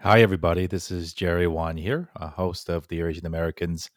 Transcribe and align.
Hi, 0.00 0.20
everybody. 0.20 0.66
This 0.66 0.90
is 0.90 1.14
Jerry 1.14 1.46
Won 1.46 1.78
here, 1.78 2.10
a 2.14 2.28
host 2.28 2.68
of 2.68 2.86
Dear 2.86 3.08
Asian 3.08 3.24
Americans, 3.24 3.90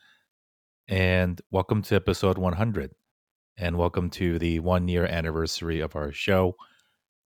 and 0.87 1.39
welcome 1.51 1.81
to 1.83 1.95
episode 1.95 2.37
100. 2.37 2.91
And 3.57 3.77
welcome 3.77 4.09
to 4.11 4.39
the 4.39 4.59
one 4.59 4.87
year 4.87 5.05
anniversary 5.05 5.81
of 5.81 5.97
our 5.97 6.13
show 6.13 6.55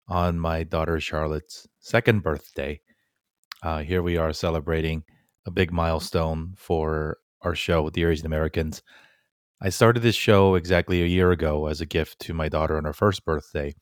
on 0.08 0.40
my 0.40 0.64
daughter 0.64 0.98
Charlotte's 0.98 1.68
second 1.80 2.22
birthday. 2.22 2.80
Uh, 3.62 3.80
here 3.80 4.02
we 4.02 4.16
are 4.16 4.32
celebrating 4.32 5.04
a 5.46 5.50
big 5.50 5.70
milestone 5.70 6.54
for 6.56 7.18
our 7.42 7.54
show, 7.54 7.90
Dear 7.90 8.10
Asian 8.10 8.26
Americans. 8.26 8.82
I 9.60 9.68
started 9.68 10.00
this 10.00 10.16
show 10.16 10.54
exactly 10.54 11.02
a 11.02 11.06
year 11.06 11.30
ago 11.30 11.66
as 11.66 11.82
a 11.82 11.86
gift 11.86 12.20
to 12.20 12.32
my 12.32 12.48
daughter 12.48 12.78
on 12.78 12.84
her 12.84 12.94
first 12.94 13.26
birthday 13.26 13.74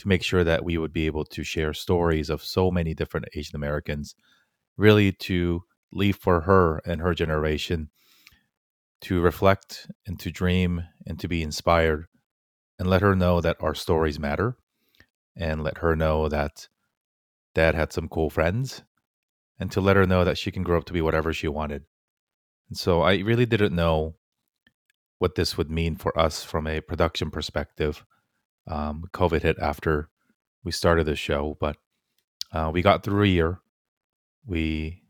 to 0.00 0.08
make 0.08 0.22
sure 0.22 0.44
that 0.44 0.64
we 0.64 0.78
would 0.78 0.94
be 0.94 1.04
able 1.04 1.26
to 1.26 1.44
share 1.44 1.74
stories 1.74 2.30
of 2.30 2.42
so 2.42 2.70
many 2.70 2.94
different 2.94 3.26
Asian 3.34 3.54
Americans, 3.54 4.14
really 4.78 5.12
to 5.12 5.62
leave 5.92 6.16
for 6.16 6.40
her 6.42 6.80
and 6.86 7.02
her 7.02 7.12
generation 7.14 7.90
to 9.02 9.20
reflect 9.20 9.90
and 10.06 10.18
to 10.18 10.30
dream 10.30 10.82
and 11.06 11.20
to 11.20 11.28
be 11.28 11.42
inspired 11.42 12.06
and 12.78 12.88
let 12.88 13.02
her 13.02 13.14
know 13.14 13.42
that 13.42 13.58
our 13.60 13.74
stories 13.74 14.18
matter 14.18 14.56
and 15.36 15.62
let 15.62 15.78
her 15.78 15.94
know 15.94 16.30
that 16.30 16.68
dad 17.54 17.74
had 17.74 17.92
some 17.92 18.08
cool 18.08 18.30
friends 18.30 18.82
and 19.58 19.70
to 19.70 19.82
let 19.82 19.96
her 19.96 20.06
know 20.06 20.24
that 20.24 20.38
she 20.38 20.50
can 20.50 20.62
grow 20.62 20.78
up 20.78 20.84
to 20.86 20.94
be 20.94 21.02
whatever 21.02 21.30
she 21.34 21.46
wanted. 21.46 21.84
And 22.70 22.78
so 22.78 23.02
I 23.02 23.18
really 23.18 23.44
didn't 23.44 23.74
know 23.74 24.14
what 25.18 25.34
this 25.34 25.58
would 25.58 25.70
mean 25.70 25.96
for 25.96 26.18
us 26.18 26.42
from 26.42 26.66
a 26.66 26.80
production 26.80 27.30
perspective. 27.30 28.02
Um, 28.70 29.04
COVID 29.12 29.42
hit 29.42 29.58
after 29.58 30.08
we 30.64 30.72
started 30.72 31.04
the 31.04 31.16
show, 31.16 31.56
but 31.60 31.76
uh, 32.52 32.70
we 32.72 32.82
got 32.82 33.02
through 33.02 33.24
a 33.24 33.28
year. 33.28 33.60
We 34.46 35.02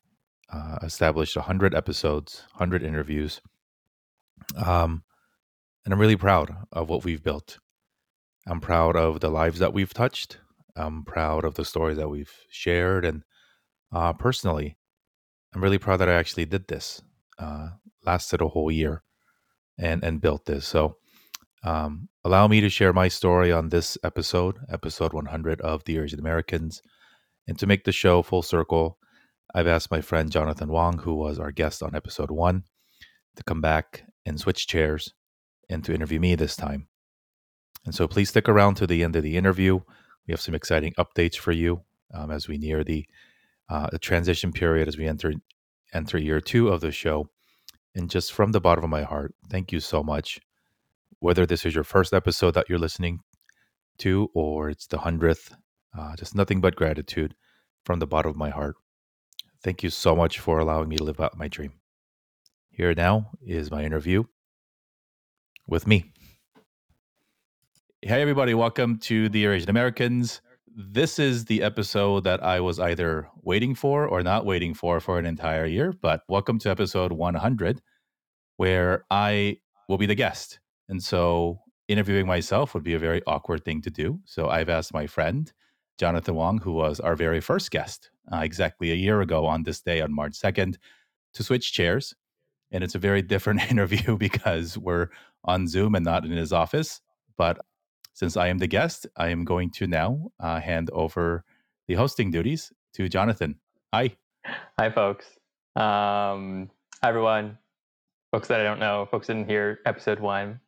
uh, 0.52 0.78
established 0.82 1.36
100 1.36 1.74
episodes, 1.74 2.44
100 2.52 2.82
interviews. 2.82 3.40
Um, 4.56 5.04
and 5.84 5.92
I'm 5.92 6.00
really 6.00 6.16
proud 6.16 6.56
of 6.72 6.88
what 6.88 7.04
we've 7.04 7.22
built. 7.22 7.58
I'm 8.46 8.60
proud 8.60 8.96
of 8.96 9.20
the 9.20 9.28
lives 9.28 9.58
that 9.58 9.72
we've 9.72 9.92
touched. 9.92 10.38
I'm 10.76 11.04
proud 11.04 11.44
of 11.44 11.54
the 11.54 11.64
stories 11.64 11.98
that 11.98 12.08
we've 12.08 12.32
shared. 12.48 13.04
And 13.04 13.22
uh, 13.92 14.14
personally, 14.14 14.78
I'm 15.54 15.62
really 15.62 15.78
proud 15.78 15.98
that 15.98 16.08
I 16.08 16.14
actually 16.14 16.46
did 16.46 16.68
this. 16.68 17.02
Uh, 17.38 17.70
lasted 18.04 18.40
a 18.40 18.48
whole 18.48 18.70
year 18.70 19.02
and 19.78 20.02
and 20.04 20.20
built 20.20 20.46
this. 20.46 20.66
So 20.66 20.96
um, 21.62 22.08
allow 22.24 22.48
me 22.48 22.60
to 22.60 22.68
share 22.68 22.92
my 22.92 23.08
story 23.08 23.52
on 23.52 23.68
this 23.68 23.98
episode, 24.02 24.58
episode 24.70 25.12
100 25.12 25.60
of 25.60 25.84
Dear 25.84 26.04
Asian 26.04 26.18
Americans. 26.18 26.82
And 27.46 27.58
to 27.58 27.66
make 27.66 27.84
the 27.84 27.92
show 27.92 28.22
full 28.22 28.42
circle, 28.42 28.98
I've 29.54 29.66
asked 29.66 29.90
my 29.90 30.00
friend 30.00 30.30
Jonathan 30.30 30.68
Wong, 30.68 30.98
who 30.98 31.14
was 31.14 31.38
our 31.38 31.50
guest 31.50 31.82
on 31.82 31.94
episode 31.94 32.30
one, 32.30 32.64
to 33.36 33.44
come 33.44 33.60
back 33.60 34.04
and 34.24 34.38
switch 34.38 34.66
chairs 34.66 35.12
and 35.68 35.84
to 35.84 35.94
interview 35.94 36.20
me 36.20 36.34
this 36.34 36.56
time. 36.56 36.88
And 37.84 37.94
so 37.94 38.06
please 38.06 38.28
stick 38.28 38.48
around 38.48 38.74
to 38.76 38.86
the 38.86 39.02
end 39.02 39.16
of 39.16 39.22
the 39.22 39.36
interview. 39.36 39.80
We 40.26 40.32
have 40.32 40.40
some 40.40 40.54
exciting 40.54 40.94
updates 40.98 41.36
for 41.36 41.52
you 41.52 41.82
um, 42.14 42.30
as 42.30 42.48
we 42.48 42.58
near 42.58 42.84
the, 42.84 43.06
uh, 43.68 43.88
the 43.90 43.98
transition 43.98 44.52
period 44.52 44.88
as 44.88 44.96
we 44.96 45.06
enter 45.06 45.32
enter 45.92 46.18
year 46.18 46.40
two 46.40 46.68
of 46.68 46.80
the 46.80 46.92
show. 46.92 47.28
And 47.96 48.08
just 48.08 48.32
from 48.32 48.52
the 48.52 48.60
bottom 48.60 48.84
of 48.84 48.90
my 48.90 49.02
heart, 49.02 49.34
thank 49.50 49.72
you 49.72 49.80
so 49.80 50.04
much. 50.04 50.40
Whether 51.22 51.44
this 51.44 51.66
is 51.66 51.74
your 51.74 51.84
first 51.84 52.14
episode 52.14 52.52
that 52.52 52.70
you're 52.70 52.78
listening 52.78 53.20
to 53.98 54.30
or 54.32 54.70
it's 54.70 54.86
the 54.86 54.96
hundredth, 54.96 55.54
uh, 55.96 56.16
just 56.16 56.34
nothing 56.34 56.62
but 56.62 56.76
gratitude 56.76 57.34
from 57.84 57.98
the 57.98 58.06
bottom 58.06 58.30
of 58.30 58.38
my 58.38 58.48
heart. 58.48 58.76
Thank 59.62 59.82
you 59.82 59.90
so 59.90 60.16
much 60.16 60.38
for 60.38 60.58
allowing 60.58 60.88
me 60.88 60.96
to 60.96 61.04
live 61.04 61.20
out 61.20 61.36
my 61.36 61.46
dream. 61.46 61.74
Here 62.70 62.94
now 62.94 63.32
is 63.46 63.70
my 63.70 63.84
interview 63.84 64.24
with 65.66 65.86
me. 65.86 66.10
Hey, 68.00 68.22
everybody, 68.22 68.54
welcome 68.54 68.96
to 69.00 69.28
Dear 69.28 69.52
Asian 69.52 69.68
Americans. 69.68 70.40
This 70.74 71.18
is 71.18 71.44
the 71.44 71.62
episode 71.62 72.24
that 72.24 72.42
I 72.42 72.60
was 72.60 72.80
either 72.80 73.28
waiting 73.42 73.74
for 73.74 74.06
or 74.06 74.22
not 74.22 74.46
waiting 74.46 74.72
for 74.72 75.00
for 75.00 75.18
an 75.18 75.26
entire 75.26 75.66
year, 75.66 75.92
but 75.92 76.22
welcome 76.30 76.58
to 76.60 76.70
episode 76.70 77.12
100, 77.12 77.82
where 78.56 79.04
I 79.10 79.58
will 79.86 79.98
be 79.98 80.06
the 80.06 80.14
guest. 80.14 80.60
And 80.90 81.02
so 81.02 81.60
interviewing 81.88 82.26
myself 82.26 82.74
would 82.74 82.82
be 82.82 82.94
a 82.94 82.98
very 82.98 83.22
awkward 83.26 83.64
thing 83.64 83.80
to 83.82 83.90
do. 83.90 84.18
So 84.24 84.48
I've 84.48 84.68
asked 84.68 84.92
my 84.92 85.06
friend, 85.06 85.50
Jonathan 85.98 86.34
Wong, 86.34 86.58
who 86.58 86.72
was 86.72 86.98
our 86.98 87.14
very 87.14 87.40
first 87.40 87.70
guest 87.70 88.10
uh, 88.32 88.38
exactly 88.38 88.90
a 88.90 88.96
year 88.96 89.20
ago 89.20 89.46
on 89.46 89.62
this 89.62 89.80
day, 89.80 90.00
on 90.00 90.12
March 90.12 90.32
2nd, 90.32 90.76
to 91.34 91.42
switch 91.44 91.72
chairs. 91.72 92.12
And 92.72 92.82
it's 92.82 92.96
a 92.96 92.98
very 92.98 93.22
different 93.22 93.62
interview 93.70 94.18
because 94.18 94.76
we're 94.76 95.08
on 95.44 95.68
Zoom 95.68 95.94
and 95.94 96.04
not 96.04 96.24
in 96.24 96.32
his 96.32 96.52
office. 96.52 97.00
But 97.38 97.58
since 98.12 98.36
I 98.36 98.48
am 98.48 98.58
the 98.58 98.66
guest, 98.66 99.06
I 99.16 99.28
am 99.28 99.44
going 99.44 99.70
to 99.72 99.86
now 99.86 100.30
uh, 100.40 100.60
hand 100.60 100.90
over 100.92 101.44
the 101.86 101.94
hosting 101.94 102.32
duties 102.32 102.72
to 102.94 103.08
Jonathan. 103.08 103.60
Hi. 103.94 104.16
Hi, 104.78 104.90
folks. 104.90 105.26
Um, 105.76 106.70
hi, 107.00 107.08
everyone. 107.08 107.58
Folks 108.32 108.48
that 108.48 108.60
I 108.60 108.64
don't 108.64 108.80
know, 108.80 109.06
folks 109.10 109.28
didn't 109.28 109.48
hear 109.48 109.78
episode 109.86 110.18
one. 110.18 110.60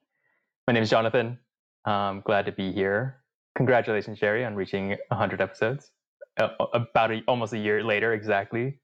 My 0.68 0.72
name 0.72 0.84
is 0.84 0.90
Jonathan. 0.90 1.40
I'm 1.86 2.20
glad 2.20 2.46
to 2.46 2.52
be 2.52 2.70
here. 2.70 3.16
Congratulations, 3.56 4.20
Jerry, 4.20 4.44
on 4.44 4.54
reaching 4.54 4.90
100 5.08 5.40
episodes. 5.40 5.90
Uh, 6.38 6.50
about 6.72 7.10
a, 7.10 7.20
almost 7.26 7.52
a 7.52 7.58
year 7.58 7.82
later, 7.82 8.12
exactly, 8.12 8.78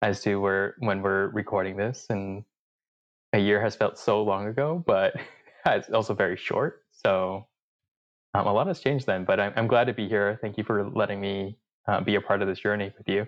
as 0.00 0.22
to 0.22 0.36
where 0.36 0.76
when 0.78 1.02
we're 1.02 1.28
recording 1.28 1.76
this, 1.76 2.06
and 2.08 2.42
a 3.34 3.38
year 3.38 3.60
has 3.60 3.76
felt 3.76 3.98
so 3.98 4.22
long 4.22 4.46
ago, 4.46 4.82
but 4.86 5.14
it's 5.66 5.90
also 5.90 6.14
very 6.14 6.38
short. 6.38 6.84
So 6.90 7.46
um, 8.32 8.46
a 8.46 8.52
lot 8.52 8.66
has 8.66 8.80
changed 8.80 9.04
then, 9.04 9.26
but 9.26 9.38
I'm, 9.38 9.52
I'm, 9.56 9.66
glad 9.66 9.88
to 9.88 9.92
be 9.92 10.08
here. 10.08 10.38
Thank 10.40 10.56
you 10.56 10.64
for 10.64 10.88
letting 10.88 11.20
me 11.20 11.58
uh, 11.86 12.00
be 12.00 12.14
a 12.14 12.20
part 12.22 12.40
of 12.40 12.48
this 12.48 12.60
journey 12.60 12.94
with 12.96 13.06
you. 13.06 13.26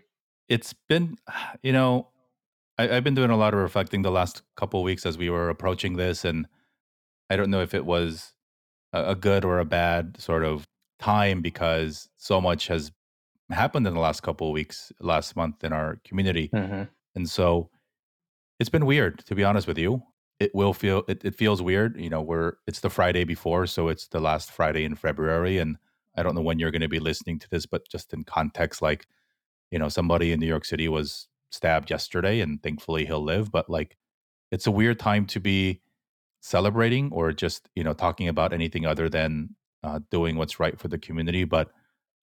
It's 0.49 0.75
been, 0.89 1.19
you 1.63 1.73
know, 1.73 2.09
I, 2.79 2.87
have 2.87 3.05
been 3.05 3.15
doing 3.15 3.31
a 3.31 3.37
lot 3.37 3.53
of 3.53 3.61
reflecting 3.61 4.01
the 4.01 4.11
last 4.11 4.41
couple 4.57 4.83
weeks 4.83 5.05
as 5.05 5.19
we 5.19 5.29
were 5.29 5.51
approaching 5.51 5.97
this, 5.97 6.25
and 6.25 6.47
I 7.33 7.37
don't 7.37 7.51
know 7.51 7.63
if 7.63 7.75
it 7.75 7.87
was 7.87 8.33
a, 8.93 9.11
a 9.11 9.15
good 9.15 9.45
or 9.45 9.59
a 9.59 9.65
bad 9.65 10.21
sort 10.21 10.45
of 10.45 10.67
time 10.99 11.41
because 11.41 12.09
so 12.17 12.41
much 12.41 12.69
has 12.69 12.93
happened 13.51 13.87
in 13.87 13.95
the 13.95 14.01
last 14.01 14.23
couple 14.23 14.49
of 14.49 14.53
weeks, 14.53 14.93
last 15.01 15.37
month 15.37 15.65
in 15.65 15.73
our 15.73 15.99
community, 16.05 16.49
mm-hmm. 16.53 16.85
and 17.15 17.29
so 17.29 17.71
it's 18.61 18.71
been 18.71 18.87
weird 18.87 19.19
to 19.27 19.35
be 19.35 19.43
honest 19.43 19.67
with 19.67 19.77
you 19.77 20.03
it 20.39 20.55
will 20.55 20.75
feel 20.75 21.05
it, 21.09 21.25
it 21.25 21.35
feels 21.35 21.63
weird 21.63 21.97
you 21.97 22.11
know 22.11 22.21
we're 22.21 22.55
it's 22.67 22.81
the 22.81 22.91
friday 22.91 23.25
before 23.25 23.67
so 23.67 23.89
it's 23.89 24.09
the 24.09 24.21
last 24.21 24.51
friday 24.51 24.85
in 24.85 24.95
february 24.95 25.59
and 25.59 25.77
i 26.17 26.23
don't 26.23 26.35
know 26.35 26.41
when 26.41 26.59
you're 26.59 26.71
going 26.71 26.81
to 26.81 26.89
be 26.89 26.99
listening 26.99 27.39
to 27.39 27.49
this 27.51 27.65
but 27.67 27.89
just 27.89 28.13
in 28.13 28.25
context 28.25 28.83
like 28.83 29.07
you 29.71 29.79
know 29.79 29.89
somebody 29.89 30.33
in 30.33 30.41
new 30.41 30.47
york 30.47 30.65
city 30.65 30.89
was 30.89 31.29
stabbed 31.51 31.91
yesterday 31.91 32.41
and 32.41 32.63
thankfully 32.63 33.07
he'll 33.07 33.23
live 33.23 33.51
but 33.53 33.69
like 33.69 33.97
it's 34.51 34.67
a 34.67 34.71
weird 34.71 34.99
time 34.99 35.27
to 35.27 35.39
be 35.39 35.81
celebrating 36.43 37.11
or 37.13 37.33
just 37.33 37.71
you 37.75 37.83
know 37.83 37.95
talking 37.95 38.29
about 38.29 38.53
anything 38.53 38.85
other 38.85 39.09
than 39.09 39.49
uh, 39.83 39.99
doing 40.11 40.37
what's 40.37 40.61
right 40.61 40.79
for 40.79 40.89
the 40.89 40.99
community 40.99 41.45
but 41.45 41.71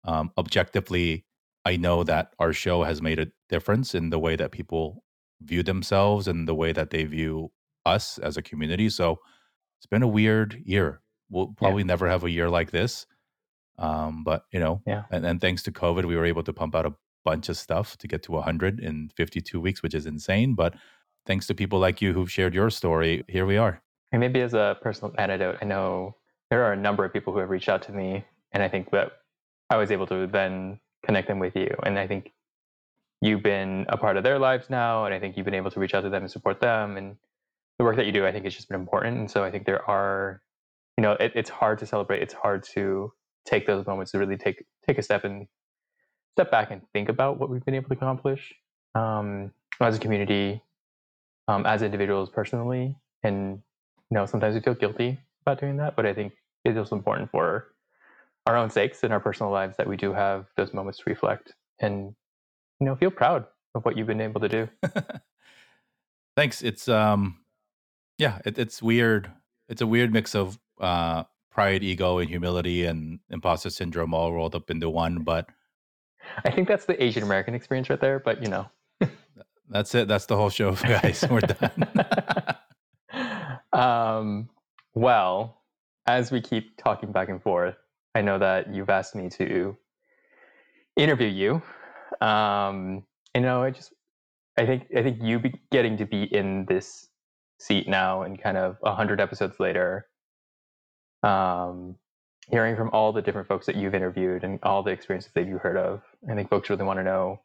um, 0.05 0.31
objectively 0.37 1.25
i 1.65 1.77
know 1.77 2.03
that 2.03 2.33
our 2.39 2.53
show 2.53 2.83
has 2.83 3.01
made 3.01 3.21
a 3.21 3.29
difference 3.49 3.95
in 3.95 4.11
the 4.11 4.19
way 4.19 4.35
that 4.35 4.51
people 4.51 5.05
view 5.43 5.63
themselves 5.63 6.29
and 6.29 6.49
the 6.49 6.55
way 6.55 6.73
that 6.73 6.91
they 6.91 7.05
view 7.05 7.51
us 7.85 8.19
as 8.19 8.37
a 8.37 8.43
community. 8.43 8.89
So 8.89 9.21
it's 9.79 9.87
been 9.87 10.03
a 10.03 10.09
weird 10.09 10.61
year. 10.65 11.01
We'll 11.31 11.49
probably 11.49 11.83
yeah. 11.83 11.89
never 11.89 12.09
have 12.09 12.25
a 12.25 12.31
year 12.31 12.49
like 12.49 12.71
this. 12.71 13.07
Um, 13.79 14.25
but 14.25 14.45
you 14.53 14.61
know, 14.61 14.83
yeah. 14.87 15.05
And 15.11 15.25
then 15.25 15.39
thanks 15.39 15.63
to 15.65 15.73
COVID, 15.73 16.05
we 16.05 16.17
were 16.17 16.25
able 16.25 16.43
to 16.43 16.53
pump 16.53 16.75
out 16.75 16.87
a 16.87 16.95
bunch 17.25 17.49
of 17.49 17.57
stuff 17.57 17.97
to 17.99 18.09
get 18.09 18.23
to 18.25 18.33
100 18.33 18.81
in 18.81 19.11
52 19.17 19.61
weeks, 19.61 19.83
which 19.83 19.95
is 19.95 20.07
insane. 20.07 20.55
But 20.55 20.75
thanks 21.27 21.47
to 21.49 21.55
people 21.55 21.79
like 21.79 22.01
you 22.01 22.13
who've 22.13 22.31
shared 22.31 22.55
your 22.55 22.71
story, 22.71 23.25
here 23.29 23.45
we 23.47 23.57
are. 23.57 23.83
And 24.13 24.21
maybe 24.21 24.41
as 24.41 24.55
a 24.55 24.77
personal 24.81 25.15
anecdote, 25.19 25.59
I 25.61 25.65
know 25.65 26.17
there 26.51 26.65
are 26.65 26.73
a 26.73 26.77
number 26.77 27.05
of 27.05 27.13
people 27.13 27.33
who 27.33 27.41
have 27.41 27.51
reached 27.51 27.69
out 27.69 27.83
to 27.83 27.93
me, 27.93 28.25
and 28.53 28.63
I 28.63 28.69
think 28.69 28.91
that 28.93 29.13
I 29.69 29.77
was 29.77 29.91
able 29.91 30.07
to 30.07 30.27
then 30.27 30.81
connect 31.05 31.29
them 31.29 31.39
with 31.39 31.57
you. 31.57 31.75
And 31.83 31.99
I 31.99 32.07
think 32.07 32.33
you've 33.21 33.43
been 33.43 33.87
a 33.89 33.97
part 33.97 34.17
of 34.17 34.23
their 34.23 34.39
lives 34.39 34.71
now, 34.71 35.05
and 35.05 35.15
I 35.15 35.19
think 35.19 35.37
you've 35.37 35.45
been 35.45 35.55
able 35.55 35.71
to 35.71 35.81
reach 35.81 35.95
out 35.95 36.03
to 36.03 36.11
them 36.11 36.23
and 36.23 36.31
support 36.31 36.61
them. 36.61 36.97
And 36.97 37.17
the 37.79 37.85
work 37.85 37.97
that 37.97 38.07
you 38.07 38.13
do, 38.13 38.27
I 38.27 38.33
think, 38.33 38.45
has 38.45 38.55
just 38.55 38.69
been 38.69 38.81
important. 38.81 39.19
And 39.19 39.31
so 39.31 39.43
I 39.43 39.51
think 39.51 39.67
there 39.67 39.89
are, 39.89 40.41
you 40.97 41.03
know, 41.03 41.13
it, 41.13 41.33
it's 41.35 41.51
hard 41.51 41.79
to 41.81 41.87
celebrate. 41.87 42.23
It's 42.23 42.35
hard 42.35 42.63
to 42.75 43.13
take 43.45 43.67
those 43.67 43.87
moments 43.87 44.13
to 44.13 44.19
really 44.19 44.37
take 44.37 44.65
take 44.87 44.99
a 44.99 45.03
step 45.03 45.25
and 45.25 45.47
step 46.33 46.51
back 46.51 46.71
and 46.71 46.83
think 46.93 47.09
about 47.09 47.39
what 47.39 47.49
we've 47.49 47.65
been 47.65 47.75
able 47.75 47.89
to 47.89 47.95
accomplish 47.95 48.55
um, 48.95 49.53
as 49.81 49.97
a 49.97 49.99
community, 49.99 50.63
um, 51.49 51.65
as 51.67 51.83
individuals 51.83 52.29
personally. 52.31 52.97
And 53.23 53.63
you 54.11 54.15
know, 54.17 54.27
sometimes 54.27 54.55
we 54.55 54.61
feel 54.61 54.75
guilty 54.75 55.19
about 55.43 55.61
doing 55.61 55.77
that, 55.79 55.97
but 55.97 56.07
I 56.07 56.15
think 56.15 56.33
it's 56.65 56.79
also 56.79 56.97
important 56.97 57.31
for 57.31 57.69
our 58.47 58.57
own 58.57 58.71
sakes 58.71 59.03
in 59.03 59.13
our 59.13 59.21
personal 59.21 59.51
lives 59.51 59.77
that 59.77 59.87
we 59.87 59.97
do 59.97 60.13
have 60.13 60.47
those 60.57 60.73
moments 60.73 60.99
to 60.99 61.05
reflect 61.07 61.53
and 61.81 62.15
you 62.81 62.87
know 62.87 62.95
feel 62.95 63.11
proud 63.11 63.45
of 63.75 63.85
what 63.85 63.97
you've 63.97 64.07
been 64.07 64.21
able 64.21 64.41
to 64.41 64.49
do. 64.49 64.69
Thanks. 66.37 66.63
It's 66.63 66.89
um, 66.89 67.39
yeah, 68.19 68.39
it, 68.45 68.59
it's 68.59 68.83
weird. 68.83 69.31
It's 69.69 69.81
a 69.81 69.87
weird 69.87 70.13
mix 70.13 70.35
of 70.35 70.59
uh, 70.81 71.25
pride, 71.51 71.83
ego, 71.83 72.19
and 72.19 72.29
humility, 72.29 72.85
and 72.85 73.19
imposter 73.31 73.71
syndrome 73.71 74.15
all 74.15 74.33
rolled 74.33 74.55
up 74.55 74.71
into 74.71 74.89
one. 74.89 75.23
But 75.23 75.49
I 76.45 76.51
think 76.51 76.69
that's 76.69 76.85
the 76.85 77.03
Asian 77.03 77.23
American 77.23 77.55
experience 77.55 77.91
right 77.91 78.01
there. 78.01 78.19
But 78.19 78.43
you 78.43 78.49
know, 78.49 78.69
that's 79.69 79.95
it. 79.95 80.09
That's 80.09 80.27
the 80.27 80.37
whole 80.37 80.51
show, 80.51 80.73
guys. 80.83 81.25
We're 81.29 81.41
done. 81.41 81.89
um, 83.73 84.49
well, 84.95 85.63
as 86.07 86.31
we 86.31 86.41
keep 86.41 86.77
talking 86.77 87.13
back 87.13 87.29
and 87.29 87.43
forth, 87.43 87.77
I 88.15 88.23
know 88.23 88.39
that 88.39 88.75
you've 88.75 88.91
asked 88.91 89.15
me 89.15 89.29
to 89.31 89.77
interview 90.97 91.29
you. 91.29 92.27
Um, 92.27 93.05
you 93.35 93.43
know, 93.43 93.63
I 93.63 93.71
just, 93.71 93.93
I 94.57 94.65
think, 94.65 94.87
I 94.97 95.03
think 95.03 95.23
you 95.23 95.39
be 95.39 95.61
getting 95.71 95.97
to 95.99 96.07
be 96.07 96.23
in 96.23 96.65
this 96.67 97.09
seat 97.59 97.89
now, 97.89 98.23
and 98.23 98.41
kind 98.41 98.57
of 98.57 98.77
a 98.83 98.95
hundred 98.95 99.21
episodes 99.21 99.61
later, 99.61 100.07
um, 101.23 101.97
hearing 102.51 102.77
from 102.77 102.91
all 102.93 103.13
the 103.13 103.23
different 103.23 103.49
folks 103.49 103.67
that 103.67 103.77
you've 103.77 103.95
interviewed 103.95 104.45
and 104.45 104.59
all 104.63 104.83
the 104.83 104.91
experiences 104.91 105.33
that 105.35 105.47
you've 105.47 105.61
heard 105.61 105.77
of, 105.77 106.03
I 106.31 106.35
think 106.35 106.49
folks 106.49 106.71
really 106.71 106.85
want 106.85 106.99
to 106.99 107.05
know 107.05 107.41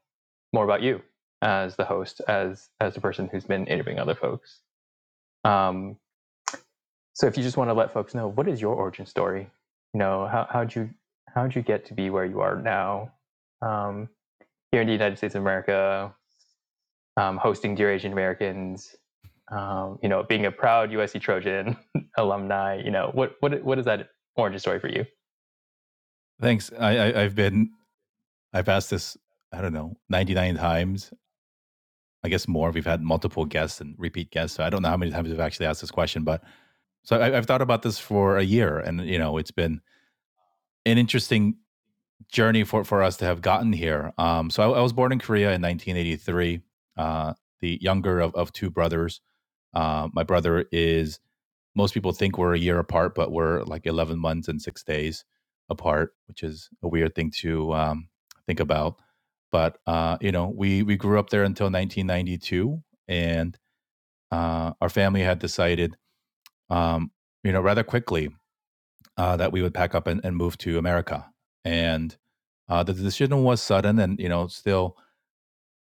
more 0.53 0.63
about 0.63 0.81
you 0.81 1.01
as 1.41 1.75
the 1.75 1.85
host, 1.85 2.21
as 2.27 2.69
as 2.79 2.93
the 2.93 3.01
person 3.01 3.27
who's 3.31 3.45
been 3.45 3.65
interviewing 3.67 3.99
other 3.99 4.15
folks. 4.15 4.59
Um, 5.43 5.97
so 7.21 7.27
if 7.27 7.37
you 7.37 7.43
just 7.43 7.55
want 7.55 7.69
to 7.69 7.75
let 7.75 7.93
folks 7.93 8.15
know, 8.15 8.29
what 8.29 8.47
is 8.47 8.59
your 8.59 8.73
origin 8.73 9.05
story? 9.05 9.47
You 9.93 9.99
know, 9.99 10.25
how 10.25 10.47
how'd 10.49 10.73
you 10.73 10.89
how'd 11.35 11.55
you 11.55 11.61
get 11.61 11.85
to 11.85 11.93
be 11.93 12.09
where 12.09 12.25
you 12.25 12.41
are 12.41 12.59
now, 12.59 13.11
um, 13.61 14.09
here 14.71 14.81
in 14.81 14.87
the 14.87 14.93
United 14.93 15.19
States 15.19 15.35
of 15.35 15.43
America, 15.43 16.15
um, 17.17 17.37
hosting 17.37 17.75
Dear 17.75 17.91
Asian 17.91 18.11
Americans, 18.11 18.95
um, 19.51 19.99
you 20.01 20.09
know, 20.09 20.23
being 20.23 20.47
a 20.47 20.51
proud 20.51 20.89
USC 20.89 21.21
Trojan 21.21 21.77
alumni. 22.17 22.81
You 22.83 22.89
know, 22.89 23.11
what 23.13 23.35
what 23.39 23.63
what 23.63 23.77
is 23.77 23.85
that 23.85 24.09
origin 24.35 24.57
story 24.57 24.79
for 24.79 24.87
you? 24.87 25.05
Thanks. 26.41 26.71
I, 26.79 26.97
I 26.97 27.21
I've 27.21 27.35
been 27.35 27.69
I've 28.51 28.67
asked 28.67 28.89
this 28.89 29.15
I 29.53 29.61
don't 29.61 29.73
know 29.73 29.95
ninety 30.09 30.33
nine 30.33 30.55
times. 30.55 31.13
I 32.23 32.29
guess 32.29 32.47
more. 32.47 32.71
We've 32.71 32.83
had 32.83 33.03
multiple 33.03 33.45
guests 33.45 33.79
and 33.79 33.93
repeat 33.99 34.31
guests, 34.31 34.57
so 34.57 34.63
I 34.63 34.71
don't 34.71 34.81
know 34.81 34.89
how 34.89 34.97
many 34.97 35.11
times 35.11 35.29
we've 35.29 35.39
actually 35.39 35.67
asked 35.67 35.81
this 35.81 35.91
question, 35.91 36.23
but 36.23 36.43
so 37.03 37.19
I, 37.19 37.31
have 37.31 37.45
thought 37.45 37.61
about 37.61 37.81
this 37.81 37.99
for 37.99 38.37
a 38.37 38.43
year, 38.43 38.77
and 38.77 39.01
you 39.01 39.17
know, 39.17 39.37
it's 39.37 39.51
been 39.51 39.81
an 40.85 40.97
interesting 40.97 41.55
journey 42.31 42.63
for 42.63 42.83
for 42.83 43.01
us 43.01 43.17
to 43.17 43.25
have 43.25 43.41
gotten 43.41 43.73
here. 43.73 44.13
Um, 44.17 44.49
so 44.49 44.73
I, 44.73 44.77
I 44.77 44.81
was 44.81 44.93
born 44.93 45.11
in 45.11 45.19
Korea 45.19 45.53
in 45.53 45.61
1983, 45.61 46.61
uh, 46.97 47.33
the 47.59 47.77
younger 47.81 48.19
of, 48.19 48.35
of 48.35 48.53
two 48.53 48.69
brothers. 48.69 49.21
Uh, 49.73 50.09
my 50.13 50.23
brother 50.23 50.65
is. 50.71 51.19
Most 51.73 51.93
people 51.93 52.11
think 52.11 52.37
we're 52.37 52.53
a 52.53 52.59
year 52.59 52.79
apart, 52.79 53.15
but 53.15 53.31
we're 53.31 53.63
like 53.63 53.85
11 53.85 54.19
months 54.19 54.49
and 54.49 54.61
six 54.61 54.83
days 54.83 55.23
apart, 55.69 56.13
which 56.27 56.43
is 56.43 56.69
a 56.83 56.89
weird 56.89 57.15
thing 57.15 57.31
to 57.37 57.73
um, 57.73 58.09
think 58.45 58.59
about. 58.59 58.99
But 59.53 59.77
uh, 59.87 60.17
you 60.21 60.31
know, 60.31 60.53
we 60.55 60.83
we 60.83 60.97
grew 60.97 61.17
up 61.17 61.29
there 61.29 61.43
until 61.43 61.67
1992, 61.67 62.81
and 63.07 63.57
uh, 64.31 64.73
our 64.81 64.89
family 64.89 65.21
had 65.21 65.39
decided 65.39 65.95
um, 66.71 67.11
you 67.43 67.51
know, 67.51 67.61
rather 67.61 67.83
quickly 67.83 68.29
uh, 69.17 69.37
that 69.37 69.51
we 69.51 69.61
would 69.61 69.73
pack 69.73 69.93
up 69.93 70.07
and, 70.07 70.21
and 70.23 70.35
move 70.35 70.57
to 70.59 70.79
America. 70.79 71.29
And 71.63 72.17
uh, 72.69 72.83
the 72.83 72.93
decision 72.93 73.43
was 73.43 73.61
sudden, 73.61 73.99
and 73.99 74.19
you 74.19 74.29
know, 74.29 74.47
still, 74.47 74.97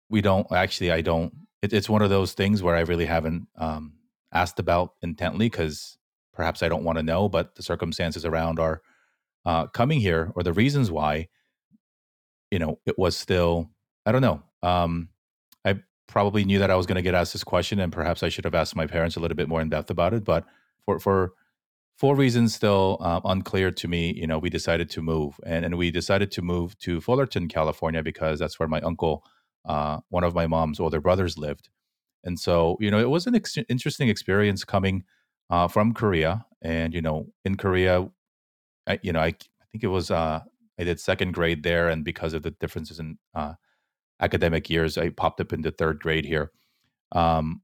we 0.08 0.20
don't 0.20 0.46
actually. 0.52 0.92
I 0.92 1.00
don't. 1.00 1.32
It, 1.62 1.72
it's 1.72 1.88
one 1.88 2.02
of 2.02 2.10
those 2.10 2.34
things 2.34 2.62
where 2.62 2.76
I 2.76 2.80
really 2.80 3.06
haven't 3.06 3.48
um, 3.56 3.94
asked 4.32 4.60
about 4.60 4.92
intently 5.02 5.48
because 5.48 5.96
perhaps 6.34 6.62
I 6.62 6.68
don't 6.68 6.84
want 6.84 6.98
to 6.98 7.02
know. 7.02 7.28
But 7.28 7.54
the 7.54 7.62
circumstances 7.62 8.24
around 8.24 8.60
our 8.60 8.82
uh, 9.46 9.66
coming 9.68 10.00
here, 10.00 10.30
or 10.36 10.42
the 10.42 10.52
reasons 10.52 10.90
why, 10.90 11.28
you 12.50 12.58
know, 12.58 12.78
it 12.86 12.98
was 12.98 13.16
still. 13.16 13.70
I 14.04 14.12
don't 14.12 14.22
know. 14.22 14.42
Um, 14.62 15.08
I 15.64 15.80
probably 16.06 16.44
knew 16.44 16.60
that 16.60 16.70
I 16.70 16.76
was 16.76 16.86
going 16.86 16.96
to 16.96 17.02
get 17.02 17.14
asked 17.14 17.32
this 17.32 17.42
question, 17.42 17.80
and 17.80 17.92
perhaps 17.92 18.22
I 18.22 18.28
should 18.28 18.44
have 18.44 18.54
asked 18.54 18.76
my 18.76 18.86
parents 18.86 19.16
a 19.16 19.20
little 19.20 19.36
bit 19.36 19.48
more 19.48 19.62
in 19.62 19.70
depth 19.70 19.90
about 19.90 20.14
it. 20.14 20.22
But 20.22 20.44
for 20.86 20.98
for 21.00 21.32
four 21.98 22.16
reasons 22.16 22.54
still 22.54 22.98
uh, 23.00 23.20
unclear 23.24 23.70
to 23.70 23.88
me, 23.88 24.12
you 24.14 24.26
know, 24.26 24.38
we 24.38 24.50
decided 24.50 24.90
to 24.90 25.02
move, 25.02 25.38
and 25.44 25.64
and 25.64 25.76
we 25.76 25.90
decided 25.90 26.30
to 26.32 26.42
move 26.42 26.78
to 26.78 27.00
Fullerton, 27.00 27.48
California, 27.48 28.02
because 28.02 28.38
that's 28.38 28.58
where 28.58 28.68
my 28.68 28.80
uncle, 28.80 29.24
uh, 29.66 29.98
one 30.10 30.24
of 30.24 30.34
my 30.34 30.46
mom's 30.46 30.80
older 30.80 31.00
brothers, 31.00 31.38
lived, 31.38 31.68
and 32.24 32.38
so 32.38 32.76
you 32.80 32.90
know, 32.90 33.00
it 33.00 33.10
was 33.10 33.26
an 33.26 33.34
ex- 33.34 33.58
interesting 33.68 34.08
experience 34.08 34.64
coming 34.64 35.04
uh, 35.50 35.68
from 35.68 35.94
Korea, 35.94 36.46
and 36.62 36.94
you 36.94 37.02
know, 37.02 37.26
in 37.44 37.56
Korea, 37.56 38.08
I, 38.86 38.98
you 39.02 39.12
know, 39.12 39.20
I, 39.20 39.28
I 39.28 39.64
think 39.72 39.84
it 39.84 39.88
was 39.88 40.10
uh, 40.10 40.40
I 40.78 40.84
did 40.84 41.00
second 41.00 41.34
grade 41.34 41.62
there, 41.62 41.88
and 41.88 42.04
because 42.04 42.34
of 42.34 42.42
the 42.42 42.52
differences 42.52 43.00
in 43.00 43.18
uh, 43.34 43.54
academic 44.20 44.70
years, 44.70 44.98
I 44.98 45.10
popped 45.10 45.40
up 45.40 45.52
into 45.52 45.70
third 45.70 46.00
grade 46.00 46.24
here. 46.24 46.52
Um, 47.12 47.62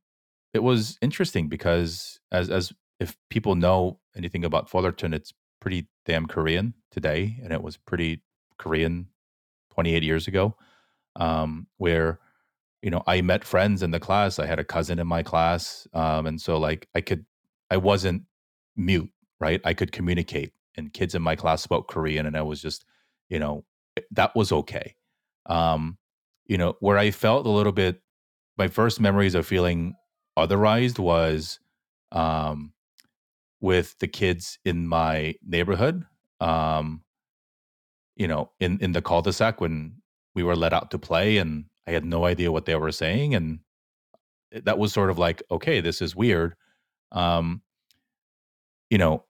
it 0.54 0.62
was 0.62 0.98
interesting 1.02 1.48
because 1.48 2.20
as 2.30 2.50
as 2.50 2.72
if 3.00 3.16
people 3.30 3.54
know 3.54 3.98
anything 4.16 4.44
about 4.44 4.68
Fullerton, 4.68 5.12
it's 5.12 5.32
pretty 5.60 5.88
damn 6.04 6.26
Korean 6.26 6.74
today, 6.90 7.38
and 7.42 7.52
it 7.52 7.62
was 7.62 7.76
pretty 7.76 8.22
Korean 8.58 9.08
28 9.72 10.02
years 10.02 10.28
ago, 10.28 10.56
um, 11.16 11.66
where 11.78 12.20
you 12.82 12.90
know 12.90 13.02
I 13.06 13.20
met 13.22 13.44
friends 13.44 13.82
in 13.82 13.90
the 13.90 14.00
class. 14.00 14.38
I 14.38 14.46
had 14.46 14.58
a 14.58 14.64
cousin 14.64 14.98
in 14.98 15.06
my 15.06 15.22
class, 15.22 15.86
um, 15.94 16.26
and 16.26 16.40
so 16.40 16.58
like 16.58 16.88
I 16.94 17.00
could, 17.00 17.24
I 17.70 17.76
wasn't 17.76 18.22
mute, 18.76 19.10
right? 19.40 19.60
I 19.64 19.74
could 19.74 19.92
communicate, 19.92 20.52
and 20.76 20.92
kids 20.92 21.14
in 21.14 21.22
my 21.22 21.36
class 21.36 21.62
spoke 21.62 21.88
Korean, 21.88 22.26
and 22.26 22.36
I 22.36 22.42
was 22.42 22.60
just, 22.60 22.84
you 23.28 23.38
know, 23.38 23.64
that 24.10 24.34
was 24.34 24.52
okay. 24.52 24.94
Um, 25.46 25.98
you 26.46 26.58
know, 26.58 26.76
where 26.80 26.98
I 26.98 27.10
felt 27.10 27.46
a 27.46 27.50
little 27.50 27.72
bit, 27.72 28.00
my 28.58 28.68
first 28.68 29.00
memories 29.00 29.34
of 29.34 29.46
feeling 29.46 29.94
otherized 30.38 30.98
was 30.98 31.58
um, 32.10 32.72
with 33.62 33.98
the 34.00 34.08
kids 34.08 34.58
in 34.66 34.86
my 34.86 35.36
neighborhood. 35.46 36.04
Um, 36.40 37.04
you 38.16 38.28
know, 38.28 38.50
in 38.60 38.78
in 38.80 38.92
the 38.92 39.00
cul-de-sac 39.00 39.60
when 39.60 40.02
we 40.34 40.42
were 40.42 40.56
let 40.56 40.74
out 40.74 40.90
to 40.90 40.98
play, 40.98 41.38
and 41.38 41.64
I 41.86 41.92
had 41.92 42.04
no 42.04 42.26
idea 42.26 42.52
what 42.52 42.66
they 42.66 42.76
were 42.76 42.92
saying, 42.92 43.34
and 43.34 43.60
that 44.52 44.78
was 44.78 44.92
sort 44.92 45.10
of 45.10 45.18
like, 45.18 45.42
okay, 45.50 45.80
this 45.80 46.02
is 46.02 46.14
weird. 46.14 46.54
Um, 47.12 47.62
you 48.90 48.98
know, 48.98 49.24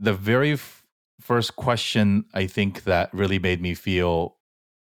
the 0.00 0.14
very 0.14 0.52
f- 0.52 0.86
first 1.20 1.56
question 1.56 2.24
I 2.32 2.46
think 2.46 2.84
that 2.84 3.12
really 3.12 3.38
made 3.38 3.60
me 3.60 3.74
feel 3.74 4.36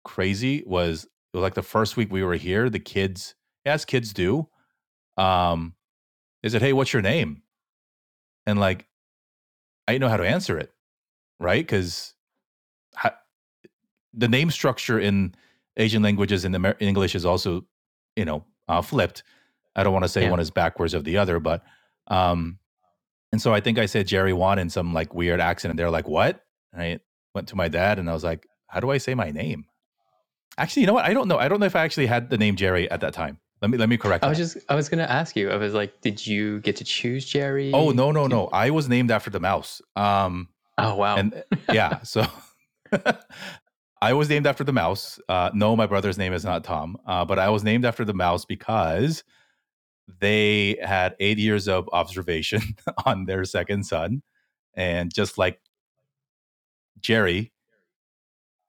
crazy 0.03 0.63
was 0.65 1.05
it 1.05 1.37
was 1.37 1.43
like 1.43 1.55
the 1.55 1.61
first 1.61 1.97
week 1.97 2.11
we 2.11 2.23
were 2.23 2.35
here. 2.35 2.69
The 2.69 2.79
kids, 2.79 3.35
as 3.65 3.85
kids 3.85 4.13
do, 4.13 4.47
um, 5.17 5.75
they 6.41 6.49
said, 6.49 6.61
"Hey, 6.63 6.73
what's 6.73 6.93
your 6.93 7.03
name?" 7.03 7.42
And 8.45 8.59
like 8.59 8.85
I 9.87 9.93
didn't 9.93 10.01
know 10.01 10.09
how 10.09 10.17
to 10.17 10.27
answer 10.27 10.57
it, 10.57 10.71
right? 11.39 11.65
Because 11.65 12.13
the 14.13 14.27
name 14.27 14.51
structure 14.51 14.99
in 14.99 15.33
Asian 15.77 16.03
languages 16.03 16.45
in, 16.45 16.53
Amer- 16.53 16.77
English 16.79 17.15
is 17.15 17.25
also, 17.25 17.65
you 18.15 18.25
know, 18.25 18.45
uh, 18.67 18.81
flipped. 18.81 19.23
I 19.75 19.83
don't 19.83 19.93
want 19.93 20.05
to 20.05 20.09
say 20.09 20.23
yeah. 20.23 20.29
one 20.29 20.39
is 20.39 20.51
backwards 20.51 20.93
of 20.93 21.03
the 21.03 21.17
other, 21.17 21.39
but 21.39 21.63
um, 22.07 22.59
and 23.31 23.41
so 23.41 23.53
I 23.53 23.59
think 23.59 23.79
I 23.79 23.87
said 23.87 24.05
Jerry 24.05 24.33
Won 24.33 24.59
in 24.59 24.69
some 24.69 24.93
like 24.93 25.15
weird 25.15 25.39
accent, 25.39 25.71
and 25.71 25.79
they're 25.79 25.89
like, 25.89 26.07
"What?" 26.07 26.43
And 26.71 26.81
I 26.81 26.99
went 27.33 27.47
to 27.47 27.55
my 27.55 27.67
dad, 27.67 27.97
and 27.97 28.07
I 28.07 28.13
was 28.13 28.23
like, 28.23 28.47
"How 28.67 28.79
do 28.79 28.91
I 28.91 28.99
say 28.99 29.15
my 29.15 29.31
name?" 29.31 29.65
Actually, 30.57 30.81
you 30.81 30.87
know 30.87 30.93
what? 30.93 31.05
I 31.05 31.13
don't 31.13 31.27
know. 31.27 31.39
I 31.39 31.47
don't 31.47 31.59
know 31.59 31.65
if 31.65 31.75
I 31.75 31.83
actually 31.83 32.05
had 32.05 32.29
the 32.29 32.37
name 32.37 32.55
Jerry 32.55 32.89
at 32.91 33.01
that 33.01 33.13
time. 33.13 33.39
Let 33.63 33.69
me 33.69 33.77
let 33.77 33.87
me 33.87 33.95
correct. 33.95 34.25
I 34.25 34.27
was 34.27 34.37
just 34.37 34.57
I 34.67 34.75
was 34.75 34.89
gonna 34.89 35.03
ask 35.03 35.37
you. 35.37 35.49
I 35.49 35.55
was 35.55 35.73
like, 35.73 36.01
did 36.01 36.27
you 36.27 36.59
get 36.59 36.75
to 36.75 36.83
choose 36.83 37.23
Jerry? 37.23 37.71
Oh 37.73 37.91
no 37.91 38.11
no 38.11 38.27
no! 38.27 38.49
I 38.51 38.71
was 38.71 38.89
named 38.89 39.09
after 39.09 39.29
the 39.29 39.39
mouse. 39.39 39.81
Um. 39.95 40.49
Oh 40.77 40.95
wow. 40.95 41.15
And 41.15 41.41
yeah, 41.71 41.99
so 42.03 42.25
I 44.01 44.11
was 44.11 44.27
named 44.27 44.47
after 44.47 44.65
the 44.65 44.73
mouse. 44.73 45.17
Uh, 45.29 45.49
no, 45.53 45.77
my 45.77 45.87
brother's 45.87 46.17
name 46.17 46.33
is 46.33 46.43
not 46.43 46.65
Tom, 46.65 46.97
uh, 47.07 47.23
but 47.23 47.39
I 47.39 47.47
was 47.51 47.63
named 47.63 47.85
after 47.85 48.03
the 48.03 48.13
mouse 48.13 48.43
because 48.43 49.23
they 50.19 50.77
had 50.83 51.15
eight 51.21 51.37
years 51.37 51.69
of 51.69 51.87
observation 51.93 52.61
on 53.05 53.27
their 53.27 53.45
second 53.45 53.85
son, 53.85 54.23
and 54.73 55.09
just 55.13 55.37
like 55.37 55.61
Jerry 56.99 57.53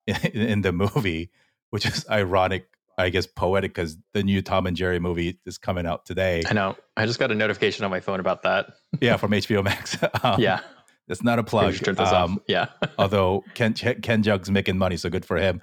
in, 0.06 0.16
in 0.16 0.60
the 0.60 0.70
movie, 0.70 1.30
which 1.70 1.84
is 1.84 2.06
ironic 2.08 2.68
I 2.98 3.10
guess 3.10 3.26
poetic 3.26 3.74
because 3.74 3.96
the 4.12 4.22
new 4.22 4.42
Tom 4.42 4.66
and 4.66 4.76
Jerry 4.76 4.98
movie 4.98 5.38
is 5.46 5.58
coming 5.58 5.86
out 5.86 6.06
today. 6.06 6.42
I 6.48 6.52
know. 6.52 6.76
I 6.96 7.06
just 7.06 7.18
got 7.18 7.30
a 7.30 7.34
notification 7.34 7.84
on 7.84 7.90
my 7.90 8.00
phone 8.00 8.20
about 8.20 8.42
that. 8.42 8.66
yeah, 9.00 9.16
from 9.16 9.32
HBO 9.32 9.64
Max. 9.64 9.96
um, 10.22 10.40
yeah, 10.40 10.60
it's 11.08 11.22
not 11.22 11.38
a 11.38 11.44
plug. 11.44 11.76
Um, 11.98 12.40
yeah. 12.46 12.66
although 12.98 13.44
Ken 13.54 13.74
Ken 13.74 14.22
Jeong's 14.22 14.50
making 14.50 14.78
money, 14.78 14.96
so 14.96 15.10
good 15.10 15.24
for 15.24 15.36
him. 15.36 15.60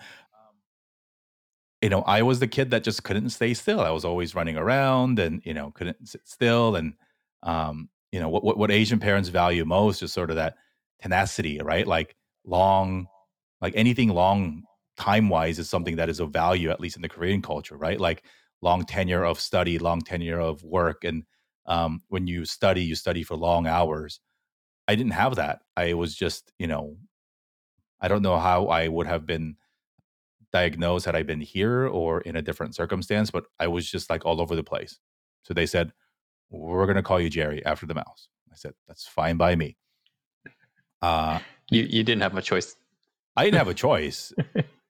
you 1.82 1.90
know, 1.90 2.02
I 2.04 2.22
was 2.22 2.40
the 2.40 2.48
kid 2.48 2.72
that 2.72 2.84
just 2.84 3.04
couldn't 3.04 3.30
stay 3.30 3.54
still. 3.54 3.80
I 3.80 3.90
was 3.90 4.06
always 4.06 4.36
running 4.36 4.58
around 4.58 5.20
and, 5.20 5.42
you 5.46 5.54
know, 5.54 5.72
couldn't 5.72 6.08
sit 6.08 6.28
still. 6.28 6.76
And, 6.76 6.94
um, 7.44 7.90
you 8.12 8.20
know, 8.20 8.30
what, 8.30 8.44
what, 8.44 8.58
what 8.58 8.72
Asian 8.72 9.00
parents 9.00 9.30
value 9.30 9.66
most 9.66 10.04
is 10.04 10.14
sort 10.14 10.30
of 10.30 10.36
that 10.36 10.56
tenacity, 11.02 11.60
right? 11.60 11.88
Like 11.88 12.16
long, 12.46 13.08
like 13.62 13.74
anything 13.76 14.10
long 14.10 14.64
time 14.98 15.30
wise 15.30 15.60
is 15.60 15.70
something 15.70 15.96
that 15.96 16.10
is 16.10 16.20
of 16.20 16.32
value, 16.32 16.70
at 16.70 16.80
least 16.80 16.96
in 16.96 17.02
the 17.02 17.10
Korean 17.10 17.42
culture, 17.42 17.78
right? 17.78 18.00
Like 18.00 18.24
long 18.62 18.86
tenure 18.86 19.26
of 19.26 19.40
study, 19.40 19.80
long 19.80 20.02
tenure 20.02 20.40
of 20.40 20.64
work. 20.64 21.04
And 21.04 21.24
um, 21.66 22.02
when 22.10 22.28
you 22.28 22.46
study, 22.46 22.84
you 22.84 22.96
study 22.96 23.24
for 23.24 23.36
long 23.36 23.68
hours. 23.68 24.20
I 24.88 24.96
didn't 24.96 25.14
have 25.14 25.36
that. 25.36 25.62
I 25.78 25.94
was 25.94 26.16
just, 26.16 26.52
you 26.60 26.68
know, 26.68 26.98
I 28.00 28.08
don't 28.08 28.24
know 28.24 28.38
how 28.38 28.68
I 28.68 28.88
would 28.88 29.08
have 29.08 29.26
been 29.26 29.56
diagnosed 30.52 31.06
had 31.06 31.16
I 31.16 31.24
been 31.24 31.40
here 31.40 31.88
or 31.88 32.22
in 32.22 32.36
a 32.36 32.42
different 32.42 32.76
circumstance, 32.76 33.32
but 33.32 33.46
I 33.60 33.68
was 33.68 33.90
just 33.90 34.10
like 34.10 34.26
all 34.26 34.42
over 34.42 34.56
the 34.56 34.64
place. 34.64 35.00
So 35.44 35.54
they 35.54 35.66
said, 35.66 35.94
We're 36.50 36.86
going 36.86 36.98
to 36.98 37.04
call 37.04 37.20
you 37.20 37.30
Jerry 37.30 37.66
after 37.66 37.86
the 37.86 37.94
mouse. 37.94 38.28
I 38.52 38.56
said, 38.56 38.74
That's 38.88 39.08
fine 39.08 39.38
by 39.38 39.56
me. 39.56 39.78
Uh, 41.02 41.40
you, 41.70 41.84
you 41.84 42.04
didn't 42.04 42.22
have 42.22 42.36
a 42.36 42.42
choice. 42.42 42.76
I 43.36 43.46
didn't 43.46 43.58
have 43.58 43.70
a 43.70 43.74
choice. 43.74 44.34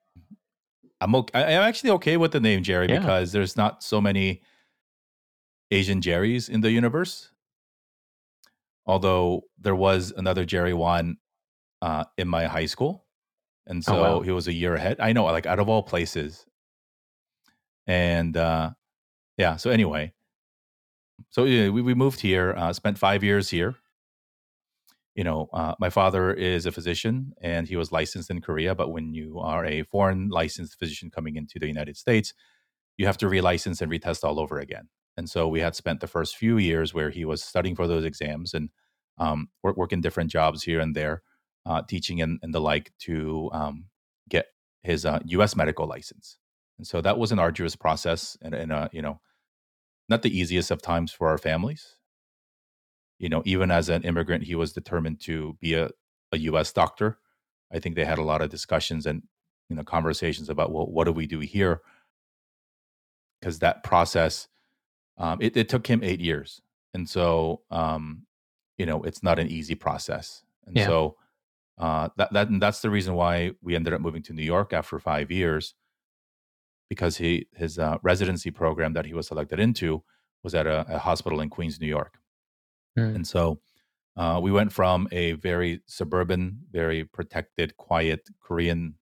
I'm 1.02 1.16
okay. 1.16 1.44
I'm 1.44 1.64
actually 1.64 1.90
okay 1.92 2.16
with 2.16 2.32
the 2.32 2.40
name 2.40 2.62
Jerry 2.62 2.88
yeah. 2.88 3.00
because 3.00 3.32
there's 3.32 3.58
not 3.58 3.84
so 3.84 4.00
many 4.00 4.42
Asian 5.72 6.00
Jerrys 6.00 6.48
in 6.48 6.62
the 6.62 6.72
universe. 6.72 7.32
Although 8.86 9.44
there 9.60 9.76
was 9.76 10.14
another 10.16 10.46
Jerry 10.46 10.74
Won 10.74 11.18
uh, 11.82 12.06
in 12.18 12.28
my 12.28 12.46
high 12.46 12.68
school, 12.68 13.06
and 13.66 13.84
oh, 13.88 13.92
so 13.92 13.98
oh, 13.98 14.18
wow. 14.18 14.22
he 14.22 14.32
was 14.32 14.48
a 14.48 14.54
year 14.54 14.76
ahead. 14.76 14.98
I 15.00 15.12
know, 15.14 15.26
like 15.26 15.46
out 15.48 15.60
of 15.60 15.68
all 15.68 15.84
places. 15.84 16.46
And 17.88 18.38
uh, 18.38 18.72
yeah, 19.38 19.56
so 19.56 19.72
anyway, 19.72 20.14
so 21.32 21.46
yeah, 21.46 21.70
we 21.70 21.82
we 21.82 21.96
moved 21.96 22.20
here, 22.20 22.54
uh, 22.56 22.74
spent 22.74 23.00
five 23.00 23.24
years 23.24 23.50
here. 23.50 23.76
You 25.22 25.26
know, 25.26 25.50
uh, 25.54 25.76
my 25.78 25.92
father 25.92 26.34
is 26.34 26.66
a 26.66 26.72
physician 26.72 27.34
and 27.44 27.68
he 27.68 27.76
was 27.76 27.92
licensed 27.92 28.32
in 28.32 28.42
Korea. 28.42 28.74
But 28.74 28.90
when 28.90 29.14
you 29.14 29.38
are 29.38 29.64
a 29.64 29.84
foreign 29.84 30.30
licensed 30.30 30.80
physician 30.80 31.12
coming 31.12 31.36
into 31.36 31.60
the 31.60 31.68
United 31.68 31.96
States, 31.96 32.34
you 32.98 33.06
have 33.06 33.20
to 33.20 33.28
relicense 33.28 33.82
and 33.82 33.92
retest 33.92 34.24
all 34.24 34.40
over 34.40 34.58
again. 34.58 34.90
And 35.18 35.30
so 35.30 35.48
we 35.48 35.60
had 35.60 35.76
spent 35.76 36.00
the 36.00 36.08
first 36.08 36.38
few 36.38 36.58
years 36.58 36.92
where 36.96 37.12
he 37.12 37.24
was 37.24 37.44
studying 37.44 37.76
for 37.76 37.86
those 37.86 38.04
exams 38.04 38.56
and 38.56 38.70
um, 39.20 39.50
work, 39.62 39.78
working 39.78 40.02
different 40.02 40.32
jobs 40.32 40.64
here 40.64 40.80
and 40.80 40.96
there 40.96 41.22
uh, 41.68 41.84
teaching 41.84 42.20
and, 42.20 42.40
and, 42.42 42.52
the 42.52 42.60
like 42.60 42.92
to 43.02 43.52
um, 43.54 43.86
get 44.28 44.48
his 44.82 45.06
uh, 45.06 45.20
U.S. 45.26 45.56
medical 45.56 45.86
license. 45.86 46.40
And 46.80 46.88
so 46.88 47.00
that 47.00 47.20
was 47.20 47.32
an 47.32 47.38
arduous 47.38 47.76
process, 47.76 48.36
and, 48.42 48.56
and 48.56 48.72
uh, 48.72 48.90
you 48.92 49.04
know, 49.04 49.20
not 50.10 50.24
the 50.24 50.36
easiest 50.36 50.72
of 50.72 50.82
times 50.82 51.12
for 51.12 51.28
our 51.28 51.38
families. 51.38 51.98
You 53.22 53.30
know, 53.30 53.44
even 53.46 53.70
as 53.70 53.88
an 53.88 54.02
immigrant, 54.02 54.44
he 54.44 54.56
was 54.56 54.74
determined 54.74 55.22
to 55.22 55.56
be 55.62 55.76
a, 55.76 55.92
a 56.32 56.40
U.S. 56.40 56.74
doctor. 56.74 57.20
I 57.72 57.78
think 57.78 57.96
they 57.96 58.04
had 58.04 58.18
a 58.18 58.24
lot 58.24 58.42
of 58.42 58.50
discussions 58.50 59.06
and 59.06 59.22
you 59.70 59.76
know 59.76 59.84
conversations 59.84 60.50
about 60.50 60.72
well, 60.72 60.88
what 60.88 61.04
do 61.04 61.12
we 61.12 61.28
do 61.28 61.40
here? 61.40 61.82
Because 63.40 63.60
that 63.60 63.84
process, 63.84 64.48
um, 65.20 65.38
it, 65.40 65.56
it, 65.56 65.70
took 65.70 65.86
him 65.86 66.04
eight 66.04 66.20
years, 66.20 66.64
and 66.96 67.08
so 67.08 67.62
um, 67.70 68.26
you 68.80 68.88
know 68.88 69.04
it's 69.04 69.22
not 69.22 69.38
an 69.38 69.50
easy 69.50 69.76
process. 69.76 70.42
And 70.66 70.76
yeah. 70.76 70.88
so 70.88 71.16
uh, 71.78 72.10
that, 72.18 72.34
that 72.34 72.48
that's 72.60 72.82
the 72.82 72.90
reason 72.90 73.14
why 73.14 73.52
we 73.62 73.76
ended 73.76 73.94
up 73.94 74.02
moving 74.02 74.24
to 74.24 74.34
New 74.34 74.42
York 74.42 74.74
after 74.74 74.98
five 74.98 75.30
years, 75.30 75.76
because 76.90 77.18
he 77.18 77.46
his 77.54 77.78
uh, 77.78 78.00
residency 78.02 78.50
program 78.50 78.94
that 78.94 79.06
he 79.06 79.14
was 79.14 79.28
selected 79.28 79.60
into 79.60 80.02
was 80.44 80.56
at 80.56 80.66
a, 80.66 80.88
a 80.90 80.98
hospital 80.98 81.40
in 81.40 81.52
Queens, 81.52 81.80
New 81.80 81.86
York, 81.86 82.18
mm. 82.98 83.16
and 83.16 83.28
so 83.28 83.60
uh, 84.18 84.40
we 84.42 84.52
went 84.52 84.74
from 84.74 85.08
a 85.12 85.34
very 85.34 85.82
suburban, 85.86 86.60
very 86.72 87.04
protected, 87.06 87.78
quiet 87.78 88.30
Korean 88.42 88.96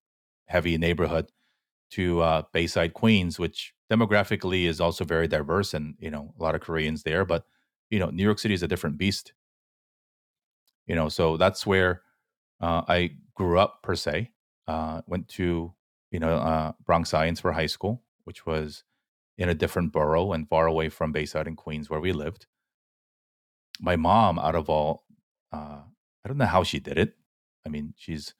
heavy 0.46 0.78
neighborhood 0.78 1.32
to 1.92 2.22
uh, 2.22 2.44
Bayside, 2.54 2.94
Queens, 2.94 3.40
which 3.40 3.74
demographically 3.92 4.66
is 4.66 4.80
also 4.80 5.04
very 5.04 5.28
diverse, 5.28 5.74
and 5.74 5.96
you 6.00 6.12
know 6.12 6.34
a 6.40 6.44
lot 6.44 6.56
of 6.56 6.62
Koreans 6.62 7.04
there. 7.04 7.26
But 7.26 7.46
you 7.90 8.00
know, 8.00 8.10
New 8.10 8.24
York 8.24 8.40
City 8.40 8.54
is 8.54 8.64
a 8.64 8.68
different 8.68 8.98
beast. 8.98 9.34
You 10.86 10.96
know, 10.96 11.10
so 11.10 11.38
that's 11.38 11.66
where 11.66 12.02
uh, 12.62 12.84
I 12.88 13.12
grew 13.36 13.60
up 13.60 13.82
per 13.84 13.96
se. 13.96 14.32
Uh, 14.68 15.02
went 15.08 15.28
to 15.30 15.74
you 16.12 16.20
know 16.20 16.38
uh, 16.38 16.74
Bronx 16.86 17.10
Science 17.10 17.40
for 17.40 17.52
high 17.52 17.66
school, 17.66 18.04
which 18.26 18.46
was 18.46 18.84
in 19.40 19.50
a 19.50 19.56
different 19.56 19.92
borough 19.92 20.34
and 20.34 20.48
far 20.48 20.68
away 20.68 20.90
from 20.90 21.12
Bayside 21.12 21.48
and 21.48 21.58
Queens 21.58 21.90
where 21.90 22.02
we 22.02 22.12
lived. 22.12 22.46
My 23.80 23.96
mom, 23.96 24.40
out 24.40 24.56
of 24.56 24.70
all, 24.70 25.06
uh, 25.52 25.82
I 26.24 26.28
don't 26.28 26.38
know 26.38 26.46
how 26.46 26.64
she 26.64 26.80
did 26.80 26.98
it. 26.98 27.14
I 27.66 27.70
mean, 27.70 27.94
she's 27.98 28.34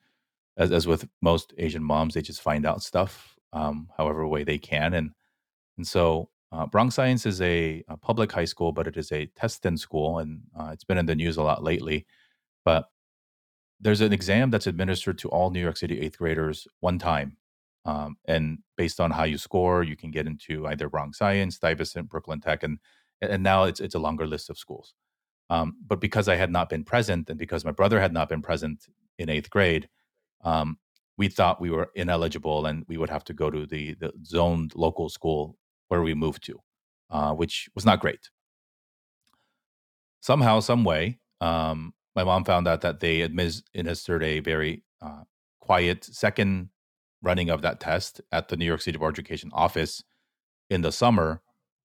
as 0.56 0.72
as 0.72 0.86
with 0.86 1.08
most 1.22 1.54
Asian 1.58 1.82
moms, 1.82 2.14
they 2.14 2.22
just 2.22 2.42
find 2.42 2.66
out 2.66 2.82
stuff 2.82 3.36
um, 3.52 3.88
however 3.96 4.26
way 4.26 4.44
they 4.44 4.58
can, 4.58 4.94
and 4.94 5.12
and 5.76 5.86
so 5.86 6.30
uh, 6.52 6.66
Bronx 6.66 6.94
Science 6.94 7.26
is 7.26 7.40
a, 7.40 7.82
a, 7.88 7.96
public 7.96 8.32
high 8.32 8.44
school, 8.44 8.72
but 8.72 8.88
it 8.88 8.96
is 8.96 9.12
a 9.12 9.26
test-in 9.26 9.76
school, 9.76 10.18
and 10.18 10.42
uh, 10.58 10.70
it's 10.72 10.84
been 10.84 10.98
in 10.98 11.06
the 11.06 11.14
news 11.14 11.36
a 11.36 11.42
lot 11.42 11.62
lately. 11.62 12.06
But 12.64 12.86
there's 13.80 14.00
an 14.00 14.12
exam 14.12 14.50
that's 14.50 14.66
administered 14.66 15.18
to 15.18 15.28
all 15.28 15.50
New 15.50 15.60
York 15.60 15.76
City 15.76 16.00
eighth 16.00 16.18
graders 16.18 16.66
one 16.80 16.98
time. 16.98 17.36
Um, 17.86 18.16
and 18.26 18.58
based 18.76 19.00
on 19.00 19.10
how 19.10 19.24
you 19.24 19.38
score, 19.38 19.82
you 19.82 19.96
can 19.96 20.10
get 20.10 20.26
into 20.26 20.66
either 20.66 20.88
Bronx 20.88 21.18
Science, 21.18 21.56
Stuyvesant, 21.56 22.08
Brooklyn 22.08 22.40
Tech, 22.40 22.62
and 22.62 22.78
and 23.22 23.42
now 23.42 23.64
it's 23.64 23.80
it's 23.80 23.94
a 23.94 23.98
longer 23.98 24.26
list 24.26 24.50
of 24.50 24.58
schools. 24.58 24.94
Um, 25.50 25.76
but 25.86 26.00
because 26.00 26.28
I 26.28 26.36
had 26.36 26.50
not 26.50 26.68
been 26.68 26.84
present, 26.84 27.28
and 27.28 27.38
because 27.38 27.64
my 27.64 27.72
brother 27.72 28.00
had 28.00 28.12
not 28.12 28.28
been 28.28 28.40
present 28.40 28.86
in 29.18 29.28
eighth 29.28 29.50
grade, 29.50 29.88
um, 30.44 30.78
we 31.18 31.28
thought 31.28 31.60
we 31.60 31.70
were 31.70 31.90
ineligible, 31.96 32.64
and 32.66 32.84
we 32.88 32.96
would 32.96 33.10
have 33.10 33.24
to 33.24 33.34
go 33.34 33.50
to 33.50 33.66
the 33.66 33.94
the 33.94 34.12
zoned 34.24 34.72
local 34.76 35.08
school 35.08 35.58
where 35.88 36.02
we 36.02 36.14
moved 36.14 36.44
to, 36.44 36.58
uh, 37.10 37.32
which 37.34 37.68
was 37.74 37.84
not 37.84 38.00
great. 38.00 38.30
Somehow, 40.20 40.60
some 40.60 40.84
way, 40.84 41.18
um, 41.40 41.94
my 42.14 42.24
mom 42.24 42.44
found 42.44 42.68
out 42.68 42.82
that 42.82 43.00
they 43.00 43.22
administered 43.22 44.22
a 44.22 44.40
very 44.40 44.84
uh, 45.02 45.24
quiet 45.60 46.04
second 46.04 46.70
running 47.22 47.50
of 47.50 47.62
that 47.62 47.80
test 47.80 48.20
at 48.30 48.48
the 48.48 48.56
New 48.56 48.64
York 48.66 48.80
City 48.80 48.98
Board 48.98 49.14
of 49.14 49.18
Education 49.18 49.50
office 49.52 50.02
in 50.68 50.82
the 50.82 50.92
summer 50.92 51.42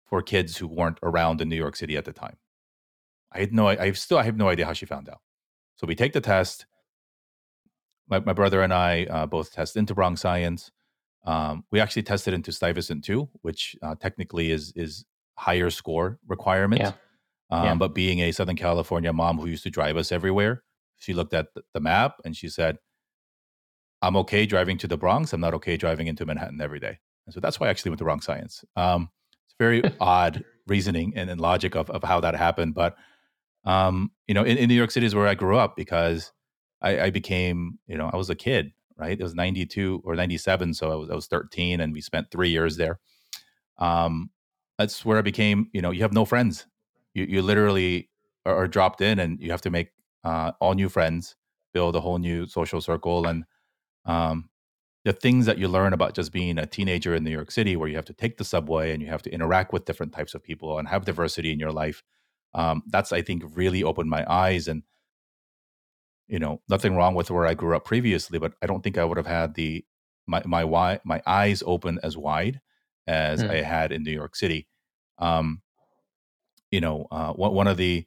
for 0.06 0.22
kids 0.22 0.56
who 0.56 0.66
weren't 0.66 0.98
around 1.02 1.40
in 1.40 1.48
New 1.48 1.56
York 1.56 1.76
City 1.76 1.96
at 1.96 2.04
the 2.04 2.12
time. 2.12 2.36
I 3.32 3.40
had 3.40 3.52
no, 3.52 3.68
I 3.68 3.92
still, 3.92 4.18
I 4.18 4.24
have 4.24 4.36
no 4.36 4.48
idea 4.48 4.66
how 4.66 4.72
she 4.72 4.86
found 4.86 5.08
out. 5.08 5.20
So 5.76 5.86
we 5.86 5.94
take 5.94 6.12
the 6.12 6.20
test. 6.20 6.66
My, 8.08 8.20
my 8.20 8.32
brother 8.32 8.62
and 8.62 8.74
I 8.74 9.04
uh, 9.04 9.26
both 9.26 9.52
test 9.52 9.76
into 9.76 9.94
Bronx 9.94 10.20
Science. 10.20 10.70
Um, 11.24 11.64
we 11.70 11.80
actually 11.80 12.02
tested 12.02 12.34
into 12.34 12.50
Stuyvesant 12.50 13.04
too, 13.04 13.28
which 13.42 13.76
uh, 13.82 13.94
technically 13.94 14.50
is 14.50 14.72
is 14.74 15.04
higher 15.36 15.70
score 15.70 16.18
requirement. 16.26 16.82
Yeah. 16.82 16.92
Um, 17.50 17.64
yeah. 17.64 17.74
But 17.74 17.94
being 17.94 18.20
a 18.20 18.32
Southern 18.32 18.56
California 18.56 19.12
mom 19.12 19.38
who 19.38 19.46
used 19.46 19.62
to 19.64 19.70
drive 19.70 19.96
us 19.96 20.12
everywhere, 20.12 20.62
she 20.98 21.14
looked 21.14 21.34
at 21.34 21.46
the 21.72 21.80
map 21.80 22.16
and 22.24 22.36
she 22.36 22.48
said, 22.48 22.78
I'm 24.02 24.16
okay 24.16 24.46
driving 24.46 24.78
to 24.78 24.88
the 24.88 24.96
Bronx. 24.96 25.32
I'm 25.32 25.40
not 25.40 25.54
okay 25.54 25.76
driving 25.76 26.06
into 26.06 26.24
Manhattan 26.26 26.60
every 26.60 26.80
day. 26.80 26.98
And 27.26 27.34
so 27.34 27.40
that's 27.40 27.60
why 27.60 27.66
I 27.66 27.70
actually 27.70 27.90
went 27.90 27.98
to 27.98 28.04
Bronx 28.04 28.26
Science. 28.26 28.64
Um, 28.76 29.10
it's 29.46 29.54
very 29.58 29.82
odd 30.00 30.44
reasoning 30.66 31.12
and, 31.16 31.28
and, 31.28 31.40
logic 31.40 31.74
of, 31.74 31.90
of 31.90 32.02
how 32.02 32.20
that 32.20 32.34
happened. 32.34 32.74
But, 32.74 32.96
um, 33.64 34.10
you 34.26 34.34
know, 34.34 34.42
in, 34.42 34.56
in, 34.56 34.68
New 34.68 34.74
York 34.74 34.90
City 34.90 35.06
is 35.06 35.14
where 35.14 35.26
I 35.26 35.34
grew 35.34 35.56
up 35.56 35.76
because 35.76 36.32
I, 36.80 37.00
I, 37.00 37.10
became, 37.10 37.78
you 37.86 37.98
know, 37.98 38.10
I 38.12 38.16
was 38.16 38.30
a 38.30 38.34
kid, 38.34 38.72
right? 38.96 39.18
It 39.18 39.22
was 39.22 39.34
92 39.34 40.02
or 40.04 40.16
97. 40.16 40.74
So 40.74 40.90
I 40.90 40.94
was, 40.94 41.10
I 41.10 41.14
was 41.14 41.26
13 41.26 41.80
and 41.80 41.92
we 41.92 42.00
spent 42.00 42.30
three 42.30 42.48
years 42.48 42.76
there. 42.76 42.98
Um, 43.78 44.30
that's 44.78 45.04
where 45.04 45.18
I 45.18 45.22
became, 45.22 45.68
you 45.72 45.82
know, 45.82 45.90
you 45.90 46.02
have 46.02 46.12
no 46.12 46.24
friends 46.24 46.66
you, 47.14 47.24
you 47.24 47.42
literally 47.42 48.08
are, 48.46 48.54
are 48.54 48.68
dropped 48.68 49.00
in 49.00 49.18
and 49.18 49.40
you 49.40 49.50
have 49.50 49.62
to 49.62 49.70
make 49.70 49.90
uh, 50.24 50.52
all 50.60 50.74
new 50.74 50.88
friends, 50.88 51.36
build 51.72 51.96
a 51.96 52.00
whole 52.00 52.18
new 52.18 52.46
social 52.46 52.80
circle. 52.80 53.26
And 53.26 53.44
um, 54.04 54.48
the 55.04 55.12
things 55.12 55.46
that 55.46 55.58
you 55.58 55.68
learn 55.68 55.92
about 55.92 56.14
just 56.14 56.32
being 56.32 56.58
a 56.58 56.66
teenager 56.66 57.14
in 57.14 57.24
New 57.24 57.30
York 57.30 57.50
City, 57.50 57.76
where 57.76 57.88
you 57.88 57.96
have 57.96 58.04
to 58.06 58.12
take 58.12 58.36
the 58.36 58.44
subway 58.44 58.92
and 58.92 59.02
you 59.02 59.08
have 59.08 59.22
to 59.22 59.32
interact 59.32 59.72
with 59.72 59.84
different 59.84 60.12
types 60.12 60.34
of 60.34 60.42
people 60.42 60.78
and 60.78 60.88
have 60.88 61.04
diversity 61.04 61.52
in 61.52 61.58
your 61.58 61.72
life, 61.72 62.02
um, 62.54 62.82
that's, 62.86 63.12
I 63.12 63.22
think, 63.22 63.44
really 63.54 63.82
opened 63.82 64.10
my 64.10 64.24
eyes. 64.30 64.68
And, 64.68 64.82
you 66.28 66.38
know, 66.38 66.60
nothing 66.68 66.96
wrong 66.96 67.14
with 67.14 67.30
where 67.30 67.46
I 67.46 67.54
grew 67.54 67.76
up 67.76 67.84
previously, 67.84 68.38
but 68.38 68.54
I 68.62 68.66
don't 68.66 68.82
think 68.82 68.98
I 68.98 69.04
would 69.04 69.16
have 69.16 69.26
had 69.26 69.54
the, 69.54 69.84
my, 70.26 70.42
my, 70.44 71.00
my 71.04 71.22
eyes 71.26 71.62
open 71.66 71.98
as 72.02 72.16
wide 72.16 72.60
as 73.06 73.42
mm. 73.42 73.50
I 73.50 73.62
had 73.62 73.92
in 73.92 74.02
New 74.02 74.12
York 74.12 74.36
City. 74.36 74.68
Um, 75.18 75.62
you 76.70 76.80
know, 76.80 77.06
uh, 77.10 77.32
one 77.32 77.66
of 77.66 77.76
the 77.76 78.06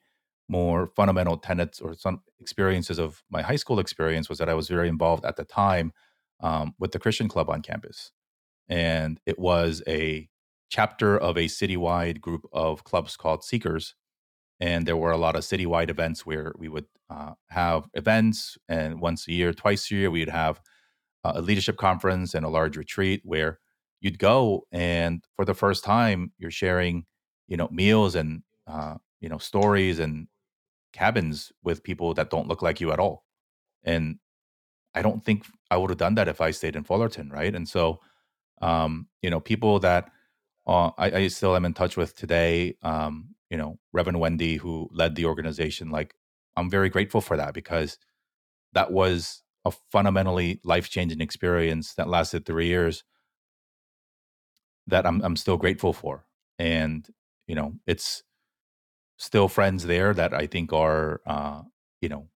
more 0.50 0.88
fundamental 0.96 1.38
tenets 1.38 1.80
or 1.82 1.94
some 1.96 2.22
experiences 2.40 3.00
of 3.00 3.24
my 3.30 3.42
high 3.42 3.56
school 3.56 3.80
experience 3.80 4.30
was 4.30 4.38
that 4.38 4.50
I 4.50 4.54
was 4.54 4.68
very 4.68 4.88
involved 4.88 5.26
at 5.26 5.36
the 5.36 5.46
time 5.46 5.94
um, 6.42 6.74
with 6.80 6.92
the 6.92 7.00
Christian 7.00 7.28
club 7.28 7.50
on 7.50 7.62
campus. 7.62 8.12
and 8.70 9.20
it 9.26 9.38
was 9.40 9.82
a 9.88 10.30
chapter 10.70 11.18
of 11.18 11.38
a 11.38 11.46
citywide 11.46 12.20
group 12.20 12.46
of 12.52 12.84
clubs 12.84 13.16
called 13.16 13.44
Seekers. 13.44 13.96
And 14.60 14.86
there 14.86 14.98
were 14.98 15.12
a 15.12 15.18
lot 15.18 15.36
of 15.36 15.44
citywide 15.44 15.90
events 15.90 16.26
where 16.26 16.54
we 16.58 16.70
would 16.70 16.86
uh, 17.10 17.34
have 17.50 17.88
events, 17.94 18.58
and 18.70 19.02
once 19.02 19.28
a 19.28 19.34
year, 19.34 19.54
twice 19.54 19.90
a 19.92 19.96
year, 19.96 20.12
we'd 20.12 20.30
have 20.30 20.62
uh, 21.24 21.34
a 21.36 21.42
leadership 21.42 21.78
conference 21.78 22.34
and 22.34 22.46
a 22.46 22.50
large 22.50 22.78
retreat 22.78 23.22
where 23.24 23.60
you'd 24.00 24.20
go, 24.20 24.66
and 24.72 25.24
for 25.36 25.46
the 25.46 25.54
first 25.54 25.84
time, 25.84 26.32
you're 26.38 26.52
sharing, 26.52 27.06
you 27.48 27.58
know, 27.58 27.68
meals 27.72 28.16
and 28.16 28.44
uh, 28.68 28.96
you 29.20 29.30
know 29.30 29.38
stories 29.38 30.00
and 30.00 30.28
cabins 30.94 31.52
with 31.64 31.84
people 31.84 32.14
that 32.14 32.30
don't 32.30 32.48
look 32.48 32.62
like 32.62 32.80
you 32.80 32.92
at 32.92 33.00
all. 33.00 33.26
And 33.84 34.20
I 34.96 35.02
don't 35.02 35.24
think 35.26 35.46
I 35.72 35.78
would 35.78 35.90
have 35.90 35.98
done 35.98 36.16
that 36.16 36.28
if 36.28 36.40
I 36.40 36.52
stayed 36.52 36.76
in 36.76 36.84
Fullerton, 36.84 37.30
right? 37.30 37.54
And 37.54 37.68
so, 37.68 38.00
um, 38.62 39.08
you 39.22 39.30
know, 39.30 39.40
people 39.40 39.80
that 39.80 40.10
uh, 40.68 40.92
I, 40.98 41.12
I, 41.12 41.28
still 41.28 41.56
am 41.56 41.66
in 41.66 41.74
touch 41.74 41.98
with 41.98 42.16
today, 42.16 42.78
um, 42.84 43.33
you 43.54 43.58
know, 43.58 43.78
Reverend 43.92 44.20
Wendy, 44.20 44.56
who 44.56 44.90
led 44.92 45.14
the 45.14 45.26
organization, 45.26 45.92
like, 45.92 46.16
I'm 46.58 46.72
very 46.72 46.90
grateful 46.90 47.22
for 47.22 47.38
that 47.38 47.54
because 47.54 48.00
that 48.74 48.92
was 48.92 49.44
a 49.64 49.70
fundamentally 49.92 50.60
life 50.64 50.90
changing 50.90 51.22
experience 51.22 51.94
that 51.94 52.10
lasted 52.10 52.48
three 52.48 52.66
years 52.66 53.04
that 54.88 55.06
I'm, 55.06 55.22
I'm 55.22 55.36
still 55.36 55.58
grateful 55.58 55.94
for. 55.94 56.26
And, 56.58 57.08
you 57.46 57.54
know, 57.54 57.76
it's 57.86 58.24
still 59.20 59.48
friends 59.48 59.86
there 59.86 60.16
that 60.16 60.34
I 60.34 60.48
think 60.48 60.74
are, 60.74 61.22
uh, 61.28 61.62
you 62.02 62.10
know, 62.10 62.30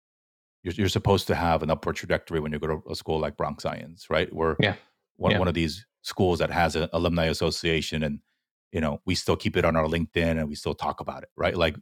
you're, 0.63 0.75
you're 0.75 0.89
supposed 0.91 1.29
to 1.29 1.35
have 1.35 1.63
an 1.63 1.71
upward 1.71 1.97
trajectory 1.97 2.41
when 2.41 2.53
you 2.53 2.59
go 2.59 2.67
to 2.67 2.83
a 2.91 2.95
school 2.95 3.19
like 3.19 3.39
Bronx 3.39 3.63
Science, 3.63 4.11
right? 4.11 4.31
We're 4.35 4.57
yeah. 4.61 4.75
one, 5.17 5.33
yeah. 5.33 5.39
one 5.39 5.49
of 5.49 5.55
these 5.55 5.87
schools 6.03 6.41
that 6.41 6.51
has 6.51 6.77
an 6.77 6.91
alumni 6.93 7.25
association 7.25 8.03
and, 8.03 8.19
you 8.77 8.83
know, 8.83 9.01
we 9.07 9.15
still 9.15 9.37
keep 9.37 9.57
it 9.57 9.65
on 9.65 9.75
our 9.75 9.87
LinkedIn 9.87 10.39
and 10.39 10.51
we 10.51 10.55
still 10.55 10.75
talk 10.75 11.01
about 11.01 11.23
it, 11.23 11.31
right? 11.35 11.57
Like, 11.57 11.77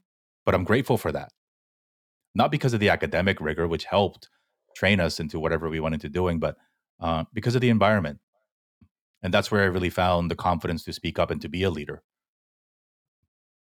but 0.47 0.55
I'm 0.55 0.63
grateful 0.63 0.97
for 0.97 1.11
that. 1.11 1.33
Not 2.37 2.53
because 2.53 2.73
of 2.73 2.79
the 2.79 2.89
academic 2.89 3.41
rigor, 3.41 3.67
which 3.67 3.85
helped 3.85 4.29
train 4.77 5.01
us 5.01 5.19
into 5.19 5.41
whatever 5.41 5.69
we 5.69 5.81
went 5.81 5.95
into 5.95 6.09
doing, 6.09 6.39
but 6.39 6.57
uh, 7.01 7.25
because 7.33 7.57
of 7.57 7.63
the 7.63 7.69
environment. 7.69 8.21
And 9.25 9.35
that's 9.35 9.51
where 9.51 9.63
I 9.63 9.67
really 9.67 9.91
found 9.91 10.31
the 10.31 10.37
confidence 10.37 10.85
to 10.85 10.93
speak 10.93 11.19
up 11.19 11.33
and 11.33 11.43
to 11.43 11.49
be 11.49 11.65
a 11.65 11.71
leader. 11.71 12.05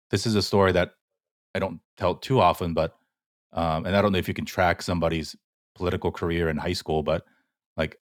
This 0.09 0.25
is 0.25 0.35
a 0.35 0.41
story 0.41 0.71
that 0.71 0.91
I 1.53 1.59
don't 1.59 1.81
tell 1.97 2.15
too 2.15 2.39
often, 2.39 2.73
but 2.73 2.95
um, 3.51 3.85
and 3.85 3.93
I 3.93 4.01
don't 4.01 4.13
know 4.13 4.19
if 4.19 4.29
you 4.29 4.33
can 4.33 4.45
track 4.45 4.81
somebody's 4.81 5.35
political 5.75 6.13
career 6.13 6.47
in 6.47 6.55
high 6.55 6.71
school, 6.71 7.03
but 7.03 7.25
like 7.75 7.97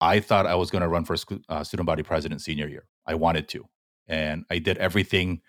I 0.00 0.18
thought 0.18 0.44
I 0.44 0.56
was 0.56 0.72
going 0.72 0.82
to 0.82 0.88
run 0.88 1.04
for 1.04 1.14
uh, 1.48 1.62
student 1.62 1.86
body 1.86 2.02
president 2.02 2.40
senior 2.40 2.66
year. 2.66 2.88
I 3.06 3.14
wanted 3.14 3.48
to, 3.50 3.64
and 4.08 4.44
I 4.50 4.58
did 4.58 4.78
everything 4.78 5.40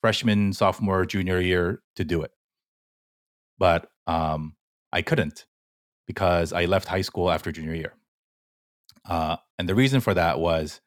freshman, 0.00 0.52
sophomore, 0.52 1.04
junior 1.06 1.40
year 1.40 1.82
to 1.96 2.04
do 2.04 2.22
it, 2.22 2.32
but 3.58 3.88
um, 4.06 4.56
I 4.92 5.02
couldn't 5.02 5.46
because 6.06 6.52
I 6.52 6.66
left 6.66 6.88
high 6.88 7.02
school 7.02 7.30
after 7.30 7.50
junior 7.50 7.74
year. 7.74 7.94
Uh, 9.08 9.36
and 9.58 9.68
the 9.68 9.74
reason 9.74 10.00
for 10.00 10.14
that 10.14 10.38
was, 10.38 10.80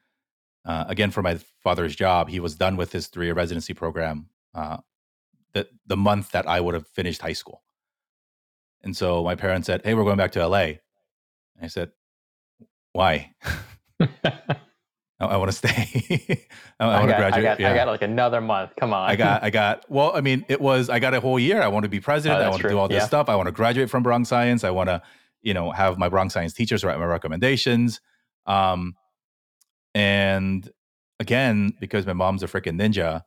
uh, 0.66 0.86
again, 0.88 1.12
for 1.12 1.22
my 1.22 1.40
father's 1.64 1.96
job, 1.96 2.30
he 2.30 2.40
was 2.40 2.56
done 2.56 2.78
with 2.78 2.92
his 2.92 3.08
three-year 3.08 3.34
residency 3.34 3.74
program 3.74 4.30
uh, 4.54 4.78
the 5.54 5.68
the 5.88 5.98
month 5.98 6.32
that 6.32 6.48
I 6.48 6.62
would 6.62 6.74
have 6.74 6.88
finished 6.88 7.22
high 7.22 7.34
school. 7.34 7.64
And 8.84 8.96
so 8.96 9.24
my 9.24 9.36
parents 9.36 9.68
said, 9.68 9.82
Hey, 9.84 9.94
we're 9.94 10.04
going 10.04 10.18
back 10.18 10.32
to 10.34 10.48
LA. 10.48 10.60
And 10.60 10.80
I 11.64 11.68
said, 11.68 11.92
Why? 12.94 13.34
I, 15.26 15.26
I 15.26 15.38
want 15.38 15.52
to 15.52 15.58
stay. 15.58 16.48
I, 16.80 16.86
I, 16.86 17.00
want 17.00 17.10
to 17.10 17.18
graduate. 17.18 17.34
I 17.34 17.42
got, 17.42 17.60
yeah. 17.60 17.72
I 17.72 17.76
got 17.76 17.88
like 17.88 18.02
another 18.02 18.42
month. 18.42 18.72
Come 18.80 18.94
on. 18.94 19.10
I 19.10 19.16
got, 19.16 19.44
I 19.44 19.50
got, 19.50 19.90
well, 19.90 20.12
I 20.16 20.22
mean, 20.22 20.46
it 20.48 20.62
was, 20.62 20.90
I 20.90 21.00
got 21.00 21.14
a 21.14 21.20
whole 21.20 21.40
year. 21.40 21.62
I 21.62 21.68
want 21.68 21.84
to 21.84 21.90
be 21.90 22.00
president. 22.00 22.42
Oh, 22.42 22.46
I 22.46 22.50
want 22.50 22.62
to 22.62 22.70
do 22.70 22.78
all 22.78 22.88
this 22.88 23.02
yeah. 23.02 23.08
stuff. 23.08 23.30
I 23.30 23.36
want 23.36 23.48
to 23.48 23.52
graduate 23.52 23.90
from 23.90 24.04
Bronx 24.04 24.30
Science. 24.30 24.64
I 24.64 24.72
want 24.72 24.90
to, 24.90 25.02
you 25.42 25.54
know, 25.54 25.72
have 25.72 25.98
my 25.98 26.10
Bronx 26.10 26.34
Science 26.34 26.54
teachers 26.54 26.84
write 26.84 26.98
my 27.00 27.06
recommendations. 27.06 28.02
Um, 28.46 28.96
and 29.94 30.70
again, 31.20 31.74
because 31.80 32.06
my 32.06 32.14
mom's 32.14 32.44
a 32.44 32.48
freaking 32.48 32.80
ninja, 32.80 33.24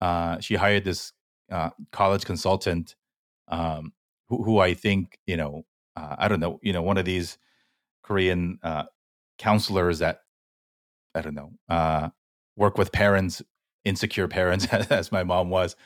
uh, 0.00 0.38
she 0.40 0.54
hired 0.54 0.84
this 0.84 1.12
uh, 1.50 1.70
college 1.92 2.24
consultant 2.24 2.94
um, 3.48 3.92
who, 4.28 4.42
who 4.42 4.58
I 4.58 4.74
think 4.74 5.18
you 5.26 5.36
know 5.36 5.64
uh, 5.96 6.16
I 6.18 6.28
don't 6.28 6.40
know 6.40 6.58
you 6.62 6.72
know 6.72 6.82
one 6.82 6.98
of 6.98 7.04
these 7.04 7.38
Korean 8.02 8.58
uh, 8.62 8.84
counselors 9.38 9.98
that 10.00 10.20
I 11.14 11.20
don't 11.20 11.34
know 11.34 11.52
uh, 11.68 12.10
work 12.56 12.78
with 12.78 12.92
parents 12.92 13.42
insecure 13.84 14.28
parents 14.28 14.66
as 14.72 15.12
my 15.12 15.24
mom 15.24 15.50
was. 15.50 15.76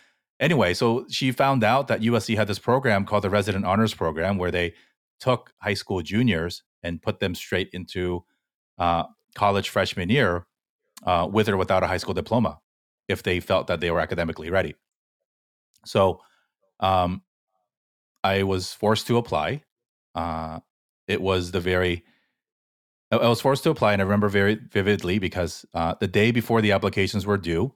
Anyway, 0.41 0.73
so 0.73 1.05
she 1.11 1.33
found 1.33 1.64
out 1.64 1.88
that 1.88 2.01
USC 2.01 2.37
had 2.37 2.47
this 2.47 2.61
program 2.61 3.05
called 3.05 3.25
the 3.25 3.31
Resident 3.31 3.64
Honors 3.64 3.93
Program 3.93 4.38
where 4.38 4.53
they 4.53 4.75
took 5.19 5.53
high 5.59 5.75
school 5.75 6.01
juniors 6.01 6.62
and 6.83 7.03
put 7.03 7.19
them 7.19 7.35
straight 7.35 7.69
into 7.73 8.25
uh, 8.79 9.05
college 9.35 9.69
freshman 9.69 10.11
year 10.11 10.47
uh, 11.05 11.29
with 11.31 11.49
or 11.49 11.57
without 11.57 11.83
a 11.83 11.88
high 11.88 11.97
school 11.97 12.14
diploma 12.14 12.61
if 13.09 13.23
they 13.23 13.41
felt 13.41 13.67
that 13.67 13.81
they 13.81 13.91
were 13.91 14.01
academically 14.01 14.51
ready. 14.51 14.75
So 15.85 16.21
um, 16.79 17.23
I 18.23 18.43
was 18.45 18.73
forced 18.73 19.07
to 19.09 19.17
apply. 19.17 19.62
Uh, 20.14 20.61
it 21.09 21.21
was 21.21 21.51
the 21.51 21.61
very 21.61 22.05
I 23.11 23.29
was 23.29 23.40
forced 23.40 23.64
to 23.64 23.71
apply, 23.71 23.94
and 23.94 24.03
I 24.03 24.05
remember 24.05 24.29
very 24.29 24.57
vividly 24.57 25.18
because 25.18 25.64
uh, 25.73 25.94
the 25.99 26.07
day 26.07 26.31
before 26.31 26.61
the 26.61 26.73
applications 26.73 27.25
were 27.25 27.38
due, 27.38 27.73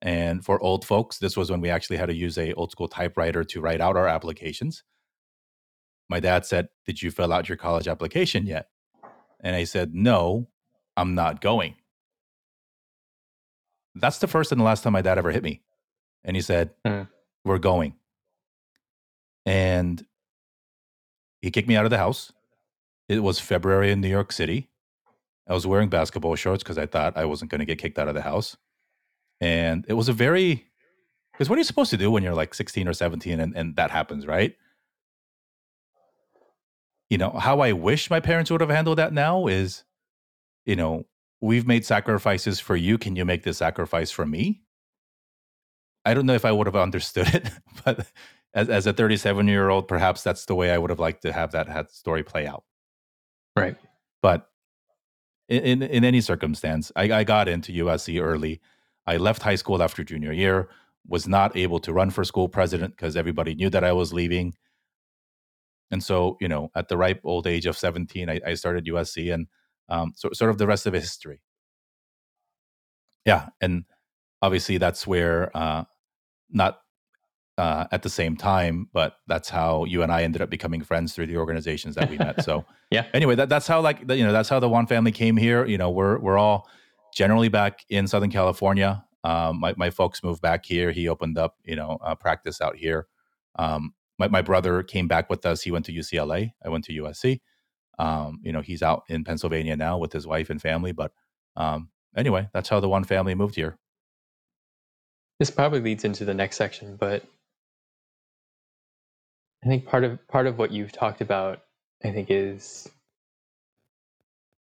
and 0.00 0.42
for 0.44 0.58
old 0.62 0.86
folks, 0.86 1.18
this 1.18 1.36
was 1.36 1.50
when 1.50 1.60
we 1.60 1.68
actually 1.68 1.98
had 1.98 2.06
to 2.06 2.14
use 2.14 2.38
a 2.38 2.54
old 2.54 2.70
school 2.70 2.88
typewriter 2.88 3.44
to 3.44 3.60
write 3.60 3.82
out 3.82 3.96
our 3.96 4.08
applications. 4.08 4.82
My 6.08 6.18
dad 6.18 6.46
said, 6.46 6.68
"Did 6.86 7.02
you 7.02 7.10
fill 7.10 7.32
out 7.32 7.48
your 7.48 7.58
college 7.58 7.88
application 7.88 8.46
yet?" 8.46 8.68
And 9.40 9.54
I 9.54 9.64
said, 9.64 9.94
"No, 9.94 10.48
I'm 10.96 11.14
not 11.14 11.42
going." 11.42 11.74
That's 13.94 14.18
the 14.18 14.28
first 14.28 14.52
and 14.52 14.60
the 14.60 14.64
last 14.64 14.82
time 14.82 14.94
my 14.94 15.02
dad 15.02 15.18
ever 15.18 15.30
hit 15.30 15.42
me. 15.42 15.62
And 16.24 16.36
he 16.36 16.42
said, 16.42 16.70
mm. 16.86 17.08
"We're 17.44 17.58
going." 17.58 17.94
and 19.46 20.04
he 21.40 21.50
kicked 21.50 21.68
me 21.68 21.76
out 21.76 21.84
of 21.84 21.90
the 21.90 21.98
house. 21.98 22.32
It 23.10 23.24
was 23.24 23.40
February 23.40 23.90
in 23.90 24.00
New 24.00 24.08
York 24.08 24.30
City. 24.30 24.70
I 25.48 25.52
was 25.52 25.66
wearing 25.66 25.88
basketball 25.88 26.36
shorts 26.36 26.62
because 26.62 26.78
I 26.78 26.86
thought 26.86 27.16
I 27.16 27.24
wasn't 27.24 27.50
going 27.50 27.58
to 27.58 27.64
get 27.64 27.80
kicked 27.80 27.98
out 27.98 28.06
of 28.06 28.14
the 28.14 28.22
house. 28.22 28.56
And 29.40 29.84
it 29.88 29.94
was 29.94 30.08
a 30.08 30.12
very, 30.12 30.70
because 31.32 31.48
what 31.50 31.56
are 31.56 31.58
you 31.58 31.64
supposed 31.64 31.90
to 31.90 31.96
do 31.96 32.08
when 32.08 32.22
you're 32.22 32.36
like 32.36 32.54
16 32.54 32.86
or 32.86 32.92
17 32.92 33.40
and, 33.40 33.56
and 33.56 33.74
that 33.74 33.90
happens, 33.90 34.28
right? 34.28 34.54
You 37.08 37.18
know, 37.18 37.30
how 37.30 37.58
I 37.58 37.72
wish 37.72 38.10
my 38.10 38.20
parents 38.20 38.48
would 38.48 38.60
have 38.60 38.70
handled 38.70 38.98
that 38.98 39.12
now 39.12 39.48
is, 39.48 39.82
you 40.64 40.76
know, 40.76 41.06
we've 41.40 41.66
made 41.66 41.84
sacrifices 41.84 42.60
for 42.60 42.76
you. 42.76 42.96
Can 42.96 43.16
you 43.16 43.24
make 43.24 43.42
this 43.42 43.58
sacrifice 43.58 44.12
for 44.12 44.24
me? 44.24 44.62
I 46.04 46.14
don't 46.14 46.26
know 46.26 46.34
if 46.34 46.44
I 46.44 46.52
would 46.52 46.68
have 46.68 46.76
understood 46.76 47.34
it, 47.34 47.50
but 47.84 48.06
as, 48.54 48.68
as 48.68 48.86
a 48.86 48.92
37 48.92 49.48
year 49.48 49.68
old, 49.68 49.88
perhaps 49.88 50.22
that's 50.22 50.44
the 50.44 50.54
way 50.54 50.70
I 50.70 50.78
would 50.78 50.90
have 50.90 51.00
liked 51.00 51.22
to 51.22 51.32
have 51.32 51.50
that 51.50 51.90
story 51.90 52.22
play 52.22 52.46
out. 52.46 52.62
Right. 53.60 53.76
But 54.22 54.48
in, 55.48 55.82
in, 55.82 56.04
any 56.04 56.20
circumstance, 56.20 56.92
I, 56.94 57.10
I 57.10 57.24
got 57.24 57.48
into 57.48 57.72
USC 57.84 58.22
early. 58.22 58.60
I 59.06 59.16
left 59.16 59.42
high 59.42 59.56
school 59.56 59.82
after 59.82 60.04
junior 60.04 60.32
year, 60.32 60.68
was 61.06 61.26
not 61.26 61.56
able 61.56 61.80
to 61.80 61.92
run 61.92 62.10
for 62.10 62.24
school 62.24 62.48
president 62.48 62.96
because 62.96 63.16
everybody 63.16 63.54
knew 63.54 63.70
that 63.70 63.82
I 63.82 63.92
was 63.92 64.12
leaving. 64.12 64.54
And 65.90 66.02
so, 66.02 66.36
you 66.40 66.48
know, 66.48 66.70
at 66.76 66.88
the 66.88 66.96
ripe 66.96 67.20
old 67.24 67.46
age 67.46 67.66
of 67.66 67.76
17, 67.76 68.30
I, 68.30 68.40
I 68.46 68.54
started 68.54 68.86
USC 68.86 69.32
and 69.34 69.46
um, 69.88 70.12
so, 70.14 70.30
sort 70.32 70.50
of 70.50 70.58
the 70.58 70.68
rest 70.68 70.86
of 70.86 70.94
history. 70.94 71.40
Yeah. 73.26 73.48
And 73.60 73.84
obviously, 74.40 74.78
that's 74.78 75.06
where 75.06 75.54
uh, 75.56 75.84
not 76.48 76.79
uh, 77.60 77.86
at 77.92 78.02
the 78.02 78.08
same 78.08 78.36
time, 78.36 78.88
but 78.94 79.16
that's 79.26 79.50
how 79.50 79.84
you 79.84 80.02
and 80.02 80.10
I 80.10 80.22
ended 80.22 80.40
up 80.40 80.48
becoming 80.48 80.80
friends 80.80 81.12
through 81.12 81.26
the 81.26 81.36
organizations 81.36 81.94
that 81.96 82.08
we 82.08 82.16
met. 82.16 82.42
So 82.42 82.64
yeah. 82.90 83.04
Anyway, 83.12 83.34
that, 83.34 83.50
that's 83.50 83.66
how 83.66 83.82
like 83.82 84.00
you 84.00 84.24
know 84.24 84.32
that's 84.32 84.48
how 84.48 84.60
the 84.60 84.68
Won 84.68 84.86
family 84.86 85.12
came 85.12 85.36
here. 85.36 85.66
You 85.66 85.76
know, 85.76 85.90
we're 85.90 86.18
we're 86.20 86.38
all 86.38 86.66
generally 87.14 87.50
back 87.50 87.84
in 87.90 88.06
Southern 88.06 88.30
California. 88.30 89.04
Um, 89.24 89.60
my 89.60 89.74
my 89.76 89.90
folks 89.90 90.22
moved 90.24 90.40
back 90.40 90.64
here. 90.64 90.90
He 90.90 91.06
opened 91.06 91.36
up 91.36 91.56
you 91.62 91.76
know 91.76 91.98
a 92.00 92.16
practice 92.16 92.62
out 92.62 92.76
here. 92.76 93.08
Um, 93.56 93.92
my 94.18 94.28
my 94.28 94.40
brother 94.40 94.82
came 94.82 95.06
back 95.06 95.28
with 95.28 95.44
us. 95.44 95.60
He 95.60 95.70
went 95.70 95.84
to 95.84 95.92
UCLA. 95.92 96.52
I 96.64 96.70
went 96.70 96.84
to 96.84 96.94
USC. 96.94 97.40
Um, 97.98 98.40
you 98.42 98.52
know, 98.52 98.62
he's 98.62 98.82
out 98.82 99.02
in 99.08 99.22
Pennsylvania 99.22 99.76
now 99.76 99.98
with 99.98 100.14
his 100.14 100.26
wife 100.26 100.48
and 100.48 100.62
family. 100.62 100.92
But 100.92 101.12
um, 101.56 101.90
anyway, 102.16 102.48
that's 102.54 102.70
how 102.70 102.80
the 102.80 102.88
Won 102.88 103.04
family 103.04 103.34
moved 103.34 103.56
here. 103.56 103.76
This 105.38 105.50
probably 105.50 105.80
leads 105.80 106.04
into 106.04 106.24
the 106.24 106.32
next 106.32 106.56
section, 106.56 106.96
but 106.96 107.24
I 109.64 109.68
think 109.68 109.86
part 109.86 110.04
of 110.04 110.26
part 110.28 110.46
of 110.46 110.58
what 110.58 110.70
you've 110.70 110.92
talked 110.92 111.20
about, 111.20 111.62
I 112.04 112.10
think, 112.10 112.28
is 112.30 112.88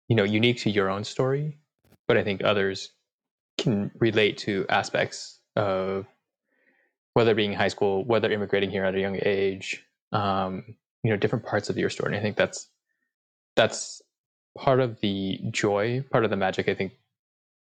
you 0.08 0.16
know 0.16 0.24
unique 0.24 0.58
to 0.58 0.70
your 0.70 0.90
own 0.90 1.04
story, 1.04 1.58
but 2.06 2.16
I 2.16 2.22
think 2.22 2.44
others 2.44 2.92
can 3.58 3.90
relate 3.98 4.38
to 4.38 4.66
aspects 4.68 5.40
of 5.56 6.06
whether 7.14 7.34
being 7.34 7.52
in 7.52 7.58
high 7.58 7.68
school, 7.68 8.04
whether 8.04 8.30
immigrating 8.30 8.70
here 8.70 8.84
at 8.84 8.94
a 8.94 9.00
young 9.00 9.18
age, 9.22 9.84
um, 10.12 10.64
you 11.02 11.10
know, 11.10 11.16
different 11.16 11.44
parts 11.44 11.70
of 11.70 11.78
your 11.78 11.90
story. 11.90 12.12
And 12.12 12.16
I 12.16 12.22
think 12.22 12.36
that's 12.36 12.68
that's 13.56 14.02
part 14.58 14.80
of 14.80 15.00
the 15.00 15.40
joy, 15.50 16.04
part 16.10 16.24
of 16.24 16.30
the 16.30 16.36
magic. 16.36 16.68
I 16.68 16.74
think 16.74 16.92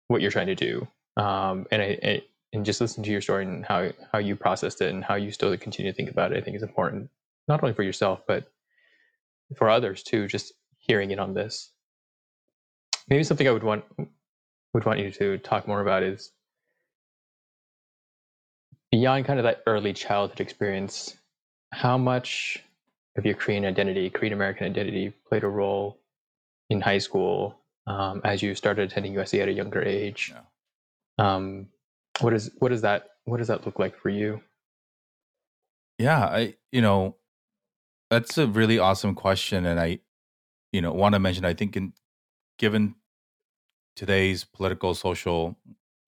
what 0.09 0.21
you're 0.21 0.31
trying 0.31 0.49
to 0.49 0.55
do, 0.55 0.87
um, 1.17 1.67
and 1.71 1.83
I, 1.83 2.23
and 2.53 2.65
just 2.65 2.81
listen 2.81 3.03
to 3.03 3.11
your 3.11 3.21
story 3.21 3.45
and 3.45 3.65
how 3.65 3.91
how 4.13 4.19
you 4.19 4.37
processed 4.37 4.81
it 4.81 4.93
and 4.93 5.05
how 5.05 5.15
you 5.15 5.31
still 5.31 5.57
continue 5.57 5.91
to 5.91 5.97
think 5.97 6.11
about 6.11 6.33
it. 6.33 6.39
I 6.39 6.41
think 6.41 6.57
is 6.57 6.63
important, 6.63 7.11
not 7.49 7.63
only 7.63 7.75
for 7.75 7.83
yourself 7.83 8.21
but 8.27 8.51
for 9.57 9.71
others 9.71 10.03
too. 10.03 10.27
Just 10.27 10.53
hearing 10.79 11.11
it 11.11 11.19
on 11.19 11.35
this. 11.35 11.71
Maybe 13.09 13.25
something 13.25 13.47
I 13.47 13.53
would 13.53 13.63
want 13.63 13.85
would 14.75 14.85
want 14.85 14.99
you 14.99 15.11
to 15.11 15.39
talk 15.39 15.67
more 15.67 15.81
about 15.81 16.03
is 16.03 16.33
beyond 18.91 19.25
kind 19.25 19.39
of 19.39 19.45
that 19.45 19.63
early 19.67 19.93
childhood 19.93 20.41
experience. 20.41 21.17
How 21.73 21.99
much 21.99 22.63
of 23.17 23.25
your 23.25 23.35
Korean 23.35 23.65
identity, 23.65 24.11
Korean 24.11 24.33
American 24.33 24.67
identity, 24.67 25.13
played 25.29 25.45
a 25.45 25.49
role 25.49 25.99
in 26.71 26.81
high 26.81 26.99
school 26.99 27.59
um, 27.87 28.21
as 28.25 28.43
you 28.43 28.55
started 28.55 28.91
attending 28.91 29.15
USC 29.15 29.41
at 29.41 29.49
a 29.49 29.53
younger 29.53 29.83
age? 29.83 30.33
Yeah. 30.35 31.35
Um, 31.35 31.69
what 32.21 32.33
is 32.33 32.51
what 32.59 32.71
does 32.71 32.83
that 32.83 33.09
what 33.25 33.39
does 33.39 33.49
that 33.49 33.67
look 33.67 33.79
like 33.79 33.99
for 33.99 34.09
you? 34.09 34.41
Yeah, 35.99 36.25
I 36.25 36.55
you 36.73 36.81
know 36.81 37.17
that's 38.11 38.39
a 38.39 38.47
really 38.47 38.79
awesome 38.79 39.15
question, 39.15 39.67
and 39.67 39.81
I 39.81 40.01
you 40.73 40.81
know 40.81 40.93
want 40.93 41.15
to 41.15 41.19
mention 41.19 41.45
I 41.45 41.55
think 41.55 41.77
in 41.77 41.93
given 42.59 42.95
today's 43.95 44.45
political 44.45 44.95
social 44.95 45.57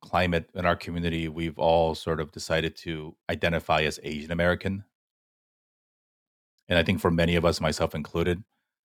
climate 0.01 0.49
in 0.55 0.65
our 0.65 0.77
community, 0.77 1.29
we've 1.29 1.59
all 1.59 1.95
sort 1.95 2.21
of 2.21 2.33
decided 2.33 2.77
to 2.77 3.17
identify 3.31 3.83
as 3.83 3.99
Asian 4.03 4.31
American. 4.31 4.85
And 6.69 6.79
I 6.79 6.83
think 6.83 7.01
for 7.01 7.11
many 7.11 7.35
of 7.35 7.45
us, 7.45 7.61
myself 7.61 7.95
included, 7.95 8.45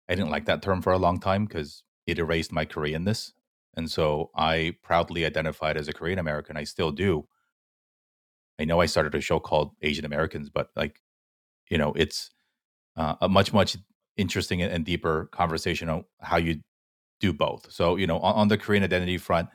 I 0.09 0.15
didn't 0.15 0.31
like 0.31 0.45
that 0.47 0.63
term 0.63 0.83
for 0.83 0.93
a 0.93 0.99
long 0.99 1.19
time 1.19 1.47
because 1.47 1.83
it 2.07 2.19
erased 2.19 2.53
my 2.53 2.67
Koreanness. 2.67 3.33
And 3.75 3.91
so 3.91 4.31
I 4.35 4.77
proudly 4.83 5.25
identified 5.25 5.77
as 5.77 5.89
a 5.89 5.93
Korean 5.93 6.19
American. 6.19 6.57
I 6.57 6.65
still 6.65 6.91
do. 6.91 7.27
I 8.59 8.65
know 8.65 8.81
I 8.81 8.87
started 8.87 9.15
a 9.15 9.21
show 9.21 9.41
called 9.41 9.73
Asian 9.81 10.05
Americans, 10.05 10.51
but 10.51 10.71
like, 10.77 11.01
you 11.71 11.79
know, 11.79 11.93
it's 11.97 12.31
uh, 12.97 13.15
a 13.21 13.29
much, 13.29 13.53
much 13.53 13.77
interesting 14.17 14.63
and 14.63 14.85
deeper 14.85 15.29
conversation 15.33 15.89
on 15.89 16.05
how 16.21 16.37
you 16.37 16.61
do 17.21 17.33
both. 17.33 17.73
So, 17.73 17.97
you 17.97 18.07
know, 18.07 18.19
on, 18.19 18.35
on 18.35 18.49
the 18.49 18.59
Korean 18.59 18.85
identity 18.85 19.17
front, 19.17 19.49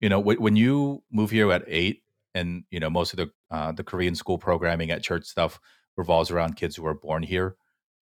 you 0.00 0.08
know, 0.08 0.18
w- 0.18 0.40
when 0.40 0.56
you 0.56 1.02
move 1.10 1.30
here 1.30 1.50
at 1.52 1.64
eight, 1.66 2.02
and 2.34 2.64
you 2.70 2.78
know, 2.78 2.90
most 2.90 3.12
of 3.12 3.16
the 3.16 3.30
uh, 3.50 3.72
the 3.72 3.82
Korean 3.82 4.14
school 4.14 4.38
programming 4.38 4.90
at 4.90 5.02
church 5.02 5.24
stuff 5.24 5.58
revolves 5.96 6.30
around 6.30 6.56
kids 6.56 6.76
who 6.76 6.86
are 6.86 6.94
born 6.94 7.22
here. 7.22 7.56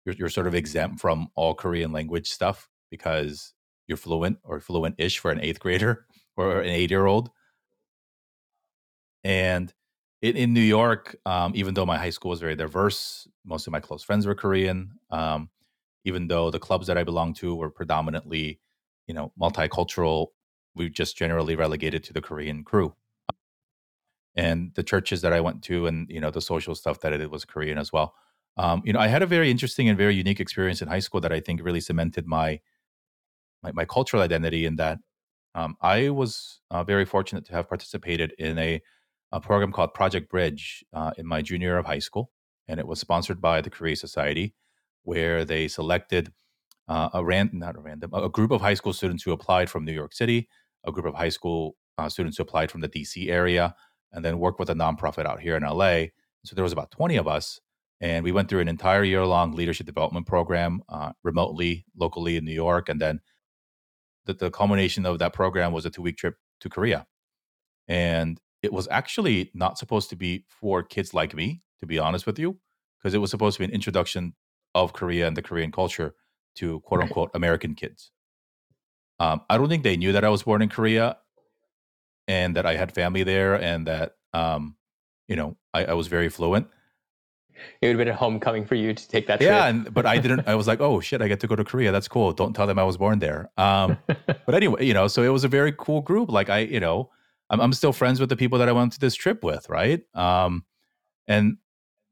You're, 0.06 0.16
you're 0.16 0.30
sort 0.30 0.48
of 0.48 0.56
exempt 0.56 1.00
from 1.00 1.30
all 1.36 1.56
Korean 1.56 1.92
language 1.92 2.30
stuff 2.30 2.70
because 2.92 3.54
you're 3.88 3.98
fluent 3.98 4.40
or 4.44 4.60
fluent-ish 4.60 5.20
for 5.20 5.32
an 5.32 5.40
eighth 5.42 5.60
grader 5.60 6.06
or 6.38 6.62
an 6.62 6.70
eight-year-old. 6.70 7.30
And 9.24 9.74
in, 10.22 10.36
in 10.38 10.54
New 10.54 10.62
York, 10.62 11.16
um, 11.26 11.52
even 11.56 11.74
though 11.74 11.86
my 11.86 11.98
high 11.98 12.10
school 12.10 12.30
was 12.30 12.40
very 12.40 12.56
diverse, 12.56 13.28
most 13.44 13.68
of 13.68 13.74
my 13.74 13.80
close 13.80 14.04
friends 14.04 14.26
were 14.26 14.36
Korean. 14.36 14.92
Um, 15.10 15.50
even 16.04 16.28
though 16.28 16.52
the 16.52 16.60
clubs 16.60 16.88
that 16.88 16.98
I 16.98 17.04
belonged 17.04 17.36
to 17.38 17.56
were 17.56 17.70
predominantly, 17.70 18.60
you 19.08 19.14
know, 19.14 19.34
multicultural, 19.40 20.28
we 20.76 20.90
just 20.90 21.18
generally 21.18 21.56
relegated 21.56 22.04
to 22.06 22.14
the 22.14 22.22
Korean 22.22 22.64
crew. 22.64 22.96
And 24.36 24.72
the 24.76 24.84
churches 24.84 25.22
that 25.22 25.34
I 25.34 25.42
went 25.42 25.64
to, 25.64 25.88
and 25.88 26.10
you 26.10 26.20
know, 26.20 26.30
the 26.30 26.42
social 26.42 26.76
stuff 26.76 27.00
that 27.02 27.14
I 27.14 27.18
did 27.18 27.32
was 27.32 27.46
Korean 27.46 27.78
as 27.78 27.92
well. 27.92 28.14
Um, 28.58 28.82
you 28.86 28.94
know, 28.94 29.00
I 29.00 29.08
had 29.08 29.22
a 29.22 29.26
very 29.28 29.50
interesting 29.50 29.90
and 29.90 29.98
very 29.98 30.16
unique 30.16 30.40
experience 30.40 30.82
in 30.82 30.88
high 30.88 31.00
school 31.00 31.22
that 31.22 31.32
I 31.32 31.40
think 31.40 31.64
really 31.64 31.82
cemented 31.82 32.28
my 32.28 32.60
my, 33.66 33.72
my 33.72 33.86
cultural 33.86 34.22
identity 34.22 34.66
in 34.66 34.76
that 34.76 35.00
um, 35.56 35.76
I 35.82 36.10
was 36.10 36.62
uh, 36.70 36.84
very 36.84 37.06
fortunate 37.06 37.46
to 37.46 37.54
have 37.54 37.68
participated 37.68 38.34
in 38.38 38.58
a, 38.58 38.82
a 39.32 39.40
program 39.40 39.72
called 39.72 39.94
Project 39.94 40.30
Bridge 40.30 40.84
uh, 40.94 41.12
in 41.18 41.26
my 41.26 41.42
junior 41.42 41.70
year 41.70 41.78
of 41.78 41.86
high 41.86 42.00
school. 42.00 42.30
And 42.68 42.80
it 42.80 42.88
was 42.88 43.00
sponsored 43.00 43.42
by 43.42 43.62
the 43.62 43.70
Korea 43.70 43.96
Society, 43.96 44.54
where 45.04 45.46
they 45.46 45.68
selected 45.68 46.32
uh, 46.88 47.10
a 47.14 47.24
random, 47.24 47.60
not 47.60 47.76
a 47.76 47.80
random, 47.80 48.12
a 48.14 48.30
group 48.30 48.52
of 48.52 48.62
high 48.62 48.74
school 48.74 48.94
students 48.94 49.24
who 49.24 49.32
applied 49.32 49.70
from 49.70 49.86
New 49.86 49.94
York 49.94 50.14
City, 50.14 50.48
a 50.86 50.92
group 50.92 51.06
of 51.06 51.16
high 51.16 51.30
school 51.30 51.76
uh, 51.98 52.10
students 52.10 52.38
who 52.38 52.44
applied 52.44 52.70
from 52.70 52.82
the 52.82 52.90
DC 52.90 53.30
area, 53.30 53.76
and 54.12 54.24
then 54.24 54.40
worked 54.40 54.60
with 54.60 54.70
a 54.70 54.76
nonprofit 54.76 55.26
out 55.26 55.40
here 55.40 55.56
in 55.56 55.64
LA. 55.64 56.08
So 56.44 56.54
there 56.54 56.64
was 56.64 56.74
about 56.74 56.92
20 56.92 57.16
of 57.16 57.28
us. 57.28 57.60
And 58.02 58.24
we 58.24 58.34
went 58.34 58.50
through 58.50 58.60
an 58.60 58.68
entire 58.68 59.04
year 59.04 59.26
long 59.26 59.54
leadership 59.54 59.86
development 59.86 60.28
program 60.28 60.82
uh, 60.90 61.14
remotely, 61.24 61.86
locally 61.98 62.36
in 62.36 62.44
New 62.44 62.52
York, 62.52 62.90
and 62.90 63.02
then 63.02 63.22
the, 64.26 64.34
the 64.34 64.52
culmination 64.52 65.06
of 65.06 65.20
that 65.20 65.34
program 65.34 65.72
was 65.72 65.86
a 65.86 65.90
two 65.90 66.02
week 66.02 66.18
trip 66.18 66.36
to 66.62 66.70
Korea. 66.70 67.06
And 67.88 68.40
it 68.62 68.74
was 68.74 68.88
actually 68.90 69.52
not 69.54 69.78
supposed 69.78 70.10
to 70.10 70.16
be 70.16 70.46
for 70.50 70.82
kids 70.84 71.14
like 71.14 71.36
me, 71.36 71.62
to 71.80 71.86
be 71.86 72.00
honest 72.00 72.26
with 72.26 72.40
you, 72.40 72.58
because 72.98 73.14
it 73.14 73.20
was 73.20 73.30
supposed 73.30 73.58
to 73.58 73.60
be 73.60 73.66
an 73.66 73.72
introduction 73.72 74.34
of 74.74 74.94
Korea 74.94 75.28
and 75.28 75.38
the 75.38 75.42
Korean 75.42 75.72
culture 75.72 76.16
to 76.56 76.80
quote 76.82 77.02
unquote 77.02 77.32
American 77.34 77.76
kids. 77.76 78.12
Um, 79.20 79.42
I 79.50 79.58
don't 79.58 79.70
think 79.70 79.84
they 79.84 79.98
knew 79.98 80.12
that 80.12 80.26
I 80.26 80.30
was 80.30 80.44
born 80.44 80.62
in 80.62 80.70
Korea 80.70 81.18
and 82.28 82.56
that 82.56 82.66
I 82.66 82.76
had 82.76 82.94
family 82.94 83.24
there 83.24 83.56
and 83.56 83.88
that, 83.88 84.14
um, 84.34 84.76
you 85.28 85.36
know, 85.36 85.58
I, 85.74 85.86
I 85.86 85.94
was 85.94 86.08
very 86.08 86.30
fluent 86.30 86.68
it 87.82 87.88
would 87.88 87.96
have 87.96 87.98
been 87.98 88.14
a 88.14 88.16
homecoming 88.16 88.66
for 88.66 88.76
you 88.76 88.94
to 88.94 89.08
take 89.08 89.28
that 89.28 89.40
trip. 89.40 89.50
Yeah, 89.50 89.68
and, 89.68 89.94
but 89.94 90.06
I 90.06 90.18
didn't. 90.18 90.48
I 90.48 90.56
was 90.56 90.68
like, 90.68 90.82
oh 90.82 91.00
shit, 91.00 91.22
I 91.22 91.28
get 91.28 91.40
to 91.42 91.48
go 91.48 91.56
to 91.56 91.64
Korea. 91.64 91.92
That's 91.92 92.08
cool. 92.08 92.32
Don't 92.32 92.54
tell 92.54 92.68
them 92.68 92.80
I 92.80 92.84
was 92.84 92.98
born 92.98 93.20
there. 93.20 93.50
Um, 93.58 93.98
but 94.08 94.54
anyway, 94.56 94.86
you 94.86 94.94
know, 94.94 95.08
so 95.08 95.24
it 95.24 95.30
was 95.30 95.44
a 95.44 95.48
very 95.48 95.74
cool 95.78 96.02
group. 96.02 96.32
Like 96.32 96.50
I, 96.50 96.60
you 96.60 96.80
know, 96.80 97.10
I'm, 97.50 97.60
I'm 97.62 97.74
still 97.74 97.94
friends 97.94 98.20
with 98.20 98.30
the 98.30 98.38
people 98.38 98.60
that 98.60 98.70
I 98.70 98.72
went 98.72 98.94
to 98.94 99.00
this 99.00 99.16
trip 99.16 99.44
with, 99.44 99.70
right? 99.70 100.02
Um, 100.14 100.66
and 101.28 101.58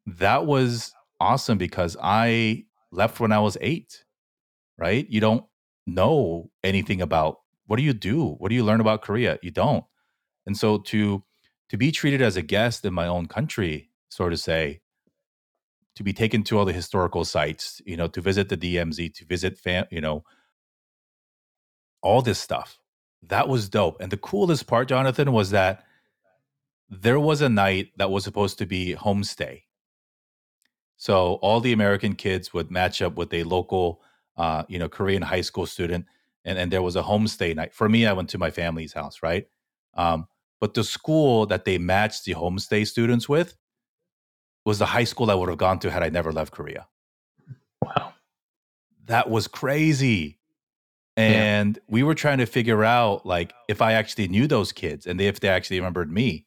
that 0.05 0.45
was 0.45 0.93
awesome 1.19 1.57
because 1.57 1.95
I 2.01 2.65
left 2.91 3.19
when 3.19 3.31
I 3.31 3.39
was 3.39 3.57
eight. 3.61 4.03
Right? 4.75 5.07
You 5.07 5.21
don't 5.21 5.45
know 5.85 6.49
anything 6.63 6.99
about 6.99 7.41
what 7.67 7.77
do 7.77 7.83
you 7.83 7.93
do? 7.93 8.29
What 8.39 8.49
do 8.49 8.55
you 8.55 8.63
learn 8.63 8.81
about 8.81 9.03
Korea? 9.03 9.37
You 9.43 9.51
don't. 9.51 9.85
And 10.47 10.57
so 10.57 10.79
to 10.79 11.23
to 11.69 11.77
be 11.77 11.91
treated 11.91 12.23
as 12.23 12.35
a 12.35 12.41
guest 12.41 12.83
in 12.83 12.91
my 12.91 13.05
own 13.05 13.27
country, 13.27 13.91
sort 14.09 14.33
of 14.33 14.39
say, 14.39 14.81
to 15.95 16.03
be 16.03 16.13
taken 16.13 16.43
to 16.43 16.57
all 16.57 16.65
the 16.65 16.73
historical 16.73 17.25
sites, 17.25 17.81
you 17.85 17.95
know, 17.95 18.07
to 18.07 18.21
visit 18.21 18.49
the 18.49 18.57
DMZ, 18.57 19.13
to 19.13 19.25
visit, 19.25 19.57
fam- 19.57 19.85
you 19.91 20.01
know, 20.01 20.23
all 22.01 22.21
this 22.21 22.39
stuff. 22.39 22.79
That 23.21 23.47
was 23.47 23.69
dope. 23.69 24.01
And 24.01 24.11
the 24.11 24.17
coolest 24.17 24.67
part, 24.67 24.89
Jonathan, 24.89 25.31
was 25.31 25.51
that 25.51 25.83
there 26.89 27.19
was 27.19 27.41
a 27.41 27.49
night 27.49 27.91
that 27.97 28.11
was 28.11 28.23
supposed 28.23 28.57
to 28.59 28.65
be 28.65 28.95
homestay. 28.95 29.63
So 30.97 31.35
all 31.35 31.59
the 31.59 31.73
American 31.73 32.15
kids 32.15 32.53
would 32.53 32.71
match 32.71 33.01
up 33.01 33.15
with 33.15 33.33
a 33.33 33.43
local, 33.43 34.01
uh, 34.37 34.63
you 34.67 34.79
know, 34.79 34.89
Korean 34.89 35.21
high 35.21 35.41
school 35.41 35.65
student, 35.65 36.05
and 36.45 36.57
and 36.57 36.71
there 36.71 36.81
was 36.81 36.95
a 36.95 37.03
homestay 37.03 37.55
night. 37.55 37.73
For 37.73 37.89
me, 37.89 38.05
I 38.05 38.13
went 38.13 38.29
to 38.29 38.37
my 38.37 38.51
family's 38.51 38.93
house, 38.93 39.23
right? 39.23 39.47
Um, 39.95 40.27
but 40.59 40.73
the 40.73 40.83
school 40.83 41.45
that 41.47 41.65
they 41.65 41.77
matched 41.77 42.25
the 42.25 42.35
homestay 42.35 42.87
students 42.87 43.27
with 43.27 43.55
was 44.65 44.79
the 44.79 44.85
high 44.85 45.03
school 45.03 45.29
I 45.29 45.35
would 45.35 45.49
have 45.49 45.57
gone 45.57 45.79
to 45.79 45.91
had 45.91 46.03
I 46.03 46.09
never 46.09 46.31
left 46.31 46.53
Korea. 46.53 46.87
Wow. 47.81 48.13
That 49.05 49.29
was 49.29 49.47
crazy. 49.47 50.39
And 51.15 51.75
yeah. 51.75 51.81
we 51.87 52.03
were 52.03 52.15
trying 52.15 52.39
to 52.39 52.45
figure 52.45 52.83
out 52.83 53.25
like 53.25 53.53
if 53.67 53.81
I 53.81 53.93
actually 53.93 54.27
knew 54.29 54.47
those 54.47 54.71
kids 54.71 55.05
and 55.05 55.19
if 55.19 55.39
they 55.39 55.49
actually 55.49 55.79
remembered 55.79 56.11
me. 56.11 56.45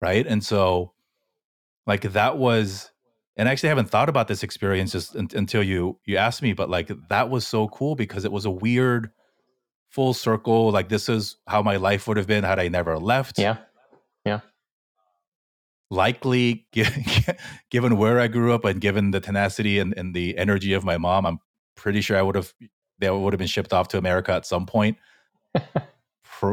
Right. 0.00 0.26
And 0.26 0.44
so 0.44 0.92
like 1.86 2.02
that 2.02 2.38
was 2.38 2.90
and 3.36 3.48
I 3.48 3.52
actually 3.52 3.68
haven't 3.70 3.88
thought 3.88 4.08
about 4.08 4.28
this 4.28 4.42
experience 4.42 4.92
just 4.92 5.16
un- 5.16 5.28
until 5.34 5.62
you 5.62 5.98
you 6.04 6.16
asked 6.16 6.42
me, 6.42 6.52
but 6.52 6.68
like 6.68 6.90
that 7.08 7.30
was 7.30 7.46
so 7.46 7.68
cool 7.68 7.96
because 7.96 8.24
it 8.24 8.32
was 8.32 8.44
a 8.44 8.50
weird 8.50 9.10
full 9.88 10.12
circle. 10.12 10.70
Like 10.70 10.88
this 10.88 11.08
is 11.08 11.36
how 11.48 11.62
my 11.62 11.76
life 11.76 12.06
would 12.06 12.16
have 12.16 12.26
been 12.26 12.44
had 12.44 12.60
I 12.60 12.68
never 12.68 12.98
left. 12.98 13.38
Yeah. 13.38 13.56
Yeah 13.56 13.67
likely 15.90 16.66
given 17.70 17.96
where 17.96 18.20
I 18.20 18.28
grew 18.28 18.54
up 18.54 18.64
and 18.64 18.80
given 18.80 19.10
the 19.10 19.20
tenacity 19.20 19.78
and, 19.78 19.94
and 19.96 20.14
the 20.14 20.36
energy 20.36 20.72
of 20.72 20.84
my 20.84 20.98
mom, 20.98 21.26
I'm 21.26 21.38
pretty 21.76 22.00
sure 22.00 22.16
I 22.16 22.22
would 22.22 22.34
have 22.34 22.52
they 22.98 23.10
would 23.10 23.32
have 23.32 23.38
been 23.38 23.46
shipped 23.46 23.72
off 23.72 23.88
to 23.88 23.98
America 23.98 24.32
at 24.32 24.46
some 24.46 24.66
point. 24.66 24.98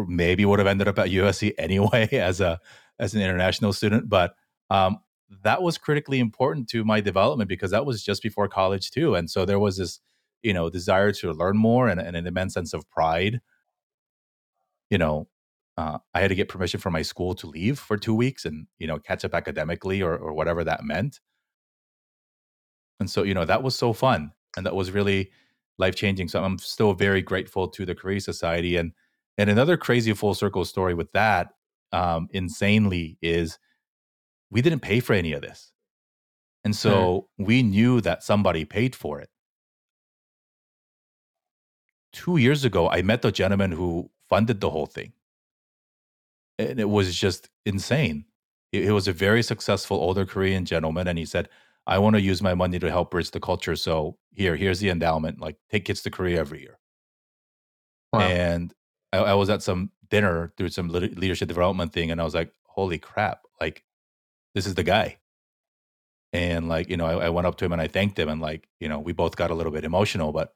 Maybe 0.07 0.45
would 0.45 0.59
have 0.59 0.67
ended 0.67 0.87
up 0.87 0.99
at 0.99 1.09
USC 1.09 1.53
anyway 1.57 2.07
as 2.11 2.41
a 2.41 2.59
as 2.99 3.13
an 3.13 3.21
international 3.21 3.73
student, 3.73 4.09
but 4.09 4.35
um, 4.69 4.99
that 5.43 5.61
was 5.61 5.77
critically 5.77 6.19
important 6.19 6.69
to 6.69 6.85
my 6.85 7.01
development 7.01 7.49
because 7.49 7.71
that 7.71 7.85
was 7.85 8.03
just 8.03 8.23
before 8.23 8.47
college 8.47 8.91
too, 8.91 9.15
and 9.15 9.29
so 9.29 9.45
there 9.45 9.59
was 9.59 9.77
this 9.77 9.99
you 10.43 10.53
know 10.53 10.69
desire 10.69 11.11
to 11.11 11.31
learn 11.33 11.57
more 11.57 11.87
and, 11.87 11.99
and 11.99 12.15
an 12.15 12.25
immense 12.25 12.53
sense 12.53 12.73
of 12.73 12.89
pride 12.89 13.41
you 14.89 14.97
know, 14.97 15.27
uh, 15.77 15.99
I 16.13 16.21
had 16.21 16.29
to 16.29 16.35
get 16.35 16.49
permission 16.49 16.79
from 16.79 16.93
my 16.93 17.01
school 17.01 17.35
to 17.35 17.47
leave 17.47 17.79
for 17.79 17.97
two 17.97 18.15
weeks 18.15 18.45
and 18.45 18.67
you 18.79 18.87
know 18.87 18.99
catch 18.99 19.25
up 19.25 19.33
academically 19.33 20.01
or 20.01 20.17
or 20.17 20.33
whatever 20.33 20.63
that 20.63 20.83
meant. 20.83 21.19
And 22.99 23.09
so 23.09 23.23
you 23.23 23.33
know 23.33 23.45
that 23.45 23.63
was 23.63 23.75
so 23.77 23.93
fun 23.93 24.31
and 24.55 24.65
that 24.65 24.75
was 24.75 24.91
really 24.91 25.31
life 25.77 25.95
changing. 25.95 26.29
So 26.29 26.43
I'm 26.43 26.57
still 26.59 26.93
very 26.93 27.21
grateful 27.21 27.67
to 27.69 27.85
the 27.85 27.95
Korea 27.95 28.21
Society 28.21 28.77
and 28.77 28.93
and 29.37 29.49
another 29.49 29.75
crazy 29.77 30.13
full 30.13 30.33
circle 30.33 30.63
story 30.63 30.93
with 30.93 31.11
that, 31.11 31.49
um, 31.91 32.29
insanely, 32.31 33.17
is 33.21 33.59
we 34.51 34.61
didn't 34.61 34.81
pay 34.81 34.99
for 35.01 35.13
any 35.13 35.33
of 35.33 35.41
this. 35.41 35.73
And 36.65 36.75
Hmm. 36.85 37.05
so 37.05 37.29
we 37.37 37.63
knew 37.63 38.01
that 38.01 38.23
somebody 38.23 38.65
paid 38.65 38.95
for 38.95 39.19
it. 39.21 39.29
Two 42.11 42.37
years 42.37 42.65
ago, 42.65 42.89
I 42.89 43.01
met 43.03 43.21
the 43.21 43.31
gentleman 43.31 43.71
who 43.71 44.09
funded 44.27 44.59
the 44.61 44.69
whole 44.71 44.87
thing. 44.87 45.13
And 46.59 46.79
it 46.79 46.89
was 46.89 47.15
just 47.15 47.49
insane. 47.65 48.25
He 48.71 48.89
was 48.91 49.07
a 49.07 49.13
very 49.13 49.43
successful 49.43 49.97
older 49.97 50.25
Korean 50.25 50.65
gentleman. 50.65 51.07
And 51.07 51.17
he 51.17 51.25
said, 51.25 51.49
I 51.87 51.99
want 51.99 52.15
to 52.15 52.21
use 52.21 52.41
my 52.41 52.53
money 52.53 52.79
to 52.79 52.89
help 52.89 53.11
bridge 53.11 53.31
the 53.31 53.39
culture. 53.39 53.75
So 53.75 54.17
here, 54.33 54.55
here's 54.55 54.79
the 54.79 54.89
endowment. 54.89 55.39
Like, 55.39 55.57
take 55.69 55.85
kids 55.85 56.01
to 56.03 56.11
Korea 56.11 56.39
every 56.39 56.61
year. 56.61 56.77
Wow. 58.13 58.21
and 58.21 58.73
I, 59.11 59.17
I 59.17 59.33
was 59.33 59.49
at 59.49 59.61
some 59.61 59.91
dinner 60.09 60.53
through 60.57 60.69
some 60.69 60.87
leadership 60.89 61.47
development 61.47 61.91
thing 61.91 62.11
and 62.11 62.21
i 62.21 62.23
was 62.23 62.35
like 62.35 62.53
holy 62.63 62.97
crap 62.99 63.41
like 63.59 63.83
this 64.53 64.67
is 64.67 64.75
the 64.75 64.83
guy 64.83 65.17
and 66.31 66.69
like 66.69 66.89
you 66.89 66.95
know 66.95 67.05
I, 67.05 67.25
I 67.25 67.29
went 67.29 67.47
up 67.47 67.57
to 67.57 67.65
him 67.65 67.73
and 67.73 67.81
i 67.81 67.87
thanked 67.87 68.17
him 68.19 68.29
and 68.29 68.39
like 68.39 68.67
you 68.79 68.87
know 68.87 68.99
we 68.99 69.13
both 69.13 69.35
got 69.35 69.51
a 69.51 69.55
little 69.55 69.71
bit 69.71 69.83
emotional 69.83 70.31
but 70.31 70.53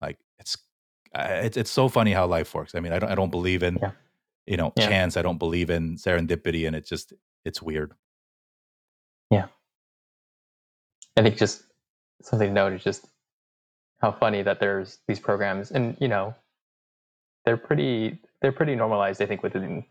like 0.00 0.18
it's 0.38 0.56
it's, 1.14 1.56
it's 1.56 1.70
so 1.70 1.88
funny 1.88 2.12
how 2.12 2.26
life 2.26 2.54
works 2.54 2.74
i 2.74 2.80
mean 2.80 2.92
i 2.92 2.98
don't 2.98 3.10
i 3.10 3.14
don't 3.14 3.30
believe 3.30 3.62
in 3.62 3.78
Yeah. 3.82 3.90
You 4.46 4.56
know 4.56 4.72
Yeah. 4.76 4.88
chance 4.88 5.16
i 5.16 5.22
don't 5.22 5.38
believe 5.38 5.70
in 5.70 5.96
serendipity 5.96 6.66
and 6.66 6.74
it 6.76 6.86
just 6.86 7.12
it's 7.44 7.62
weird 7.62 7.92
Yeah. 9.30 9.46
I 11.16 11.22
think 11.22 11.36
just 11.36 11.64
something 12.22 12.48
to 12.48 12.54
note 12.54 12.72
is 12.72 12.82
just 12.84 13.06
how 14.00 14.12
funny 14.12 14.42
that 14.42 14.60
there's 14.60 14.98
these 15.06 15.20
programs, 15.20 15.70
and 15.70 15.96
you 16.00 16.08
know, 16.08 16.34
they're 17.44 17.56
pretty 17.58 18.18
they're 18.40 18.52
pretty 18.52 18.74
normalized. 18.74 19.20
I 19.22 19.26
think 19.26 19.42
within 19.42 19.84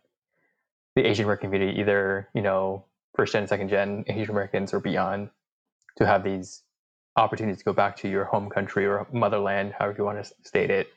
the 0.96 1.06
Asian 1.06 1.26
American 1.26 1.52
community, 1.52 1.80
either 1.80 2.28
you 2.34 2.42
know 2.42 2.86
first 3.16 3.34
gen, 3.34 3.48
second 3.48 3.70
gen 3.70 4.04
Asian 4.08 4.32
Americans 4.32 4.74
or 4.74 4.80
beyond, 4.80 5.30
to 5.98 6.06
have 6.06 6.24
these 6.24 6.64
opportunities 7.18 7.60
to 7.60 7.66
go 7.66 7.74
back 7.74 7.96
to 7.98 8.10
your 8.10 8.26
home 8.26 8.50
country 8.50 8.86
or 8.86 9.06
motherland, 9.14 9.74
however 9.78 9.96
you 10.00 10.06
want 10.06 10.24
to 10.24 10.34
state 10.44 10.70
it, 10.72 10.88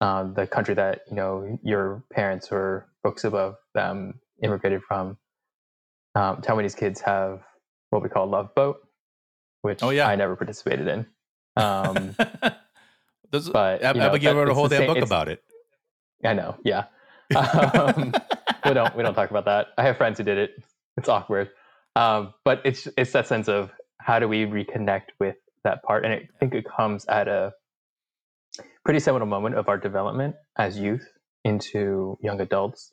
um, 0.00 0.34
the 0.34 0.46
country 0.46 0.74
that 0.74 1.02
you 1.08 1.16
know 1.16 1.58
your 1.62 2.04
parents 2.12 2.48
or 2.50 2.88
folks 3.02 3.24
above 3.24 3.56
them 3.74 4.20
immigrated 4.42 4.82
from. 4.82 5.16
Um, 6.16 6.36
Taiwanese 6.42 6.76
kids 6.76 7.00
have 7.00 7.42
what 7.90 8.02
we 8.02 8.08
call 8.08 8.26
love 8.28 8.54
boat, 8.54 8.76
which 9.62 9.82
Oh, 9.82 9.90
yeah. 9.90 10.06
I 10.08 10.14
never 10.16 10.36
participated 10.36 10.86
in. 10.88 11.06
Um, 11.56 12.14
There's- 13.30 13.48
but, 13.48 13.82
Ab- 13.82 13.96
you 13.96 14.00
know, 14.02 14.08
abigail 14.08 14.34
wrote 14.36 14.48
a 14.48 14.54
whole 14.54 14.68
damn 14.68 14.80
same- 14.82 14.94
book 14.94 15.02
about 15.02 15.28
it 15.28 15.42
I 16.24 16.32
know, 16.34 16.56
yeah. 16.64 16.84
Um, 17.36 18.14
we 18.64 18.72
don't 18.74 18.94
we 18.96 19.02
don't 19.02 19.14
talk 19.14 19.30
about 19.30 19.44
that. 19.46 19.68
I 19.76 19.82
have 19.82 19.96
friends 19.96 20.18
who 20.18 20.24
did 20.24 20.38
it. 20.38 20.62
It's 20.96 21.08
awkward, 21.08 21.50
um, 21.96 22.32
but 22.44 22.62
it's 22.64 22.86
it's 22.96 23.12
that 23.12 23.26
sense 23.26 23.48
of 23.48 23.70
how 23.98 24.18
do 24.20 24.28
we 24.28 24.44
reconnect 24.46 25.08
with 25.18 25.36
that 25.64 25.82
part, 25.82 26.04
and 26.04 26.14
I 26.14 26.28
think 26.38 26.54
it 26.54 26.64
comes 26.64 27.04
at 27.06 27.26
a 27.28 27.52
pretty 28.84 29.00
seminal 29.00 29.26
moment 29.26 29.56
of 29.56 29.68
our 29.68 29.78
development 29.78 30.36
as 30.56 30.78
youth 30.78 31.06
into 31.44 32.18
young 32.22 32.40
adults. 32.40 32.92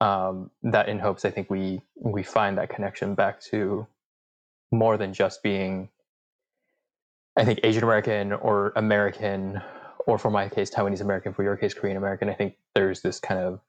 Um, 0.00 0.50
that 0.62 0.88
in 0.88 1.00
hopes, 1.00 1.24
I 1.24 1.30
think 1.30 1.50
we 1.50 1.80
we 1.96 2.22
find 2.22 2.58
that 2.58 2.68
connection 2.68 3.14
back 3.14 3.40
to 3.50 3.86
more 4.70 4.96
than 4.96 5.12
just 5.12 5.42
being, 5.42 5.88
I 7.36 7.44
think 7.44 7.60
Asian 7.64 7.82
American 7.82 8.32
or 8.32 8.72
American, 8.76 9.60
or 10.06 10.18
for 10.18 10.30
my 10.30 10.48
case 10.48 10.70
Taiwanese 10.70 11.00
American, 11.00 11.32
for 11.32 11.42
your 11.42 11.56
case 11.56 11.74
Korean 11.74 11.96
American. 11.96 12.28
I 12.28 12.34
think 12.34 12.56
there's 12.76 13.00
this 13.02 13.18
kind 13.18 13.40
of 13.40 13.60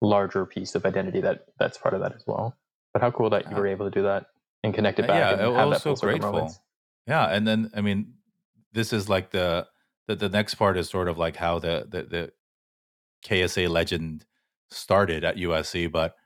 larger 0.00 0.46
piece 0.46 0.74
of 0.74 0.86
identity 0.86 1.20
that 1.20 1.44
that's 1.58 1.76
part 1.76 1.92
of 1.92 2.00
that 2.00 2.14
as 2.14 2.24
well. 2.26 2.56
But 2.94 3.02
how 3.02 3.10
cool 3.10 3.28
that 3.30 3.50
you 3.50 3.56
Uh, 3.56 3.60
were 3.60 3.66
able 3.66 3.84
to 3.84 3.90
do 3.90 4.04
that 4.04 4.26
and 4.64 4.72
connect 4.72 4.98
it 4.98 5.06
back 5.06 5.18
yeah, 5.18 5.46
and 5.46 5.56
I 5.58 5.64
was 5.66 5.82
so 5.82 5.94
grateful. 5.94 6.32
moments. 6.32 6.58
Yeah, 7.06 7.26
and 7.26 7.46
then 7.46 7.70
I 7.76 7.82
mean, 7.82 8.14
this 8.72 8.94
is 8.94 9.10
like 9.10 9.30
the 9.30 9.66
the, 10.10 10.16
the 10.16 10.28
next 10.28 10.54
part 10.54 10.76
is 10.76 10.88
sort 10.88 11.08
of 11.08 11.18
like 11.18 11.36
how 11.36 11.58
the, 11.58 11.86
the 11.88 12.02
the 12.02 12.32
KSA 13.24 13.68
legend 13.68 14.26
started 14.70 15.24
at 15.24 15.36
USC, 15.36 15.90
but 15.90 16.16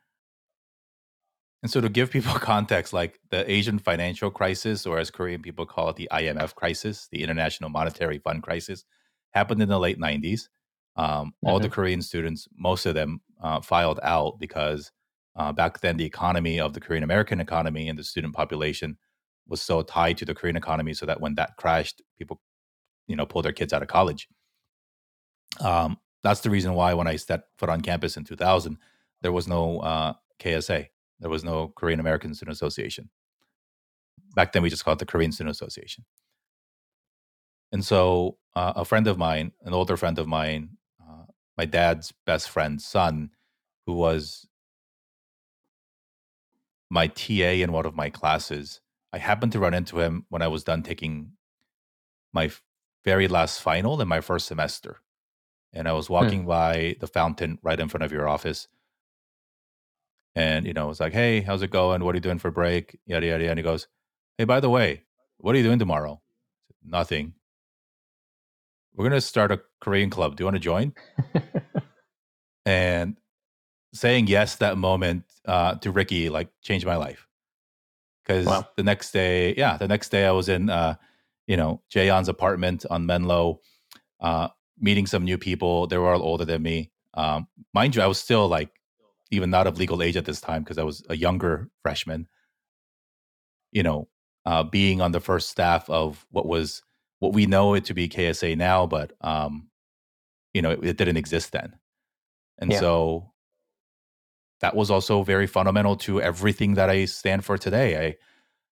and 1.62 1.70
so 1.70 1.80
to 1.80 1.88
give 1.88 2.10
people 2.10 2.34
context, 2.54 2.92
like 2.92 3.20
the 3.30 3.50
Asian 3.50 3.78
financial 3.78 4.30
crisis, 4.30 4.86
or 4.86 4.98
as 4.98 5.10
Korean 5.10 5.42
people 5.42 5.66
call 5.66 5.90
it, 5.90 5.96
the 5.96 6.08
IMF 6.12 6.54
crisis, 6.54 7.08
the 7.10 7.22
International 7.22 7.70
Monetary 7.70 8.18
Fund 8.18 8.42
crisis, 8.42 8.84
happened 9.32 9.60
in 9.62 9.68
the 9.68 9.78
late 9.78 9.98
'90s. 9.98 10.48
Um, 10.96 11.34
All 11.44 11.58
the 11.58 11.68
Korean 11.68 12.00
students, 12.00 12.46
most 12.56 12.86
of 12.86 12.94
them, 12.94 13.20
uh, 13.42 13.60
filed 13.60 13.98
out 14.02 14.38
because 14.38 14.92
uh, 15.36 15.52
back 15.52 15.80
then 15.80 15.96
the 15.96 16.04
economy 16.04 16.60
of 16.60 16.72
the 16.72 16.80
Korean 16.80 17.02
American 17.02 17.40
economy 17.40 17.88
and 17.88 17.98
the 17.98 18.04
student 18.04 18.32
population 18.32 18.96
was 19.48 19.60
so 19.60 19.82
tied 19.82 20.16
to 20.18 20.24
the 20.24 20.34
Korean 20.34 20.56
economy, 20.56 20.94
so 20.94 21.04
that 21.04 21.20
when 21.20 21.34
that 21.34 21.56
crashed, 21.58 22.00
people, 22.16 22.40
you 23.06 23.16
know, 23.16 23.26
pull 23.26 23.42
their 23.42 23.52
kids 23.52 23.72
out 23.72 23.82
of 23.82 23.88
college. 23.88 24.28
Um, 25.60 25.98
that's 26.22 26.40
the 26.40 26.50
reason 26.50 26.74
why 26.74 26.94
when 26.94 27.06
I 27.06 27.16
stepped 27.16 27.50
foot 27.58 27.68
on 27.68 27.80
campus 27.80 28.16
in 28.16 28.24
2000, 28.24 28.78
there 29.22 29.32
was 29.32 29.46
no 29.46 29.80
uh, 29.80 30.14
KSA, 30.40 30.88
there 31.20 31.30
was 31.30 31.44
no 31.44 31.68
Korean 31.68 32.00
American 32.00 32.34
Student 32.34 32.54
Association. 32.54 33.10
Back 34.34 34.52
then, 34.52 34.62
we 34.62 34.70
just 34.70 34.84
called 34.84 34.98
it 34.98 35.06
the 35.06 35.12
Korean 35.12 35.32
Student 35.32 35.54
Association. 35.54 36.04
And 37.72 37.84
so, 37.84 38.38
uh, 38.56 38.72
a 38.76 38.84
friend 38.84 39.06
of 39.06 39.18
mine, 39.18 39.52
an 39.62 39.74
older 39.74 39.96
friend 39.96 40.18
of 40.18 40.26
mine, 40.26 40.70
uh, 41.00 41.24
my 41.56 41.64
dad's 41.64 42.12
best 42.26 42.50
friend's 42.50 42.84
son, 42.84 43.30
who 43.86 43.94
was 43.94 44.46
my 46.90 47.08
TA 47.08 47.62
in 47.62 47.72
one 47.72 47.86
of 47.86 47.94
my 47.94 48.10
classes, 48.10 48.80
I 49.12 49.18
happened 49.18 49.52
to 49.52 49.60
run 49.60 49.74
into 49.74 50.00
him 50.00 50.26
when 50.28 50.42
I 50.42 50.48
was 50.48 50.64
done 50.64 50.82
taking 50.82 51.32
my 52.32 52.50
very 53.04 53.28
last 53.28 53.60
final 53.60 54.00
in 54.00 54.08
my 54.08 54.20
first 54.20 54.46
semester. 54.46 55.00
And 55.72 55.88
I 55.88 55.92
was 55.92 56.08
walking 56.08 56.46
by 56.46 56.96
the 57.00 57.06
fountain 57.06 57.58
right 57.62 57.78
in 57.80 57.88
front 57.88 58.04
of 58.04 58.12
your 58.12 58.28
office. 58.28 58.68
And, 60.36 60.66
you 60.66 60.72
know, 60.72 60.90
it's 60.90 61.00
like, 61.00 61.12
hey, 61.12 61.40
how's 61.40 61.62
it 61.62 61.70
going? 61.70 62.02
What 62.04 62.14
are 62.14 62.16
you 62.16 62.20
doing 62.22 62.38
for 62.38 62.50
break? 62.50 62.98
Yada, 63.06 63.26
yada, 63.26 63.42
yada. 63.44 63.50
And 63.50 63.58
he 63.58 63.62
goes, 63.64 63.86
hey, 64.38 64.44
by 64.44 64.60
the 64.60 64.70
way, 64.70 65.02
what 65.38 65.54
are 65.54 65.58
you 65.58 65.64
doing 65.64 65.78
tomorrow? 65.78 66.20
Said, 66.66 66.76
Nothing. 66.90 67.34
We're 68.94 69.08
going 69.08 69.20
to 69.20 69.26
start 69.26 69.50
a 69.52 69.60
Korean 69.80 70.10
club. 70.10 70.36
Do 70.36 70.42
you 70.42 70.46
want 70.46 70.54
to 70.56 70.60
join? 70.60 70.92
and 72.66 73.16
saying 73.92 74.26
yes 74.26 74.56
that 74.56 74.76
moment 74.78 75.24
uh, 75.44 75.74
to 75.76 75.90
Ricky 75.90 76.28
like 76.30 76.48
changed 76.62 76.86
my 76.86 76.96
life 76.96 77.26
because 78.24 78.46
Wow. 78.46 78.66
the 78.76 78.82
next 78.82 79.10
day, 79.12 79.54
yeah, 79.56 79.76
the 79.76 79.88
next 79.88 80.08
day 80.10 80.24
I 80.26 80.30
was 80.32 80.48
in, 80.48 80.70
uh, 80.70 80.94
you 81.46 81.56
know, 81.56 81.82
Jaeon's 81.92 82.28
apartment 82.28 82.84
on 82.90 83.06
Menlo, 83.06 83.60
uh, 84.20 84.48
meeting 84.78 85.06
some 85.06 85.24
new 85.24 85.38
people. 85.38 85.86
They 85.86 85.98
were 85.98 86.12
all 86.12 86.22
older 86.22 86.44
than 86.44 86.62
me. 86.62 86.90
Um, 87.14 87.48
mind 87.72 87.94
you, 87.96 88.02
I 88.02 88.06
was 88.06 88.18
still 88.18 88.48
like 88.48 88.70
even 89.30 89.50
not 89.50 89.66
of 89.66 89.78
legal 89.78 90.02
age 90.02 90.16
at 90.16 90.24
this 90.24 90.40
time 90.40 90.62
because 90.62 90.78
I 90.78 90.82
was 90.82 91.04
a 91.08 91.16
younger 91.16 91.70
freshman. 91.82 92.28
You 93.72 93.82
know, 93.82 94.08
uh, 94.46 94.62
being 94.62 95.00
on 95.00 95.12
the 95.12 95.20
first 95.20 95.50
staff 95.50 95.88
of 95.90 96.26
what 96.30 96.46
was 96.46 96.82
what 97.18 97.32
we 97.32 97.46
know 97.46 97.74
it 97.74 97.86
to 97.86 97.94
be 97.94 98.08
KSA 98.08 98.56
now, 98.56 98.86
but 98.86 99.12
um, 99.20 99.68
you 100.52 100.62
know, 100.62 100.70
it, 100.70 100.84
it 100.84 100.96
didn't 100.96 101.16
exist 101.16 101.52
then. 101.52 101.74
And 102.58 102.70
Yeah. 102.70 102.80
so 102.80 103.32
that 104.60 104.76
was 104.76 104.90
also 104.90 105.22
very 105.22 105.46
fundamental 105.46 105.96
to 105.96 106.22
everything 106.22 106.74
that 106.74 106.88
I 106.88 107.04
stand 107.06 107.44
for 107.44 107.58
today. 107.58 108.06
I, 108.06 108.16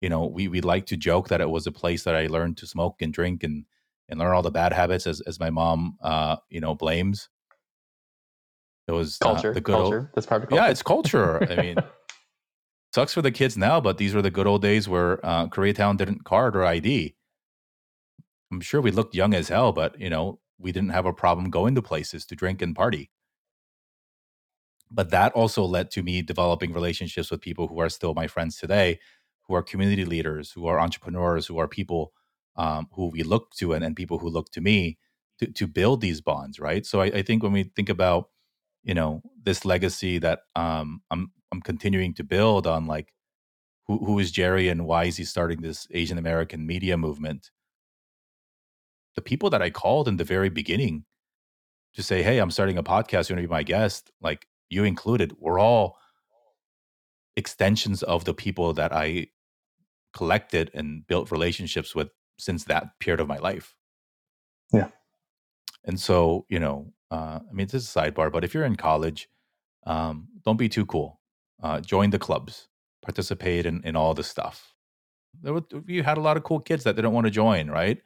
you 0.04 0.10
know, 0.10 0.26
we 0.26 0.48
we 0.48 0.60
like 0.60 0.84
to 0.84 0.98
joke 0.98 1.28
that 1.28 1.40
it 1.40 1.48
was 1.48 1.66
a 1.66 1.72
place 1.72 2.04
that 2.04 2.14
I 2.14 2.26
learned 2.26 2.58
to 2.58 2.66
smoke 2.66 3.00
and 3.00 3.10
drink 3.10 3.42
and 3.42 3.64
and 4.10 4.20
learn 4.20 4.34
all 4.34 4.42
the 4.42 4.50
bad 4.50 4.74
habits 4.74 5.06
as 5.06 5.22
as 5.22 5.40
my 5.40 5.48
mom, 5.48 5.96
uh, 6.02 6.36
you 6.50 6.60
know, 6.60 6.74
blames. 6.74 7.30
It 8.86 8.92
was 8.92 9.16
uh, 9.22 9.32
culture, 9.32 9.54
the 9.54 9.62
good 9.62 9.74
old- 9.74 9.92
culture. 9.92 10.10
That's 10.14 10.26
part 10.26 10.42
of 10.42 10.50
culture. 10.50 10.62
yeah, 10.62 10.70
it's 10.70 10.82
culture. 10.82 11.50
I 11.50 11.56
mean, 11.62 11.82
sucks 12.94 13.14
for 13.14 13.22
the 13.22 13.30
kids 13.30 13.56
now, 13.56 13.80
but 13.80 13.96
these 13.96 14.14
were 14.14 14.20
the 14.20 14.30
good 14.30 14.46
old 14.46 14.60
days 14.60 14.90
where 14.90 15.24
uh, 15.24 15.46
Koreatown 15.48 15.96
didn't 15.96 16.24
card 16.24 16.54
or 16.54 16.66
ID. 16.66 17.16
I'm 18.52 18.60
sure 18.60 18.82
we 18.82 18.90
looked 18.90 19.14
young 19.14 19.32
as 19.32 19.48
hell, 19.48 19.72
but 19.72 19.98
you 19.98 20.10
know, 20.10 20.38
we 20.58 20.70
didn't 20.70 20.90
have 20.90 21.06
a 21.06 21.14
problem 21.14 21.48
going 21.48 21.74
to 21.76 21.82
places 21.82 22.26
to 22.26 22.36
drink 22.36 22.60
and 22.60 22.76
party. 22.76 23.10
But 24.90 25.08
that 25.12 25.32
also 25.32 25.64
led 25.64 25.90
to 25.92 26.02
me 26.02 26.20
developing 26.20 26.74
relationships 26.74 27.30
with 27.30 27.40
people 27.40 27.68
who 27.68 27.80
are 27.80 27.88
still 27.88 28.12
my 28.12 28.26
friends 28.26 28.58
today, 28.58 29.00
who 29.46 29.54
are 29.54 29.62
community 29.62 30.04
leaders, 30.04 30.52
who 30.52 30.66
are 30.66 30.80
entrepreneurs, 30.80 31.46
who 31.46 31.59
are 31.59 31.68
people 31.68 32.12
um, 32.57 32.88
who 32.92 33.09
we 33.09 33.22
look 33.22 33.50
to, 33.57 33.72
and, 33.72 33.85
and 33.85 33.96
people 33.96 34.18
who 34.18 34.28
look 34.28 34.50
to 34.52 34.61
me 34.61 34.98
to, 35.38 35.46
to 35.46 35.66
build 35.66 36.00
these 36.00 36.20
bonds, 36.20 36.61
right? 36.61 36.87
So 36.87 37.00
I, 37.00 37.07
I 37.07 37.22
think 37.22 37.42
when 37.42 37.52
we 37.52 37.64
think 37.64 37.88
about 37.88 38.28
you 38.83 38.94
know 38.94 39.22
this 39.42 39.64
legacy 39.64 40.18
that 40.18 40.40
um, 40.54 41.02
I'm 41.11 41.33
I'm 41.52 41.61
continuing 41.61 42.14
to 42.14 42.24
build 42.24 42.66
on 42.66 42.87
like 42.87 43.12
who 43.87 44.04
who 44.04 44.18
is 44.18 44.30
Jerry 44.30 44.68
and 44.68 44.87
why 44.87 45.04
is 45.04 45.16
he 45.16 45.24
starting 45.24 45.62
this 45.62 45.87
Asian 45.90 46.18
American 46.18 46.66
media 46.66 46.96
movement? 46.96 47.50
The 49.16 49.22
people 49.22 49.50
that 49.50 49.62
I 49.62 49.70
called 49.70 50.09
in 50.09 50.16
the 50.16 50.24
very 50.24 50.48
beginning 50.48 51.04
to 51.94 52.02
say, 52.02 52.22
"Hey, 52.22 52.38
I'm 52.38 52.50
starting 52.50 52.78
a 52.78 52.83
podcast. 52.83 53.28
You 53.28 53.35
want 53.37 53.42
to 53.42 53.48
be 53.48 53.52
my 53.52 53.62
guest?" 53.62 54.11
Like 54.20 54.46
you 54.68 54.85
included, 54.85 55.35
we're 55.38 55.61
all 55.61 55.98
extensions 57.37 58.02
of 58.02 58.24
the 58.24 58.35
people 58.35 58.72
that 58.74 58.92
I 58.92 59.28
collected 60.16 60.70
and 60.74 61.07
built 61.07 61.31
relationships 61.31 61.94
with 61.94 62.09
since 62.38 62.64
that 62.64 62.98
period 63.00 63.20
of 63.20 63.29
my 63.29 63.38
life. 63.38 63.74
Yeah. 64.72 64.88
And 65.85 66.00
so, 66.00 66.46
you 66.48 66.59
know, 66.59 66.92
uh, 67.11 67.40
I 67.48 67.53
mean, 67.53 67.66
this 67.66 67.83
is 67.83 67.96
a 67.96 68.00
sidebar, 68.00 68.33
but 68.33 68.44
if 68.44 68.55
you're 68.55 68.64
in 68.64 68.77
college, 68.77 69.29
um, 69.87 70.29
don't 70.44 70.57
be 70.57 70.68
too 70.68 70.87
cool. 70.87 71.20
Uh, 71.62 71.81
join 71.81 72.11
the 72.11 72.18
clubs, 72.18 72.68
participate 73.03 73.66
in, 73.66 73.83
in 73.85 73.96
all 73.96 74.14
the 74.14 74.24
stuff. 74.24 74.74
There 75.42 75.53
were, 75.53 75.62
you 75.87 76.03
had 76.03 76.18
a 76.18 76.22
lot 76.22 76.37
of 76.37 76.44
cool 76.44 76.61
kids 76.61 76.85
that 76.85 76.96
didn't 76.96 77.12
want 77.12 77.27
to 77.27 77.31
join, 77.31 77.68
right? 77.68 77.98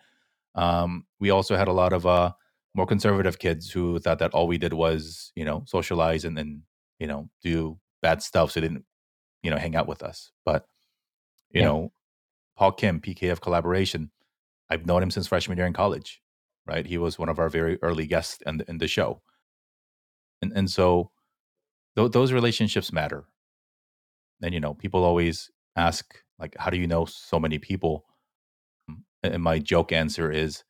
Um, 0.55 1.07
we 1.21 1.31
also 1.31 1.57
had 1.57 1.69
a 1.69 1.73
lot 1.73 1.93
of 1.93 2.05
uh, 2.07 2.33
more 2.75 2.87
conservative 2.87 3.39
kids 3.39 3.71
who 3.71 3.99
thought 3.99 4.19
that 4.19 4.33
all 4.33 4.49
we 4.49 4.59
did 4.59 4.73
was, 4.73 5.33
you 5.37 5.45
know, 5.45 5.63
socialize 5.67 6.25
and 6.25 6.37
then, 6.37 6.63
you 6.99 7.07
know, 7.07 7.29
do 7.43 7.79
bad 8.03 8.23
stuff. 8.23 8.51
So 8.51 8.61
they 8.61 8.69
didn't, 8.69 8.85
you 9.43 9.51
know, 9.51 9.57
hang 9.57 9.77
out 9.77 9.87
with 9.87 10.03
us. 10.03 10.33
But, 10.45 10.67
you 11.51 11.61
yeah. 11.61 11.67
know, 11.67 11.93
Paul 12.59 12.73
Kim, 12.73 13.01
PKF 13.01 13.41
collaboration, 13.41 14.11
I've 14.69 14.85
known 14.85 15.01
him 15.01 15.13
since 15.13 15.29
freshman 15.29 15.57
year 15.57 15.67
in 15.67 15.73
college, 15.73 16.21
right? 16.67 16.85
He 16.85 16.99
was 16.99 17.17
one 17.17 17.29
of 17.29 17.39
our 17.39 17.49
very 17.49 17.79
early 17.83 18.05
guests 18.05 18.43
in 18.45 18.59
the, 18.59 18.69
in 18.69 18.79
the 18.79 18.89
show. 18.89 19.23
And, 20.43 20.53
and 20.53 20.69
so 20.69 21.13
th- 21.97 22.11
those 22.11 22.33
relationships 22.33 22.93
matter. 22.93 23.27
And, 24.43 24.53
you 24.53 24.59
know, 24.59 24.75
people 24.75 25.05
always 25.05 25.53
ask, 25.77 26.17
like, 26.41 26.57
how 26.59 26.71
do 26.71 26.77
you 26.77 26.89
know 26.89 27.05
so 27.05 27.39
many 27.39 27.59
people? 27.59 28.07
And 29.23 29.41
my 29.43 29.61
joke 29.61 29.93
answer 29.93 30.33
is, 30.33 30.65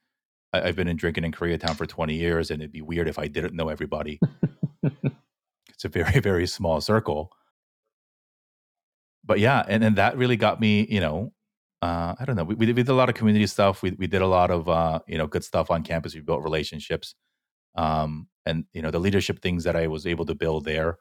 I- 0.53 0.67
have 0.67 0.77
been 0.77 0.89
in 0.89 0.97
drinking 0.97 1.25
in 1.25 1.33
Koreatown 1.33 1.75
for 1.75 1.87
20 1.87 2.15
years, 2.15 2.51
and 2.51 2.61
it'd 2.61 2.71
be 2.71 2.83
weird 2.83 3.09
if 3.09 3.19
I 3.19 3.29
didn't 3.29 3.55
know 3.57 3.71
everybody. 3.71 4.21
it's 4.83 5.85
a 5.85 5.89
very, 5.89 6.21
very 6.21 6.47
small 6.47 6.83
circle. 6.83 7.33
But 9.25 9.41
yeah, 9.41 9.65
and, 9.67 9.83
and 9.83 9.97
that 9.97 10.19
really 10.19 10.37
got 10.37 10.61
me, 10.61 10.87
you 10.91 11.01
know, 11.01 11.33
uh, 11.83 12.15
I 12.19 12.25
don't 12.25 12.37
know. 12.37 12.45
We, 12.45 12.55
we, 12.55 12.73
did 12.73 12.89
a 12.89 12.95
lot 12.95 13.09
of 13.09 13.15
community 13.15 13.47
stuff. 13.47 13.83
We, 13.83 13.93
we 13.93 14.07
did 14.07 14.23
a 14.23 14.27
lot 14.27 14.51
of, 14.51 14.69
uh, 14.69 15.01
you 15.07 15.19
know, 15.19 15.27
good 15.27 15.45
stuff 15.45 15.71
on 15.71 15.83
campus. 15.83 16.15
We 16.15 16.21
built 16.21 16.43
relationships. 16.43 17.15
Um, 17.75 18.29
and, 18.47 18.65
you 18.73 18.83
know, 18.83 18.91
the 18.91 18.99
leadership 18.99 19.41
things 19.41 19.65
that 19.65 19.77
I 19.77 19.87
was 19.87 20.07
able 20.07 20.27
to 20.27 20.35
build 20.35 20.65
there, 20.65 20.99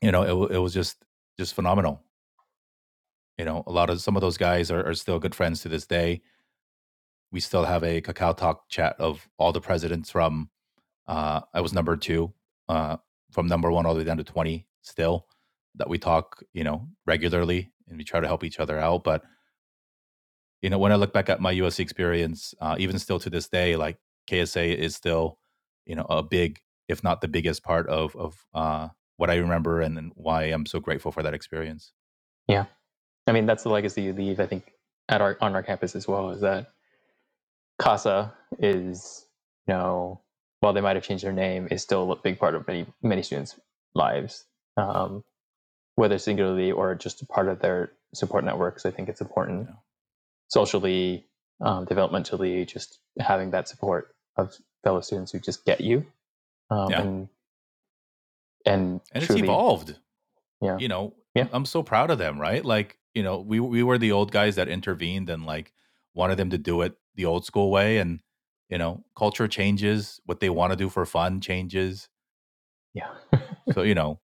you 0.00 0.12
know, 0.12 0.22
it, 0.22 0.54
it 0.54 0.58
was 0.58 0.72
just, 0.72 1.04
just 1.38 1.54
phenomenal. 1.54 2.02
You 3.36 3.44
know, 3.44 3.64
a 3.66 3.72
lot 3.72 3.90
of, 3.90 4.00
some 4.00 4.16
of 4.16 4.20
those 4.22 4.38
guys 4.38 4.70
are, 4.70 4.86
are 4.86 4.94
still 4.94 5.18
good 5.18 5.34
friends 5.34 5.60
to 5.62 5.68
this 5.68 5.86
day 5.86 6.22
we 7.34 7.40
still 7.40 7.64
have 7.64 7.82
a 7.82 8.00
KakaoTalk 8.00 8.58
chat 8.68 8.94
of 9.00 9.28
all 9.38 9.50
the 9.52 9.60
presidents 9.60 10.08
from 10.08 10.48
uh, 11.08 11.40
I 11.52 11.60
was 11.60 11.72
number 11.72 11.96
two, 11.96 12.32
uh, 12.68 12.96
from 13.32 13.48
number 13.48 13.72
one 13.72 13.86
all 13.86 13.92
the 13.92 13.98
way 13.98 14.04
down 14.04 14.18
to 14.18 14.24
twenty 14.24 14.68
still 14.82 15.26
that 15.74 15.88
we 15.88 15.98
talk, 15.98 16.44
you 16.52 16.62
know, 16.62 16.86
regularly 17.06 17.72
and 17.88 17.98
we 17.98 18.04
try 18.04 18.20
to 18.20 18.26
help 18.26 18.44
each 18.44 18.60
other 18.60 18.78
out. 18.78 19.04
But 19.04 19.22
you 20.62 20.70
know, 20.70 20.78
when 20.78 20.92
I 20.92 20.96
look 20.96 21.12
back 21.12 21.28
at 21.28 21.40
my 21.40 21.52
USC 21.54 21.80
experience, 21.80 22.54
uh, 22.60 22.76
even 22.78 22.98
still 22.98 23.18
to 23.20 23.28
this 23.28 23.48
day, 23.48 23.76
like 23.76 23.98
KSA 24.30 24.74
is 24.74 24.96
still, 24.96 25.38
you 25.84 25.94
know, 25.94 26.06
a 26.08 26.22
big, 26.22 26.60
if 26.88 27.04
not 27.04 27.20
the 27.20 27.28
biggest 27.28 27.62
part 27.62 27.86
of 27.88 28.16
of 28.16 28.34
uh, 28.54 28.88
what 29.16 29.30
I 29.30 29.36
remember 29.36 29.80
and, 29.80 29.98
and 29.98 30.12
why 30.14 30.44
I'm 30.44 30.66
so 30.66 30.80
grateful 30.80 31.12
for 31.12 31.22
that 31.22 31.34
experience. 31.34 31.92
Yeah, 32.48 32.64
I 33.26 33.32
mean 33.32 33.46
that's 33.46 33.62
the 33.62 33.68
legacy 33.68 34.02
you 34.02 34.12
leave. 34.12 34.40
I 34.40 34.46
think 34.46 34.72
at 35.08 35.20
our 35.20 35.36
on 35.40 35.54
our 35.54 35.62
campus 35.62 35.94
as 35.94 36.08
well 36.08 36.30
is 36.30 36.40
that 36.40 36.68
Casa 37.78 38.32
is, 38.58 39.26
you 39.66 39.74
know, 39.74 40.22
while 40.60 40.72
they 40.72 40.80
might 40.80 40.96
have 40.96 41.04
changed 41.04 41.24
their 41.24 41.32
name, 41.32 41.68
is 41.70 41.82
still 41.82 42.12
a 42.12 42.16
big 42.16 42.38
part 42.38 42.54
of 42.54 42.66
many 42.66 42.86
many 43.02 43.22
students' 43.22 43.58
lives, 43.94 44.44
um, 44.76 45.24
whether 45.96 46.18
singularly 46.18 46.72
or 46.72 46.94
just 46.94 47.22
a 47.22 47.26
part 47.26 47.48
of 47.48 47.60
their 47.60 47.92
support 48.14 48.44
networks. 48.44 48.86
I 48.86 48.90
think 48.90 49.08
it's 49.08 49.20
important 49.20 49.68
yeah. 49.68 49.74
socially, 50.48 51.26
um, 51.60 51.86
developmentally, 51.86 52.66
just 52.66 52.98
having 53.18 53.50
that 53.52 53.68
support 53.68 54.14
of 54.36 54.54
fellow 54.82 55.00
students 55.00 55.32
who 55.32 55.38
just 55.38 55.64
get 55.64 55.80
you, 55.80 56.06
um, 56.70 56.90
yeah. 56.90 57.00
and 57.00 57.28
and 58.66 59.00
and 59.12 59.24
truly, 59.24 59.40
it's 59.40 59.48
evolved. 59.48 59.96
Yeah, 60.60 60.78
you 60.78 60.88
know, 60.88 61.14
yeah. 61.34 61.46
I'm 61.52 61.64
so 61.64 61.82
proud 61.82 62.10
of 62.10 62.18
them. 62.18 62.40
Right, 62.40 62.64
like 62.64 62.98
you 63.14 63.22
know, 63.22 63.38
we 63.40 63.60
we 63.60 63.82
were 63.82 63.98
the 63.98 64.12
old 64.12 64.32
guys 64.32 64.56
that 64.56 64.68
intervened 64.68 65.30
and 65.30 65.46
like 65.46 65.72
wanted 66.14 66.36
them 66.36 66.50
to 66.50 66.58
do 66.58 66.80
it 66.82 66.94
the 67.14 67.24
old 67.24 67.44
school 67.44 67.70
way 67.70 67.98
and 67.98 68.20
you 68.68 68.78
know 68.78 69.04
culture 69.16 69.48
changes 69.48 70.20
what 70.24 70.40
they 70.40 70.50
want 70.50 70.72
to 70.72 70.76
do 70.76 70.88
for 70.88 71.04
fun 71.04 71.40
changes 71.40 72.08
yeah 72.92 73.10
so 73.72 73.82
you 73.82 73.94
know 73.94 74.20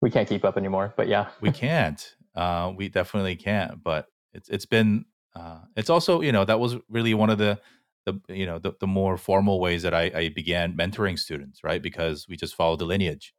we 0.00 0.10
can't 0.10 0.28
keep 0.28 0.44
up 0.44 0.56
anymore 0.56 0.94
but 0.96 1.08
yeah. 1.08 1.28
We 1.40 1.50
can't. 1.50 2.14
Uh, 2.34 2.72
we 2.76 2.88
definitely 2.88 3.36
can't 3.36 3.82
but 3.82 4.08
it's 4.32 4.48
it's 4.48 4.66
been 4.66 5.06
uh, 5.34 5.60
it's 5.76 5.90
also 5.90 6.20
you 6.20 6.32
know 6.32 6.44
that 6.44 6.60
was 6.60 6.76
really 6.88 7.14
one 7.14 7.30
of 7.30 7.38
the 7.38 7.58
the 8.04 8.20
you 8.28 8.46
know 8.46 8.58
the, 8.58 8.72
the 8.80 8.86
more 8.86 9.16
formal 9.16 9.60
ways 9.60 9.82
that 9.82 9.94
I, 9.94 10.10
I 10.14 10.28
began 10.28 10.74
mentoring 10.76 11.18
students 11.18 11.64
right? 11.64 11.82
Because 11.82 12.26
we 12.28 12.36
just 12.36 12.54
followed 12.54 12.78
the 12.78 12.84
lineage. 12.84 13.34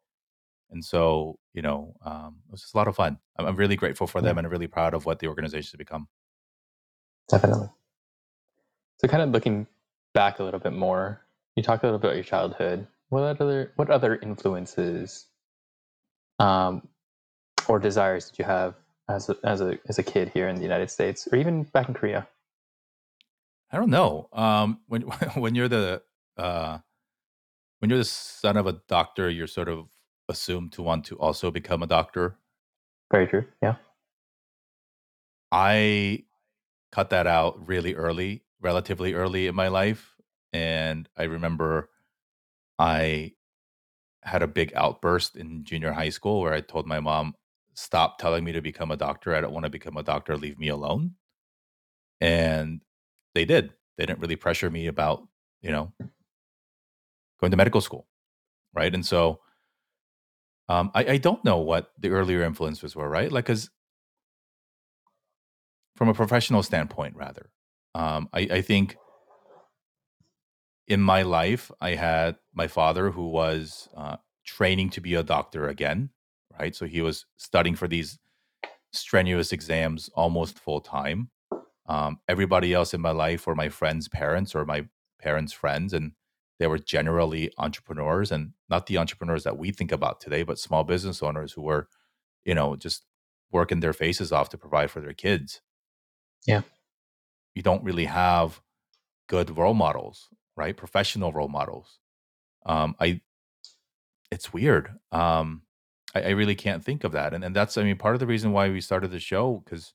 And 0.69 0.83
so 0.83 1.39
you 1.53 1.61
know 1.61 1.95
um, 2.03 2.37
it 2.47 2.51
was 2.51 2.61
just 2.61 2.73
a 2.73 2.77
lot 2.77 2.87
of 2.87 2.95
fun. 2.95 3.19
I'm, 3.37 3.45
I'm 3.45 3.55
really 3.55 3.75
grateful 3.75 4.07
for 4.07 4.21
them 4.21 4.37
and 4.37 4.45
i'm 4.45 4.51
really 4.51 4.67
proud 4.67 4.93
of 4.93 5.05
what 5.05 5.19
the 5.19 5.27
organization 5.27 5.71
has 5.71 5.77
become. 5.77 6.07
Definitely. 7.29 7.69
So, 8.97 9.07
kind 9.07 9.21
of 9.21 9.29
looking 9.29 9.67
back 10.13 10.39
a 10.39 10.43
little 10.43 10.59
bit 10.59 10.73
more, 10.73 11.21
you 11.55 11.63
talked 11.63 11.83
a 11.83 11.87
little 11.87 11.99
bit 11.99 12.07
about 12.07 12.15
your 12.15 12.23
childhood. 12.23 12.87
What 13.09 13.23
other 13.23 13.71
what 13.75 13.89
other 13.89 14.17
influences 14.17 15.27
um, 16.39 16.87
or 17.67 17.79
desires 17.79 18.29
did 18.29 18.39
you 18.39 18.45
have 18.45 18.75
as 19.09 19.29
a, 19.29 19.37
as 19.43 19.61
a 19.61 19.77
as 19.87 19.99
a 19.99 20.03
kid 20.03 20.29
here 20.33 20.47
in 20.47 20.55
the 20.55 20.61
United 20.61 20.89
States, 20.89 21.27
or 21.31 21.37
even 21.37 21.63
back 21.63 21.87
in 21.87 21.93
Korea? 21.93 22.27
I 23.71 23.77
don't 23.77 23.89
know. 23.89 24.29
Um, 24.33 24.79
when 24.87 25.01
when 25.35 25.55
you're 25.55 25.67
the 25.67 26.01
uh, 26.37 26.79
when 27.79 27.89
you're 27.89 27.99
the 27.99 28.05
son 28.05 28.57
of 28.57 28.67
a 28.67 28.79
doctor, 28.87 29.29
you're 29.29 29.47
sort 29.47 29.69
of 29.69 29.87
assumed 30.29 30.73
to 30.73 30.81
want 30.81 31.05
to 31.05 31.15
also 31.17 31.51
become 31.51 31.83
a 31.83 31.87
doctor. 31.87 32.37
Very 33.11 33.27
true. 33.27 33.45
Yeah. 33.61 33.75
I 35.51 36.25
cut 36.91 37.09
that 37.11 37.25
out 37.27 37.65
really 37.65 37.95
early 37.95 38.43
relatively 38.61 39.13
early 39.13 39.47
in 39.47 39.55
my 39.55 39.67
life. 39.67 40.15
And 40.53 41.07
I 41.17 41.23
remember 41.23 41.89
I 42.79 43.33
had 44.27 44.43
a 44.43 44.47
big 44.47 44.73
outburst 44.75 45.37
in 45.37 45.63
junior 45.63 45.91
high 45.91 46.09
school 46.09 46.41
where 46.41 46.53
I 46.53 46.61
told 46.61 46.85
my 46.85 46.99
mom, 46.99 47.33
Stop 47.73 48.17
telling 48.17 48.43
me 48.43 48.51
to 48.53 48.61
become 48.61 48.89
a 48.89 48.97
doctor. 48.97 49.35
I 49.35 49.41
don't 49.41 49.53
want 49.53 49.65
to 49.65 49.69
become 49.69 49.97
a 49.97 50.03
doctor. 50.03 50.35
Leave 50.35 50.57
me 50.57 50.69
alone. 50.69 51.13
And 52.19 52.81
they 53.35 53.45
did. 53.45 53.71
They 53.97 54.05
didn't 54.07 54.19
really 54.19 54.35
pressure 54.35 54.71
me 54.71 54.87
about, 54.87 55.27
you 55.61 55.69
know, 55.69 55.93
going 57.39 57.51
to 57.51 57.57
medical 57.57 57.81
school. 57.81 58.07
Right. 58.73 58.91
And 58.91 59.05
so 59.05 59.41
um, 60.67 60.89
I, 60.95 61.05
I 61.05 61.17
don't 61.17 61.45
know 61.45 61.59
what 61.59 61.91
the 61.99 62.09
earlier 62.09 62.41
influences 62.41 62.95
were, 62.95 63.07
right? 63.07 63.31
Like, 63.31 63.45
because 63.45 63.69
from 65.95 66.09
a 66.09 66.15
professional 66.15 66.63
standpoint, 66.63 67.15
rather, 67.15 67.51
um, 67.93 68.27
I, 68.33 68.39
I 68.39 68.61
think 68.61 68.97
in 70.87 71.01
my 71.01 71.21
life, 71.21 71.71
I 71.79 71.91
had 71.91 72.37
my 72.53 72.67
father 72.67 73.11
who 73.11 73.29
was 73.29 73.87
uh, 73.95 74.17
training 74.47 74.89
to 74.91 75.01
be 75.01 75.13
a 75.13 75.21
doctor 75.21 75.67
again, 75.67 76.09
right? 76.59 76.75
So 76.75 76.85
he 76.85 77.01
was 77.01 77.25
studying 77.37 77.75
for 77.75 77.87
these 77.87 78.17
strenuous 78.91 79.51
exams 79.51 80.09
almost 80.15 80.57
full 80.57 80.81
time. 80.81 81.29
Um, 81.87 82.19
everybody 82.27 82.73
else 82.73 82.95
in 82.95 83.01
my 83.01 83.11
life 83.11 83.45
were 83.45 83.55
my 83.55 83.69
friends' 83.69 84.07
parents 84.07 84.55
or 84.55 84.65
my 84.65 84.85
parents' 85.21 85.53
friends, 85.53 85.93
and 85.93 86.13
they 86.59 86.65
were 86.67 86.79
generally 86.79 87.51
entrepreneurs 87.59 88.31
and 88.31 88.53
not 88.67 88.87
the 88.87 88.97
entrepreneurs 88.97 89.43
that 89.43 89.59
we 89.59 89.69
think 89.69 89.91
about 89.91 90.19
today, 90.19 90.41
but 90.41 90.57
small 90.57 90.83
business 90.83 91.21
owners 91.21 91.53
who 91.53 91.61
were, 91.61 91.87
you 92.43 92.55
know, 92.55 92.75
just 92.75 93.05
working 93.51 93.81
their 93.81 93.93
faces 93.93 94.31
off 94.31 94.49
to 94.49 94.57
provide 94.57 94.89
for 94.89 94.99
their 95.01 95.13
kids. 95.13 95.61
Yeah 96.47 96.61
you 97.57 97.63
don't 97.63 97.83
really 97.83 98.05
have 98.05 98.61
good 99.27 99.57
role 99.57 99.73
models, 99.73 100.29
right? 100.55 100.77
Professional 100.77 101.31
role 101.31 101.47
models. 101.47 101.97
Um, 102.67 102.95
I, 102.99 103.21
it's 104.31 104.53
weird. 104.53 104.91
Um, 105.11 105.63
I, 106.15 106.21
I 106.23 106.29
really 106.29 106.55
can't 106.55 106.83
think 106.83 107.03
of 107.03 107.11
that, 107.13 107.33
and 107.33 107.43
and 107.43 107.55
that's 107.55 107.77
I 107.77 107.83
mean 107.83 107.97
part 107.97 108.15
of 108.15 108.19
the 108.19 108.27
reason 108.27 108.51
why 108.51 108.69
we 108.69 108.81
started 108.81 109.11
the 109.11 109.19
show 109.19 109.61
because 109.65 109.93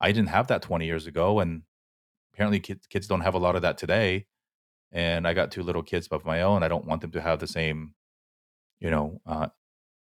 I 0.00 0.12
didn't 0.12 0.30
have 0.30 0.48
that 0.48 0.62
20 0.62 0.86
years 0.86 1.06
ago, 1.06 1.40
and 1.40 1.62
apparently 2.34 2.60
kids 2.60 2.86
kids 2.88 3.06
don't 3.08 3.22
have 3.22 3.34
a 3.34 3.38
lot 3.38 3.56
of 3.56 3.62
that 3.62 3.78
today. 3.78 4.26
And 4.92 5.28
I 5.28 5.34
got 5.34 5.52
two 5.52 5.62
little 5.64 5.82
kids 5.82 6.08
of 6.08 6.24
my 6.26 6.42
own. 6.42 6.62
I 6.62 6.68
don't 6.68 6.86
want 6.86 7.02
them 7.02 7.12
to 7.12 7.22
have 7.22 7.40
the 7.40 7.48
same 7.48 7.94
you 8.80 8.90
know, 8.90 9.20
uh, 9.26 9.48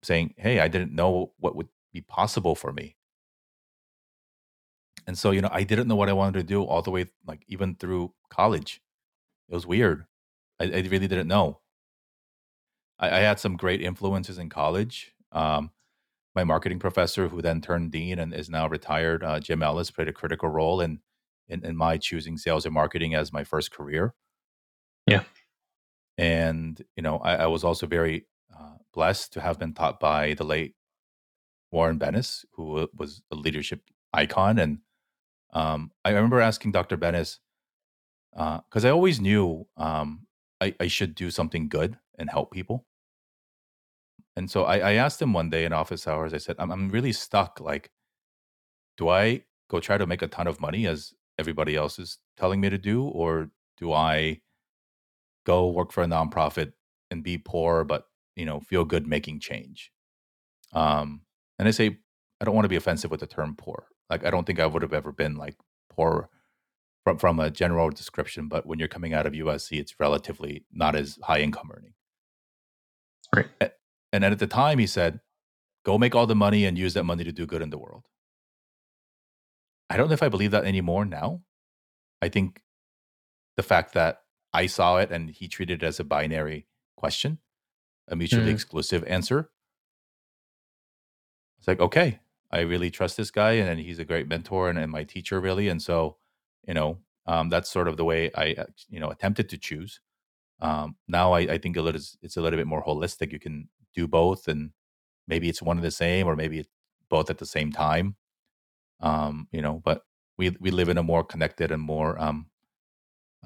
saying, 0.03 0.35
"Hey, 0.39 0.61
I 0.61 0.69
didn't 0.69 0.95
know 0.95 1.33
what 1.39 1.57
would 1.57 1.69
be 1.93 2.01
possible 2.03 2.55
for 2.55 2.73
me." 2.73 2.97
And 5.07 5.19
so, 5.19 5.31
you 5.31 5.41
know, 5.41 5.49
I 5.51 5.65
didn't 5.65 5.89
know 5.89 5.97
what 5.97 6.09
I 6.09 6.13
wanted 6.13 6.39
to 6.41 6.45
do 6.45 6.63
all 6.63 6.83
the 6.83 6.91
way, 6.91 7.07
like 7.27 7.43
even 7.49 7.75
through 7.77 8.13
college. 8.29 8.81
It 9.49 9.55
was 9.55 9.67
weird. 9.67 10.07
I, 10.61 10.65
I 10.67 10.81
really 10.83 11.09
didn't 11.09 11.29
know. 11.29 11.61
I, 13.01 13.11
I, 13.11 13.21
had 13.21 13.41
some 13.41 13.57
great 13.57 13.81
influences 13.81 14.39
in 14.39 14.49
college. 14.49 15.13
Um, 15.33 15.71
my 16.35 16.45
marketing 16.45 16.79
professor, 16.79 17.29
who 17.29 17.43
then 17.43 17.61
turned 17.61 17.91
dean 17.91 18.19
and 18.21 18.33
is 18.33 18.49
now 18.49 18.69
retired, 18.69 19.25
uh, 19.25 19.41
Jim 19.41 19.63
Ellis, 19.63 19.91
played 19.91 20.09
a 20.09 20.13
critical 20.13 20.49
role 20.49 20.81
in, 20.81 21.01
in, 21.49 21.65
in 21.65 21.77
my 21.77 21.97
choosing 21.97 22.37
sales 22.37 22.65
and 22.65 22.75
marketing 22.75 23.15
as 23.15 23.33
my 23.33 23.43
first 23.43 23.73
career. 23.73 24.15
Yeah, 25.07 25.25
and 26.19 26.81
you 26.95 27.03
know, 27.03 27.19
I, 27.19 27.37
I 27.37 27.47
was 27.47 27.65
also 27.65 27.87
very 27.87 28.27
uh, 28.55 28.75
blessed 28.93 29.33
to 29.33 29.41
have 29.41 29.59
been 29.59 29.73
taught 29.73 29.99
by 29.99 30.35
the 30.35 30.45
late 30.45 30.75
Warren 31.73 31.99
Bennis, 31.99 32.45
who 32.53 32.89
was 32.95 33.23
a 33.31 33.35
leadership 33.35 33.83
icon. 34.13 34.59
And 34.59 34.79
um, 35.53 35.91
I 36.05 36.11
remember 36.11 36.41
asking 36.41 36.73
Dr. 36.73 36.97
Bennis 36.97 37.39
because 38.33 38.85
uh, 38.85 38.89
I 38.89 38.91
always 38.91 39.21
knew 39.21 39.67
um, 39.77 40.27
I, 40.61 40.75
I, 40.79 40.87
should 40.87 41.15
do 41.17 41.31
something 41.31 41.69
good 41.69 41.99
and 42.17 42.31
help 42.31 42.53
people. 42.53 42.87
And 44.37 44.51
so 44.51 44.65
I, 44.65 44.79
I, 44.79 44.93
asked 44.93 45.21
him 45.21 45.33
one 45.33 45.51
day 45.51 45.65
in 45.65 45.73
office 45.73 46.07
hours. 46.07 46.33
I 46.33 46.39
said, 46.39 46.57
I'm, 46.59 46.71
I'm 46.71 46.89
really 46.89 47.13
stuck. 47.13 47.61
Like, 47.61 47.91
do 48.97 49.09
I 49.09 49.43
go 49.69 49.81
try 49.81 49.99
to 49.99 50.07
make 50.07 50.23
a 50.23 50.29
ton 50.29 50.47
of 50.47 50.61
money 50.61 50.87
as 50.87 51.13
everybody 51.39 51.77
else 51.77 51.99
is 51.99 52.19
telling 52.37 52.61
me 52.61 52.71
to 52.71 52.79
do, 52.79 53.05
or 53.05 53.51
do 53.79 53.93
I 53.93 54.41
go 55.47 55.69
work 55.69 55.93
for 55.93 56.03
a 56.03 56.07
nonprofit 56.07 56.73
and 57.11 57.25
be 57.25 57.39
poor 57.39 57.83
but 57.83 58.05
you 58.37 58.45
know 58.45 58.61
feel 58.61 58.85
good 58.85 59.07
making 59.07 59.41
change? 59.41 59.91
Um, 60.73 61.23
and 61.59 61.67
I 61.67 61.71
say 61.73 61.99
I 62.41 62.45
don't 62.45 62.55
want 62.55 62.65
to 62.65 62.71
be 62.71 62.77
offensive 62.77 63.11
with 63.11 63.21
the 63.21 63.27
term 63.27 63.55
poor. 63.57 63.87
Like 64.09 64.25
I 64.25 64.31
don't 64.31 64.47
think 64.47 64.61
I 64.61 64.67
would 64.67 64.83
have 64.83 64.93
ever 64.93 65.13
been 65.13 65.37
like 65.37 65.57
poor 65.89 66.29
from 67.05 67.19
from 67.19 67.41
a 67.41 67.51
general 67.51 67.91
description, 67.91 68.49
but 68.49 68.67
when 68.67 68.79
you're 68.79 68.89
coming 68.89 69.15
out 69.15 69.27
of 69.27 69.33
USC, 69.33 69.79
it's 69.81 69.99
relatively 69.99 70.65
not 70.73 70.95
as 70.95 71.19
high 71.23 71.41
income 71.41 71.71
earning. 71.75 71.95
Right. 73.35 73.73
And 74.13 74.25
then 74.25 74.33
at 74.33 74.39
the 74.39 74.47
time, 74.47 74.79
he 74.79 74.87
said, 74.87 75.21
"Go 75.85 75.99
make 75.99 76.15
all 76.15 76.27
the 76.27 76.35
money 76.35 76.65
and 76.65 76.79
use 76.79 76.95
that 76.95 77.05
money 77.05 77.25
to 77.25 77.33
do 77.33 77.47
good 77.47 77.63
in 77.63 77.71
the 77.71 77.79
world." 77.79 78.05
I 79.89 79.97
don't 79.97 80.09
know 80.09 80.15
if 80.15 80.23
I 80.23 80.29
believe 80.29 80.53
that 80.53 80.65
anymore 80.65 81.05
now. 81.05 81.43
I 82.23 82.29
think 82.29 82.63
the 83.57 83.63
fact 83.63 83.93
that 83.95 84.23
I 84.53 84.67
saw 84.67 84.99
it 84.99 85.11
and 85.11 85.31
he 85.31 85.49
treated 85.49 85.83
it 85.83 85.87
as 85.87 85.99
a 85.99 86.05
binary 86.05 86.67
question, 86.97 87.39
a 88.09 88.15
mutually 88.15 88.51
mm. 88.51 88.55
exclusive 88.55 89.05
answer. 89.05 89.51
It's 91.59 91.69
like, 91.69 91.81
okay, 91.81 92.21
I 92.51 92.61
really 92.61 92.91
trust 92.91 93.17
this 93.17 93.31
guy 93.31 93.53
and 93.53 93.81
he's 93.81 93.99
a 93.99 94.05
great 94.05 94.29
mentor 94.29 94.71
and, 94.71 94.79
and 94.79 94.91
my 94.91 95.05
teacher 95.05 95.41
really. 95.41 95.69
And 95.69 95.83
so, 95.83 96.17
you 96.67 96.75
know, 96.75 96.99
um, 97.27 97.49
that's 97.49 97.71
sort 97.71 97.89
of 97.89 97.97
the 97.97 98.05
way 98.05 98.31
I, 98.35 98.55
uh, 98.59 98.65
you 98.89 98.99
know, 98.99 99.11
attempted 99.11 99.49
to 99.51 99.59
choose. 99.59 100.01
Um, 100.61 100.97
now 101.07 101.33
I, 101.33 101.41
I 101.41 101.59
think 101.59 101.77
a 101.77 101.83
little, 101.83 102.01
it's 102.23 102.37
a 102.37 102.41
little 102.41 102.59
bit 102.59 102.67
more 102.67 102.85
holistic. 102.85 103.33
You 103.33 103.41
can 103.41 103.69
do 103.95 104.07
both 104.07 104.49
and 104.49 104.71
maybe 105.29 105.49
it's 105.49 105.63
one 105.63 105.79
and 105.79 105.85
the 105.85 105.91
same, 105.91 106.27
or 106.27 106.37
maybe 106.37 106.61
it's 106.61 106.69
both 107.09 107.31
at 107.31 107.39
the 107.39 107.47
same 107.47 107.73
time. 107.73 108.17
Um, 109.01 109.49
you 109.53 109.63
know, 109.63 109.81
but 109.85 110.03
we, 110.39 110.51
we 110.61 110.71
live 110.71 110.89
in 110.89 110.99
a 110.99 111.03
more 111.03 111.25
connected 111.25 111.71
and 111.71 111.83
more, 111.83 112.21
um, 112.21 112.47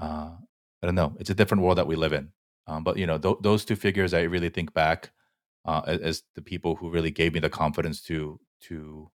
uh, 0.00 0.30
I 0.82 0.86
don't 0.86 0.94
know, 0.94 1.16
it's 1.18 1.30
a 1.30 1.34
different 1.34 1.62
world 1.62 1.78
that 1.78 1.86
we 1.86 1.96
live 1.96 2.12
in. 2.12 2.30
Um, 2.66 2.82
but 2.84 2.96
you 2.96 3.06
know, 3.06 3.18
th- 3.18 3.36
those 3.42 3.64
two 3.64 3.76
figures, 3.76 4.14
I 4.14 4.22
really 4.22 4.48
think 4.48 4.72
back 4.74 5.12
uh, 5.64 5.82
as, 5.86 6.00
as 6.00 6.22
the 6.34 6.42
people 6.42 6.76
who 6.76 6.90
really 6.90 7.10
gave 7.10 7.34
me 7.34 7.40
the 7.40 7.50
confidence 7.50 8.02
to 8.02 8.40
to 8.62 9.10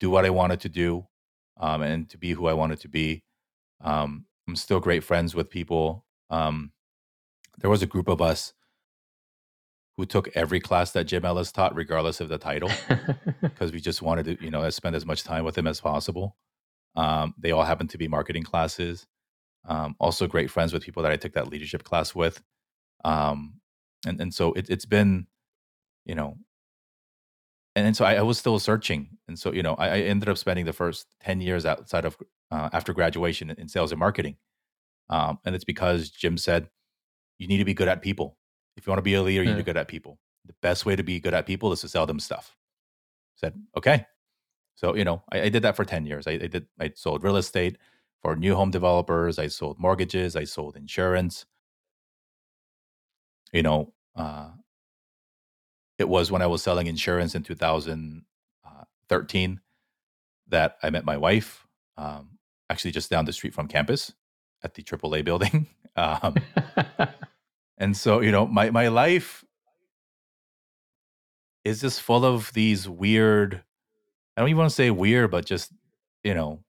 do 0.00 0.10
what 0.10 0.24
I 0.24 0.30
wanted 0.30 0.60
to 0.60 0.68
do 0.68 1.06
um, 1.60 1.82
and 1.82 2.08
to 2.10 2.18
be 2.18 2.32
who 2.32 2.46
I 2.46 2.52
wanted 2.52 2.80
to 2.80 2.88
be. 2.88 3.22
Um, 3.80 4.26
I'm 4.48 4.56
still 4.56 4.80
great 4.80 5.04
friends 5.04 5.34
with 5.34 5.50
people. 5.50 6.04
Um, 6.30 6.72
there 7.58 7.70
was 7.70 7.82
a 7.82 7.86
group 7.86 8.08
of 8.08 8.20
us 8.20 8.52
who 9.96 10.04
took 10.04 10.28
every 10.34 10.60
class 10.60 10.92
that 10.92 11.04
Jim 11.04 11.24
Ellis 11.24 11.52
taught, 11.52 11.74
regardless 11.74 12.20
of 12.20 12.28
the 12.28 12.38
title, 12.38 12.70
because 13.42 13.72
we 13.72 13.80
just 13.80 14.02
wanted 14.02 14.24
to, 14.26 14.44
you 14.44 14.50
know, 14.50 14.68
spend 14.70 14.94
as 14.94 15.06
much 15.06 15.24
time 15.24 15.44
with 15.44 15.56
him 15.56 15.66
as 15.66 15.80
possible. 15.80 16.36
Um, 16.94 17.34
they 17.38 17.50
all 17.50 17.64
happened 17.64 17.90
to 17.90 17.98
be 17.98 18.08
marketing 18.08 18.42
classes. 18.42 19.06
Um, 19.66 19.96
also, 19.98 20.26
great 20.26 20.50
friends 20.50 20.72
with 20.72 20.84
people 20.84 21.02
that 21.02 21.12
I 21.12 21.16
took 21.16 21.32
that 21.32 21.48
leadership 21.48 21.82
class 21.82 22.14
with. 22.14 22.42
Um, 23.04 23.60
and 24.06 24.20
and 24.20 24.34
so 24.34 24.52
it, 24.52 24.68
it's 24.70 24.84
been, 24.86 25.26
you 26.04 26.14
know, 26.14 26.36
and, 27.74 27.86
and 27.86 27.96
so 27.96 28.04
I, 28.04 28.14
I, 28.14 28.22
was 28.22 28.38
still 28.38 28.58
searching, 28.58 29.18
and 29.28 29.38
so 29.38 29.52
you 29.52 29.62
know 29.62 29.74
I, 29.74 29.88
I, 29.88 29.98
ended 29.98 30.28
up 30.28 30.38
spending 30.38 30.64
the 30.64 30.72
first 30.72 31.06
ten 31.20 31.40
years 31.40 31.66
outside 31.66 32.04
of 32.04 32.16
uh, 32.50 32.70
after 32.72 32.92
graduation 32.92 33.50
in 33.50 33.68
sales 33.68 33.92
and 33.92 33.98
marketing, 33.98 34.36
um, 35.10 35.38
and 35.44 35.54
it's 35.54 35.64
because 35.64 36.10
Jim 36.10 36.38
said 36.38 36.70
you 37.38 37.46
need 37.46 37.58
to 37.58 37.64
be 37.64 37.74
good 37.74 37.88
at 37.88 38.02
people. 38.02 38.38
If 38.76 38.86
you 38.86 38.90
want 38.90 38.98
to 38.98 39.02
be 39.02 39.14
a 39.14 39.22
leader, 39.22 39.42
you 39.42 39.48
need 39.48 39.54
to 39.54 39.58
be 39.58 39.64
good 39.64 39.76
at 39.76 39.88
people. 39.88 40.18
The 40.44 40.54
best 40.62 40.86
way 40.86 40.96
to 40.96 41.02
be 41.02 41.18
good 41.18 41.34
at 41.34 41.46
people 41.46 41.72
is 41.72 41.80
to 41.80 41.88
sell 41.88 42.06
them 42.06 42.20
stuff. 42.20 42.56
I 43.36 43.40
said 43.40 43.54
okay, 43.76 44.06
so 44.74 44.94
you 44.94 45.04
know 45.04 45.22
I, 45.32 45.42
I 45.42 45.48
did 45.48 45.62
that 45.62 45.76
for 45.76 45.84
ten 45.84 46.06
years. 46.06 46.26
I, 46.26 46.32
I 46.32 46.46
did 46.46 46.66
I 46.78 46.92
sold 46.94 47.24
real 47.24 47.36
estate 47.36 47.78
for 48.22 48.36
new 48.36 48.54
home 48.54 48.70
developers. 48.70 49.38
I 49.38 49.48
sold 49.48 49.78
mortgages. 49.78 50.36
I 50.36 50.44
sold 50.44 50.76
insurance. 50.76 51.46
You 53.52 53.62
know, 53.62 53.92
uh, 54.14 54.50
it 55.98 56.08
was 56.08 56.30
when 56.30 56.42
I 56.42 56.46
was 56.46 56.62
selling 56.62 56.86
insurance 56.86 57.34
in 57.34 57.42
2013 57.42 59.60
that 60.48 60.76
I 60.82 60.90
met 60.90 61.04
my 61.04 61.16
wife, 61.16 61.66
um, 61.96 62.38
actually 62.70 62.90
just 62.90 63.10
down 63.10 63.24
the 63.24 63.32
street 63.32 63.54
from 63.54 63.68
campus 63.68 64.12
at 64.62 64.74
the 64.74 64.82
AAA 64.82 65.24
building. 65.24 65.66
um, 65.96 66.34
and 67.78 67.96
so, 67.96 68.20
you 68.20 68.32
know, 68.32 68.46
my, 68.46 68.70
my 68.70 68.88
life 68.88 69.44
is 71.64 71.80
just 71.80 72.00
full 72.00 72.24
of 72.24 72.52
these 72.52 72.88
weird, 72.88 73.62
I 74.36 74.40
don't 74.40 74.48
even 74.48 74.58
want 74.58 74.70
to 74.70 74.74
say 74.74 74.90
weird, 74.90 75.30
but 75.30 75.44
just, 75.44 75.72
you 76.22 76.34
know, 76.34 76.62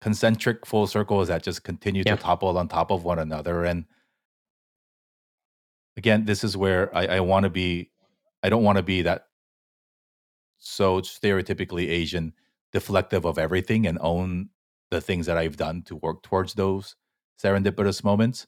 concentric 0.00 0.66
full 0.66 0.86
circles 0.86 1.28
that 1.28 1.42
just 1.42 1.62
continue 1.62 2.02
yeah. 2.06 2.16
to 2.16 2.22
topple 2.22 2.56
on 2.56 2.68
top 2.68 2.90
of 2.90 3.04
one 3.04 3.18
another. 3.18 3.64
And 3.64 3.84
again, 5.96 6.24
this 6.24 6.44
is 6.44 6.56
where 6.56 6.94
I, 6.96 7.06
I 7.06 7.20
want 7.20 7.44
to 7.44 7.50
be 7.50 7.90
I 8.42 8.48
don't 8.48 8.64
want 8.64 8.76
to 8.76 8.82
be 8.82 9.02
that 9.02 9.26
so 10.58 11.00
stereotypically 11.00 11.88
Asian, 11.88 12.32
deflective 12.72 13.24
of 13.24 13.38
everything 13.38 13.86
and 13.86 13.98
own 14.00 14.50
the 14.90 15.00
things 15.00 15.26
that 15.26 15.36
I've 15.36 15.56
done 15.56 15.82
to 15.82 15.96
work 15.96 16.22
towards 16.22 16.54
those 16.54 16.96
serendipitous 17.42 18.02
moments. 18.02 18.46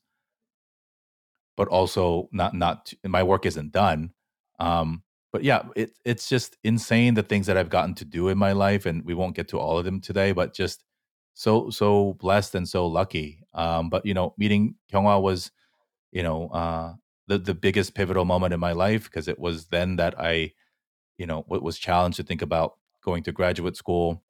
But 1.57 1.69
also 1.69 2.29
not 2.33 2.55
not 2.55 2.93
my 3.05 3.23
work 3.23 3.47
isn't 3.47 3.73
done. 3.73 4.13
Um, 4.59 5.03
but 5.33 5.43
yeah, 5.45 5.63
it, 5.75 5.93
it's 6.05 6.29
just 6.29 6.57
insane 6.63 7.15
the 7.15 7.23
things 7.23 7.47
that 7.47 7.57
I've 7.57 7.71
gotten 7.71 7.95
to 7.97 8.05
do 8.05 8.29
in 8.29 8.39
my 8.39 8.53
life, 8.53 8.87
and 8.87 9.05
we 9.05 9.15
won't 9.15 9.35
get 9.37 9.49
to 9.49 9.59
all 9.59 9.79
of 9.79 9.85
them 9.85 10.01
today. 10.01 10.33
But 10.33 10.55
just 10.55 10.85
so 11.35 11.71
so 11.71 12.15
blessed 12.15 12.55
and 12.55 12.69
so 12.69 12.87
lucky. 12.87 13.45
Um, 13.55 13.91
but 13.91 14.05
you 14.07 14.15
know, 14.15 14.35
meeting 14.39 14.77
Kyunghwa 14.93 15.23
was, 15.23 15.51
you 16.13 16.23
know, 16.23 16.49
uh, 16.49 16.95
the 17.29 17.39
the 17.39 17.55
biggest 17.55 17.95
pivotal 17.95 18.25
moment 18.25 18.55
in 18.55 18.61
my 18.61 18.73
life 18.73 19.05
because 19.05 19.29
it 19.29 19.39
was 19.39 19.67
then 19.69 19.97
that 19.97 20.15
I, 20.19 20.53
you 21.19 21.27
know, 21.27 21.45
was 21.49 21.79
challenged 21.79 22.17
to 22.19 22.23
think 22.25 22.43
about 22.43 22.75
going 23.05 23.23
to 23.25 23.33
graduate 23.33 23.77
school. 23.77 24.23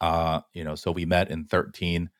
Uh, 0.00 0.40
you 0.54 0.64
know, 0.64 0.74
so 0.74 0.92
we 0.92 1.04
met 1.04 1.30
in 1.30 1.44
13. 1.46 2.10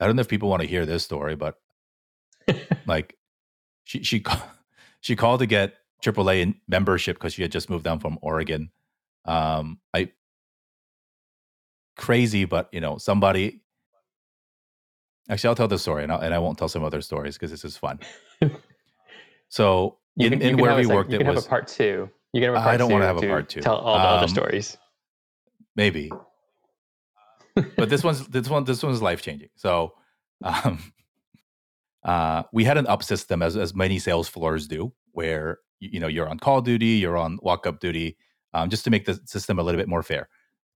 I 0.00 0.06
don't 0.06 0.16
know 0.16 0.20
if 0.20 0.28
people 0.28 0.48
want 0.48 0.62
to 0.62 0.68
hear 0.68 0.86
this 0.86 1.04
story, 1.04 1.36
but 1.36 1.60
like 2.86 3.16
she 3.84 4.02
she 4.02 4.24
she 5.00 5.16
called 5.16 5.40
to 5.40 5.46
get 5.46 5.74
AAA 6.02 6.54
membership 6.66 7.16
because 7.16 7.34
she 7.34 7.42
had 7.42 7.52
just 7.52 7.70
moved 7.70 7.84
down 7.84 8.00
from 8.00 8.18
Oregon. 8.22 8.70
Um, 9.24 9.78
I 9.94 10.12
crazy, 11.96 12.46
but 12.46 12.68
you 12.72 12.80
know, 12.80 12.98
somebody 12.98 13.60
Actually, 15.30 15.48
I'll 15.48 15.54
tell 15.54 15.68
this 15.68 15.82
story, 15.82 16.02
and, 16.02 16.12
and 16.12 16.34
I 16.34 16.40
won't 16.40 16.58
tell 16.58 16.68
some 16.68 16.82
other 16.82 17.00
stories 17.00 17.36
because 17.36 17.52
this 17.52 17.64
is 17.64 17.76
fun. 17.76 18.00
so, 19.48 19.98
in, 20.16 20.32
can, 20.32 20.42
in 20.42 20.56
where 20.56 20.74
we 20.74 20.86
worked, 20.86 21.10
you 21.10 21.16
it 21.16 21.18
can 21.18 21.28
was 21.28 21.36
have 21.36 21.46
a 21.46 21.48
part 21.48 21.68
two. 21.68 22.10
You 22.32 22.40
can 22.40 22.52
have 22.52 22.54
a 22.54 22.64
part 22.64 22.74
I 22.74 22.76
don't 22.76 22.90
want 22.90 23.02
to 23.02 23.06
have 23.06 23.16
a 23.22 23.28
part 23.28 23.48
two. 23.48 23.60
Tell 23.60 23.76
all 23.76 23.96
the 23.96 24.08
um, 24.08 24.18
other 24.18 24.28
stories. 24.28 24.76
Maybe, 25.76 26.10
but 27.54 27.88
this 27.88 28.04
one's 28.04 28.26
this 28.28 28.48
one 28.48 28.64
this 28.64 28.82
one's 28.82 29.02
life 29.02 29.22
changing. 29.22 29.48
So, 29.56 29.94
um, 30.44 30.92
uh, 32.04 32.44
we 32.52 32.64
had 32.64 32.76
an 32.76 32.86
up 32.86 33.02
system 33.02 33.42
as 33.42 33.56
as 33.56 33.74
many 33.74 33.98
sales 33.98 34.28
floors 34.28 34.66
do, 34.66 34.92
where 35.12 35.58
you, 35.80 36.00
know 36.00 36.08
you're 36.08 36.28
on 36.28 36.38
call 36.38 36.60
duty, 36.60 36.86
you're 36.86 37.18
on 37.18 37.38
walk 37.42 37.66
up 37.66 37.80
duty, 37.80 38.16
um, 38.54 38.70
just 38.70 38.84
to 38.84 38.90
make 38.90 39.04
the 39.04 39.20
system 39.24 39.58
a 39.58 39.62
little 39.62 39.78
bit 39.78 39.88
more 39.88 40.02
fair 40.02 40.28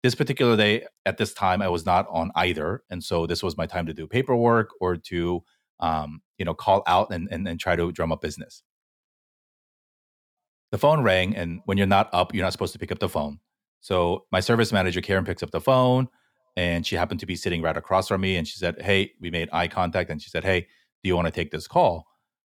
this 0.02 0.14
particular 0.14 0.54
day 0.54 0.84
at 1.06 1.16
this 1.16 1.32
time 1.32 1.62
i 1.62 1.68
was 1.68 1.86
not 1.86 2.06
on 2.10 2.30
either 2.34 2.82
and 2.90 3.02
so 3.02 3.26
this 3.26 3.42
was 3.42 3.56
my 3.56 3.64
time 3.64 3.86
to 3.86 3.94
do 3.94 4.06
paperwork 4.06 4.68
or 4.78 4.98
to 4.98 5.42
um, 5.80 6.22
you 6.38 6.44
know, 6.44 6.54
call 6.54 6.82
out 6.86 7.12
and, 7.12 7.28
and, 7.30 7.46
and 7.46 7.58
try 7.58 7.76
to 7.76 7.92
drum 7.92 8.12
up 8.12 8.20
business. 8.20 8.62
The 10.72 10.78
phone 10.78 11.02
rang, 11.02 11.36
and 11.36 11.60
when 11.66 11.78
you're 11.78 11.86
not 11.86 12.08
up, 12.12 12.34
you're 12.34 12.44
not 12.44 12.52
supposed 12.52 12.72
to 12.72 12.78
pick 12.78 12.90
up 12.90 12.98
the 12.98 13.08
phone. 13.08 13.38
So 13.80 14.24
my 14.32 14.40
service 14.40 14.72
manager, 14.72 15.00
Karen, 15.00 15.24
picks 15.24 15.42
up 15.42 15.50
the 15.50 15.60
phone, 15.60 16.08
and 16.56 16.86
she 16.86 16.96
happened 16.96 17.20
to 17.20 17.26
be 17.26 17.36
sitting 17.36 17.62
right 17.62 17.76
across 17.76 18.08
from 18.08 18.20
me. 18.20 18.36
And 18.36 18.46
she 18.46 18.58
said, 18.58 18.80
Hey, 18.80 19.12
we 19.20 19.30
made 19.30 19.48
eye 19.52 19.68
contact. 19.68 20.10
And 20.10 20.22
she 20.22 20.30
said, 20.30 20.44
Hey, 20.44 20.60
do 21.02 21.08
you 21.08 21.16
want 21.16 21.26
to 21.26 21.32
take 21.32 21.50
this 21.50 21.66
call? 21.66 22.06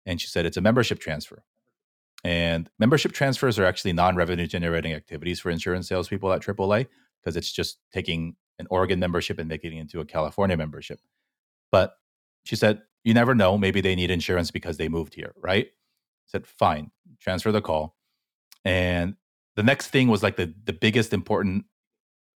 And 0.05 0.19
she 0.19 0.27
said, 0.27 0.45
It's 0.45 0.57
a 0.57 0.61
membership 0.61 0.99
transfer. 0.99 1.43
And 2.23 2.69
membership 2.79 3.11
transfers 3.11 3.57
are 3.59 3.65
actually 3.65 3.93
non 3.93 4.15
revenue 4.15 4.47
generating 4.47 4.93
activities 4.93 5.39
for 5.39 5.49
insurance 5.49 5.87
salespeople 5.87 6.31
at 6.33 6.41
AAA 6.41 6.87
because 7.21 7.35
it's 7.35 7.51
just 7.51 7.77
taking 7.93 8.35
an 8.57 8.67
Oregon 8.69 8.99
membership 8.99 9.39
and 9.39 9.47
making 9.47 9.73
it 9.73 9.79
into 9.79 10.01
a 10.01 10.05
California 10.05 10.57
membership. 10.57 10.99
But 11.71 11.93
she 12.43 12.55
said, 12.55 12.81
You 13.03 13.13
never 13.13 13.35
know. 13.35 13.57
Maybe 13.57 13.81
they 13.81 13.95
need 13.95 14.11
insurance 14.11 14.51
because 14.51 14.77
they 14.77 14.89
moved 14.89 15.13
here, 15.13 15.33
right? 15.37 15.67
I 15.67 16.27
said, 16.27 16.47
Fine, 16.47 16.91
transfer 17.19 17.51
the 17.51 17.61
call. 17.61 17.95
And 18.65 19.15
the 19.55 19.63
next 19.63 19.87
thing 19.87 20.07
was 20.07 20.23
like 20.23 20.37
the, 20.37 20.53
the 20.65 20.73
biggest 20.73 21.13
important 21.13 21.65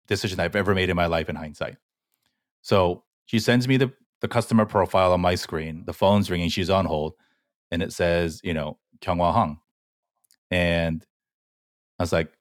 decision 0.10 0.40
I've 0.40 0.56
ever 0.56 0.76
made 0.76 0.90
in 0.90 0.98
my 0.98 1.06
life 1.06 1.30
in 1.30 1.36
hindsight. 1.36 1.78
So 2.62 3.04
she 3.26 3.40
sends 3.40 3.68
me 3.68 3.78
the, 3.78 3.94
the 4.20 4.28
customer 4.28 4.66
profile 4.66 5.14
on 5.14 5.22
my 5.22 5.36
screen. 5.36 5.84
The 5.86 5.94
phone's 5.94 6.30
ringing. 6.30 6.50
She's 6.50 6.70
on 6.70 6.86
hold. 6.86 7.14
And 7.72 7.82
it 7.82 7.94
says, 7.94 8.42
you 8.44 8.54
know, 8.54 8.78
Kyunghwa 9.02 9.32
Hong. 9.34 9.60
And 10.52 11.06
I 12.00 12.04
was 12.04 12.12
like, 12.12 12.34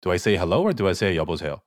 do 0.00 0.10
I 0.10 0.16
say 0.16 0.36
hello 0.36 0.62
or 0.62 0.72
do 0.72 0.88
I 0.88 0.92
say 0.92 1.14
hello 1.14 1.62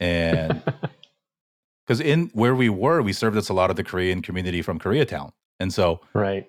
And 0.00 0.62
because 1.86 2.00
in 2.00 2.30
where 2.34 2.54
we 2.54 2.68
were, 2.68 3.00
we 3.00 3.12
served 3.12 3.36
us 3.36 3.48
a 3.48 3.54
lot 3.54 3.70
of 3.70 3.76
the 3.76 3.84
Korean 3.84 4.20
community 4.20 4.60
from 4.60 4.78
Koreatown. 4.78 5.32
And 5.60 5.72
so, 5.72 6.00
right. 6.12 6.46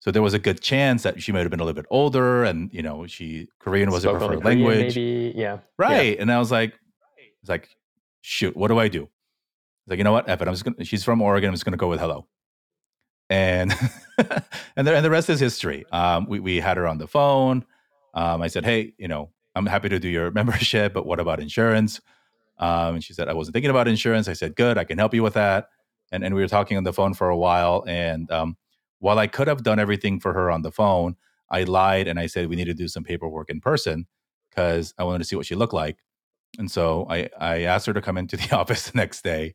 So 0.00 0.10
there 0.10 0.20
was 0.20 0.34
a 0.34 0.38
good 0.38 0.60
chance 0.60 1.02
that 1.04 1.22
she 1.22 1.32
might 1.32 1.40
have 1.40 1.50
been 1.50 1.60
a 1.60 1.64
little 1.64 1.80
bit 1.80 1.88
older, 1.90 2.44
and 2.44 2.70
you 2.74 2.82
know, 2.82 3.06
she 3.06 3.48
Korean 3.58 3.90
was 3.90 4.04
her 4.04 4.10
preferred 4.10 4.44
language. 4.44 4.96
Maybe. 4.96 5.32
Yeah, 5.34 5.60
right. 5.78 6.16
Yeah. 6.16 6.20
And 6.20 6.30
I 6.30 6.38
was 6.38 6.50
like, 6.52 6.74
it's 7.44 7.50
like, 7.50 7.76
shoot, 8.22 8.56
what 8.56 8.68
do 8.68 8.78
I 8.80 8.88
do? 8.88 9.04
It's 9.04 9.90
like, 9.90 9.98
you 9.98 10.04
know 10.04 10.12
what, 10.12 10.28
Evan, 10.28 10.48
I'm 10.48 10.54
just 10.54 10.64
gonna. 10.64 10.84
She's 10.84 11.04
from 11.04 11.22
Oregon. 11.22 11.50
I'm 11.50 11.54
just 11.54 11.66
gonna 11.66 11.76
go 11.76 11.88
with 11.90 12.00
hello 12.00 12.26
and 13.30 13.72
and 14.76 14.86
the, 14.86 14.96
and 14.96 15.04
the 15.04 15.10
rest 15.10 15.30
is 15.30 15.40
history. 15.40 15.84
Um, 15.92 16.26
we 16.26 16.40
we 16.40 16.60
had 16.60 16.76
her 16.76 16.86
on 16.86 16.98
the 16.98 17.06
phone. 17.06 17.64
Um, 18.14 18.42
I 18.42 18.48
said, 18.48 18.64
hey, 18.64 18.94
you 18.98 19.08
know, 19.08 19.30
I'm 19.54 19.66
happy 19.66 19.88
to 19.88 19.98
do 19.98 20.08
your 20.08 20.30
membership, 20.32 20.92
but 20.94 21.06
what 21.06 21.20
about 21.20 21.40
insurance? 21.40 22.00
Um, 22.58 22.96
and 22.96 23.04
she 23.04 23.12
said, 23.12 23.28
I 23.28 23.34
wasn't 23.34 23.54
thinking 23.54 23.70
about 23.70 23.88
insurance. 23.88 24.28
I 24.28 24.34
said, 24.34 24.54
good, 24.56 24.78
I 24.78 24.84
can 24.84 24.98
help 24.98 25.14
you 25.14 25.22
with 25.22 25.34
that. 25.34 25.68
And 26.12 26.24
and 26.24 26.34
we 26.34 26.40
were 26.40 26.48
talking 26.48 26.76
on 26.76 26.84
the 26.84 26.92
phone 26.92 27.14
for 27.14 27.28
a 27.28 27.36
while. 27.36 27.84
And 27.86 28.30
um, 28.30 28.56
while 29.00 29.18
I 29.18 29.26
could 29.26 29.48
have 29.48 29.62
done 29.62 29.78
everything 29.78 30.20
for 30.20 30.32
her 30.32 30.50
on 30.50 30.62
the 30.62 30.72
phone, 30.72 31.16
I 31.50 31.64
lied 31.64 32.08
and 32.08 32.18
I 32.18 32.26
said 32.26 32.48
we 32.48 32.56
need 32.56 32.66
to 32.66 32.74
do 32.74 32.88
some 32.88 33.04
paperwork 33.04 33.50
in 33.50 33.60
person 33.60 34.06
because 34.50 34.94
I 34.98 35.04
wanted 35.04 35.18
to 35.18 35.24
see 35.24 35.36
what 35.36 35.46
she 35.46 35.54
looked 35.54 35.74
like. 35.74 35.98
And 36.58 36.70
so 36.70 37.06
I 37.08 37.28
I 37.38 37.62
asked 37.62 37.86
her 37.86 37.92
to 37.92 38.02
come 38.02 38.16
into 38.16 38.36
the 38.36 38.56
office 38.56 38.90
the 38.90 38.96
next 38.96 39.22
day. 39.22 39.54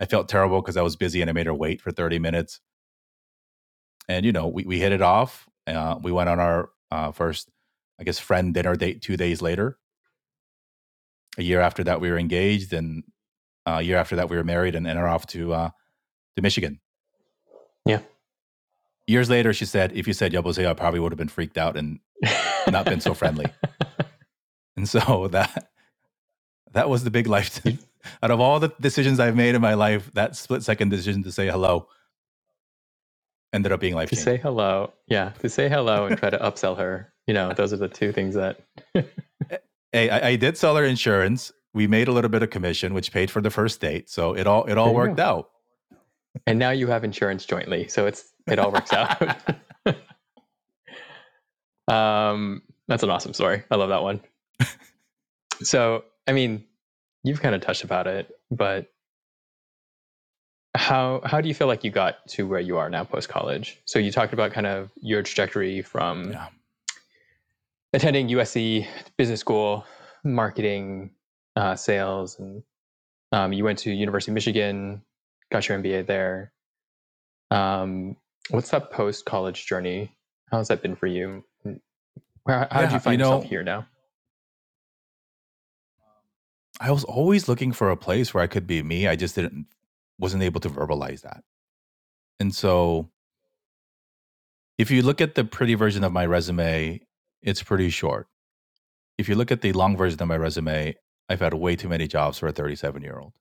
I 0.00 0.06
felt 0.06 0.28
terrible 0.28 0.60
because 0.60 0.76
I 0.76 0.82
was 0.82 0.96
busy 0.96 1.20
and 1.20 1.28
I 1.28 1.32
made 1.32 1.46
her 1.46 1.54
wait 1.54 1.80
for 1.80 1.90
30 1.90 2.18
minutes. 2.18 2.60
And 4.08 4.24
you 4.24 4.32
know 4.32 4.48
we, 4.48 4.64
we 4.64 4.78
hit 4.78 4.92
it 4.92 5.02
off 5.02 5.48
uh, 5.66 5.98
we 6.02 6.12
went 6.12 6.28
on 6.28 6.40
our 6.40 6.70
uh, 6.90 7.12
first 7.12 7.50
i 8.00 8.04
guess 8.04 8.18
friend 8.18 8.54
dinner 8.54 8.74
date 8.74 9.02
two 9.02 9.16
days 9.16 9.42
later. 9.42 9.78
A 11.36 11.42
year 11.42 11.60
after 11.60 11.84
that 11.84 12.00
we 12.00 12.10
were 12.10 12.18
engaged 12.18 12.72
and 12.72 13.04
uh, 13.66 13.78
a 13.78 13.82
year 13.82 13.96
after 13.96 14.16
that 14.16 14.30
we 14.30 14.36
were 14.36 14.44
married 14.44 14.74
and, 14.74 14.86
and 14.86 14.98
are 14.98 15.08
off 15.08 15.26
to 15.28 15.52
uh, 15.52 15.70
to 16.36 16.42
michigan. 16.42 16.80
Yeah. 17.84 18.00
Years 19.06 19.30
later 19.30 19.52
she 19.52 19.64
said 19.64 19.92
if 19.92 20.06
you 20.06 20.12
said 20.12 20.32
yobose 20.32 20.66
i 20.66 20.72
probably 20.74 21.00
would 21.00 21.12
have 21.12 21.18
been 21.18 21.28
freaked 21.28 21.58
out 21.58 21.76
and 21.76 22.00
not 22.70 22.84
been 22.84 23.00
so 23.00 23.14
friendly. 23.14 23.46
And 24.78 24.88
so 24.88 25.26
that 25.32 25.70
that 26.72 26.88
was 26.88 27.04
the 27.04 27.10
big 27.10 27.26
life 27.26 27.60
out 28.22 28.30
of 28.30 28.40
all 28.40 28.60
the 28.60 28.72
decisions 28.80 29.20
i've 29.20 29.36
made 29.36 29.54
in 29.54 29.60
my 29.60 29.74
life 29.74 30.10
that 30.14 30.36
split 30.36 30.62
second 30.62 30.88
decision 30.88 31.22
to 31.22 31.32
say 31.32 31.48
hello 31.48 31.88
ended 33.52 33.72
up 33.72 33.80
being 33.80 33.94
life 33.94 34.10
to 34.10 34.16
say 34.16 34.36
hello 34.36 34.92
yeah 35.06 35.30
to 35.40 35.48
say 35.48 35.68
hello 35.68 36.06
and 36.06 36.18
try 36.18 36.30
to 36.30 36.38
upsell 36.48 36.76
her 36.76 37.12
you 37.26 37.34
know 37.34 37.52
those 37.54 37.72
are 37.72 37.78
the 37.78 37.88
two 37.88 38.12
things 38.12 38.34
that 38.34 38.60
hey 39.92 40.10
I, 40.10 40.28
I, 40.28 40.36
did 40.36 40.56
sell 40.56 40.76
her 40.76 40.84
insurance. 40.84 41.52
We 41.74 41.86
made 41.86 42.08
a 42.08 42.12
little 42.12 42.30
bit 42.30 42.42
of 42.42 42.50
commission 42.50 42.94
which 42.94 43.12
paid 43.12 43.30
for 43.30 43.40
the 43.40 43.50
first 43.50 43.80
date. 43.80 44.08
So 44.10 44.34
it 44.34 44.46
all 44.46 44.64
it 44.64 44.78
all 44.78 44.94
worked 44.94 45.16
go. 45.16 45.22
out. 45.22 45.50
And 46.46 46.58
now 46.58 46.70
you 46.70 46.86
have 46.88 47.04
insurance 47.04 47.44
jointly. 47.44 47.88
So 47.88 48.06
it's 48.06 48.32
it 48.46 48.58
all 48.58 48.72
works 48.72 48.92
out. 48.92 49.36
Um 51.88 52.60
that's 52.86 53.02
an 53.02 53.08
awesome 53.08 53.32
story. 53.32 53.62
I 53.70 53.76
love 53.76 53.88
that 53.88 54.02
one. 54.02 54.20
So 55.62 56.04
i 56.28 56.32
mean 56.32 56.64
you've 57.24 57.42
kind 57.42 57.54
of 57.54 57.60
touched 57.60 57.82
about 57.82 58.06
it 58.06 58.38
but 58.50 58.88
how 60.78 61.20
how 61.24 61.40
do 61.40 61.48
you 61.48 61.54
feel 61.54 61.66
like 61.66 61.82
you 61.82 61.90
got 61.90 62.26
to 62.28 62.46
where 62.46 62.60
you 62.60 62.76
are 62.78 62.88
now 62.88 63.04
post 63.04 63.28
college? 63.28 63.80
So 63.84 63.98
you 63.98 64.12
talked 64.12 64.32
about 64.32 64.52
kind 64.52 64.66
of 64.66 64.90
your 65.00 65.22
trajectory 65.22 65.82
from 65.82 66.30
yeah. 66.30 66.48
attending 67.92 68.28
USC 68.28 68.86
business 69.16 69.40
school, 69.40 69.84
marketing, 70.24 71.10
uh, 71.56 71.74
sales, 71.74 72.38
and 72.38 72.62
um, 73.32 73.52
you 73.52 73.64
went 73.64 73.80
to 73.80 73.90
University 73.90 74.30
of 74.30 74.34
Michigan, 74.34 75.02
got 75.50 75.68
your 75.68 75.78
MBA 75.78 76.06
there. 76.06 76.52
Um, 77.50 78.16
what's 78.50 78.70
that 78.70 78.90
post 78.90 79.24
college 79.24 79.66
journey? 79.66 80.14
How's 80.50 80.68
that 80.68 80.80
been 80.80 80.96
for 80.96 81.06
you? 81.06 81.44
How, 82.46 82.68
how 82.70 82.80
yeah, 82.80 82.80
did 82.82 82.92
you 82.92 82.98
find 83.00 83.12
you 83.14 83.18
know, 83.18 83.34
yourself 83.34 83.44
here 83.44 83.62
now? 83.64 83.86
I 86.80 86.90
was 86.90 87.04
always 87.04 87.48
looking 87.48 87.72
for 87.72 87.90
a 87.90 87.96
place 87.96 88.32
where 88.32 88.42
I 88.42 88.46
could 88.46 88.66
be 88.66 88.82
me. 88.82 89.08
I 89.08 89.16
just 89.16 89.34
didn't 89.34 89.66
wasn't 90.18 90.42
able 90.42 90.60
to 90.60 90.68
verbalize 90.68 91.22
that. 91.22 91.44
And 92.40 92.54
so 92.54 93.10
if 94.76 94.90
you 94.90 95.02
look 95.02 95.20
at 95.20 95.34
the 95.34 95.44
pretty 95.44 95.74
version 95.74 96.04
of 96.04 96.12
my 96.12 96.26
resume, 96.26 97.00
it's 97.42 97.62
pretty 97.62 97.90
short. 97.90 98.28
If 99.16 99.28
you 99.28 99.34
look 99.34 99.50
at 99.50 99.60
the 99.60 99.72
long 99.72 99.96
version 99.96 100.20
of 100.22 100.28
my 100.28 100.36
resume, 100.36 100.94
I've 101.28 101.40
had 101.40 101.54
way 101.54 101.76
too 101.76 101.88
many 101.88 102.06
jobs 102.06 102.38
for 102.38 102.46
a 102.46 102.52
37 102.52 103.02
year 103.02 103.18
old. 103.18 103.32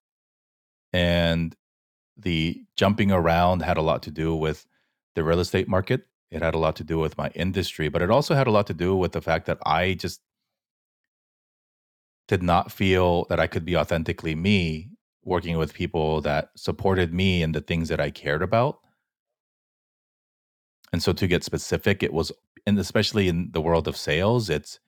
And 0.93 1.55
the 2.17 2.63
jumping 2.75 3.11
around 3.11 3.61
had 3.61 3.77
a 3.77 3.81
lot 3.81 4.03
to 4.03 4.11
do 4.11 4.35
with 4.35 4.65
the 5.15 5.23
real 5.23 5.39
estate 5.39 5.67
market. 5.67 6.07
It 6.31 6.41
had 6.41 6.55
a 6.55 6.59
lot 6.59 6.75
to 6.77 6.83
do 6.83 6.99
with 6.99 7.17
my 7.17 7.29
industry, 7.35 7.89
but 7.89 8.01
it 8.01 8.09
also 8.09 8.33
had 8.35 8.47
a 8.47 8.51
lot 8.51 8.67
to 8.67 8.73
do 8.73 8.95
with 8.95 9.11
the 9.11 9.21
fact 9.21 9.45
that 9.45 9.59
I 9.65 9.93
just 9.93 10.21
did 12.27 12.43
not 12.43 12.71
feel 12.71 13.25
that 13.29 13.39
I 13.39 13.47
could 13.47 13.65
be 13.65 13.77
authentically 13.77 14.35
me 14.35 14.89
working 15.23 15.57
with 15.57 15.73
people 15.73 16.21
that 16.21 16.49
supported 16.55 17.13
me 17.13 17.43
and 17.43 17.53
the 17.53 17.61
things 17.61 17.89
that 17.89 17.99
I 17.99 18.11
cared 18.11 18.41
about. 18.41 18.79
And 20.93 21.03
so 21.03 21.11
to 21.13 21.27
get 21.27 21.43
specific, 21.43 22.01
it 22.01 22.13
was, 22.13 22.31
and 22.65 22.79
especially 22.79 23.27
in 23.27 23.49
the 23.51 23.61
world 23.61 23.87
of 23.87 23.97
sales, 23.97 24.49
it's, 24.49 24.79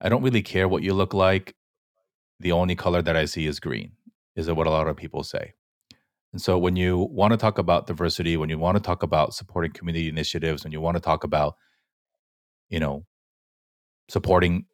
I 0.00 0.08
don't 0.08 0.22
really 0.22 0.42
care 0.42 0.68
what 0.68 0.82
you 0.82 0.92
look 0.92 1.14
like. 1.14 1.54
The 2.40 2.52
only 2.52 2.74
color 2.74 3.00
that 3.00 3.16
I 3.16 3.24
see 3.24 3.46
is 3.46 3.60
green, 3.60 3.92
is 4.34 4.50
what 4.50 4.66
a 4.66 4.70
lot 4.70 4.88
of 4.88 4.96
people 4.96 5.22
say. 5.22 5.54
And 6.32 6.42
so 6.42 6.58
when 6.58 6.76
you 6.76 6.98
want 6.98 7.32
to 7.32 7.36
talk 7.36 7.56
about 7.58 7.86
diversity, 7.86 8.36
when 8.36 8.50
you 8.50 8.58
want 8.58 8.76
to 8.76 8.82
talk 8.82 9.02
about 9.02 9.34
supporting 9.34 9.72
community 9.72 10.08
initiatives, 10.08 10.64
when 10.64 10.72
you 10.72 10.80
want 10.80 10.96
to 10.96 11.00
talk 11.00 11.24
about, 11.24 11.54
you 12.68 12.80
know, 12.80 13.06
supporting 14.08 14.66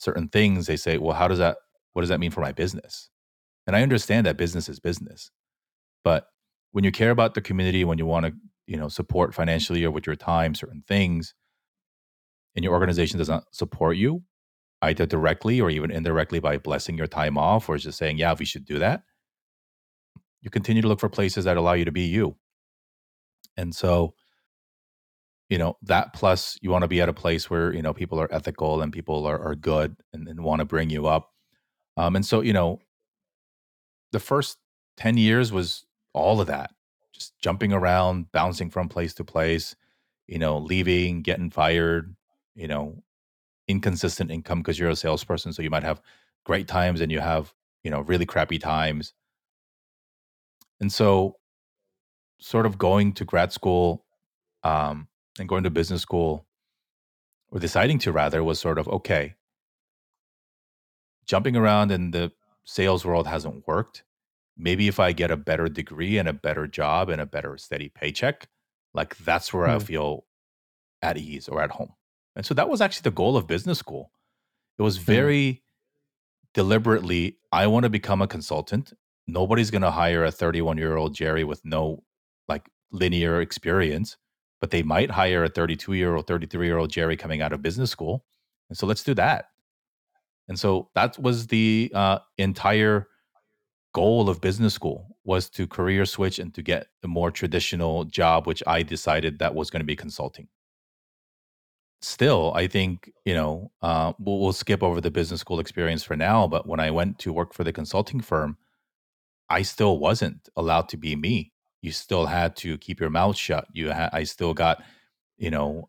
certain 0.00 0.28
things, 0.28 0.66
they 0.66 0.76
say, 0.76 0.98
well, 0.98 1.14
how 1.14 1.28
does 1.28 1.38
that, 1.38 1.58
what 1.92 2.02
does 2.02 2.08
that 2.08 2.20
mean 2.20 2.30
for 2.30 2.40
my 2.40 2.52
business? 2.52 3.10
And 3.66 3.76
I 3.76 3.82
understand 3.82 4.26
that 4.26 4.36
business 4.36 4.68
is 4.68 4.80
business. 4.80 5.30
But 6.02 6.26
when 6.72 6.84
you 6.84 6.90
care 6.90 7.10
about 7.10 7.34
the 7.34 7.42
community, 7.42 7.84
when 7.84 7.98
you 7.98 8.06
want 8.06 8.26
to, 8.26 8.32
you 8.66 8.76
know, 8.76 8.88
support 8.88 9.34
financially 9.34 9.84
or 9.84 9.90
with 9.90 10.06
your 10.06 10.16
time 10.16 10.54
certain 10.54 10.82
things, 10.88 11.34
and 12.56 12.64
your 12.64 12.72
organization 12.72 13.18
does 13.18 13.28
not 13.28 13.44
support 13.52 13.96
you, 13.96 14.22
either 14.82 15.06
directly 15.06 15.60
or 15.60 15.70
even 15.70 15.90
indirectly 15.90 16.40
by 16.40 16.56
blessing 16.56 16.96
your 16.96 17.06
time 17.06 17.36
off 17.36 17.68
or 17.68 17.76
just 17.76 17.98
saying, 17.98 18.16
yeah, 18.16 18.34
we 18.38 18.44
should 18.44 18.64
do 18.64 18.78
that, 18.78 19.02
you 20.40 20.50
continue 20.50 20.80
to 20.80 20.88
look 20.88 21.00
for 21.00 21.10
places 21.10 21.44
that 21.44 21.58
allow 21.58 21.74
you 21.74 21.84
to 21.84 21.92
be 21.92 22.02
you. 22.06 22.36
And 23.56 23.74
so, 23.74 24.14
you 25.50 25.58
know, 25.58 25.76
that 25.82 26.14
plus 26.14 26.56
you 26.62 26.70
want 26.70 26.82
to 26.82 26.88
be 26.88 27.00
at 27.00 27.08
a 27.08 27.12
place 27.12 27.50
where, 27.50 27.74
you 27.74 27.82
know, 27.82 27.92
people 27.92 28.20
are 28.20 28.32
ethical 28.32 28.80
and 28.80 28.92
people 28.92 29.26
are, 29.26 29.38
are 29.38 29.56
good 29.56 29.96
and, 30.12 30.28
and 30.28 30.42
want 30.42 30.60
to 30.60 30.64
bring 30.64 30.88
you 30.88 31.06
up. 31.06 31.32
Um, 31.96 32.16
and 32.16 32.24
so, 32.24 32.40
you 32.40 32.52
know, 32.52 32.78
the 34.12 34.20
first 34.20 34.58
10 34.96 35.16
years 35.16 35.52
was 35.52 35.84
all 36.14 36.40
of 36.40 36.46
that 36.46 36.70
just 37.12 37.38
jumping 37.38 37.72
around 37.72 38.30
bouncing 38.32 38.70
from 38.70 38.88
place 38.88 39.14
to 39.14 39.24
place 39.24 39.74
you 40.26 40.38
know 40.38 40.58
leaving 40.58 41.22
getting 41.22 41.50
fired 41.50 42.14
you 42.54 42.66
know 42.66 42.96
inconsistent 43.68 44.30
income 44.30 44.58
because 44.58 44.78
you're 44.78 44.90
a 44.90 44.96
salesperson 44.96 45.52
so 45.52 45.62
you 45.62 45.70
might 45.70 45.82
have 45.82 46.00
great 46.44 46.66
times 46.66 47.00
and 47.00 47.12
you 47.12 47.20
have 47.20 47.54
you 47.84 47.90
know 47.90 48.00
really 48.00 48.26
crappy 48.26 48.58
times 48.58 49.12
and 50.80 50.92
so 50.92 51.36
sort 52.40 52.66
of 52.66 52.78
going 52.78 53.12
to 53.12 53.24
grad 53.24 53.52
school 53.52 54.04
um, 54.64 55.06
and 55.40 55.48
going 55.48 55.64
to 55.64 55.70
business 55.70 56.02
school, 56.02 56.46
or 57.50 57.58
deciding 57.58 57.98
to 58.00 58.12
rather, 58.12 58.44
was 58.44 58.60
sort 58.60 58.78
of 58.78 58.86
okay. 58.88 59.34
Jumping 61.26 61.56
around 61.56 61.90
in 61.90 62.10
the 62.10 62.32
sales 62.64 63.04
world 63.04 63.26
hasn't 63.26 63.66
worked. 63.66 64.04
Maybe 64.56 64.86
if 64.88 65.00
I 65.00 65.12
get 65.12 65.30
a 65.30 65.36
better 65.36 65.68
degree 65.68 66.18
and 66.18 66.28
a 66.28 66.32
better 66.32 66.66
job 66.66 67.08
and 67.08 67.20
a 67.20 67.26
better 67.26 67.56
steady 67.56 67.88
paycheck, 67.88 68.48
like 68.92 69.16
that's 69.16 69.52
where 69.52 69.66
I 69.66 69.76
Mm. 69.76 69.82
feel 69.82 70.26
at 71.00 71.16
ease 71.16 71.48
or 71.48 71.62
at 71.62 71.70
home. 71.72 71.94
And 72.36 72.44
so 72.44 72.52
that 72.54 72.68
was 72.68 72.80
actually 72.80 73.04
the 73.04 73.10
goal 73.16 73.36
of 73.36 73.46
business 73.46 73.78
school. 73.78 74.12
It 74.78 74.82
was 74.82 74.98
Mm. 74.98 75.02
very 75.02 75.62
deliberately, 76.52 77.38
I 77.50 77.66
want 77.66 77.84
to 77.84 77.90
become 77.90 78.20
a 78.20 78.26
consultant. 78.28 78.92
Nobody's 79.26 79.70
going 79.70 79.82
to 79.82 79.92
hire 79.92 80.24
a 80.24 80.32
31 80.32 80.76
year 80.78 80.96
old 80.96 81.14
Jerry 81.14 81.44
with 81.44 81.64
no 81.64 82.04
like 82.48 82.68
linear 82.90 83.40
experience, 83.40 84.16
but 84.60 84.70
they 84.70 84.82
might 84.82 85.10
hire 85.10 85.44
a 85.44 85.48
32 85.48 85.94
year 85.94 86.16
old, 86.16 86.26
33 86.26 86.66
year 86.66 86.78
old 86.78 86.90
Jerry 86.90 87.16
coming 87.16 87.42
out 87.42 87.52
of 87.52 87.62
business 87.62 87.90
school. 87.90 88.24
And 88.68 88.76
so 88.76 88.86
let's 88.86 89.02
do 89.02 89.14
that. 89.14 89.46
And 90.48 90.58
so 90.58 90.88
that 90.94 91.18
was 91.18 91.46
the 91.46 91.90
uh, 91.94 92.18
entire 92.38 93.08
goal 93.92 94.28
of 94.28 94.40
business 94.40 94.74
school 94.74 95.16
was 95.24 95.48
to 95.50 95.66
career 95.66 96.04
switch 96.04 96.38
and 96.38 96.54
to 96.54 96.62
get 96.62 96.88
a 97.02 97.08
more 97.08 97.30
traditional 97.30 98.04
job, 98.04 98.46
which 98.46 98.62
I 98.66 98.82
decided 98.82 99.38
that 99.38 99.54
was 99.54 99.70
going 99.70 99.80
to 99.80 99.86
be 99.86 99.96
consulting. 99.96 100.48
Still, 102.02 102.52
I 102.54 102.66
think 102.66 103.12
you 103.26 103.34
know 103.34 103.70
uh, 103.82 104.14
we'll, 104.18 104.40
we'll 104.40 104.52
skip 104.52 104.82
over 104.82 105.00
the 105.00 105.10
business 105.10 105.40
school 105.40 105.60
experience 105.60 106.02
for 106.02 106.16
now. 106.16 106.48
But 106.48 106.66
when 106.66 106.80
I 106.80 106.90
went 106.90 107.18
to 107.20 107.32
work 107.32 107.52
for 107.52 107.62
the 107.62 107.72
consulting 107.72 108.20
firm, 108.20 108.56
I 109.50 109.62
still 109.62 109.98
wasn't 109.98 110.48
allowed 110.56 110.88
to 110.90 110.96
be 110.96 111.14
me. 111.14 111.52
You 111.82 111.92
still 111.92 112.26
had 112.26 112.56
to 112.56 112.78
keep 112.78 113.00
your 113.00 113.10
mouth 113.10 113.36
shut. 113.36 113.66
You, 113.72 113.92
ha- 113.92 114.10
I 114.12 114.24
still 114.24 114.54
got, 114.54 114.82
you 115.38 115.50
know, 115.50 115.88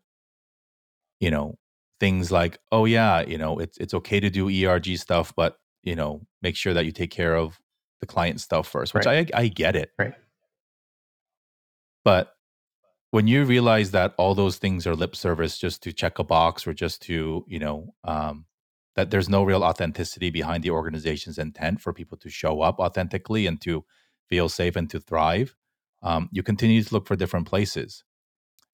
you 1.20 1.30
know, 1.30 1.58
things 2.00 2.32
like, 2.32 2.58
oh 2.72 2.84
yeah, 2.84 3.20
you 3.22 3.38
know, 3.38 3.58
it's 3.58 3.78
it's 3.78 3.94
okay 3.94 4.20
to 4.20 4.30
do 4.30 4.48
ERG 4.48 4.96
stuff, 4.98 5.32
but 5.36 5.56
you 5.82 5.94
know, 5.96 6.22
make 6.42 6.56
sure 6.56 6.74
that 6.74 6.84
you 6.84 6.92
take 6.92 7.10
care 7.10 7.36
of 7.36 7.60
the 8.00 8.06
client 8.06 8.40
stuff 8.40 8.68
first. 8.68 8.94
Which 8.94 9.06
Right. 9.06 9.30
I 9.34 9.42
I 9.42 9.48
get 9.48 9.76
it, 9.76 9.90
Right. 9.98 10.14
but 12.04 12.34
when 13.10 13.26
you 13.26 13.44
realize 13.44 13.90
that 13.90 14.14
all 14.18 14.34
those 14.34 14.58
things 14.58 14.86
are 14.86 14.96
lip 14.96 15.14
service 15.14 15.58
just 15.58 15.82
to 15.82 15.92
check 15.92 16.18
a 16.18 16.24
box 16.24 16.66
or 16.66 16.72
just 16.74 17.02
to 17.02 17.44
you 17.48 17.58
know 17.58 17.94
um, 18.04 18.46
that 18.96 19.10
there's 19.10 19.28
no 19.28 19.44
real 19.44 19.62
authenticity 19.64 20.30
behind 20.30 20.64
the 20.64 20.70
organization's 20.70 21.38
intent 21.38 21.80
for 21.80 21.92
people 21.92 22.18
to 22.18 22.30
show 22.30 22.60
up 22.62 22.78
authentically 22.80 23.46
and 23.46 23.60
to 23.62 23.84
feel 24.28 24.48
safe 24.48 24.76
and 24.76 24.90
to 24.90 25.00
thrive 25.00 25.54
um, 26.02 26.28
you 26.32 26.42
continue 26.42 26.82
to 26.82 26.94
look 26.94 27.06
for 27.06 27.16
different 27.16 27.46
places. 27.46 28.04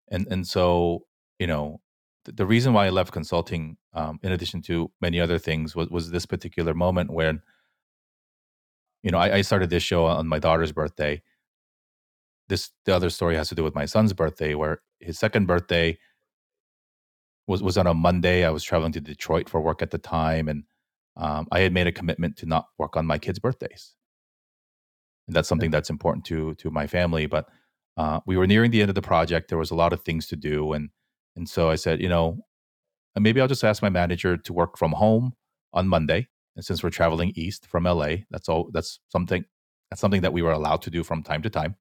And 0.09 0.27
and 0.31 0.47
so 0.47 1.05
you 1.39 1.47
know 1.47 1.81
th- 2.25 2.35
the 2.35 2.45
reason 2.45 2.73
why 2.73 2.87
i 2.87 2.89
left 2.89 3.11
consulting 3.11 3.77
um, 3.93 4.19
in 4.23 4.31
addition 4.31 4.61
to 4.63 4.91
many 5.01 5.19
other 5.19 5.39
things 5.39 5.75
was, 5.75 5.89
was 5.89 6.11
this 6.11 6.25
particular 6.25 6.73
moment 6.73 7.11
when 7.11 7.41
you 9.03 9.11
know 9.11 9.17
I, 9.17 9.37
I 9.37 9.41
started 9.41 9.69
this 9.69 9.83
show 9.83 10.05
on 10.05 10.27
my 10.27 10.39
daughter's 10.39 10.71
birthday. 10.71 11.21
This 12.49 12.71
the 12.85 12.95
other 12.95 13.09
story 13.09 13.35
has 13.35 13.49
to 13.49 13.55
do 13.55 13.63
with 13.63 13.75
my 13.75 13.85
son's 13.85 14.13
birthday 14.13 14.55
where 14.55 14.81
his 14.99 15.19
second 15.19 15.47
birthday 15.47 15.97
was 17.47 17.61
was 17.61 17.77
on 17.77 17.87
a 17.87 17.93
monday. 17.93 18.45
I 18.45 18.51
was 18.51 18.63
traveling 18.63 18.93
to 18.93 19.01
detroit 19.01 19.49
for 19.49 19.61
work 19.61 19.81
at 19.81 19.91
the 19.91 19.97
time 19.97 20.47
and 20.47 20.63
um, 21.17 21.47
i 21.51 21.59
had 21.59 21.73
made 21.73 21.87
a 21.87 21.91
commitment 21.91 22.37
to 22.37 22.45
not 22.45 22.67
work 22.77 22.95
on 22.95 23.05
my 23.05 23.17
kids 23.17 23.39
birthdays 23.39 23.96
and 25.27 25.35
that's 25.35 25.47
something 25.49 25.71
that's 25.71 25.89
important 25.89 26.25
to 26.25 26.53
to 26.55 26.69
my 26.69 26.87
family 26.87 27.25
but 27.25 27.47
uh, 27.97 28.19
we 28.27 28.37
were 28.37 28.47
nearing 28.47 28.71
the 28.71 28.81
end 28.81 28.89
of 28.89 28.95
the 28.95 29.01
project 29.01 29.49
there 29.49 29.57
was 29.57 29.71
a 29.71 29.75
lot 29.75 29.93
of 29.93 30.01
things 30.01 30.27
to 30.27 30.35
do 30.35 30.73
and 30.73 30.89
and 31.35 31.47
so 31.49 31.69
i 31.69 31.75
said 31.75 32.01
you 32.01 32.09
know 32.09 32.37
uh, 33.15 33.19
maybe 33.19 33.41
i'll 33.41 33.47
just 33.47 33.63
ask 33.63 33.81
my 33.81 33.89
manager 33.89 34.37
to 34.37 34.53
work 34.53 34.77
from 34.77 34.91
home 34.91 35.33
on 35.73 35.87
monday 35.87 36.27
and 36.55 36.65
since 36.65 36.83
we're 36.83 36.89
traveling 36.89 37.31
east 37.35 37.67
from 37.67 37.83
la 37.83 38.09
that's 38.31 38.49
all 38.49 38.69
that's 38.71 38.99
something 39.09 39.43
that's 39.89 40.01
something 40.01 40.21
that 40.21 40.33
we 40.33 40.41
were 40.41 40.51
allowed 40.51 40.81
to 40.83 40.89
do 40.89 41.03
from 41.03 41.23
time 41.23 41.41
to 41.43 41.49
time. 41.49 41.75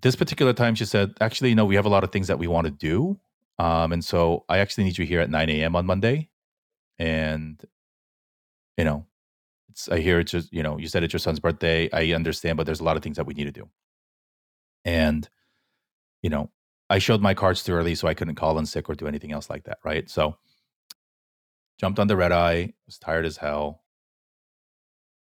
This 0.00 0.16
particular 0.16 0.52
time 0.52 0.74
she 0.74 0.86
said 0.86 1.12
actually 1.20 1.50
you 1.50 1.54
know 1.54 1.66
we 1.66 1.74
have 1.74 1.84
a 1.84 1.90
lot 1.90 2.04
of 2.04 2.12
things 2.12 2.28
that 2.28 2.38
we 2.38 2.46
want 2.46 2.66
to 2.66 2.70
do 2.70 3.20
um, 3.58 3.92
and 3.92 4.02
so 4.02 4.44
i 4.48 4.58
actually 4.58 4.84
need 4.84 4.96
you 4.96 5.04
here 5.04 5.20
at 5.20 5.28
9 5.28 5.50
a.m 5.50 5.76
on 5.76 5.84
monday 5.84 6.30
and 6.98 7.62
you 8.78 8.84
know 8.84 9.04
it's 9.70 9.88
i 9.88 9.98
hear 9.98 10.20
it's 10.20 10.32
just 10.32 10.52
you 10.52 10.62
know 10.62 10.78
you 10.78 10.88
said 10.88 11.02
it's 11.02 11.12
your 11.12 11.20
son's 11.20 11.40
birthday 11.40 11.88
i 11.92 12.12
understand 12.12 12.56
but 12.56 12.66
there's 12.66 12.80
a 12.80 12.84
lot 12.84 12.96
of 12.96 13.02
things 13.02 13.16
that 13.16 13.26
we 13.26 13.34
need 13.34 13.44
to 13.44 13.52
do. 13.52 13.68
And 14.84 15.28
you 16.22 16.30
know 16.30 16.50
i 16.88 16.98
showed 16.98 17.20
my 17.20 17.34
cards 17.34 17.62
too 17.62 17.72
early 17.72 17.94
so 17.94 18.08
i 18.08 18.14
couldn't 18.14 18.34
call 18.34 18.58
in 18.58 18.66
sick 18.66 18.88
or 18.88 18.94
do 18.94 19.06
anything 19.06 19.32
else 19.32 19.50
like 19.50 19.64
that 19.64 19.78
right? 19.84 20.08
So 20.10 20.36
jumped 21.78 21.98
on 21.98 22.08
the 22.08 22.16
red 22.16 22.32
eye 22.32 22.74
was 22.86 22.98
tired 22.98 23.24
as 23.24 23.38
hell. 23.38 23.82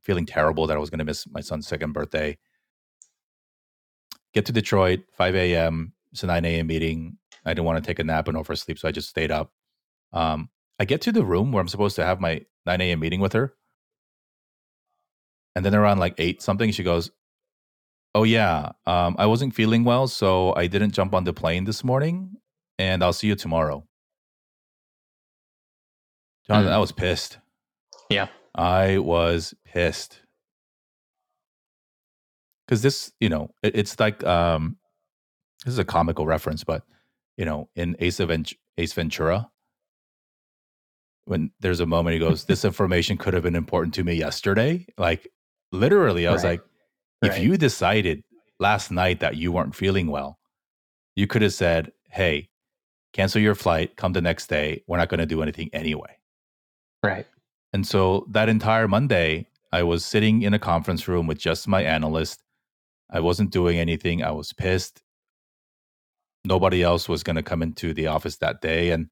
Feeling 0.01 0.25
terrible 0.25 0.67
that 0.67 0.77
i 0.77 0.79
was 0.79 0.89
going 0.89 0.99
to 0.99 1.05
miss 1.05 1.27
my 1.29 1.41
son's 1.41 1.67
second 1.67 1.93
birthday. 1.93 2.37
Get 4.33 4.45
to 4.45 4.51
detroit 4.51 5.01
5 5.13 5.35
a.m 5.35 5.93
it's 6.11 6.23
a 6.23 6.27
9 6.27 6.43
a.m 6.45 6.67
meeting. 6.67 7.17
I 7.45 7.51
didn't 7.53 7.65
want 7.65 7.83
to 7.83 7.87
take 7.87 7.99
a 7.99 8.03
nap 8.03 8.27
and 8.27 8.37
oversleep 8.37 8.79
so 8.79 8.87
i 8.87 8.91
just 8.91 9.09
stayed 9.09 9.31
up. 9.31 9.51
Um, 10.13 10.49
i 10.79 10.85
get 10.85 11.01
to 11.01 11.11
the 11.11 11.25
room 11.25 11.51
where 11.51 11.61
i'm 11.61 11.67
supposed 11.67 11.95
to 11.97 12.05
have 12.05 12.19
my 12.19 12.41
9 12.65 12.81
a.m 12.81 12.99
meeting 12.99 13.19
with 13.19 13.33
her 13.33 13.53
and 15.59 15.65
then 15.65 15.75
around 15.75 15.99
like 15.99 16.15
8 16.17 16.41
something 16.41 16.71
she 16.71 16.83
goes 16.83 17.11
oh 18.15 18.23
yeah 18.23 18.71
um, 18.85 19.15
i 19.19 19.25
wasn't 19.25 19.53
feeling 19.53 19.83
well 19.83 20.07
so 20.07 20.55
i 20.55 20.67
didn't 20.67 20.91
jump 20.93 21.13
on 21.13 21.25
the 21.25 21.33
plane 21.33 21.65
this 21.65 21.83
morning 21.83 22.31
and 22.77 23.03
i'll 23.03 23.11
see 23.11 23.27
you 23.27 23.35
tomorrow 23.35 23.83
jonathan 26.47 26.71
Mm. 26.71 26.75
i 26.75 26.79
was 26.79 26.93
pissed 26.93 27.39
Yeah. 28.09 28.27
I 28.55 28.97
was 28.99 29.53
pissed 29.65 30.21
because 32.65 32.81
this, 32.81 33.11
you 33.19 33.29
know, 33.29 33.51
it, 33.63 33.75
it's 33.75 33.99
like 33.99 34.23
um, 34.23 34.77
this 35.65 35.73
is 35.73 35.79
a 35.79 35.83
comical 35.83 36.25
reference, 36.25 36.63
but 36.63 36.83
you 37.37 37.45
know, 37.45 37.69
in 37.75 37.95
Ace, 37.99 38.17
Vent- 38.19 38.53
Ace 38.77 38.93
Ventura, 38.93 39.49
when 41.25 41.51
there's 41.59 41.79
a 41.79 41.85
moment 41.85 42.13
he 42.13 42.19
goes, 42.19 42.45
"This 42.45 42.65
information 42.71 43.17
could 43.17 43.33
have 43.33 43.43
been 43.43 43.55
important 43.55 43.93
to 43.95 44.03
me 44.03 44.13
yesterday." 44.15 44.85
Like 44.97 45.27
literally, 45.71 46.27
I 46.27 46.31
was 46.31 46.43
Right. 46.43 46.59
like, 46.59 46.61
if 47.21 47.33
Right. 47.33 47.41
you 47.43 47.57
decided 47.57 48.23
last 48.59 48.91
night 48.91 49.19
that 49.19 49.35
you 49.37 49.51
weren't 49.51 49.75
feeling 49.75 50.07
well, 50.07 50.39
you 51.15 51.27
could 51.27 51.41
have 51.41 51.53
said, 51.53 51.91
"Hey, 52.09 52.49
cancel 53.13 53.41
your 53.41 53.55
flight, 53.55 53.95
come 53.97 54.13
the 54.13 54.21
next 54.21 54.47
day. 54.47 54.83
We're 54.87 54.97
not 54.97 55.09
going 55.09 55.19
to 55.19 55.25
do 55.25 55.41
anything 55.41 55.69
anyway." 55.73 56.17
Right. 57.03 57.27
And 57.73 57.85
so 57.85 58.25
that 58.29 58.49
entire 58.49 58.87
Monday, 58.87 59.47
I 59.71 59.83
was 59.83 60.05
sitting 60.05 60.41
in 60.41 60.53
a 60.53 60.59
conference 60.59 61.07
room 61.07 61.27
with 61.27 61.37
just 61.37 61.67
my 61.67 61.83
analyst. 61.83 62.41
I 63.09 63.19
wasn't 63.19 63.51
doing 63.51 63.77
anything. 63.79 64.23
I 64.23 64.31
was 64.31 64.53
pissed. 64.53 65.03
Nobody 66.45 66.81
else 66.83 67.07
was 67.09 67.23
going 67.23 67.35
to 67.35 67.43
come 67.43 67.61
into 67.61 67.93
the 67.93 68.07
office 68.07 68.37
that 68.37 68.61
day. 68.61 68.91
And, 68.91 69.09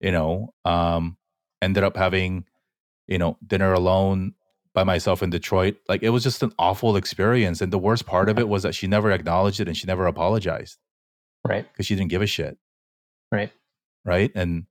you 0.00 0.10
know, 0.10 0.52
um, 0.64 1.16
ended 1.62 1.84
up 1.84 1.96
having, 1.96 2.44
you 3.06 3.18
know, 3.18 3.38
dinner 3.46 3.72
alone 3.72 4.34
by 4.76 4.84
myself 4.84 5.22
in 5.22 5.30
Detroit. 5.30 5.76
Like 5.88 6.02
it 6.02 6.10
was 6.10 6.22
just 6.22 6.42
an 6.42 6.52
awful 6.58 6.96
experience. 6.96 7.62
And 7.62 7.72
the 7.72 7.78
worst 7.78 8.04
part 8.04 8.28
of 8.28 8.38
it 8.38 8.46
was 8.46 8.62
that 8.62 8.74
she 8.74 8.86
never 8.86 9.10
acknowledged 9.10 9.58
it 9.58 9.68
and 9.68 9.76
she 9.76 9.86
never 9.86 10.06
apologized 10.06 10.76
Right. 11.48 11.66
because 11.72 11.86
she 11.86 11.96
didn't 11.96 12.10
give 12.10 12.20
a 12.20 12.26
shit. 12.26 12.58
Right. 13.32 13.50
right? 14.04 14.30
And 14.34 14.66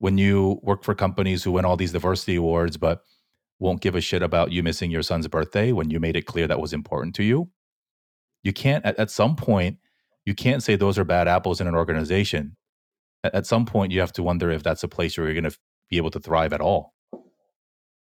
when 0.00 0.18
you 0.18 0.60
work 0.62 0.84
for 0.84 0.94
companies 0.94 1.42
who 1.42 1.52
win 1.52 1.64
all 1.64 1.76
these 1.78 1.92
diversity 1.92 2.36
awards, 2.36 2.76
but 2.76 3.02
won't 3.58 3.80
give 3.80 3.94
a 3.96 4.00
shit 4.02 4.22
about 4.22 4.52
you 4.52 4.62
missing 4.62 4.90
your 4.90 5.02
son's 5.02 5.26
birthday 5.26 5.72
when 5.72 5.90
you 5.90 5.98
made 5.98 6.14
it 6.14 6.26
clear 6.26 6.46
that 6.46 6.60
was 6.60 6.72
important 6.74 7.14
to 7.16 7.24
you, 7.24 7.48
you 8.44 8.52
can't, 8.52 8.84
at, 8.84 8.98
at 8.98 9.10
some 9.10 9.34
point, 9.34 9.78
you 10.26 10.34
can't 10.34 10.62
say 10.62 10.76
those 10.76 10.98
are 10.98 11.04
bad 11.04 11.26
apples 11.26 11.58
in 11.60 11.66
an 11.66 11.74
organization. 11.74 12.56
At, 13.24 13.34
at 13.34 13.46
some 13.46 13.64
point, 13.64 13.92
you 13.92 14.00
have 14.00 14.12
to 14.12 14.22
wonder 14.22 14.50
if 14.50 14.62
that's 14.62 14.84
a 14.84 14.88
place 14.88 15.16
where 15.16 15.26
you're 15.26 15.40
going 15.40 15.50
to 15.50 15.58
be 15.88 15.96
able 15.96 16.10
to 16.10 16.20
thrive 16.20 16.52
at 16.52 16.60
all. 16.60 16.94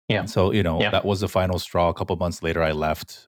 Yeah. 0.07 0.19
And 0.21 0.29
so, 0.29 0.51
you 0.51 0.63
know, 0.63 0.81
Yeah. 0.81 0.91
that 0.91 1.05
was 1.05 1.19
the 1.21 1.27
final 1.27 1.59
straw. 1.59 1.89
A 1.89 1.93
couple 1.93 2.15
months 2.15 2.41
later, 2.41 2.63
I 2.63 2.71
left, 2.71 3.27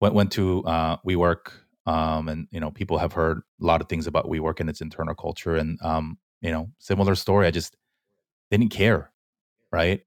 went, 0.00 0.14
went 0.14 0.32
to 0.32 0.64
uh, 0.64 0.96
WeWork. 1.06 1.52
Um, 1.86 2.28
and, 2.28 2.46
you 2.50 2.60
know, 2.60 2.70
people 2.70 2.98
have 2.98 3.12
heard 3.12 3.38
a 3.38 3.64
lot 3.64 3.80
of 3.80 3.88
things 3.88 4.06
about 4.06 4.26
WeWork 4.26 4.60
and 4.60 4.68
its 4.68 4.80
internal 4.80 5.14
culture. 5.14 5.56
And, 5.56 5.80
um, 5.82 6.18
you 6.40 6.50
know, 6.50 6.70
similar 6.78 7.14
story. 7.14 7.46
I 7.46 7.50
just 7.50 7.76
didn't 8.50 8.68
care. 8.70 9.12
Right. 9.72 10.02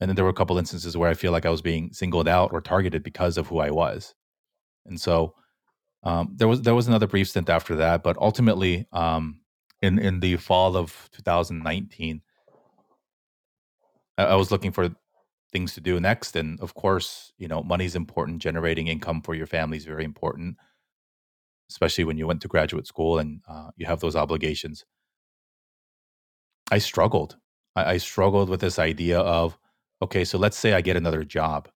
And 0.00 0.08
then 0.08 0.16
there 0.16 0.24
were 0.24 0.30
a 0.30 0.34
couple 0.34 0.58
instances 0.58 0.96
where 0.96 1.10
I 1.10 1.14
feel 1.14 1.32
like 1.32 1.46
I 1.46 1.50
was 1.50 1.62
being 1.62 1.92
singled 1.92 2.28
out 2.28 2.52
or 2.52 2.60
targeted 2.60 3.02
because 3.02 3.36
of 3.38 3.48
who 3.48 3.58
I 3.58 3.70
was. 3.70 4.14
And 4.86 5.00
so 5.00 5.34
um, 6.04 6.32
there 6.36 6.48
was 6.48 6.62
there 6.62 6.74
was 6.74 6.88
another 6.88 7.06
brief 7.08 7.28
stint 7.28 7.50
after 7.50 7.76
that, 7.76 8.02
but 8.02 8.16
ultimately, 8.18 8.86
um, 8.92 9.40
in 9.82 9.98
in 9.98 10.20
the 10.20 10.36
fall 10.36 10.76
of 10.76 11.08
2019, 11.12 12.22
I, 14.18 14.36
was 14.36 14.50
looking 14.50 14.72
for 14.72 14.90
things 15.52 15.74
to 15.74 15.80
do 15.80 16.00
next, 16.00 16.36
and 16.36 16.60
of 16.60 16.74
course, 16.74 17.32
you 17.38 17.48
know, 17.48 17.62
money's 17.62 17.96
important. 17.96 18.42
Generating 18.42 18.88
income 18.88 19.22
for 19.22 19.34
your 19.34 19.46
family 19.46 19.78
is 19.78 19.84
very 19.86 20.04
important. 20.04 20.56
especially 21.70 22.04
when 22.04 22.18
you 22.18 22.26
went 22.26 22.42
to 22.42 22.48
graduate 22.48 22.86
school 22.86 23.18
and 23.18 23.42
uh, 23.48 23.70
you 23.76 23.86
have 23.86 24.00
those 24.00 24.16
obligations. 24.16 24.84
I 26.70 26.78
struggled. 26.78 27.36
I, 27.76 27.94
I, 27.94 27.96
struggled 27.98 28.48
with 28.48 28.60
this 28.60 28.78
idea 28.78 29.20
of, 29.20 29.58
okay, 30.02 30.24
so 30.24 30.38
let's 30.38 30.58
say 30.58 30.72
I 30.74 30.80
get 30.80 30.96
another 30.96 31.24
job. 31.24 31.68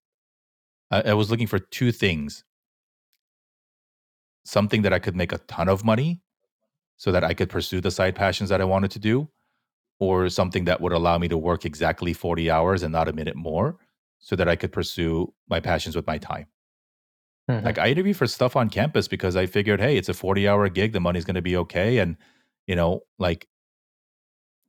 I, 0.91 1.01
I 1.11 1.13
was 1.13 1.31
looking 1.31 1.47
for 1.47 1.59
two 1.59 1.91
things 1.91 2.43
something 4.45 4.81
that 4.83 4.93
I 4.93 4.99
could 4.99 5.15
make 5.15 5.31
a 5.31 5.39
ton 5.39 5.69
of 5.69 5.85
money 5.85 6.21
so 6.97 7.11
that 7.11 7.23
I 7.23 7.33
could 7.33 7.49
pursue 7.49 7.81
the 7.81 7.91
side 7.91 8.15
passions 8.15 8.49
that 8.49 8.61
I 8.61 8.65
wanted 8.65 8.91
to 8.91 8.99
do, 8.99 9.29
or 10.03 10.29
something 10.29 10.65
that 10.65 10.81
would 10.81 10.91
allow 10.91 11.17
me 11.17 11.27
to 11.27 11.37
work 11.37 11.65
exactly 11.65 12.13
40 12.13 12.49
hours 12.49 12.83
and 12.83 12.91
not 12.91 13.07
a 13.07 13.13
minute 13.13 13.35
more 13.35 13.77
so 14.19 14.35
that 14.35 14.47
I 14.47 14.55
could 14.55 14.71
pursue 14.71 15.33
my 15.49 15.59
passions 15.59 15.95
with 15.95 16.07
my 16.07 16.17
time. 16.17 16.47
Mm-hmm. 17.49 17.65
Like 17.65 17.77
I 17.77 17.89
interviewed 17.89 18.17
for 18.17 18.27
stuff 18.27 18.55
on 18.55 18.69
campus 18.69 19.07
because 19.07 19.35
I 19.35 19.45
figured, 19.45 19.81
hey, 19.81 19.97
it's 19.97 20.09
a 20.09 20.13
40 20.13 20.47
hour 20.47 20.69
gig, 20.69 20.93
the 20.93 20.99
money's 20.99 21.25
going 21.25 21.35
to 21.35 21.41
be 21.41 21.57
okay. 21.57 21.97
And, 21.97 22.17
you 22.67 22.75
know, 22.75 23.01
like, 23.19 23.47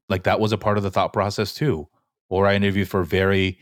like 0.08 0.24
that 0.24 0.40
was 0.40 0.52
a 0.52 0.58
part 0.58 0.76
of 0.76 0.82
the 0.82 0.90
thought 0.90 1.12
process 1.12 1.54
too. 1.54 1.88
Or 2.28 2.46
I 2.46 2.56
interviewed 2.56 2.88
for 2.88 3.04
very 3.04 3.58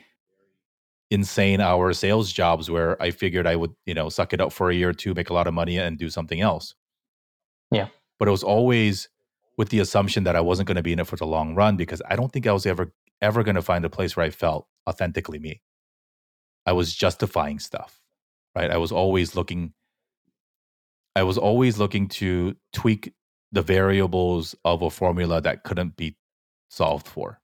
insane 1.10 1.60
hour 1.60 1.92
sales 1.92 2.32
jobs 2.32 2.70
where 2.70 3.00
I 3.02 3.10
figured 3.10 3.46
I 3.46 3.56
would, 3.56 3.72
you 3.84 3.92
know, 3.92 4.08
suck 4.08 4.32
it 4.32 4.40
up 4.40 4.52
for 4.52 4.70
a 4.70 4.74
year 4.74 4.88
or 4.88 4.94
two, 4.94 5.12
make 5.12 5.28
a 5.28 5.34
lot 5.34 5.46
of 5.46 5.52
money 5.52 5.76
and 5.76 5.98
do 5.98 6.08
something 6.08 6.40
else. 6.40 6.74
Yeah. 7.70 7.88
But 8.18 8.28
it 8.28 8.30
was 8.30 8.42
always 8.42 9.08
with 9.56 9.68
the 9.68 9.80
assumption 9.80 10.24
that 10.24 10.36
I 10.36 10.40
wasn't 10.40 10.66
going 10.66 10.76
to 10.76 10.82
be 10.82 10.92
in 10.92 11.00
it 11.00 11.06
for 11.06 11.16
the 11.16 11.26
long 11.26 11.54
run 11.54 11.76
because 11.76 12.02
I 12.08 12.16
don't 12.16 12.32
think 12.32 12.46
I 12.46 12.52
was 12.52 12.66
ever, 12.66 12.92
ever 13.20 13.42
going 13.42 13.54
to 13.54 13.62
find 13.62 13.84
a 13.84 13.90
place 13.90 14.16
where 14.16 14.26
I 14.26 14.30
felt 14.30 14.66
authentically 14.88 15.38
me. 15.38 15.62
I 16.64 16.72
was 16.72 16.94
justifying 16.94 17.58
stuff 17.58 18.02
right? 18.54 18.70
I 18.70 18.76
was 18.76 18.92
always 18.92 19.34
looking 19.34 19.72
I 21.14 21.24
was 21.24 21.36
always 21.36 21.78
looking 21.78 22.08
to 22.08 22.56
tweak 22.72 23.12
the 23.50 23.60
variables 23.60 24.54
of 24.64 24.80
a 24.80 24.88
formula 24.88 25.42
that 25.42 25.62
couldn't 25.62 25.94
be 25.94 26.16
solved 26.70 27.06
for. 27.06 27.38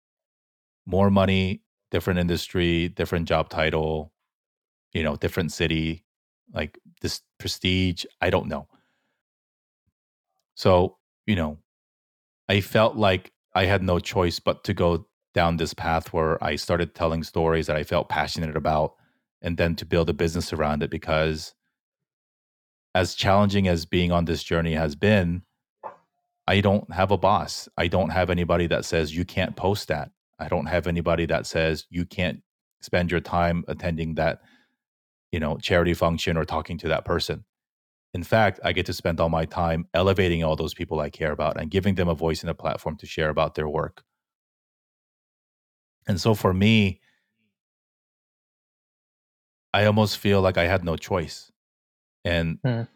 More 0.87 1.11
money, 1.11 1.61
different 1.91 2.19
industry, 2.19 2.89
different 2.89 3.29
job 3.29 3.51
title, 3.51 4.11
you 4.95 5.03
know, 5.03 5.17
different 5.17 5.53
city, 5.53 6.07
like 6.55 6.79
this 7.03 7.21
prestige, 7.39 8.07
I 8.23 8.31
don't 8.31 8.49
know. 8.49 8.69
So, 10.55 10.97
you 11.27 11.37
know, 11.37 11.59
I 12.49 12.61
felt 12.61 12.97
like 12.97 13.33
I 13.55 13.67
had 13.67 13.83
no 13.83 13.99
choice 13.99 14.41
but 14.41 14.65
to 14.65 14.75
go 14.75 15.07
down 15.35 15.57
this 15.57 15.75
path 15.75 16.13
where 16.13 16.43
I 16.43 16.57
started 16.57 16.95
telling 16.95 17.23
stories 17.23 17.67
that 17.67 17.77
I 17.77 17.85
felt 17.85 18.09
passionate 18.09 18.57
about 18.57 18.95
and 19.43 19.57
then 19.57 19.77
to 19.77 19.87
build 19.87 20.09
a 20.11 20.15
business 20.15 20.53
around 20.53 20.83
it 20.83 20.91
because 20.91 21.55
as 22.95 23.15
challenging 23.15 23.69
as 23.69 23.85
being 23.85 24.11
on 24.11 24.25
this 24.25 24.43
journey 24.43 24.75
has 24.75 24.97
been 24.97 25.43
i 26.49 26.61
don't 26.61 26.91
have 26.93 27.11
a 27.11 27.19
boss. 27.19 27.69
I 27.77 27.89
don't 27.89 28.09
have 28.09 28.31
anybody 28.31 28.67
that 28.69 28.85
says 28.87 29.15
you 29.15 29.25
can't 29.27 29.55
post 29.55 29.89
that. 29.89 30.11
I 30.39 30.49
don't 30.49 30.67
have 30.67 30.87
anybody 30.87 31.27
that 31.27 31.47
says 31.47 31.87
you 31.91 32.07
can't 32.07 32.41
spend 32.81 33.11
your 33.11 33.21
time 33.21 33.65
attending 33.69 34.15
that 34.15 34.41
you 35.31 35.41
know 35.41 35.59
charity 35.59 35.95
function 35.95 36.37
or 36.39 36.45
talking 36.45 36.79
to 36.79 36.89
that 36.89 37.05
person 37.05 37.45
in 38.15 38.23
fact 38.23 38.61
i 38.65 38.73
get 38.73 38.87
to 38.87 38.93
spend 38.93 39.21
all 39.21 39.29
my 39.29 39.45
time 39.45 39.87
elevating 39.95 40.43
all 40.43 40.57
those 40.57 40.75
people 40.75 41.01
i 41.01 41.11
care 41.11 41.33
about 41.33 41.61
and 41.61 41.71
giving 41.71 41.95
them 41.95 42.09
a 42.09 42.15
voice 42.15 42.43
and 42.43 42.51
a 42.51 42.55
platform 42.55 42.97
to 42.97 43.07
share 43.07 43.29
about 43.29 43.55
their 43.55 43.69
work 43.69 44.03
and 46.07 46.21
so 46.21 46.35
for 46.35 46.53
me 46.53 47.01
I 49.75 49.85
almost 49.85 50.19
feel 50.19 50.41
like 50.41 50.57
I 50.57 50.67
had 50.67 50.85
no 50.85 50.97
choice, 50.97 51.53
and 52.25 52.59
mm. 52.63 52.89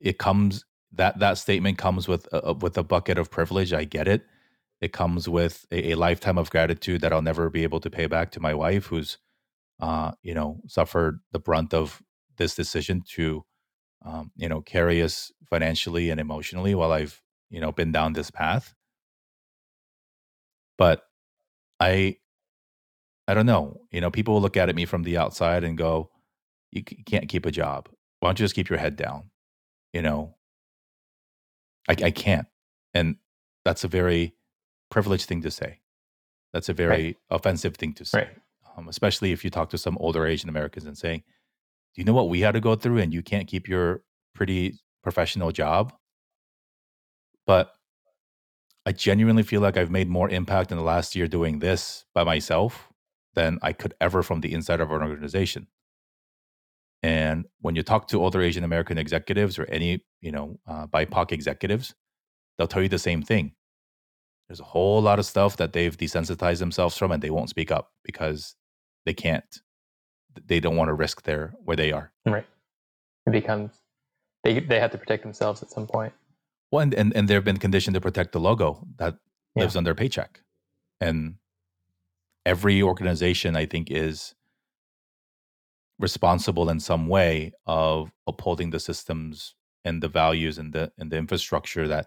it 0.00 0.18
comes 0.18 0.64
that 0.92 1.18
that 1.20 1.38
statement 1.38 1.78
comes 1.78 2.08
with 2.08 2.28
a, 2.32 2.54
with 2.54 2.76
a 2.76 2.82
bucket 2.82 3.18
of 3.18 3.30
privilege. 3.30 3.72
I 3.72 3.84
get 3.84 4.08
it. 4.08 4.24
It 4.80 4.92
comes 4.92 5.28
with 5.28 5.64
a, 5.70 5.92
a, 5.92 5.94
lifetime 5.94 6.38
of 6.38 6.50
gratitude 6.50 7.00
that 7.02 7.12
I'll 7.12 7.22
never 7.22 7.48
be 7.48 7.62
able 7.62 7.80
to 7.80 7.88
pay 7.88 8.06
back 8.08 8.32
to 8.32 8.40
my 8.40 8.52
wife, 8.52 8.86
who's, 8.86 9.18
uh, 9.80 10.12
you 10.22 10.34
know, 10.34 10.60
suffered 10.66 11.20
the 11.30 11.38
brunt 11.38 11.72
of 11.72 12.02
this 12.36 12.54
decision 12.56 13.02
to, 13.14 13.44
um, 14.04 14.30
you 14.36 14.48
know, 14.48 14.60
carry 14.60 15.02
us 15.02 15.32
financially 15.48 16.10
and 16.10 16.20
emotionally 16.20 16.74
while 16.74 16.92
I've, 16.92 17.20
you 17.50 17.60
know, 17.60 17.72
been 17.72 17.92
down 17.92 18.12
this 18.12 18.30
path. 18.30 18.74
But 20.78 21.02
I 21.78 22.16
I 23.28 23.34
don't 23.34 23.46
know. 23.46 23.80
You 23.90 24.00
know, 24.00 24.10
people 24.10 24.34
will 24.34 24.40
look 24.40 24.56
at 24.56 24.74
me 24.74 24.84
from 24.84 25.04
the 25.04 25.16
outside 25.16 25.64
and 25.64 25.78
go, 25.78 26.10
"You 26.70 26.82
can't 26.82 27.28
keep 27.28 27.46
a 27.46 27.50
job. 27.50 27.88
Why 28.20 28.28
don't 28.28 28.38
you 28.38 28.44
just 28.44 28.54
keep 28.54 28.68
your 28.68 28.78
head 28.78 28.96
down?" 28.96 29.30
You 29.92 30.02
know, 30.02 30.36
I, 31.88 31.92
I 32.04 32.10
can't, 32.10 32.46
and 32.94 33.16
that's 33.64 33.84
a 33.84 33.88
very 33.88 34.34
privileged 34.90 35.26
thing 35.28 35.42
to 35.42 35.50
say. 35.50 35.80
That's 36.52 36.68
a 36.68 36.74
very 36.74 37.04
right. 37.04 37.16
offensive 37.30 37.76
thing 37.76 37.94
to 37.94 38.04
say, 38.04 38.18
right. 38.18 38.36
um, 38.76 38.88
especially 38.88 39.32
if 39.32 39.44
you 39.44 39.50
talk 39.50 39.70
to 39.70 39.78
some 39.78 39.96
older 39.98 40.26
Asian 40.26 40.48
Americans 40.48 40.86
and 40.86 40.98
saying, 40.98 41.22
"Do 41.94 42.00
you 42.00 42.04
know 42.04 42.14
what 42.14 42.28
we 42.28 42.40
had 42.40 42.52
to 42.52 42.60
go 42.60 42.74
through, 42.76 42.98
and 42.98 43.12
you 43.12 43.22
can't 43.22 43.48
keep 43.48 43.68
your 43.68 44.02
pretty 44.34 44.78
professional 45.02 45.52
job?" 45.52 45.92
But 47.46 47.72
I 48.84 48.92
genuinely 48.92 49.42
feel 49.42 49.60
like 49.60 49.76
I've 49.76 49.90
made 49.90 50.08
more 50.08 50.28
impact 50.28 50.72
in 50.72 50.78
the 50.78 50.84
last 50.84 51.14
year 51.14 51.28
doing 51.28 51.60
this 51.60 52.04
by 52.14 52.24
myself 52.24 52.88
than 53.34 53.58
I 53.62 53.72
could 53.72 53.94
ever 54.00 54.22
from 54.22 54.40
the 54.40 54.52
inside 54.52 54.80
of 54.80 54.90
an 54.90 55.02
organization. 55.02 55.68
And 57.02 57.46
when 57.60 57.74
you 57.74 57.82
talk 57.82 58.08
to 58.08 58.24
other 58.24 58.40
Asian 58.42 58.64
American 58.64 58.98
executives 58.98 59.58
or 59.58 59.64
any, 59.66 60.04
you 60.20 60.30
know, 60.30 60.58
uh, 60.66 60.86
BIPOC 60.86 61.32
executives, 61.32 61.94
they'll 62.56 62.68
tell 62.68 62.82
you 62.82 62.88
the 62.88 62.98
same 62.98 63.22
thing. 63.22 63.54
There's 64.48 64.60
a 64.60 64.64
whole 64.64 65.00
lot 65.02 65.18
of 65.18 65.26
stuff 65.26 65.56
that 65.56 65.72
they've 65.72 65.96
desensitized 65.96 66.58
themselves 66.58 66.96
from, 66.96 67.12
and 67.12 67.22
they 67.22 67.30
won't 67.30 67.50
speak 67.50 67.70
up 67.70 67.90
because 68.04 68.56
they 69.06 69.14
can't. 69.14 69.60
They 70.46 70.60
don't 70.60 70.76
want 70.76 70.88
to 70.88 70.94
risk 70.94 71.22
their 71.22 71.54
where 71.64 71.76
they 71.76 71.92
are. 71.92 72.12
Right. 72.26 72.46
It 73.26 73.30
becomes 73.30 73.72
they 74.44 74.60
they 74.60 74.80
have 74.80 74.90
to 74.92 74.98
protect 74.98 75.22
themselves 75.22 75.62
at 75.62 75.70
some 75.70 75.86
point. 75.86 76.12
Well, 76.70 76.82
and 76.82 76.94
and, 76.94 77.14
and 77.16 77.28
they've 77.28 77.44
been 77.44 77.58
conditioned 77.58 77.94
to 77.94 78.00
protect 78.00 78.32
the 78.32 78.40
logo 78.40 78.86
that 78.96 79.16
yeah. 79.54 79.62
lives 79.62 79.76
on 79.76 79.84
their 79.84 79.94
paycheck, 79.94 80.40
and 81.00 81.36
every 82.44 82.82
organization 82.82 83.56
i 83.56 83.66
think 83.66 83.90
is 83.90 84.34
responsible 85.98 86.68
in 86.68 86.80
some 86.80 87.06
way 87.06 87.52
of 87.66 88.10
upholding 88.26 88.70
the 88.70 88.80
systems 88.80 89.54
and 89.84 90.02
the 90.02 90.08
values 90.08 90.58
and 90.58 90.72
the 90.72 90.90
and 90.98 91.10
the 91.10 91.16
infrastructure 91.16 91.86
that 91.86 92.06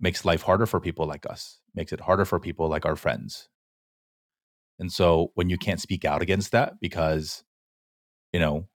makes 0.00 0.24
life 0.24 0.42
harder 0.42 0.66
for 0.66 0.80
people 0.80 1.06
like 1.06 1.26
us 1.26 1.60
makes 1.74 1.92
it 1.92 2.00
harder 2.00 2.24
for 2.24 2.38
people 2.38 2.68
like 2.68 2.86
our 2.86 2.96
friends 2.96 3.48
and 4.78 4.92
so 4.92 5.32
when 5.34 5.48
you 5.48 5.58
can't 5.58 5.80
speak 5.80 6.04
out 6.04 6.22
against 6.22 6.52
that 6.52 6.74
because 6.80 7.42
you 8.34 8.40
know 8.40 8.66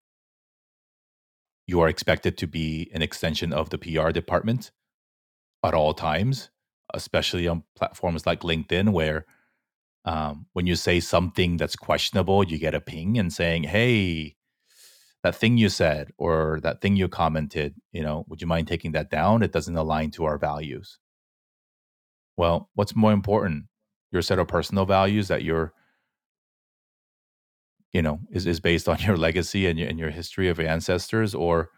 you 1.67 1.81
are 1.81 1.89
expected 1.89 2.37
to 2.39 2.47
be 2.47 2.89
an 2.95 3.03
extension 3.03 3.53
of 3.53 3.69
the 3.69 3.77
PR 3.77 4.09
department 4.09 4.71
at 5.63 5.75
all 5.75 5.93
times 5.93 6.49
especially 6.93 7.47
on 7.47 7.63
platforms 7.75 8.25
like 8.25 8.41
LinkedIn 8.41 8.89
where 8.93 9.25
um, 10.05 10.47
when 10.53 10.65
you 10.65 10.75
say 10.75 10.99
something 10.99 11.57
that's 11.57 11.75
questionable, 11.75 12.43
you 12.43 12.57
get 12.57 12.73
a 12.73 12.81
ping 12.81 13.17
and 13.19 13.31
saying, 13.31 13.63
"Hey, 13.63 14.37
that 15.23 15.35
thing 15.35 15.57
you 15.57 15.69
said 15.69 16.11
or 16.17 16.59
that 16.63 16.81
thing 16.81 16.95
you 16.95 17.07
commented, 17.07 17.75
you 17.91 18.01
know, 18.01 18.25
would 18.27 18.41
you 18.41 18.47
mind 18.47 18.67
taking 18.67 18.93
that 18.93 19.09
down? 19.11 19.43
It 19.43 19.51
doesn't 19.51 19.75
align 19.75 20.11
to 20.11 20.25
our 20.25 20.37
values." 20.37 20.99
Well, 22.37 22.69
what's 22.73 22.95
more 22.95 23.11
important? 23.11 23.65
Your 24.11 24.21
set 24.21 24.39
of 24.39 24.47
personal 24.47 24.85
values 24.85 25.27
that 25.27 25.43
you're 25.43 25.73
you 27.93 28.01
know 28.01 28.19
is, 28.31 28.45
is 28.45 28.59
based 28.59 28.87
on 28.89 28.99
your 28.99 29.17
legacy 29.17 29.67
and 29.67 29.79
your, 29.79 29.87
and 29.87 29.99
your 29.99 30.09
history 30.09 30.49
of 30.49 30.57
your 30.57 30.67
ancestors 30.67 31.33
or 31.33 31.69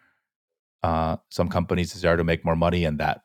uh, 0.83 1.17
some 1.29 1.47
companies 1.47 1.93
desire 1.93 2.17
to 2.17 2.23
make 2.23 2.43
more 2.43 2.55
money 2.55 2.85
and 2.85 2.99
that 2.99 3.21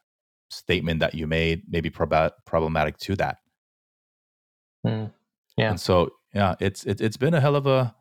statement 0.50 1.00
that 1.00 1.14
you 1.14 1.26
made 1.26 1.62
may 1.68 1.80
be 1.80 1.90
prob- 1.90 2.32
problematic 2.44 2.96
to 2.98 3.16
that 3.16 3.38
Mm, 4.86 5.12
yeah. 5.56 5.70
And 5.70 5.80
so, 5.80 6.10
yeah, 6.32 6.54
it's 6.60 6.84
it's 6.84 7.00
it's 7.00 7.16
been 7.16 7.34
a 7.34 7.40
hell 7.40 7.56
of 7.56 7.66
a, 7.66 7.94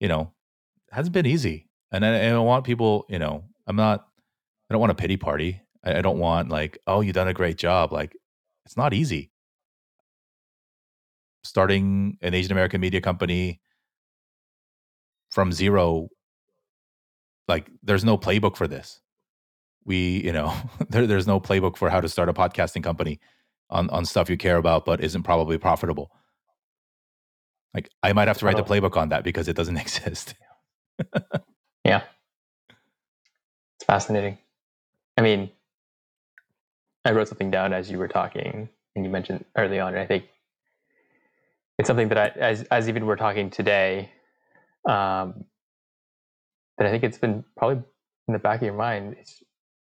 you 0.00 0.08
know, 0.08 0.32
hasn't 0.90 1.14
been 1.14 1.26
easy. 1.26 1.68
And 1.90 2.04
I, 2.06 2.28
I 2.28 2.38
want 2.38 2.64
people, 2.64 3.04
you 3.08 3.18
know, 3.18 3.44
I'm 3.66 3.76
not, 3.76 4.06
I 4.70 4.74
don't 4.74 4.80
want 4.80 4.92
a 4.92 4.94
pity 4.96 5.16
party. 5.16 5.60
I, 5.84 5.98
I 5.98 6.00
don't 6.02 6.18
want 6.18 6.48
like, 6.48 6.78
oh, 6.86 7.00
you 7.00 7.12
done 7.12 7.28
a 7.28 7.34
great 7.34 7.58
job. 7.58 7.92
Like, 7.92 8.16
it's 8.64 8.76
not 8.76 8.94
easy. 8.94 9.30
Starting 11.44 12.18
an 12.22 12.34
Asian 12.34 12.52
American 12.52 12.80
media 12.80 13.00
company 13.00 13.60
from 15.32 15.50
zero, 15.52 16.08
like, 17.48 17.68
there's 17.82 18.04
no 18.04 18.16
playbook 18.16 18.56
for 18.56 18.68
this. 18.68 19.00
We, 19.84 20.22
you 20.24 20.32
know, 20.32 20.54
there, 20.90 21.06
there's 21.06 21.26
no 21.26 21.40
playbook 21.40 21.76
for 21.76 21.90
how 21.90 22.00
to 22.00 22.08
start 22.08 22.28
a 22.28 22.32
podcasting 22.32 22.84
company 22.84 23.18
on 23.70 23.88
on 23.90 24.04
stuff 24.04 24.28
you 24.28 24.36
care 24.36 24.58
about 24.58 24.84
but 24.84 25.02
isn't 25.02 25.22
probably 25.24 25.58
profitable. 25.58 26.12
Like 27.74 27.88
i 28.02 28.12
might 28.12 28.28
have 28.28 28.38
to 28.38 28.44
write 28.44 28.56
the 28.56 28.62
playbook 28.62 28.96
on 28.98 29.08
that 29.08 29.24
because 29.24 29.48
it 29.48 29.56
doesn't 29.56 29.76
exist. 29.86 30.34
Yeah. 31.84 32.02
It's 33.76 33.86
fascinating. 33.86 34.38
I 35.16 35.22
mean, 35.22 35.50
I 37.04 37.12
wrote 37.12 37.28
something 37.28 37.50
down 37.50 37.72
as 37.72 37.90
you 37.90 37.98
were 37.98 38.08
talking, 38.08 38.68
and 38.94 39.04
you 39.04 39.10
mentioned 39.10 39.44
early 39.56 39.80
on, 39.80 39.94
and 39.94 39.98
I 39.98 40.06
think 40.06 40.24
it's 41.78 41.88
something 41.88 42.08
that 42.10 42.18
I, 42.18 42.28
as 42.38 42.62
as 42.64 42.88
even 42.88 43.06
we're 43.06 43.16
talking 43.16 43.50
today, 43.50 44.10
um, 44.88 45.44
that 46.78 46.86
I 46.86 46.90
think 46.90 47.04
it's 47.04 47.18
been 47.18 47.44
probably 47.56 47.82
in 48.28 48.32
the 48.32 48.38
back 48.38 48.56
of 48.56 48.62
your 48.66 48.74
mind. 48.74 49.16
It's 49.20 49.42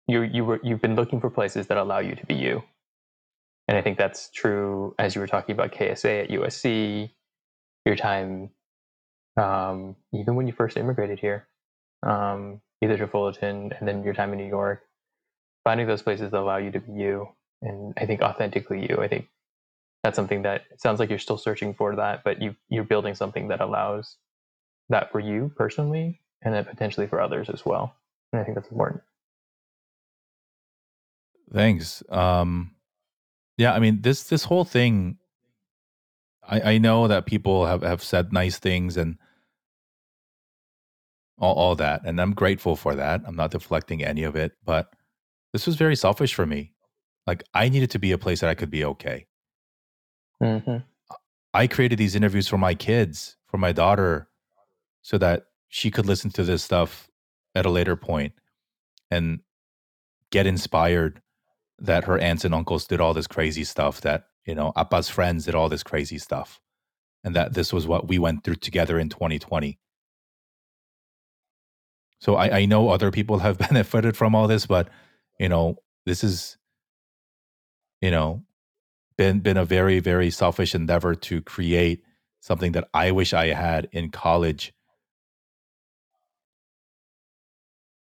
you 0.07 0.23
you 0.23 0.45
were 0.45 0.61
you've 0.63 0.81
been 0.81 0.97
looking 0.97 1.21
for 1.21 1.31
places 1.31 1.67
that 1.69 1.79
allow 1.79 1.99
you 1.99 2.15
to 2.15 2.27
be 2.27 2.35
you, 2.35 2.63
and 3.69 3.77
I 3.77 3.83
think 3.83 3.99
that's 3.99 4.31
true 4.31 4.95
as 4.99 5.15
you 5.15 5.21
were 5.21 5.27
talking 5.27 5.55
about 5.55 5.73
KSA 5.73 6.25
at 6.25 6.31
USC, 6.31 7.11
your 7.85 7.97
time, 7.97 8.51
um, 9.37 9.97
even 10.15 10.37
when 10.37 10.47
you 10.47 10.53
first 10.53 10.77
immigrated 10.77 11.19
here, 11.19 11.49
um, 12.05 12.61
either 12.83 12.97
to 12.99 13.07
Fullerton 13.07 13.73
and 13.79 13.89
then 13.89 14.05
your 14.05 14.15
time 14.15 14.33
in 14.33 14.39
New 14.39 14.49
York, 14.49 14.83
finding 15.65 15.87
those 15.87 16.03
places 16.03 16.31
that 16.31 16.41
allow 16.41 16.59
you 16.59 16.71
to 16.71 16.81
be 16.81 16.93
you, 16.93 17.29
and 17.63 17.95
I 17.97 18.07
think 18.07 18.23
authentically 18.23 18.87
you. 18.89 18.99
I 19.01 19.09
think 19.09 19.29
that's 20.05 20.17
something 20.17 20.43
that 20.43 20.63
sounds 20.79 21.01
like 21.01 21.11
you're 21.11 21.19
still 21.19 21.39
searching 21.39 21.75
for 21.75 21.97
that, 21.97 22.23
but 22.25 22.41
you 22.41 22.55
you're 22.69 22.85
building 22.85 23.15
something 23.17 23.49
that 23.49 23.61
allows 23.61 24.17
that 24.89 25.11
for 25.11 25.21
you 25.21 25.53
personally, 25.57 26.21
and 26.43 26.55
then 26.55 26.65
potentially 26.65 27.07
for 27.07 27.21
others 27.21 27.49
as 27.49 27.65
well. 27.65 27.95
And 28.33 28.41
I 28.41 28.45
think 28.45 28.57
that's 28.57 28.71
important. 28.71 29.03
Thanks. 31.53 32.03
Um, 32.09 32.75
yeah, 33.57 33.73
I 33.73 33.79
mean 33.79 34.03
this 34.03 34.25
this 34.25 34.45
whole 34.45 34.65
thing. 34.65 35.19
I, 36.49 36.75
I 36.75 36.79
know 36.79 37.09
that 37.09 37.27
people 37.27 37.67
have, 37.67 37.83
have 37.83 38.03
said 38.03 38.33
nice 38.33 38.59
things 38.59 38.97
and 38.97 39.19
all, 41.39 41.55
all 41.55 41.75
that, 41.77 42.03
and 42.05 42.21
I'm 42.21 42.35
grateful 42.35 42.77
for 42.77 42.95
that. 42.95 43.23
I'm 43.27 43.37
not 43.37 43.51
deflecting 43.51 44.05
any 44.05 44.23
of 44.23 44.37
it, 44.37 44.53
but 44.65 44.93
this 45.53 45.67
was 45.67 45.77
very 45.77 45.97
selfish 45.97 46.35
for 46.35 46.47
me. 46.47 46.73
Like 47.27 47.43
I 47.55 47.69
needed 47.69 47.91
to 47.91 47.99
be 47.99 48.13
a 48.13 48.19
place 48.19 48.41
that 48.41 48.51
I 48.51 48.55
could 48.55 48.71
be 48.71 48.85
okay. 48.85 49.27
Mm-hmm. 50.43 50.79
I 51.55 51.67
created 51.67 51.99
these 51.99 52.15
interviews 52.15 52.47
for 52.47 52.59
my 52.59 52.75
kids, 52.75 53.37
for 53.47 53.59
my 53.59 53.73
daughter, 53.73 54.29
so 55.07 55.17
that 55.19 55.45
she 55.69 55.89
could 55.89 56.05
listen 56.05 56.33
to 56.33 56.43
this 56.43 56.65
stuff 56.65 57.09
at 57.55 57.65
a 57.65 57.71
later 57.71 57.95
point 57.95 58.33
and 59.09 59.39
get 60.33 60.49
inspired 60.49 61.23
that 61.79 62.03
her 62.07 62.19
aunts 62.19 62.45
and 62.45 62.53
uncles 62.53 62.89
did 62.89 63.01
all 63.01 63.15
this 63.15 63.29
crazy 63.29 63.63
stuff, 63.63 64.01
that, 64.01 64.25
you 64.45 64.53
know, 64.53 64.73
Appa's 64.75 65.09
friends 65.09 65.45
did 65.45 65.55
all 65.55 65.69
this 65.69 65.85
crazy 65.85 66.19
stuff, 66.19 66.61
and 67.23 67.37
that 67.37 67.55
this 67.55 67.73
was 67.73 67.87
what 67.87 68.09
we 68.09 68.19
went 68.19 68.43
through 68.43 68.57
together 68.57 68.99
in 68.99 69.09
2020. 69.09 69.79
So 72.21 72.35
I, 72.35 72.59
I 72.59 72.65
know 72.65 72.89
other 72.89 73.13
people 73.13 73.39
have 73.47 73.59
benefited 73.59 74.17
from 74.17 74.35
all 74.35 74.49
this, 74.49 74.67
but, 74.67 74.89
you 75.39 75.49
know, 75.49 75.77
this 76.05 76.25
is, 76.25 76.59
you 78.01 78.11
know, 78.11 78.43
been 79.17 79.39
been 79.39 79.57
a 79.57 79.65
very 79.65 80.01
very 80.01 80.31
selfish 80.31 80.75
endeavor 80.75 81.15
to 81.15 81.43
create 81.43 82.03
something 82.41 82.73
that 82.73 82.89
I 82.93 83.13
wish 83.13 83.33
I 83.33 83.55
had 83.55 83.89
in 83.93 84.11
college 84.11 84.73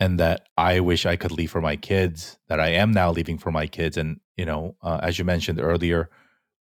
and 0.00 0.18
that 0.18 0.48
I 0.56 0.80
wish 0.80 1.06
I 1.06 1.16
could 1.16 1.32
leave 1.32 1.50
for 1.50 1.60
my 1.60 1.76
kids 1.76 2.38
that 2.48 2.58
I 2.60 2.70
am 2.70 2.90
now 2.92 3.12
leaving 3.12 3.38
for 3.38 3.52
my 3.52 3.66
kids 3.66 3.96
and 3.96 4.20
you 4.36 4.46
know 4.46 4.76
uh, 4.82 5.00
as 5.02 5.18
you 5.18 5.24
mentioned 5.24 5.60
earlier 5.60 6.10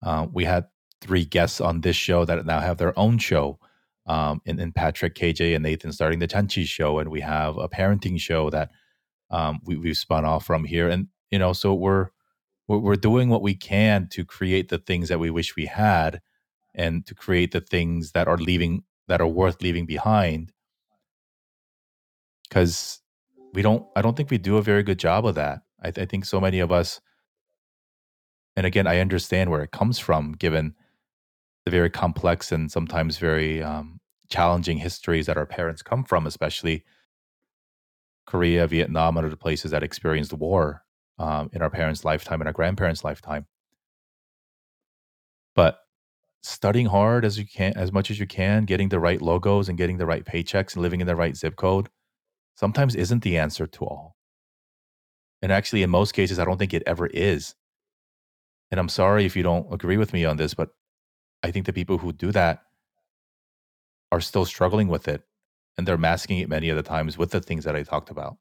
uh, 0.03 0.27
we 0.31 0.45
had 0.45 0.67
three 1.01 1.25
guests 1.25 1.61
on 1.61 1.81
this 1.81 1.95
show 1.95 2.25
that 2.25 2.45
now 2.45 2.59
have 2.59 2.77
their 2.77 2.97
own 2.99 3.17
show 3.17 3.59
um, 4.05 4.41
in, 4.45 4.59
in 4.59 4.73
Patrick 4.73 5.15
KJ 5.15 5.55
and 5.55 5.63
Nathan 5.63 5.91
starting 5.91 6.19
the 6.19 6.27
Tenchi 6.27 6.65
show 6.65 6.99
and 6.99 7.09
we 7.09 7.21
have 7.21 7.57
a 7.57 7.69
parenting 7.69 8.19
show 8.19 8.49
that 8.49 8.71
um, 9.31 9.59
we, 9.65 9.77
we've 9.77 9.97
spun 9.97 10.25
off 10.25 10.45
from 10.45 10.65
here 10.65 10.89
and 10.89 11.07
you 11.31 11.39
know 11.39 11.53
so 11.53 11.73
we're 11.73 12.09
we're, 12.67 12.79
we're 12.79 12.95
doing 12.95 13.29
what 13.29 13.41
we 13.41 13.55
can 13.55 14.07
to 14.09 14.25
create 14.25 14.69
the 14.69 14.77
things 14.77 15.09
that 15.09 15.19
we 15.19 15.29
wish 15.29 15.55
we 15.55 15.65
had 15.65 16.21
and 16.75 17.05
to 17.05 17.15
create 17.15 17.51
the 17.51 17.61
things 17.61 18.11
that 18.13 18.27
are 18.27 18.37
leaving 18.37 18.83
that 19.07 19.21
are 19.21 19.27
worth 19.27 19.61
leaving 19.61 19.85
behind. 19.85 20.53
Because 22.47 23.01
we 23.53 23.61
don't 23.61 23.85
i 23.95 24.01
don't 24.01 24.15
think 24.15 24.29
we 24.29 24.37
do 24.37 24.57
a 24.57 24.61
very 24.61 24.83
good 24.83 24.99
job 24.99 25.25
of 25.25 25.35
that 25.35 25.61
I, 25.83 25.89
I 25.89 26.05
think 26.05 26.25
so 26.25 26.39
many 26.39 26.59
of 26.59 26.71
us 26.71 26.99
and 28.55 28.65
again 28.65 28.87
i 28.87 28.99
understand 28.99 29.49
where 29.49 29.63
it 29.63 29.71
comes 29.71 29.99
from 29.99 30.33
given 30.33 30.75
the 31.65 31.71
very 31.71 31.89
complex 31.89 32.51
and 32.51 32.71
sometimes 32.71 33.17
very 33.17 33.61
um, 33.61 33.99
challenging 34.29 34.77
histories 34.77 35.25
that 35.25 35.37
our 35.37 35.45
parents 35.45 35.81
come 35.81 36.03
from 36.03 36.25
especially 36.25 36.83
korea 38.25 38.67
vietnam 38.67 39.17
and 39.17 39.25
other 39.25 39.35
places 39.35 39.71
that 39.71 39.83
experienced 39.83 40.33
war 40.33 40.83
um, 41.19 41.49
in 41.53 41.61
our 41.61 41.69
parents' 41.69 42.05
lifetime 42.05 42.41
and 42.41 42.47
our 42.47 42.53
grandparents' 42.53 43.03
lifetime. 43.03 43.45
But 45.53 45.79
studying 46.41 46.85
hard 46.85 47.25
as 47.25 47.37
you 47.37 47.45
can, 47.45 47.73
as 47.75 47.91
much 47.91 48.09
as 48.09 48.19
you 48.19 48.25
can, 48.25 48.63
getting 48.63 48.89
the 48.89 48.99
right 48.99 49.21
logos 49.21 49.67
and 49.67 49.77
getting 49.77 49.97
the 49.97 50.05
right 50.05 50.23
paychecks 50.23 50.73
and 50.73 50.81
living 50.81 51.01
in 51.01 51.07
the 51.07 51.15
right 51.15 51.35
zip 51.35 51.57
code, 51.57 51.89
sometimes 52.59 52.93
isn't 52.93 53.23
the 53.23 53.37
answer 53.37 53.65
to 53.65 53.85
all. 53.85 54.17
And 55.41 55.49
actually, 55.49 55.81
in 55.81 55.89
most 55.89 56.11
cases, 56.11 56.39
I 56.39 56.45
don't 56.45 56.57
think 56.57 56.73
it 56.73 56.83
ever 56.85 57.07
is. 57.07 57.55
And 58.69 58.79
I'm 58.79 58.89
sorry 58.89 59.25
if 59.25 59.37
you 59.37 59.43
don't 59.43 59.73
agree 59.73 59.95
with 59.95 60.11
me 60.11 60.25
on 60.25 60.35
this, 60.35 60.53
but 60.53 60.71
I 61.41 61.51
think 61.51 61.65
the 61.65 61.73
people 61.73 61.97
who 61.97 62.11
do 62.11 62.33
that 62.33 62.63
are 64.11 64.19
still 64.19 64.43
struggling 64.43 64.89
with 64.89 65.07
it. 65.07 65.23
And 65.77 65.87
they're 65.87 65.97
masking 65.97 66.39
it 66.39 66.49
many 66.49 66.67
of 66.67 66.75
the 66.75 66.83
times 66.83 67.17
with 67.17 67.31
the 67.31 67.39
things 67.39 67.63
that 67.63 67.77
I 67.77 67.83
talked 67.83 68.09
about. 68.09 68.35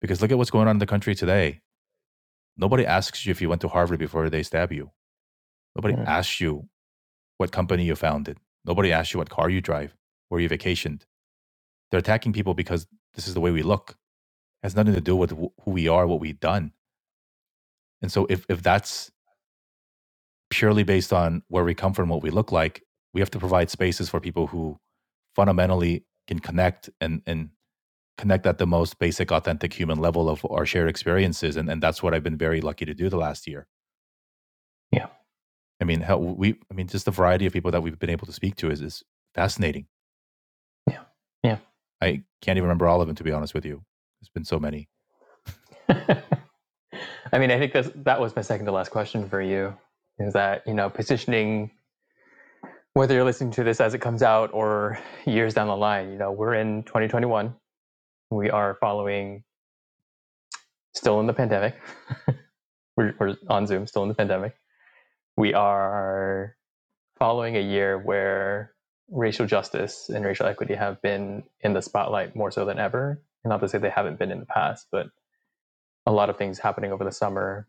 Because 0.00 0.22
look 0.22 0.30
at 0.30 0.38
what's 0.38 0.50
going 0.50 0.66
on 0.66 0.76
in 0.76 0.78
the 0.78 0.86
country 0.86 1.14
today. 1.14 1.60
Nobody 2.56 2.86
asks 2.86 3.26
you 3.26 3.30
if 3.30 3.42
you 3.42 3.50
went 3.50 3.60
to 3.60 3.68
Harvard 3.68 3.98
before 3.98 4.30
they 4.30 4.42
stab 4.42 4.72
you. 4.72 4.90
Nobody 5.74 5.94
mm. 5.94 6.06
asks 6.06 6.40
you 6.40 6.70
what 7.36 7.52
company 7.52 7.84
you 7.84 7.94
founded. 7.94 8.38
Nobody 8.64 8.90
asks 8.90 9.12
you 9.12 9.18
what 9.18 9.28
car 9.28 9.50
you 9.50 9.60
drive, 9.60 9.94
where 10.30 10.40
you 10.40 10.48
vacationed. 10.48 11.02
They're 11.90 12.00
attacking 12.00 12.32
people 12.32 12.54
because 12.54 12.86
this 13.14 13.28
is 13.28 13.34
the 13.34 13.40
way 13.40 13.50
we 13.50 13.62
look. 13.62 13.90
It 14.62 14.66
has 14.66 14.76
nothing 14.76 14.94
to 14.94 15.00
do 15.00 15.16
with 15.16 15.30
who 15.30 15.70
we 15.70 15.88
are, 15.88 16.06
what 16.06 16.20
we've 16.20 16.40
done. 16.40 16.72
And 18.02 18.10
so 18.10 18.26
if, 18.28 18.44
if 18.48 18.62
that's 18.62 19.10
purely 20.50 20.82
based 20.82 21.12
on 21.12 21.42
where 21.48 21.64
we 21.64 21.74
come 21.74 21.92
from, 21.92 22.08
what 22.08 22.22
we 22.22 22.30
look 22.30 22.52
like, 22.52 22.82
we 23.12 23.20
have 23.20 23.30
to 23.30 23.38
provide 23.38 23.70
spaces 23.70 24.08
for 24.08 24.20
people 24.20 24.46
who 24.48 24.78
fundamentally 25.34 26.04
can 26.28 26.38
connect 26.38 26.90
and, 27.00 27.22
and 27.26 27.50
connect 28.18 28.46
at 28.46 28.58
the 28.58 28.66
most 28.66 28.98
basic 28.98 29.30
authentic 29.30 29.72
human 29.72 29.98
level 29.98 30.28
of 30.28 30.44
our 30.50 30.66
shared 30.66 30.88
experiences 30.88 31.56
and, 31.56 31.68
and 31.70 31.82
that's 31.82 32.02
what 32.02 32.14
i've 32.14 32.22
been 32.22 32.38
very 32.38 32.60
lucky 32.60 32.84
to 32.84 32.94
do 32.94 33.08
the 33.08 33.16
last 33.16 33.46
year. 33.46 33.66
Yeah. 34.90 35.08
I 35.80 35.84
mean 35.84 36.00
how 36.00 36.16
we 36.18 36.56
i 36.70 36.74
mean 36.74 36.86
just 36.86 37.04
the 37.04 37.10
variety 37.10 37.46
of 37.46 37.52
people 37.52 37.70
that 37.70 37.82
we've 37.82 37.98
been 37.98 38.10
able 38.10 38.26
to 38.26 38.32
speak 38.32 38.56
to 38.56 38.70
is, 38.70 38.80
is 38.80 39.02
fascinating. 39.34 39.86
Yeah. 40.90 41.00
Yeah 41.42 41.58
i 42.00 42.22
can't 42.40 42.56
even 42.56 42.64
remember 42.64 42.86
all 42.86 43.00
of 43.00 43.06
them 43.06 43.16
to 43.16 43.24
be 43.24 43.32
honest 43.32 43.54
with 43.54 43.64
you 43.64 43.82
there's 44.20 44.30
been 44.30 44.44
so 44.44 44.58
many 44.58 44.88
i 45.88 47.38
mean 47.38 47.50
i 47.50 47.58
think 47.58 47.72
that's, 47.72 47.90
that 47.94 48.20
was 48.20 48.34
my 48.36 48.42
second 48.42 48.66
to 48.66 48.72
last 48.72 48.90
question 48.90 49.28
for 49.28 49.40
you 49.40 49.74
is 50.18 50.32
that 50.32 50.62
you 50.66 50.74
know 50.74 50.88
positioning 50.90 51.70
whether 52.94 53.14
you're 53.14 53.24
listening 53.24 53.50
to 53.50 53.62
this 53.62 53.80
as 53.80 53.92
it 53.92 53.98
comes 53.98 54.22
out 54.22 54.50
or 54.52 54.98
years 55.26 55.54
down 55.54 55.68
the 55.68 55.76
line 55.76 56.10
you 56.10 56.18
know 56.18 56.32
we're 56.32 56.54
in 56.54 56.82
2021 56.84 57.54
we 58.30 58.50
are 58.50 58.76
following 58.80 59.44
still 60.96 61.20
in 61.20 61.26
the 61.26 61.32
pandemic. 61.32 61.76
we're, 62.96 63.14
we're 63.18 63.36
on 63.48 63.66
Zoom, 63.66 63.86
still 63.86 64.02
in 64.02 64.08
the 64.08 64.14
pandemic. 64.14 64.54
We 65.36 65.54
are 65.54 66.56
following 67.18 67.56
a 67.56 67.60
year 67.60 67.98
where 67.98 68.72
racial 69.10 69.46
justice 69.46 70.08
and 70.08 70.24
racial 70.24 70.46
equity 70.46 70.74
have 70.74 71.00
been 71.02 71.44
in 71.60 71.72
the 71.72 71.82
spotlight 71.82 72.34
more 72.34 72.50
so 72.50 72.64
than 72.64 72.78
ever. 72.78 73.22
And 73.44 73.50
not 73.50 73.60
to 73.60 73.68
say 73.68 73.78
they 73.78 73.90
haven't 73.90 74.18
been 74.18 74.32
in 74.32 74.40
the 74.40 74.46
past, 74.46 74.88
but 74.90 75.08
a 76.06 76.12
lot 76.12 76.30
of 76.30 76.36
things 76.36 76.58
happening 76.58 76.92
over 76.92 77.04
the 77.04 77.12
summer. 77.12 77.68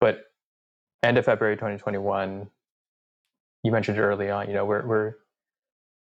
But 0.00 0.24
end 1.02 1.18
of 1.18 1.24
February 1.24 1.56
2021, 1.56 2.48
you 3.62 3.72
mentioned 3.72 3.98
early 3.98 4.30
on, 4.30 4.48
you 4.48 4.54
know, 4.54 4.64
we're, 4.64 4.86
we're 4.86 5.14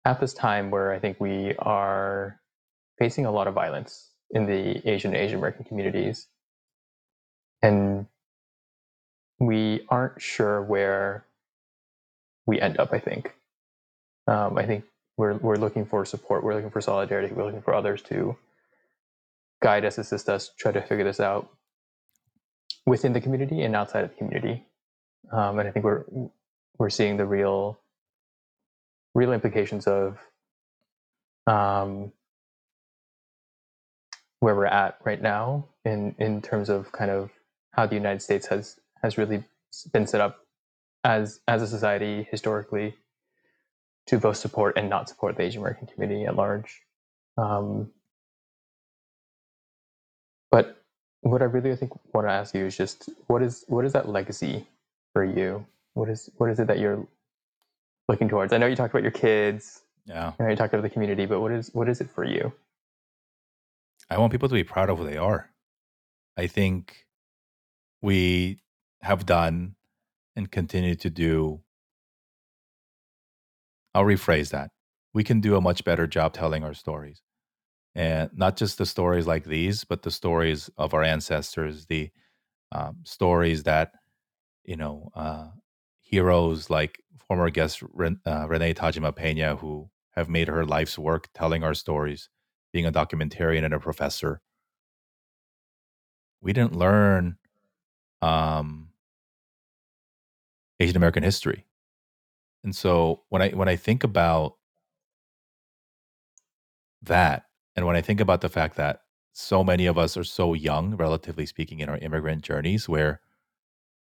at 0.06 0.20
this 0.20 0.34
time 0.34 0.72
where 0.72 0.92
I 0.92 1.00
think 1.00 1.20
we 1.20 1.56
are 1.60 2.40
facing 3.00 3.26
a 3.26 3.32
lot 3.32 3.48
of 3.48 3.54
violence 3.54 4.10
in 4.32 4.46
the 4.46 4.88
Asian 4.90 5.14
and 5.14 5.24
Asian 5.24 5.38
American 5.38 5.66
communities. 5.66 6.28
And 7.62 8.08
we 9.40 9.86
aren't 9.90 10.22
sure 10.22 10.62
where 10.62 11.26
we 12.46 12.60
end 12.60 12.78
up, 12.80 12.94
I 12.94 13.00
think. 13.00 13.34
Um, 14.28 14.58
I 14.58 14.66
think 14.66 14.86
we're, 15.18 15.36
we're 15.36 15.56
looking 15.56 15.86
for 15.86 16.06
support, 16.06 16.44
we're 16.44 16.56
looking 16.56 16.70
for 16.70 16.82
solidarity, 16.82 17.34
we're 17.34 17.46
looking 17.46 17.62
for 17.62 17.74
others 17.74 18.02
to 18.04 18.38
guide 19.62 19.86
us, 19.86 19.98
assist 19.98 20.30
us, 20.30 20.52
try 20.58 20.72
to 20.72 20.82
figure 20.82 21.06
this 21.06 21.20
out 21.20 21.50
within 22.86 23.14
the 23.14 23.22
community 23.22 23.62
and 23.64 23.76
outside 23.76 24.04
of 24.04 24.12
the 24.12 24.16
community. 24.18 24.66
Um, 25.32 25.60
and 25.60 25.68
I 25.68 25.72
think 25.72 25.86
we're 25.86 26.06
we're 26.78 26.90
seeing 26.90 27.18
the 27.18 27.26
real 27.26 27.80
real 29.16 29.34
implications 29.34 29.88
of 29.88 30.18
um, 31.48 32.12
where 34.40 34.56
we're 34.56 34.66
at 34.66 34.98
right 35.04 35.22
now 35.22 35.66
in 35.86 36.16
in 36.20 36.42
terms 36.42 36.70
of 36.70 36.92
kind 36.92 37.12
of 37.12 37.32
how 37.72 37.86
the 37.86 37.96
United 37.96 38.22
States 38.22 38.48
has 38.48 38.80
has 39.04 39.18
really 39.18 39.44
been 39.92 40.08
set 40.08 40.22
up 40.22 40.40
as 41.04 41.40
as 41.48 41.62
a 41.62 41.68
society 41.68 42.28
historically 42.32 42.96
to 44.08 44.18
both 44.20 44.38
support 44.38 44.78
and 44.78 44.90
not 44.90 45.10
support 45.10 45.38
the 45.38 45.44
Asian 45.44 45.62
American 45.62 45.88
community 45.88 46.26
at 46.26 46.36
large. 46.36 46.82
Um, 47.38 47.92
but 50.50 50.82
what 51.22 51.42
I 51.42 51.46
really 51.46 51.72
I 51.72 51.76
think 51.76 51.92
want 52.14 52.28
to 52.28 52.32
ask 52.32 52.56
you 52.56 52.66
is 52.66 52.78
just 52.78 53.10
what 53.28 53.44
is 53.44 53.66
what 53.68 53.86
is 53.86 53.94
that 53.94 54.10
legacy 54.10 54.68
for 55.14 55.24
you? 55.24 55.66
What 55.94 56.10
is 56.10 56.30
what 56.38 56.50
is 56.50 56.60
it 56.60 56.68
that 56.68 56.80
you're 56.80 57.06
looking 58.08 58.30
towards? 58.30 58.54
I 58.54 58.58
know 58.58 58.68
you 58.68 58.76
talked 58.76 58.94
about 58.94 59.04
your 59.04 59.12
kids. 59.12 59.82
Yeah. 60.06 60.34
I 60.40 60.44
know 60.44 60.50
you 60.50 60.56
talked 60.56 60.74
about 60.74 60.84
the 60.84 60.90
community, 60.90 61.26
but 61.26 61.42
what 61.42 61.52
is 61.52 61.70
what 61.74 61.90
is 61.90 62.02
it 62.02 62.10
for 62.10 62.24
you? 62.24 62.54
I 64.10 64.18
want 64.18 64.32
people 64.32 64.48
to 64.48 64.56
be 64.56 64.64
proud 64.64 64.90
of 64.90 65.00
who 65.00 65.06
they 65.06 65.18
are. 65.18 65.52
I 66.38 66.48
think 66.48 67.06
we 68.02 68.62
have 69.02 69.26
done 69.26 69.76
and 70.36 70.50
continue 70.52 70.96
to 70.96 71.10
do. 71.10 71.62
I'll 73.98 74.06
rephrase 74.06 74.52
that. 74.52 74.70
We 75.16 75.24
can 75.24 75.42
do 75.42 75.56
a 75.56 75.62
much 75.62 75.84
better 75.84 76.06
job 76.06 76.32
telling 76.32 76.64
our 76.64 76.76
stories. 76.76 77.24
And 77.96 78.30
not 78.36 78.56
just 78.56 78.78
the 78.78 78.86
stories 78.86 79.26
like 79.26 79.46
these, 79.46 79.86
but 79.86 80.04
the 80.04 80.12
stories 80.12 80.70
of 80.78 80.94
our 80.94 81.02
ancestors, 81.02 81.88
the 81.88 82.12
um, 82.72 82.98
stories 83.06 83.64
that, 83.64 83.94
you 84.64 84.76
know, 84.76 85.10
uh, 85.16 85.48
heroes 86.02 86.70
like 86.70 87.02
former 87.28 87.50
guest 87.50 87.82
Ren- 87.92 88.20
uh, 88.24 88.46
Renee 88.48 88.76
Tajima 88.76 89.16
Pena, 89.16 89.56
who 89.56 89.90
have 90.12 90.30
made 90.30 90.48
her 90.48 90.64
life's 90.64 91.00
work 91.00 91.30
telling 91.34 91.64
our 91.64 91.74
stories, 91.74 92.30
being 92.72 92.86
a 92.86 92.92
documentarian 92.92 93.66
and 93.66 93.74
a 93.74 93.80
professor. 93.80 94.42
We 96.40 96.54
didn't 96.54 96.76
learn 96.76 97.38
um, 98.22 98.90
Asian 100.80 100.98
American 100.98 101.24
history. 101.24 101.66
And 102.68 102.76
so 102.76 103.22
when 103.30 103.42
I 103.42 103.52
when 103.52 103.70
I 103.70 103.78
think 103.78 104.04
about 104.04 104.58
that, 107.02 107.46
and 107.78 107.86
when 107.86 107.96
I 107.96 108.02
think 108.02 108.20
about 108.20 108.42
the 108.42 108.50
fact 108.50 108.76
that 108.76 109.04
so 109.32 109.64
many 109.64 109.86
of 109.86 109.98
us 109.98 110.18
are 110.18 110.26
so 110.26 110.54
young, 110.54 110.98
relatively 110.98 111.46
speaking, 111.46 111.80
in 111.80 111.88
our 111.88 111.98
immigrant 112.00 112.42
journeys, 112.42 112.90
where 112.90 113.22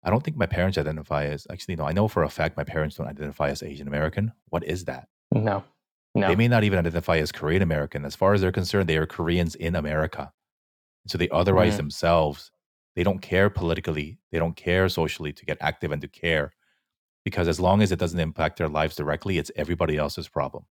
I 0.04 0.10
don't 0.10 0.22
think 0.22 0.36
my 0.36 0.48
parents 0.48 0.78
identify 0.78 1.28
as 1.28 1.48
actually 1.50 1.78
no, 1.78 1.86
I 1.86 1.94
know 1.94 2.10
for 2.10 2.24
a 2.24 2.30
fact 2.30 2.58
my 2.58 2.66
parents 2.66 2.98
don't 2.98 3.08
identify 3.08 3.48
as 3.48 3.64
Asian 3.64 3.88
American. 3.88 4.34
What 4.50 4.66
is 4.66 4.84
that? 4.84 5.08
No. 5.32 5.64
No. 6.14 6.28
They 6.28 6.36
may 6.36 6.50
not 6.50 6.66
even 6.66 6.78
identify 6.78 7.20
as 7.20 7.32
Korean 7.32 7.62
American. 7.62 8.04
As 8.04 8.18
far 8.18 8.34
as 8.34 8.42
they're 8.42 8.52
concerned, 8.52 8.90
they 8.90 8.98
are 8.98 9.06
Koreans 9.06 9.56
in 9.56 9.78
America. 9.78 10.34
So 11.08 11.18
they 11.18 11.30
otherwise 11.30 11.76
Mm. 11.76 11.78
themselves. 11.78 12.52
They 12.98 13.04
don't 13.04 13.22
care 13.22 13.50
politically. 13.50 14.20
They 14.30 14.40
don't 14.40 14.58
care 14.58 14.90
socially 14.90 15.32
to 15.32 15.46
get 15.46 15.58
active 15.62 15.94
and 15.94 16.02
to 16.02 16.10
care 16.10 16.52
because 17.24 17.48
as 17.48 17.60
long 17.60 17.82
as 17.82 17.92
it 17.92 18.00
doesn't 18.00 18.20
impact 18.20 18.58
their 18.58 18.70
lives 18.70 18.96
directly, 18.96 19.38
it's 19.38 19.52
everybody 19.56 19.98
else's 19.98 20.28
problem. 20.28 20.66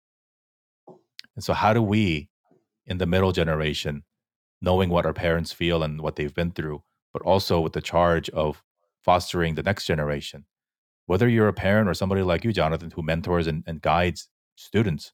And 1.35 1.43
so, 1.43 1.53
how 1.53 1.73
do 1.73 1.81
we, 1.81 2.29
in 2.85 2.97
the 2.97 3.05
middle 3.05 3.31
generation, 3.31 4.03
knowing 4.61 4.89
what 4.89 5.05
our 5.05 5.13
parents 5.13 5.53
feel 5.53 5.83
and 5.83 6.01
what 6.01 6.15
they've 6.15 6.33
been 6.33 6.51
through, 6.51 6.83
but 7.13 7.21
also 7.21 7.59
with 7.59 7.73
the 7.73 7.81
charge 7.81 8.29
of 8.29 8.63
fostering 9.03 9.55
the 9.55 9.63
next 9.63 9.85
generation, 9.85 10.45
whether 11.05 11.27
you're 11.29 11.47
a 11.47 11.53
parent 11.53 11.89
or 11.89 11.93
somebody 11.93 12.21
like 12.21 12.43
you, 12.43 12.51
Jonathan, 12.51 12.91
who 12.91 13.01
mentors 13.01 13.47
and, 13.47 13.63
and 13.67 13.81
guides 13.81 14.27
students, 14.55 15.13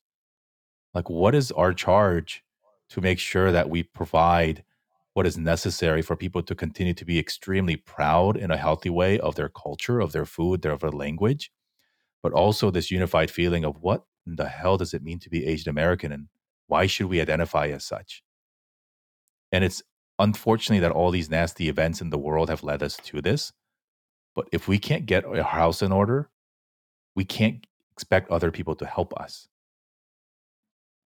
like 0.94 1.10
what 1.10 1.36
is 1.36 1.52
our 1.52 1.74
charge 1.74 2.44
to 2.90 3.02
make 3.02 3.20
sure 3.20 3.52
that 3.52 3.70
we 3.70 3.84
provide 3.84 4.64
what 5.14 5.28
is 5.28 5.38
necessary 5.38 6.02
for 6.02 6.16
people 6.16 6.42
to 6.42 6.56
continue 6.56 6.94
to 6.94 7.06
be 7.06 7.20
extremely 7.20 7.76
proud 7.76 8.36
in 8.36 8.50
a 8.52 8.58
healthy 8.58 8.90
way 8.90 9.20
of 9.20 9.36
their 9.36 9.50
culture, 9.50 10.00
of 10.00 10.12
their 10.12 10.26
food, 10.26 10.62
their, 10.62 10.72
of 10.72 10.80
their 10.80 10.92
language, 10.92 11.52
but 12.24 12.34
also 12.34 12.72
this 12.72 12.90
unified 12.90 13.30
feeling 13.30 13.64
of 13.64 13.78
what 13.82 14.06
in 14.26 14.36
the 14.38 14.48
hell 14.48 14.78
does 14.78 14.94
it 14.94 15.04
mean 15.04 15.20
to 15.20 15.30
be 15.30 15.46
Asian 15.46 15.70
American 15.70 16.12
and 16.12 16.28
why 16.68 16.88
should 16.88 17.08
we 17.08 17.22
identify 17.22 17.68
as 17.68 17.86
such? 17.86 18.24
And 19.52 19.64
it's 19.64 19.84
unfortunately 20.18 20.80
that 20.80 20.92
all 20.92 21.12
these 21.12 21.30
nasty 21.30 21.70
events 21.70 22.02
in 22.02 22.10
the 22.10 22.18
world 22.18 22.50
have 22.50 22.64
led 22.64 22.82
us 22.82 22.98
to 22.98 23.22
this. 23.22 23.52
But 24.36 24.48
if 24.52 24.68
we 24.68 24.80
can't 24.80 25.06
get 25.06 25.26
our 25.26 25.44
house 25.44 25.84
in 25.84 25.92
order, 25.92 26.30
we 27.16 27.26
can't 27.26 27.68
expect 27.92 28.32
other 28.32 28.50
people 28.50 28.76
to 28.76 28.86
help 28.86 29.14
us. 29.20 29.48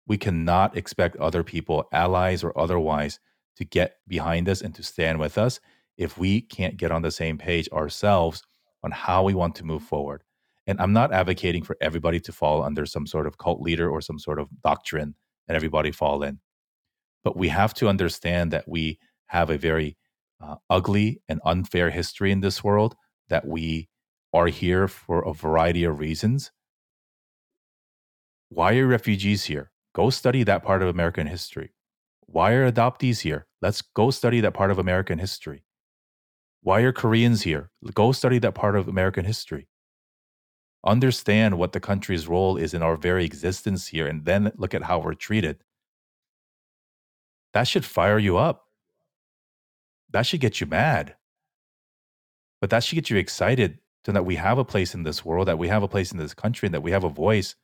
We 0.07 0.17
cannot 0.17 0.77
expect 0.77 1.17
other 1.17 1.43
people, 1.43 1.87
allies 1.91 2.43
or 2.43 2.57
otherwise, 2.57 3.19
to 3.59 3.65
get 3.65 3.97
behind 4.07 4.47
us 4.47 4.61
and 4.61 4.73
to 4.73 4.81
stand 4.81 5.19
with 5.19 5.37
us 5.37 5.59
if 5.97 6.17
we 6.17 6.39
can't 6.39 6.77
get 6.77 6.93
on 6.93 7.01
the 7.01 7.11
same 7.11 7.37
page 7.37 7.67
ourselves 7.73 8.41
on 8.83 8.91
how 8.91 9.21
we 9.21 9.33
want 9.33 9.53
to 9.55 9.65
move 9.65 9.83
forward. 9.83 10.23
And 10.65 10.79
I'm 10.79 10.93
not 10.93 11.11
advocating 11.11 11.63
for 11.63 11.75
everybody 11.81 12.21
to 12.21 12.31
fall 12.31 12.63
under 12.63 12.85
some 12.85 13.05
sort 13.05 13.27
of 13.27 13.37
cult 13.37 13.59
leader 13.59 13.89
or 13.89 13.99
some 13.99 14.17
sort 14.17 14.39
of 14.39 14.47
doctrine 14.63 15.13
and 15.49 15.57
everybody 15.57 15.91
fall 15.91 16.23
in. 16.23 16.39
But 17.25 17.35
we 17.35 17.49
have 17.49 17.73
to 17.75 17.89
understand 17.89 18.51
that 18.51 18.65
we 18.65 18.97
have 19.25 19.49
a 19.49 19.57
very 19.57 19.97
uh, 20.41 20.55
ugly 20.69 21.21
and 21.27 21.41
unfair 21.43 21.89
history 21.89 22.31
in 22.31 22.39
this 22.39 22.63
world, 22.63 22.95
that 23.27 23.45
we 23.45 23.89
are 24.31 24.47
here 24.47 24.87
for 24.87 25.27
a 25.27 25.33
variety 25.33 25.83
of 25.83 25.99
reasons. 25.99 26.51
Why 28.47 28.77
are 28.77 28.87
refugees 28.87 29.45
here? 29.45 29.71
Go 29.93 30.11
study 30.11 30.43
that 30.43 30.63
part 30.63 30.81
of 30.81 30.87
American 30.87 31.27
history. 31.27 31.73
Why 32.31 32.51
are 32.53 32.71
adoptees 32.71 33.21
here? 33.21 33.47
Let's 33.59 33.81
go 33.81 34.11
study 34.11 34.39
that 34.41 34.53
part 34.53 34.69
of 34.69 34.77
American 34.77 35.17
history. 35.17 35.63
Why 36.61 36.81
are 36.81 36.91
Koreans 36.91 37.41
here? 37.41 37.71
Go 37.95 38.11
study 38.11 38.37
that 38.39 38.53
part 38.53 38.75
of 38.75 38.87
American 38.87 39.25
history. 39.25 39.67
Understand 40.85 41.57
what 41.57 41.71
the 41.71 41.79
country's 41.79 42.27
role 42.27 42.55
is 42.55 42.73
in 42.75 42.83
our 42.83 42.95
very 42.95 43.25
existence 43.25 43.87
here, 43.87 44.05
and 44.05 44.25
then 44.25 44.51
look 44.55 44.75
at 44.75 44.83
how 44.83 44.99
we're 44.99 45.15
treated. 45.15 45.63
That 47.53 47.67
should 47.67 47.83
fire 47.83 48.19
you 48.19 48.37
up. 48.37 48.67
That 50.11 50.27
should 50.27 50.39
get 50.39 50.61
you 50.61 50.67
mad. 50.67 51.15
But 52.61 52.69
that 52.69 52.83
should 52.83 52.95
get 52.95 53.09
you 53.09 53.17
excited 53.17 53.79
to 54.03 54.11
that 54.11 54.25
we 54.25 54.35
have 54.35 54.59
a 54.59 54.65
place 54.65 54.93
in 54.93 55.01
this 55.01 55.25
world, 55.25 55.47
that 55.47 55.57
we 55.57 55.67
have 55.69 55.81
a 55.81 55.87
place 55.87 56.11
in 56.11 56.19
this 56.19 56.35
country, 56.35 56.67
and 56.67 56.75
that 56.75 56.83
we 56.83 56.91
have 56.91 57.03
a 57.03 57.09
voice, 57.09 57.55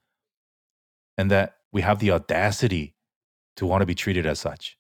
and 1.18 1.30
that 1.30 1.58
we 1.72 1.82
have 1.84 2.00
the 2.00 2.12
audacity 2.12 2.95
to 3.58 3.66
want 3.66 3.82
to 3.82 3.86
be 3.86 3.96
treated 3.96 4.26
as 4.26 4.40
such. 4.40 4.78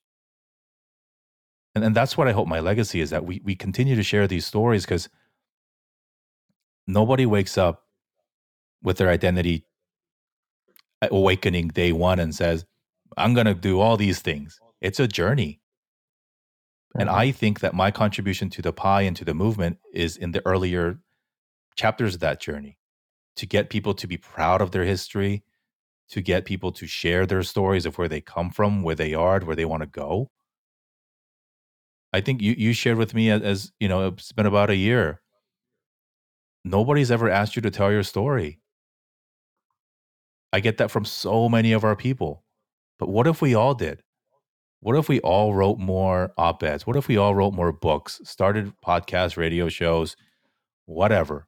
And, 1.74 1.84
and 1.84 1.96
that's 1.96 2.18
what 2.18 2.28
I 2.28 2.32
hope 2.32 2.48
my 2.48 2.60
legacy 2.60 3.02
is 3.02 3.10
that 3.10 3.26
we, 3.26 3.42
we 3.44 3.56
continue 3.56 3.96
to 3.96 4.04
share 4.04 4.28
these 4.28 4.46
stories 4.46 4.86
because 4.86 5.10
nobody 6.88 7.26
wakes 7.26 7.58
up 7.58 7.84
with 8.82 8.98
their 8.98 9.10
identity 9.10 9.66
awakening 11.02 11.70
day 11.70 11.92
one 11.92 12.20
and 12.20 12.34
says, 12.34 12.66
I'm 13.18 13.34
going 13.34 13.48
to 13.48 13.54
do 13.54 13.80
all 13.80 13.98
these 13.98 14.20
things. 14.20 14.60
It's 14.82 15.00
a 15.00 15.08
journey. 15.08 15.62
And 16.98 17.10
Mhm. 17.10 17.14
I 17.14 17.32
think 17.32 17.60
that 17.60 17.74
my 17.74 17.92
contribution 17.92 18.50
to 18.52 18.62
the 18.62 18.74
pie 18.74 19.02
and 19.02 19.16
to 19.18 19.26
the 19.26 19.34
movement 19.34 19.80
is 19.94 20.16
in 20.18 20.32
the 20.32 20.46
earlier 20.46 21.00
chapters 21.76 22.16
of 22.16 22.22
that 22.22 22.40
journey 22.40 22.78
to 23.36 23.46
get 23.46 23.70
people 23.70 23.94
to 23.96 24.08
be 24.08 24.18
proud 24.18 24.62
of 24.62 24.72
their 24.72 24.86
history, 24.86 25.44
to 26.10 26.22
get 26.22 26.46
people 26.46 26.72
to 26.72 26.88
share 26.88 27.26
their 27.26 27.44
stories 27.44 27.86
of 27.86 27.98
where 27.98 28.08
they 28.08 28.22
come 28.22 28.50
from, 28.50 28.84
where 28.84 28.96
they 28.96 29.14
are, 29.14 29.40
where 29.40 29.56
they 29.56 29.66
want 29.66 29.82
to 29.82 29.88
go. 29.88 30.30
I 32.14 32.22
think 32.22 32.42
you, 32.42 32.56
you 32.58 32.74
shared 32.74 32.98
with 32.98 33.14
me 33.14 33.30
as, 33.30 33.42
as, 33.42 33.72
you 33.80 33.88
know, 33.88 34.08
it's 34.08 34.32
been 34.32 34.46
about 34.46 34.70
a 34.70 34.76
year. 34.76 35.22
Nobody's 36.64 37.12
ever 37.12 37.30
asked 37.30 37.56
you 37.56 37.62
to 37.64 37.72
tell 37.72 37.92
your 37.92 38.04
story. 38.04 38.60
I 40.54 40.62
get 40.62 40.78
that 40.78 40.92
from 40.92 41.06
so 41.06 41.50
many 41.50 41.74
of 41.74 41.84
our 41.84 41.96
people. 41.96 42.44
But 42.98 43.10
what 43.10 43.28
if 43.28 43.42
we 43.42 43.54
all 43.54 43.74
did? 43.74 44.02
What 44.80 44.96
if 44.96 45.10
we 45.10 45.20
all 45.20 45.54
wrote 45.54 45.80
more 45.80 46.32
op 46.38 46.64
eds? 46.64 46.88
What 46.88 46.96
if 46.96 47.08
we 47.08 47.18
all 47.18 47.36
wrote 47.36 47.54
more 47.54 47.72
books, 47.72 48.22
started 48.24 48.72
podcasts, 48.86 49.36
radio 49.36 49.68
shows, 49.68 50.16
whatever? 50.86 51.48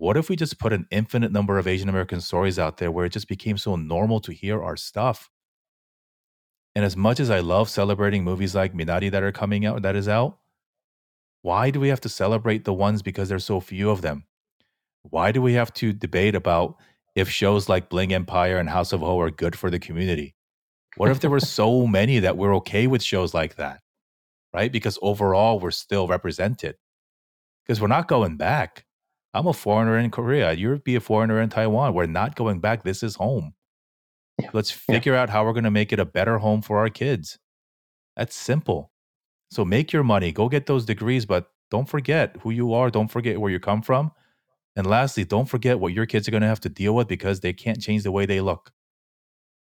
What 0.00 0.16
if 0.16 0.30
we 0.30 0.36
just 0.36 0.58
put 0.58 0.72
an 0.72 0.86
infinite 0.90 1.30
number 1.30 1.58
of 1.58 1.66
Asian 1.66 1.90
American 1.90 2.22
stories 2.22 2.58
out 2.58 2.78
there 2.78 2.90
where 2.90 3.04
it 3.04 3.12
just 3.12 3.28
became 3.28 3.58
so 3.58 3.76
normal 3.76 4.18
to 4.20 4.32
hear 4.32 4.62
our 4.62 4.74
stuff? 4.74 5.28
And 6.74 6.86
as 6.86 6.96
much 6.96 7.20
as 7.20 7.28
I 7.28 7.40
love 7.40 7.68
celebrating 7.68 8.24
movies 8.24 8.54
like 8.54 8.72
Minari 8.72 9.10
that 9.10 9.22
are 9.22 9.30
coming 9.30 9.66
out, 9.66 9.82
that 9.82 9.96
is 9.96 10.08
out, 10.08 10.38
why 11.42 11.68
do 11.68 11.80
we 11.80 11.88
have 11.88 12.00
to 12.00 12.08
celebrate 12.08 12.64
the 12.64 12.72
ones 12.72 13.02
because 13.02 13.28
there's 13.28 13.44
so 13.44 13.60
few 13.60 13.90
of 13.90 14.00
them? 14.00 14.24
Why 15.02 15.32
do 15.32 15.42
we 15.42 15.52
have 15.52 15.70
to 15.74 15.92
debate 15.92 16.34
about 16.34 16.76
if 17.14 17.28
shows 17.28 17.68
like 17.68 17.90
Bling 17.90 18.14
Empire 18.14 18.56
and 18.56 18.70
House 18.70 18.94
of 18.94 19.00
Ho 19.00 19.20
are 19.20 19.30
good 19.30 19.54
for 19.54 19.70
the 19.70 19.78
community? 19.78 20.34
What 20.96 21.10
if 21.10 21.20
there 21.20 21.28
were 21.28 21.40
so 21.40 21.86
many 21.98 22.20
that 22.20 22.38
we're 22.38 22.56
okay 22.56 22.86
with 22.86 23.02
shows 23.02 23.34
like 23.34 23.56
that? 23.56 23.82
Right? 24.54 24.72
Because 24.72 24.98
overall, 25.02 25.60
we're 25.60 25.72
still 25.72 26.08
represented. 26.08 26.76
Because 27.66 27.82
we're 27.82 27.88
not 27.88 28.08
going 28.08 28.38
back. 28.38 28.86
I'm 29.34 29.46
a 29.46 29.52
foreigner 29.52 29.96
in 29.98 30.10
Korea. 30.10 30.52
You'll 30.52 30.78
be 30.78 30.96
a 30.96 31.00
foreigner 31.00 31.40
in 31.40 31.48
Taiwan. 31.50 31.94
We're 31.94 32.06
not 32.06 32.34
going 32.34 32.60
back. 32.60 32.82
This 32.82 33.02
is 33.02 33.14
home. 33.16 33.54
Yeah. 34.40 34.50
Let's 34.52 34.70
Yeah. 34.88 34.94
figure 34.96 35.14
out 35.14 35.30
how 35.30 35.44
we're 35.44 35.52
going 35.52 35.64
to 35.64 35.70
make 35.70 35.92
it 35.92 36.00
a 36.00 36.04
better 36.04 36.38
home 36.38 36.62
for 36.62 36.78
our 36.78 36.88
kids. 36.90 37.38
That's 38.16 38.34
simple. 38.34 38.90
So 39.50 39.64
make 39.64 39.92
your 39.92 40.02
money, 40.04 40.32
go 40.32 40.48
get 40.48 40.66
those 40.66 40.84
degrees, 40.84 41.26
but 41.26 41.50
don't 41.70 41.88
forget 41.88 42.36
who 42.42 42.50
you 42.50 42.72
are. 42.72 42.90
Don't 42.90 43.08
forget 43.10 43.40
where 43.40 43.50
you 43.50 43.60
come 43.60 43.82
from. 43.82 44.12
And 44.76 44.86
lastly, 44.86 45.24
don't 45.24 45.46
forget 45.46 45.78
what 45.80 45.92
your 45.92 46.06
kids 46.06 46.26
are 46.28 46.30
going 46.30 46.42
to 46.42 46.46
have 46.48 46.60
to 46.60 46.68
deal 46.68 46.94
with 46.94 47.08
because 47.08 47.40
they 47.40 47.52
can't 47.52 47.80
change 47.80 48.02
the 48.04 48.12
way 48.12 48.26
they 48.26 48.40
look. 48.40 48.72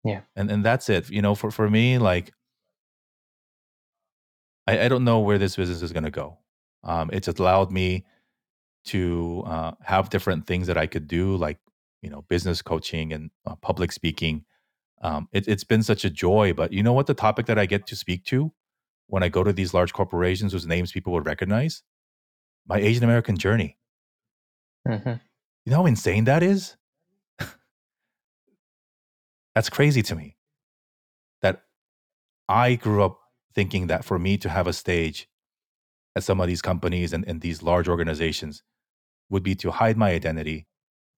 Yeah. 0.04 0.22
And 0.36 0.50
and 0.52 0.64
that's 0.64 0.88
it. 0.90 1.10
You 1.10 1.22
know, 1.22 1.36
for, 1.36 1.52
for 1.52 1.70
me, 1.70 1.98
like 1.98 2.32
I, 4.68 4.86
I 4.86 4.88
don't 4.88 5.04
know 5.04 5.20
where 5.20 5.38
this 5.38 5.56
business 5.56 5.82
is 5.82 5.92
going 5.92 6.04
to 6.04 6.12
go. 6.12 6.38
Um, 6.84 7.10
it's 7.12 7.28
allowed 7.28 7.72
me 7.72 8.06
to 8.86 9.44
uh, 9.46 9.72
have 9.82 10.10
different 10.10 10.48
things 10.48 10.68
that 10.68 10.78
I 10.78 10.88
could 10.88 11.08
do, 11.08 11.36
like 11.36 11.60
you 12.02 12.10
know, 12.10 12.24
business 12.30 12.62
coaching 12.62 13.14
and 13.14 13.30
uh, 13.46 13.56
public 13.62 13.92
speaking. 13.92 14.46
Um, 15.02 15.28
it, 15.32 15.48
it's 15.48 15.64
been 15.64 15.84
such 15.84 16.06
a 16.06 16.10
joy. 16.10 16.54
But 16.54 16.74
you 16.74 16.84
know 16.84 16.94
what? 16.94 17.08
The 17.08 17.14
topic 17.14 17.46
that 17.48 17.60
I 17.60 17.66
get 17.66 17.88
to 17.88 17.96
speak 17.96 18.26
to 18.26 18.54
when 19.08 19.24
I 19.24 19.30
go 19.30 19.44
to 19.44 19.52
these 19.52 19.74
large 19.74 19.94
corporations 19.94 20.54
whose 20.54 20.68
names 20.68 20.92
people 20.92 21.14
would 21.14 21.26
recognize, 21.26 21.84
my 22.68 22.78
Asian 22.78 23.04
American 23.04 23.38
journey. 23.38 23.78
Mm-hmm. 24.88 25.14
You 25.66 25.72
know 25.72 25.78
how 25.78 25.86
insane 25.86 26.26
that 26.26 26.44
is? 26.44 26.76
That's 29.56 29.70
crazy 29.70 30.02
to 30.04 30.16
me. 30.16 30.38
That 31.42 31.64
I 32.48 32.76
grew 32.76 33.04
up 33.04 33.20
thinking 33.54 33.88
that 33.88 34.06
for 34.06 34.20
me 34.20 34.38
to 34.38 34.50
have 34.50 34.68
a 34.68 34.74
stage 34.74 35.28
at 36.16 36.24
some 36.24 36.40
of 36.42 36.48
these 36.48 36.62
companies 36.62 37.14
and, 37.14 37.26
and 37.28 37.42
these 37.42 37.64
large 37.64 37.88
organizations 37.88 38.64
would 39.30 39.44
be 39.44 39.56
to 39.56 39.72
hide 39.72 39.98
my 39.98 40.12
identity 40.12 40.68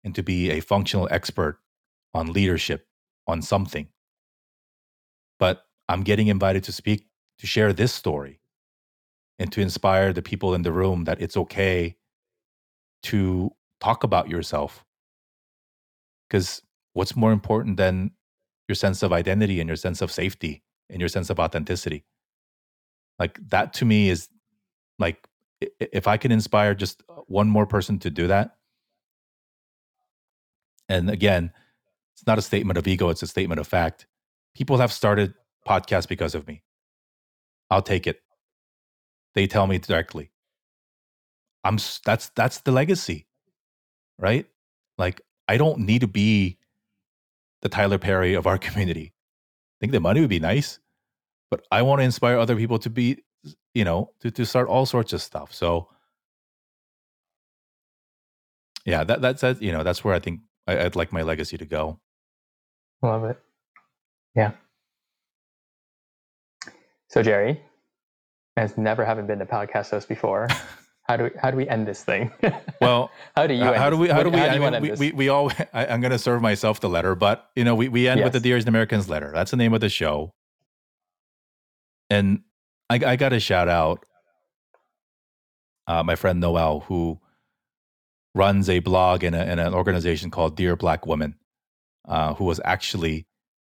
and 0.04 0.14
to 0.16 0.24
be 0.24 0.52
a 0.52 0.60
functional 0.60 1.08
expert 1.12 1.60
on 2.14 2.34
leadership 2.34 2.88
on 3.28 3.42
something. 3.42 3.88
But 5.40 5.66
I'm 5.88 6.04
getting 6.04 6.28
invited 6.28 6.64
to 6.66 6.72
speak 6.72 7.08
to 7.40 7.48
share 7.48 7.74
this 7.74 7.94
story 7.94 8.40
and 9.40 9.52
to 9.52 9.62
inspire 9.62 10.14
the 10.14 10.22
people 10.22 10.54
in 10.54 10.62
the 10.62 10.72
room 10.72 11.06
that 11.06 11.22
it's 11.22 11.36
okay 11.36 11.96
to 13.04 13.52
talk 13.80 14.04
about 14.04 14.30
yourself. 14.30 14.86
Because 16.30 16.62
what's 16.94 17.16
more 17.16 17.32
important 17.32 17.78
than 17.78 18.12
your 18.68 18.76
sense 18.76 19.02
of 19.02 19.12
identity 19.12 19.60
and 19.60 19.68
your 19.68 19.76
sense 19.76 20.02
of 20.02 20.12
safety 20.12 20.64
and 20.90 21.00
your 21.00 21.10
sense 21.10 21.30
of 21.30 21.40
authenticity? 21.40 22.06
Like 23.18 23.40
that 23.50 23.74
to 23.74 23.86
me 23.86 24.10
is 24.10 24.30
like 25.02 25.28
if 25.80 26.08
I 26.08 26.18
can 26.18 26.32
inspire 26.32 26.74
just 26.74 27.04
uh, 27.10 27.14
one 27.28 27.50
more 27.50 27.66
person 27.66 28.00
to 28.00 28.10
do 28.10 28.28
that. 28.28 28.56
And 30.90 31.10
again, 31.10 31.52
it's 32.14 32.26
not 32.26 32.38
a 32.38 32.42
statement 32.42 32.78
of 32.78 32.88
ego, 32.88 33.10
it's 33.10 33.24
a 33.24 33.28
statement 33.28 33.60
of 33.60 33.68
fact. 33.68 34.08
People 34.56 34.78
have 34.78 34.92
started 34.92 35.34
podcasts 35.68 36.08
because 36.08 36.36
of 36.36 36.48
me. 36.48 36.64
I'll 37.70 37.82
take 37.82 38.08
it. 38.08 38.22
They 39.34 39.48
tell 39.48 39.68
me 39.68 39.78
directly. 39.78 40.32
I'm 41.64 41.78
that's 42.06 42.30
that's 42.30 42.62
the 42.62 42.72
legacy. 42.72 43.28
Right? 44.18 44.48
Like 44.98 45.22
I 45.48 45.58
don't 45.58 45.80
need 45.80 46.02
to 46.02 46.08
be 46.08 46.58
the 47.62 47.70
Tyler 47.70 47.98
Perry 47.98 48.34
of 48.34 48.48
our 48.48 48.58
community. 48.68 49.14
I 49.14 49.78
think 49.80 49.94
the 49.94 50.00
money 50.00 50.22
would 50.22 50.30
be 50.30 50.40
nice, 50.40 50.80
but 51.50 51.66
I 51.72 51.82
want 51.82 52.00
to 52.00 52.04
inspire 52.04 52.38
other 52.38 52.56
people 52.56 52.80
to 52.80 52.90
be, 52.90 53.24
you 53.74 53.84
know, 53.84 54.12
to, 54.22 54.32
to 54.32 54.46
start 54.46 54.68
all 54.68 54.86
sorts 54.86 55.14
of 55.14 55.22
stuff. 55.22 55.54
So 55.54 55.88
yeah, 58.86 59.04
that 59.04 59.22
that's 59.22 59.42
that, 59.42 59.62
you 59.62 59.72
know, 59.72 59.84
that's 59.84 60.04
where 60.04 60.14
I 60.14 60.20
think 60.20 60.42
I, 60.68 60.80
I'd 60.80 60.96
like 60.96 61.12
my 61.12 61.22
legacy 61.22 61.58
to 61.58 61.66
go. 61.66 62.00
Love 63.02 63.24
it. 63.26 63.40
Yeah. 64.36 64.52
So 67.10 67.22
Jerry, 67.22 67.62
as 68.58 68.78
never 68.78 69.04
having 69.04 69.28
been 69.28 69.40
to 69.40 69.46
podcast 69.46 69.92
host 69.92 70.08
before, 70.08 70.48
how 71.04 71.18
do 71.18 71.26
we 71.26 71.32
how 71.42 71.52
do 71.52 71.58
we 71.58 71.68
end 71.68 71.88
this 71.88 72.04
thing? 72.04 72.32
Well, 72.82 73.12
how 73.36 73.46
do 73.46 73.54
you 73.54 73.64
how 73.64 73.92
do 73.92 73.98
we 73.98 74.08
how 74.10 74.24
do 74.24 74.32
we, 74.32 74.40
how 74.40 74.46
I 74.46 74.50
do 74.50 74.56
you 74.56 74.62
mean, 74.62 74.74
end 74.74 74.84
we, 74.84 74.92
we 74.94 75.12
we 75.12 75.30
all 75.30 75.52
I, 75.74 75.86
I'm 75.86 76.02
going 76.02 76.12
to 76.12 76.18
serve 76.18 76.42
myself 76.42 76.80
the 76.80 76.90
letter, 76.90 77.14
but 77.14 77.52
you 77.56 77.64
know 77.64 77.76
we 77.76 77.90
we 77.90 78.08
end 78.08 78.24
with 78.24 78.34
the 78.34 78.40
Yes. 78.40 78.64
Dear 78.64 78.70
Americans 78.70 79.08
letter. 79.08 79.32
That's 79.32 79.52
the 79.52 79.58
name 79.58 79.76
of 79.76 79.82
the 79.82 79.90
show, 79.90 80.34
and 82.10 82.42
I, 82.92 83.12
I 83.12 83.16
got 83.16 83.30
to 83.30 83.40
shout 83.40 83.70
out 83.70 84.06
uh, 85.88 86.04
my 86.04 86.16
friend 86.16 86.42
Noel 86.42 86.82
who 86.82 87.20
runs 88.36 88.70
a 88.70 88.80
blog 88.80 89.24
in, 89.24 89.34
a, 89.34 89.44
in 89.46 89.60
an 89.60 89.74
organization 89.74 90.30
called 90.30 90.58
Dear 90.58 90.76
Black 90.76 91.06
Women, 91.06 91.36
uh, 92.06 92.34
who 92.34 92.44
was 92.44 92.60
actually 92.66 93.28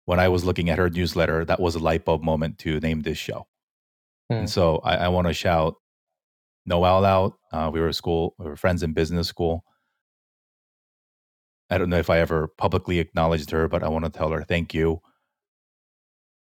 when 0.06 0.20
I 0.20 0.30
was 0.30 0.44
looking 0.44 0.70
at 0.70 0.80
her 0.80 0.90
newsletter, 0.90 1.46
that 1.46 1.60
was 1.60 1.76
a 1.76 1.80
light 1.80 2.06
bulb 2.06 2.24
moment 2.24 2.58
to 2.60 2.80
name 2.80 3.02
this 3.02 3.20
show. 3.20 3.48
Hmm. 4.32 4.40
And 4.40 4.50
so 4.50 4.78
I, 4.78 4.96
I 4.96 5.08
want 5.10 5.28
to 5.28 5.34
shout 5.34 5.76
Noel 6.66 7.06
out. 7.06 7.34
Uh, 7.52 7.70
we 7.72 7.80
were 7.80 7.90
at 7.90 7.96
school, 7.96 8.34
we 8.40 8.46
were 8.46 8.56
friends 8.56 8.82
in 8.82 8.94
business 8.94 9.28
school. 9.28 9.64
I 11.70 11.78
don't 11.78 11.90
know 11.90 12.00
if 12.00 12.10
I 12.10 12.20
ever 12.20 12.48
publicly 12.48 12.98
acknowledged 12.98 13.52
her, 13.52 13.68
but 13.68 13.84
I 13.84 13.90
want 13.90 14.06
to 14.06 14.12
tell 14.12 14.32
her 14.32 14.44
thank 14.44 14.74
you. 14.74 15.02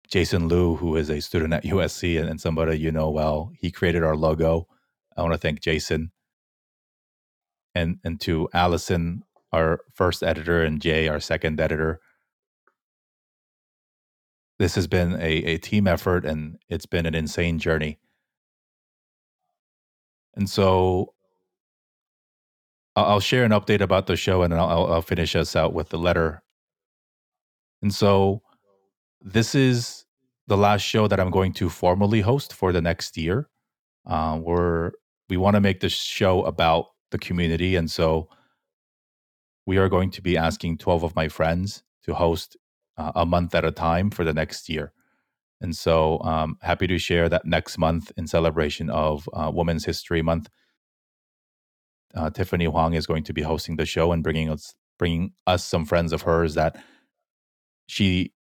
Jason 0.09 0.49
Liu, 0.49 0.77
who 0.77 0.97
is 0.97 1.11
a 1.11 1.21
student 1.21 1.53
at 1.55 1.65
USC 1.65 2.19
and, 2.21 2.29
and 2.29 2.41
somebody 2.41 2.79
you 2.79 2.93
know 2.93 3.11
well, 3.11 3.53
he 3.59 3.71
created 3.71 4.03
our 4.05 4.17
logo. 4.17 4.69
I 5.17 5.23
want 5.23 5.33
to 5.35 5.39
thank 5.39 5.61
Jason. 5.61 6.13
And 7.75 7.99
and 8.05 8.21
to 8.23 8.49
Allison, 8.55 9.23
our 9.53 9.81
first 9.95 10.23
editor, 10.23 10.63
and 10.63 10.81
Jay, 10.81 11.09
our 11.09 11.21
second 11.21 11.61
editor. 11.61 12.01
This 14.59 14.77
has 14.77 14.87
been 14.87 15.15
a, 15.15 15.33
a 15.45 15.59
team 15.59 15.89
effort 15.89 16.25
and 16.25 16.59
it's 16.69 16.87
been 16.87 17.07
an 17.07 17.15
insane 17.15 17.59
journey. 17.59 17.99
And 20.37 20.49
so 20.49 21.15
I'll 22.95 23.21
share 23.21 23.45
an 23.45 23.51
update 23.51 23.81
about 23.81 24.07
the 24.07 24.17
show 24.17 24.43
and 24.43 24.55
I'll- 24.55 24.93
I'll 24.93 25.03
finish 25.03 25.35
us 25.35 25.57
out 25.57 25.73
with 25.75 25.89
the 25.89 25.99
letter. 25.99 26.43
And 27.83 27.93
so 27.93 28.44
this 29.25 29.55
is 29.55 30.05
the 30.47 30.57
last 30.57 30.83
show 30.83 31.09
that 31.09 31.19
I'm 31.19 31.31
going 31.31 31.55
to 31.55 31.71
formally 31.71 32.21
host 32.21 32.53
for 32.53 32.73
the 32.73 32.83
next 32.83 33.17
year. 33.17 33.49
Uh, 34.07 34.39
we're 34.41 34.93
we 35.31 35.39
want 35.39 35.55
to 35.55 35.61
make 35.61 35.81
this 35.81 35.95
show 35.95 36.45
about 36.45 36.89
the 37.11 37.19
community, 37.19 37.75
and 37.75 37.91
so 37.91 38.29
we 39.67 39.79
are 39.79 39.89
going 39.89 40.11
to 40.11 40.21
be 40.23 40.37
asking 40.37 40.77
12 40.77 41.05
of 41.05 41.17
my 41.17 41.29
friends 41.29 41.83
to 42.03 42.13
host 42.13 42.59
uh, 42.99 43.13
a 43.15 43.25
month 43.25 43.55
at 43.55 43.65
a 43.65 43.71
time 43.71 44.11
for 44.11 44.23
the 44.23 44.35
next 44.35 44.69
year. 44.69 44.93
And 45.63 45.75
so, 45.75 46.21
um, 46.21 46.59
happy 46.61 46.87
to 46.87 46.99
share 46.99 47.31
that 47.31 47.47
next 47.47 47.79
month 47.79 48.13
in 48.19 48.27
celebration 48.27 48.91
of 48.91 49.27
uh, 49.33 49.51
Women's 49.55 49.87
History 49.87 50.21
Month. 50.21 50.51
Uh, 52.15 52.29
Tiffany 52.29 52.67
Huang 52.67 52.93
is 52.93 53.07
going 53.07 53.25
to 53.25 53.33
be 53.33 53.41
hosting 53.41 53.77
the 53.77 53.87
show 53.87 54.13
and 54.13 54.23
bringing 54.23 54.51
us 54.51 54.75
bringing 54.99 55.33
us 55.47 55.65
some 55.65 55.87
friends 55.87 56.13
of 56.13 56.23
hers 56.23 56.55
that 56.55 56.77
she 57.87 58.34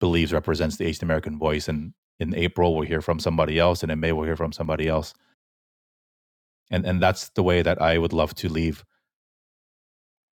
believes 0.00 0.32
represents 0.32 0.76
the 0.76 0.86
Asian 0.86 1.04
American 1.04 1.38
voice. 1.38 1.68
And 1.68 1.92
in 2.18 2.34
April, 2.34 2.74
we'll 2.74 2.86
hear 2.86 3.02
from 3.02 3.18
somebody 3.18 3.58
else, 3.58 3.82
and 3.82 3.92
in 3.92 4.00
May, 4.00 4.12
we'll 4.12 4.24
hear 4.24 4.36
from 4.36 4.52
somebody 4.52 4.88
else. 4.88 5.14
And 6.70 6.86
and 6.86 7.00
that's 7.00 7.28
the 7.30 7.42
way 7.42 7.62
that 7.62 7.80
I 7.80 7.98
would 7.98 8.12
love 8.12 8.34
to 8.36 8.48
leave 8.48 8.84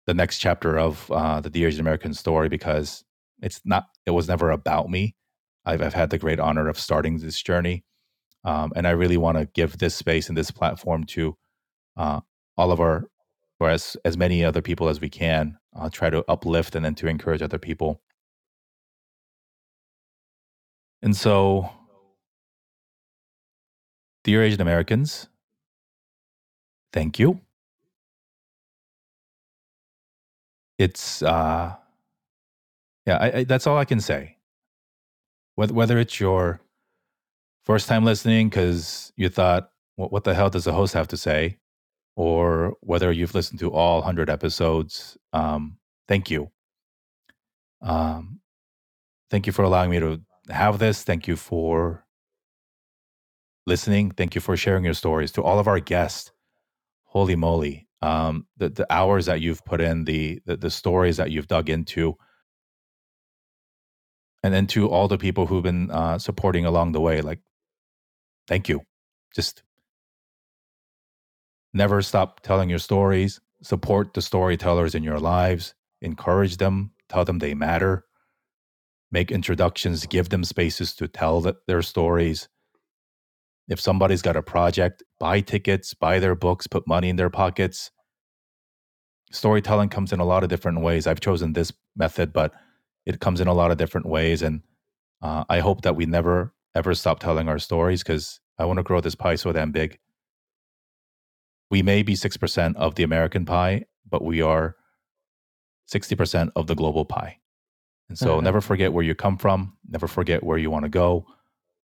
the 0.06 0.14
next 0.14 0.40
chapter 0.40 0.78
of 0.78 1.10
uh, 1.12 1.40
the 1.40 1.66
Asian 1.66 1.82
American 1.82 2.14
story 2.14 2.50
because 2.50 3.04
it's 3.42 3.62
not. 3.66 3.88
It 4.06 4.12
was 4.12 4.28
never 4.28 4.52
about 4.52 4.90
me. 4.90 5.16
I've 5.66 5.82
I've 5.82 5.94
had 5.94 6.10
the 6.10 6.18
great 6.18 6.40
honor 6.40 6.68
of 6.68 6.80
starting 6.80 7.18
this 7.20 7.42
journey, 7.42 7.84
um, 8.44 8.74
and 8.76 8.88
I 8.88 8.92
really 8.92 9.18
want 9.18 9.38
to 9.38 9.46
give 9.46 9.78
this 9.78 9.96
space 9.96 10.28
and 10.30 10.38
this 10.38 10.52
platform 10.52 11.06
to 11.06 11.38
uh, 11.98 12.22
all 12.58 12.72
of 12.72 12.80
our, 12.80 13.06
or 13.60 13.70
as 13.70 13.98
as 14.06 14.18
many 14.18 14.44
other 14.44 14.62
people 14.62 14.90
as 14.90 15.00
we 15.00 15.10
can. 15.10 15.58
Uh, 15.76 15.90
try 15.90 16.10
to 16.10 16.26
uplift 16.28 16.76
and 16.76 16.84
then 16.84 16.96
to 16.96 17.08
encourage 17.08 17.44
other 17.44 17.60
people. 17.60 18.02
And 21.02 21.16
so, 21.16 21.70
dear 24.24 24.44
Asian 24.44 24.62
Americans, 24.62 25.28
thank 26.92 27.20
you. 27.20 27.40
It's 30.78 31.22
uh, 31.22 31.76
yeah, 33.06 33.18
I, 33.18 33.38
I, 33.40 33.44
that's 33.46 33.68
all 33.68 33.78
I 33.78 33.86
can 33.86 34.02
say. 34.02 34.38
Whether 35.56 35.74
whether 35.74 36.00
it's 36.00 36.20
your 36.20 36.62
first 37.66 37.88
time 37.88 38.06
listening 38.06 38.50
because 38.50 39.14
you 39.16 39.30
thought, 39.30 39.72
what, 39.96 40.12
what 40.12 40.24
the 40.24 40.34
hell 40.34 40.50
does 40.50 40.66
the 40.66 40.74
host 40.74 40.94
have 40.94 41.08
to 41.10 41.18
say, 41.18 41.58
or 42.16 42.76
whether 42.82 43.12
you've 43.12 43.36
listened 43.36 43.60
to 43.60 43.72
all 43.72 44.02
hundred 44.02 44.30
episodes, 44.30 45.18
um, 45.34 45.78
thank 46.08 46.30
you. 46.30 46.52
Um, 47.82 48.42
thank 49.32 49.48
you 49.48 49.54
for 49.54 49.64
allowing 49.64 49.92
me 49.92 50.00
to 50.00 50.22
have 50.50 50.80
this. 50.80 51.04
Thank 51.04 51.28
you 51.28 51.36
for 51.36 52.06
listening. 53.66 54.12
Thank 54.12 54.36
you 54.36 54.42
for 54.42 54.58
sharing 54.58 54.84
your 54.84 54.94
stories 54.94 55.32
to 55.34 55.44
all 55.44 55.60
of 55.60 55.68
our 55.68 55.80
guests. 55.80 56.32
Holy 57.06 57.36
moly. 57.36 57.88
Um, 58.02 58.48
the, 58.58 58.70
the 58.70 58.88
hours 58.92 59.26
that 59.26 59.42
you've 59.42 59.64
put 59.66 59.82
in, 59.82 60.06
the, 60.06 60.42
the 60.46 60.56
the 60.58 60.70
stories 60.70 61.18
that 61.18 61.32
you've 61.32 61.48
dug 61.48 61.70
into, 61.70 62.16
and 64.44 64.54
then 64.54 64.68
to 64.68 64.88
all 64.88 65.08
the 65.08 65.18
people 65.18 65.48
who've 65.48 65.64
been 65.64 65.92
uh, 65.92 66.18
supporting 66.18 66.66
along 66.66 66.94
the 66.94 67.02
way. 67.02 67.22
Like, 67.22 67.42
thank 68.48 68.70
you. 68.70 68.84
just 69.36 69.64
never 71.74 72.02
stop 72.02 72.40
telling 72.42 72.70
your 72.70 72.80
stories, 72.80 73.40
support 73.62 74.14
the 74.14 74.22
storytellers 74.22 74.96
in 74.96 75.04
your 75.04 75.20
lives, 75.20 75.76
encourage 76.02 76.58
them, 76.58 76.92
tell 77.10 77.26
them 77.26 77.40
they 77.40 77.54
matter, 77.54 78.06
make 79.12 79.32
introductions, 79.32 80.06
give 80.06 80.30
them 80.30 80.44
spaces 80.44 80.94
to 80.96 81.08
tell 81.08 81.54
their 81.68 81.82
stories. 81.82 82.48
If 83.68 83.80
somebody's 83.80 84.22
got 84.22 84.36
a 84.36 84.42
project, 84.42 85.04
buy 85.20 85.42
tickets, 85.42 85.94
buy 85.94 86.20
their 86.20 86.36
books, 86.36 86.68
put 86.68 86.88
money 86.88 87.10
in 87.10 87.16
their 87.16 87.30
pockets. 87.30 87.92
Storytelling 89.32 89.90
comes 89.90 90.12
in 90.12 90.20
a 90.20 90.26
lot 90.26 90.44
of 90.44 90.50
different 90.50 90.82
ways. 90.82 91.06
I've 91.06 91.20
chosen 91.20 91.54
this 91.54 91.72
method, 91.96 92.34
but 92.34 92.54
it 93.06 93.20
comes 93.20 93.42
in 93.42 93.48
a 93.48 93.54
lot 93.54 93.72
of 93.72 93.78
different 93.78 94.08
ways. 94.08 94.42
And 94.42 94.62
uh, 95.22 95.44
I 95.50 95.60
hope 95.60 95.82
that 95.82 95.96
we 95.96 96.06
never, 96.06 96.54
ever 96.76 96.96
stop 96.96 97.20
telling 97.20 97.48
our 97.48 97.60
stories 97.60 98.02
because 98.02 98.40
I 98.58 98.66
want 98.66 98.78
to 98.78 98.84
grow 98.84 99.02
this 99.02 99.16
pie 99.16 99.36
so 99.36 99.52
damn 99.52 99.72
big. 99.72 100.00
We 101.70 101.84
may 101.84 102.02
be 102.02 102.14
6% 102.14 102.76
of 102.76 102.96
the 102.96 103.04
American 103.04 103.46
pie, 103.46 103.86
but 104.10 104.24
we 104.24 104.42
are 104.42 104.76
60% 105.94 106.52
of 106.56 106.66
the 106.66 106.76
global 106.76 107.06
pie. 107.06 107.38
And 108.10 108.18
so 108.18 108.36
mm-hmm. 108.36 108.44
never 108.44 108.60
forget 108.62 108.92
where 108.92 109.04
you 109.04 109.16
come 109.16 109.38
from, 109.38 109.78
never 109.88 110.08
forget 110.08 110.44
where 110.44 110.58
you 110.58 110.72
want 110.72 110.84
to 110.86 110.90
go, 110.90 111.26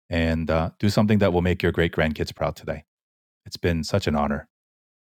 and 0.09 0.51
uh, 0.51 0.71
do 0.79 0.89
something 0.89 1.19
that 1.19 1.31
will 1.31 1.41
make 1.41 1.63
your 1.63 1.71
great 1.71 1.93
grandkids 1.93 2.35
proud 2.35 2.55
today. 2.55 2.83
It's 3.45 3.57
been 3.57 3.83
such 3.83 4.05
an 4.05 4.15
honor. 4.15 4.47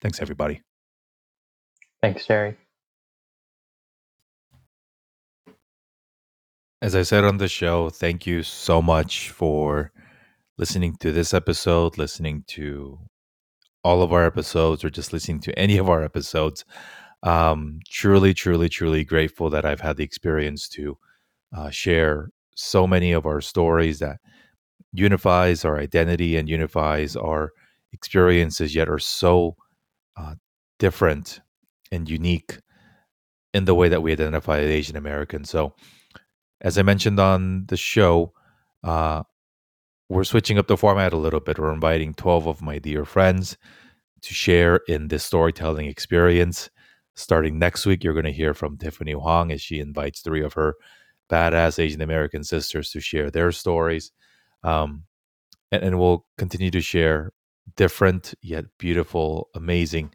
Thanks, 0.02 0.20
everybody. 0.20 0.62
Thanks, 2.02 2.26
Jerry. 2.26 2.56
As 6.82 6.94
I 6.94 7.02
said 7.02 7.24
on 7.24 7.38
the 7.38 7.48
show, 7.48 7.88
thank 7.88 8.26
you 8.26 8.42
so 8.42 8.82
much 8.82 9.30
for 9.30 9.90
listening 10.58 10.96
to 11.00 11.10
this 11.10 11.32
episode, 11.32 11.96
listening 11.96 12.44
to 12.48 12.98
all 13.82 14.02
of 14.02 14.12
our 14.12 14.26
episodes, 14.26 14.84
or 14.84 14.90
just 14.90 15.12
listening 15.12 15.40
to 15.40 15.58
any 15.58 15.78
of 15.78 15.88
our 15.88 16.02
episodes. 16.02 16.64
Um, 17.22 17.80
truly, 17.88 18.34
truly, 18.34 18.68
truly 18.68 19.04
grateful 19.04 19.50
that 19.50 19.64
I've 19.64 19.80
had 19.80 19.96
the 19.96 20.04
experience 20.04 20.68
to 20.70 20.98
uh, 21.56 21.70
share 21.70 22.30
so 22.54 22.86
many 22.86 23.12
of 23.12 23.26
our 23.26 23.40
stories 23.40 23.98
that 23.98 24.18
unifies 24.92 25.64
our 25.64 25.78
identity 25.78 26.36
and 26.36 26.48
unifies 26.48 27.16
our 27.16 27.52
experiences, 27.92 28.74
yet 28.74 28.88
are 28.88 28.98
so 28.98 29.56
uh, 30.16 30.34
different 30.78 31.40
and 31.92 32.08
unique 32.08 32.58
in 33.54 33.64
the 33.64 33.74
way 33.74 33.88
that 33.88 34.02
we 34.02 34.12
identify 34.12 34.58
as 34.58 34.70
Asian 34.70 34.96
American. 34.96 35.44
So, 35.44 35.74
as 36.60 36.78
I 36.78 36.82
mentioned 36.82 37.20
on 37.20 37.66
the 37.66 37.76
show, 37.76 38.32
uh, 38.84 39.22
we're 40.08 40.24
switching 40.24 40.58
up 40.58 40.68
the 40.68 40.76
format 40.76 41.12
a 41.12 41.16
little 41.16 41.40
bit. 41.40 41.58
We're 41.58 41.72
inviting 41.72 42.14
12 42.14 42.46
of 42.46 42.62
my 42.62 42.78
dear 42.78 43.04
friends 43.04 43.56
to 44.22 44.34
share 44.34 44.80
in 44.88 45.08
this 45.08 45.24
storytelling 45.24 45.86
experience. 45.86 46.70
Starting 47.16 47.58
next 47.58 47.86
week, 47.86 48.04
you're 48.04 48.12
going 48.12 48.26
to 48.26 48.32
hear 48.32 48.52
from 48.52 48.76
Tiffany 48.76 49.12
Huang 49.12 49.50
as 49.50 49.62
she 49.62 49.80
invites 49.80 50.20
three 50.20 50.42
of 50.42 50.52
her 50.52 50.74
badass 51.30 51.78
Asian 51.78 52.02
American 52.02 52.44
sisters 52.44 52.90
to 52.90 53.00
share 53.00 53.30
their 53.30 53.50
stories. 53.52 54.12
Um, 54.62 55.04
and, 55.72 55.82
and 55.82 55.98
we'll 55.98 56.26
continue 56.36 56.70
to 56.70 56.80
share 56.80 57.32
different 57.74 58.34
yet 58.42 58.66
beautiful, 58.78 59.48
amazing 59.54 60.14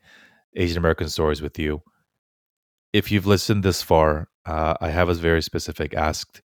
Asian 0.55 0.77
American 0.77 1.09
stories 1.09 1.41
with 1.41 1.57
you. 1.57 1.81
If 2.93 3.11
you've 3.11 3.27
listened 3.27 3.63
this 3.63 3.81
far, 3.81 4.29
uh, 4.45 4.75
I 4.79 4.89
have 4.89 5.09
a 5.09 5.13
very 5.13 5.41
specific 5.41 5.93
ask. 5.93 6.41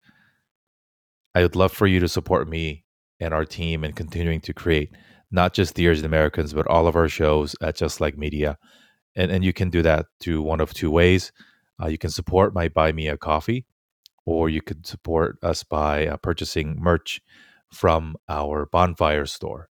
I 1.35 1.43
would 1.43 1.55
love 1.55 1.71
for 1.71 1.87
you 1.87 1.99
to 1.99 2.07
support 2.07 2.49
me 2.49 2.83
and 3.19 3.33
our 3.33 3.45
team 3.45 3.83
in 3.83 3.93
continuing 3.93 4.41
to 4.41 4.53
create 4.53 4.91
not 5.29 5.53
just 5.53 5.75
Dear 5.75 5.91
Asian 5.91 6.05
Americans, 6.05 6.53
but 6.53 6.67
all 6.67 6.87
of 6.87 6.95
our 6.95 7.09
shows 7.09 7.55
at 7.61 7.75
Just 7.75 7.99
Like 8.01 8.17
Media. 8.17 8.57
And, 9.17 9.31
and 9.31 9.43
you 9.43 9.51
can 9.51 9.69
do 9.69 9.81
that 9.81 10.05
through 10.21 10.43
one 10.43 10.61
of 10.61 10.73
two 10.73 10.91
ways. 10.91 11.33
Uh, 11.81 11.87
you 11.87 11.97
can 11.97 12.11
support 12.11 12.53
my 12.53 12.69
Buy 12.69 12.93
Me 12.93 13.07
a 13.07 13.17
Coffee 13.17 13.65
or 14.25 14.49
you 14.49 14.61
could 14.61 14.85
support 14.85 15.37
us 15.41 15.63
by 15.63 16.07
uh, 16.07 16.17
purchasing 16.17 16.75
merch 16.79 17.21
from 17.71 18.15
our 18.29 18.65
bonfire 18.65 19.25
store. 19.25 19.69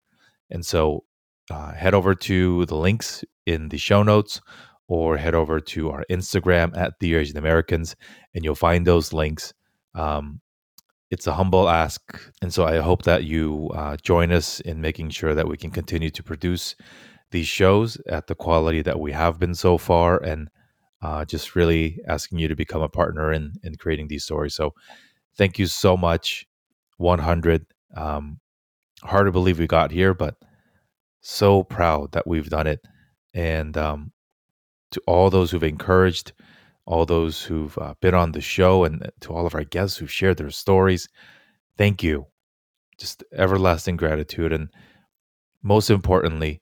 And 0.50 0.66
so 0.66 1.04
uh, 1.52 1.74
head 1.74 1.94
over 1.94 2.16
to 2.16 2.66
the 2.66 2.76
links 2.76 3.24
in 3.46 3.70
the 3.70 3.78
show 3.78 4.04
notes 4.04 4.42
or 4.88 5.18
head 5.18 5.36
over 5.36 5.60
to 5.60 5.90
our 5.90 6.06
Instagram 6.10 6.76
at 6.78 6.94
Dear 7.00 7.20
Asian 7.20 7.38
Americans 7.38 7.96
and 8.34 8.44
you'll 8.44 8.56
find 8.56 8.88
those 8.88 9.12
links. 9.12 9.54
Um, 9.96 10.40
it's 11.10 11.28
a 11.28 11.34
humble 11.34 11.70
ask. 11.70 12.02
And 12.42 12.54
so 12.54 12.66
I 12.66 12.78
hope 12.78 13.04
that 13.04 13.24
you 13.24 13.70
uh, 13.76 13.98
join 13.98 14.32
us 14.32 14.60
in 14.62 14.82
making 14.82 15.12
sure 15.12 15.36
that 15.36 15.48
we 15.48 15.58
can 15.58 15.70
continue 15.70 16.10
to 16.10 16.24
produce 16.24 16.76
these 17.34 17.50
shows 17.50 17.98
at 18.08 18.28
the 18.28 18.36
quality 18.36 18.82
that 18.84 19.02
we 19.02 19.12
have 19.12 19.40
been 19.40 19.56
so 19.56 19.78
far 19.78 20.24
and 20.24 20.50
uh, 21.02 21.26
just 21.26 21.56
really 21.56 22.00
asking 22.08 22.40
you 22.40 22.48
to 22.48 22.56
become 22.56 22.82
a 22.82 22.90
partner 22.90 23.34
in 23.34 23.54
in 23.64 23.76
creating 23.76 24.08
these 24.08 24.24
stories. 24.24 24.56
So, 24.56 24.74
thank 25.38 25.60
you 25.60 25.68
so 25.68 25.98
much. 25.98 26.48
100. 26.98 27.66
Um, 27.96 28.40
hard 29.04 29.26
to 29.28 29.32
believe 29.32 29.60
we 29.60 29.68
got 29.68 29.92
here, 29.92 30.14
but 30.14 30.36
so 31.22 31.64
proud 31.64 32.12
that 32.14 32.28
we've 32.28 32.50
done 32.50 32.68
it. 32.68 32.82
And 33.34 33.78
um, 33.78 34.12
to 34.92 35.02
all 35.08 35.30
those 35.30 35.52
who've 35.52 35.64
encouraged, 35.64 36.34
all 36.86 37.06
those 37.06 37.44
who've 37.44 37.78
uh, 37.78 37.96
been 38.02 38.16
on 38.16 38.32
the 38.32 38.42
show, 38.42 38.84
and 38.84 39.10
to 39.22 39.34
all 39.34 39.46
of 39.46 39.56
our 39.56 39.64
guests 39.64 39.98
who've 39.98 40.12
shared 40.12 40.38
their 40.38 40.52
stories, 40.52 41.08
thank 41.78 42.04
you. 42.04 42.28
Just 43.00 43.24
everlasting 43.34 43.98
gratitude. 43.98 44.54
And 44.54 44.70
most 45.64 45.90
importantly, 45.90 46.62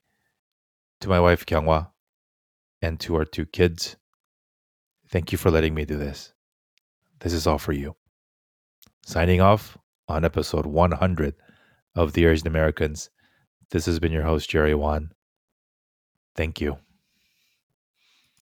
to 1.01 1.09
my 1.09 1.19
wife, 1.19 1.45
Kyunghwa, 1.45 1.89
and 2.81 2.99
to 3.01 3.15
our 3.15 3.25
two 3.25 3.45
kids, 3.45 3.97
Thank 5.11 5.33
you 5.33 5.37
for 5.37 5.51
letting 5.51 5.75
me 5.75 5.83
do 5.83 5.97
this. 5.97 6.31
This 7.19 7.33
is 7.33 7.45
all 7.45 7.57
for 7.57 7.73
you. 7.73 7.97
Signing 9.05 9.41
off 9.41 9.77
on 10.07 10.23
episode 10.23 10.65
100 10.65 11.35
of 11.95 12.13
Dear 12.13 12.31
Asian 12.31 12.47
Americans. 12.47 13.09
This 13.71 13.85
has 13.87 13.99
been 13.99 14.13
your 14.13 14.23
host, 14.23 14.49
Jerry 14.49 14.73
Won. 14.73 15.11
Thank 16.33 16.61
you. 16.61 16.77